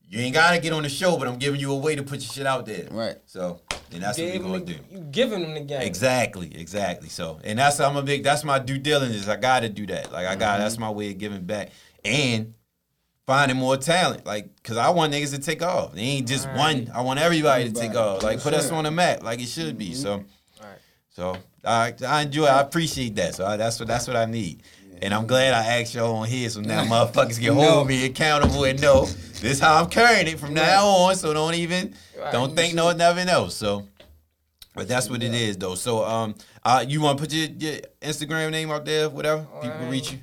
You 0.07 0.19
ain't 0.19 0.35
gotta 0.35 0.59
get 0.59 0.71
on 0.71 0.83
the 0.83 0.89
show, 0.89 1.17
but 1.17 1.27
I'm 1.27 1.37
giving 1.37 1.59
you 1.59 1.71
a 1.71 1.75
way 1.77 1.95
to 1.95 2.03
put 2.03 2.19
your 2.21 2.31
shit 2.31 2.45
out 2.45 2.67
there. 2.67 2.87
Right. 2.91 3.15
So, 3.25 3.61
and 3.91 4.03
that's 4.03 4.19
what 4.19 4.25
we 4.25 4.31
him 4.33 4.43
gonna 4.43 4.59
the, 4.59 4.65
do. 4.73 4.79
You 4.91 4.99
giving 4.99 5.41
them 5.41 5.55
the 5.55 5.61
game. 5.61 5.81
Exactly, 5.81 6.55
exactly. 6.55 7.09
So, 7.09 7.39
and 7.43 7.57
that's 7.57 7.79
I'm 7.79 7.95
a 7.97 8.03
big. 8.03 8.23
That's 8.23 8.43
my 8.43 8.59
due 8.59 8.77
diligence. 8.77 9.27
I 9.27 9.35
got 9.37 9.61
to 9.61 9.69
do 9.69 9.87
that. 9.87 10.11
Like 10.11 10.27
I 10.27 10.35
got. 10.35 10.59
That's 10.59 10.77
my 10.77 10.91
way 10.91 11.09
of 11.09 11.17
giving 11.17 11.43
back 11.45 11.71
and 12.03 12.53
finding 13.25 13.57
more 13.57 13.77
talent. 13.77 14.25
Like, 14.25 14.49
cause 14.63 14.77
I 14.77 14.89
want 14.89 15.13
niggas 15.13 15.31
to 15.31 15.39
take 15.39 15.61
off. 15.61 15.93
They 15.93 16.01
ain't 16.01 16.27
just 16.27 16.47
one. 16.51 16.91
I 16.93 17.01
want 17.01 17.19
everybody 17.19 17.65
to 17.65 17.71
take 17.71 17.95
off. 17.95 18.23
Like, 18.23 18.41
put 18.41 18.53
us 18.53 18.71
on 18.71 18.83
the 18.83 18.91
map, 18.91 19.23
like 19.23 19.39
it 19.41 19.47
should 19.47 19.77
be. 19.77 19.93
So, 19.93 20.23
so 21.09 21.37
I 21.63 21.93
I 22.07 22.21
enjoy. 22.23 22.45
I 22.45 22.61
appreciate 22.61 23.15
that. 23.15 23.35
So 23.35 23.45
I, 23.45 23.57
that's 23.57 23.79
what 23.79 23.87
that's 23.87 24.07
what 24.07 24.15
I 24.15 24.25
need. 24.25 24.63
And 25.01 25.13
I'm 25.13 25.27
glad 25.27 25.53
I 25.53 25.81
asked 25.81 25.93
y'all 25.93 26.15
on 26.15 26.27
here, 26.27 26.49
so 26.49 26.61
now 26.61 26.83
motherfuckers 26.85 27.39
can 27.39 27.53
hold 27.53 27.87
me 27.87 28.05
accountable 28.05 28.63
and 28.63 28.81
know 28.81 29.05
this 29.41 29.59
how 29.59 29.81
I'm 29.83 29.89
carrying 29.89 30.27
it 30.27 30.39
from 30.39 30.53
now 30.53 30.85
on. 30.87 31.15
So 31.15 31.33
don't 31.33 31.53
even 31.55 31.93
Right. 32.17 32.31
don't 32.31 32.55
think 32.55 32.73
no 32.75 32.91
nothing 32.93 33.27
else. 33.29 33.55
So. 33.55 33.87
But 34.73 34.89
that's 34.89 35.09
what 35.09 35.23
it 35.23 35.33
is, 35.33 35.55
though. 35.57 35.75
So, 35.75 36.03
um, 36.03 36.35
uh, 36.61 36.83
you 36.85 36.99
want 36.99 37.17
to 37.17 37.23
put 37.23 37.31
your, 37.33 37.47
your 37.47 37.79
Instagram 38.01 38.51
name 38.51 38.69
out 38.71 38.83
there, 38.83 39.09
whatever 39.09 39.43
people 39.61 39.77
can 39.79 39.89
reach 39.89 40.11
you. 40.11 40.19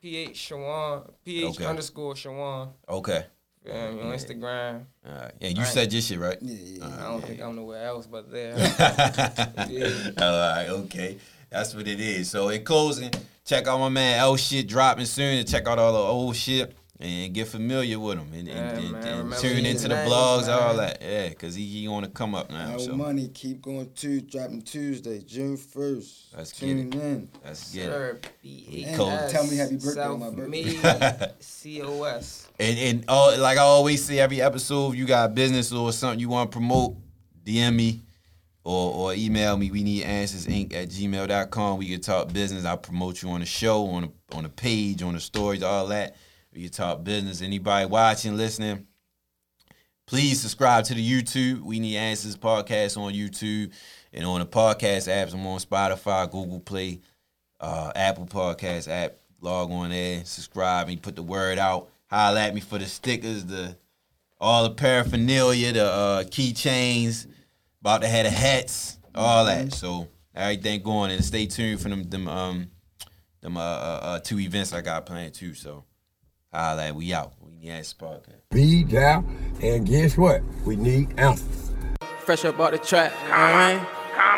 PH 0.00 0.48
Shawan, 0.50 1.10
PH 1.24 1.44
Okay. 1.56 1.64
underscore 1.66 2.14
Shawan. 2.14 2.70
Okay. 2.88 3.26
Feel 3.64 3.74
me? 3.92 4.00
On 4.02 4.12
Instagram. 4.12 4.84
All 5.06 5.12
right. 5.14 5.32
Yeah, 5.38 5.48
you 5.48 5.64
said 5.66 5.92
your 5.92 6.00
shit, 6.00 6.18
right? 6.18 6.38
Yeah, 6.40 6.56
yeah. 6.88 6.96
I 6.98 7.02
don't 7.10 7.22
think 7.24 7.42
I'm 7.42 7.54
nowhere 7.56 7.84
else 7.84 8.06
but 8.06 8.30
there. 8.32 8.54
All 10.18 10.38
right, 10.38 10.66
okay. 10.70 11.18
That's 11.50 11.74
what 11.74 11.86
it 11.86 12.00
is. 12.00 12.30
So 12.30 12.48
in 12.48 12.64
closing, 12.64 13.10
check 13.44 13.66
out 13.66 13.78
my 13.78 13.88
man 13.90 14.18
L 14.20 14.36
shit 14.36 14.66
dropping 14.66 15.04
soon 15.04 15.38
and 15.38 15.48
check 15.48 15.66
out 15.66 15.78
all 15.78 15.92
the 15.92 15.98
old 15.98 16.36
shit 16.36 16.74
and 17.02 17.32
get 17.32 17.48
familiar 17.48 17.98
with 17.98 18.18
him 18.18 18.28
and, 18.34 18.46
and, 18.46 18.48
Yeah, 18.48 18.88
and- 18.98 19.32
and 19.32 19.34
tune 19.40 19.64
into 19.64 19.88
the 19.88 19.94
names, 19.96 20.10
blogs, 20.12 20.48
all 20.48 20.76
that. 20.76 20.98
Yeah, 21.00 21.30
because 21.30 21.54
he, 21.54 21.64
he 21.64 21.88
want 21.88 22.04
to 22.04 22.10
come 22.10 22.34
up 22.34 22.50
now. 22.50 22.72
No 22.72 22.78
So 22.78 22.94
money, 22.94 23.28
keep 23.28 23.62
going 23.62 23.90
to 23.94 24.20
dropping 24.20 24.60
Tuesday, 24.62 25.20
June 25.20 25.56
first. 25.56 26.26
Let's 26.36 26.52
get 26.52 26.66
Tune 26.66 26.92
in. 26.92 27.28
let's 27.42 27.72
get 27.74 27.86
it. 27.86 27.90
Sir, 27.90 28.18
B 28.42 28.84
And 28.86 28.96
Cool. 28.96 29.18
tell 29.30 29.46
me 29.46 29.56
happy 29.56 29.76
birthday 29.76 30.04
on 30.04 30.20
my 30.20 30.30
birthday. 30.30 31.32
C 31.40 31.80
O 31.82 32.02
S. 32.02 32.48
And 32.60 32.78
and 32.78 33.04
uh, 33.08 33.38
like 33.38 33.56
I 33.56 33.62
always 33.62 34.04
say, 34.04 34.18
every 34.18 34.42
episode, 34.42 34.90
if 34.92 34.96
you 34.98 35.06
got 35.06 35.30
a 35.30 35.32
business 35.32 35.72
or 35.72 35.92
something 35.92 36.20
you 36.20 36.28
want 36.28 36.50
to 36.50 36.54
promote, 36.54 36.96
DM 37.42 37.74
me 37.74 38.00
or 38.62 38.92
or 38.92 39.14
email 39.14 39.56
me. 39.56 39.70
We 39.70 39.82
need 39.82 40.02
answers 40.02 40.46
inc 40.46 40.74
at 40.74 40.90
gmail.com. 40.90 41.78
We 41.78 41.88
can 41.88 42.02
talk 42.02 42.30
business. 42.30 42.66
I'll 42.66 42.76
promote 42.76 43.22
you 43.22 43.30
on 43.30 43.40
the 43.40 43.46
show, 43.46 43.86
on 43.86 44.02
the 44.02 44.36
on 44.36 44.42
the 44.42 44.50
page, 44.50 45.02
on 45.02 45.14
the 45.14 45.20
stories, 45.20 45.62
all 45.62 45.86
that. 45.86 46.16
Can 46.60 46.70
talk 46.70 47.02
business. 47.02 47.40
Anybody 47.40 47.86
watching, 47.86 48.36
listening, 48.36 48.86
please 50.06 50.40
subscribe 50.40 50.84
to 50.84 50.94
the 50.94 51.22
YouTube. 51.22 51.60
We 51.62 51.80
need 51.80 51.96
answers 51.96 52.36
podcast 52.36 52.98
on 52.98 53.14
YouTube 53.14 53.72
and 54.12 54.26
on 54.26 54.40
the 54.40 54.46
podcast 54.46 55.08
apps. 55.08 55.32
I'm 55.32 55.46
on 55.46 55.58
Spotify, 55.58 56.30
Google 56.30 56.60
Play, 56.60 57.00
uh, 57.60 57.92
Apple 57.96 58.26
Podcast 58.26 58.88
app. 58.88 59.16
Log 59.40 59.70
on 59.70 59.88
there, 59.88 60.22
subscribe, 60.26 60.90
and 60.90 61.00
put 61.00 61.16
the 61.16 61.22
word 61.22 61.58
out. 61.58 61.88
Holla 62.10 62.42
at 62.42 62.54
me 62.54 62.60
for 62.60 62.78
the 62.78 62.84
stickers, 62.84 63.46
the 63.46 63.74
all 64.38 64.64
the 64.64 64.74
paraphernalia, 64.74 65.72
the 65.72 65.84
uh, 65.84 66.24
keychains, 66.24 67.26
about 67.80 68.02
to 68.02 68.08
have 68.08 68.24
the 68.24 68.30
hats, 68.30 68.98
all 69.14 69.46
that. 69.46 69.72
So 69.72 70.08
everything 70.34 70.82
going, 70.82 71.10
and 71.10 71.24
stay 71.24 71.46
tuned 71.46 71.80
for 71.80 71.88
them 71.88 72.02
them 72.02 72.28
um 72.28 72.70
them 73.40 73.56
uh, 73.56 73.60
uh, 73.60 74.00
uh 74.02 74.18
two 74.18 74.40
events 74.40 74.74
I 74.74 74.82
got 74.82 75.06
planned 75.06 75.32
too. 75.32 75.54
So 75.54 75.84
holla 76.52 76.88
at 76.88 76.94
we 76.94 77.12
out. 77.12 77.32
We 77.40 77.52
need 77.52 77.70
answers 77.70 77.94
podcast. 77.94 78.40
Be 78.50 78.84
down, 78.84 79.24
and 79.62 79.86
guess 79.86 80.16
what? 80.16 80.42
We 80.64 80.76
need 80.76 81.18
answers. 81.18 81.70
Fresh 82.24 82.44
up 82.44 82.60
out 82.60 82.72
the 82.72 82.78
trap, 82.78 83.12
alright? 83.24 83.80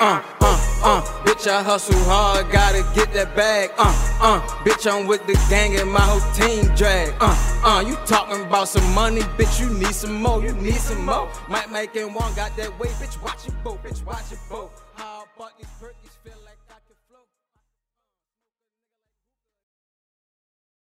Uh, 0.00 0.22
uh, 0.40 0.80
uh, 0.84 1.02
bitch, 1.24 1.46
I 1.48 1.62
hustle 1.62 1.98
hard, 2.04 2.50
gotta 2.50 2.84
get 2.94 3.12
that 3.14 3.34
bag. 3.36 3.70
Uh, 3.78 4.18
uh, 4.20 4.40
bitch, 4.64 4.90
I'm 4.90 5.06
with 5.06 5.26
the 5.26 5.34
gang 5.48 5.78
and 5.78 5.90
my 5.90 6.00
whole 6.00 6.20
team 6.34 6.74
drag. 6.74 7.14
Uh, 7.20 7.34
uh, 7.64 7.84
you 7.86 7.96
talking 8.06 8.40
about 8.44 8.68
some 8.68 8.92
money, 8.94 9.20
bitch, 9.38 9.60
you 9.60 9.70
need 9.78 9.94
some 9.94 10.22
more, 10.22 10.42
you 10.42 10.52
need 10.54 10.74
some 10.74 11.04
more. 11.04 11.30
Might 11.48 11.70
make 11.70 11.94
it 11.96 12.04
one, 12.04 12.34
got 12.34 12.56
that 12.56 12.78
way, 12.78 12.88
bitch, 12.88 13.22
watch 13.22 13.46
it, 13.46 13.54
boat, 13.64 13.82
bitch, 13.82 14.04
watch 14.04 14.32
it, 14.32 14.38
boat. 14.50 14.72
How 14.94 15.24
about 15.36 15.56
these 15.58 15.66
Perkies 15.80 15.82
feel 15.82 15.90
like 15.90 16.01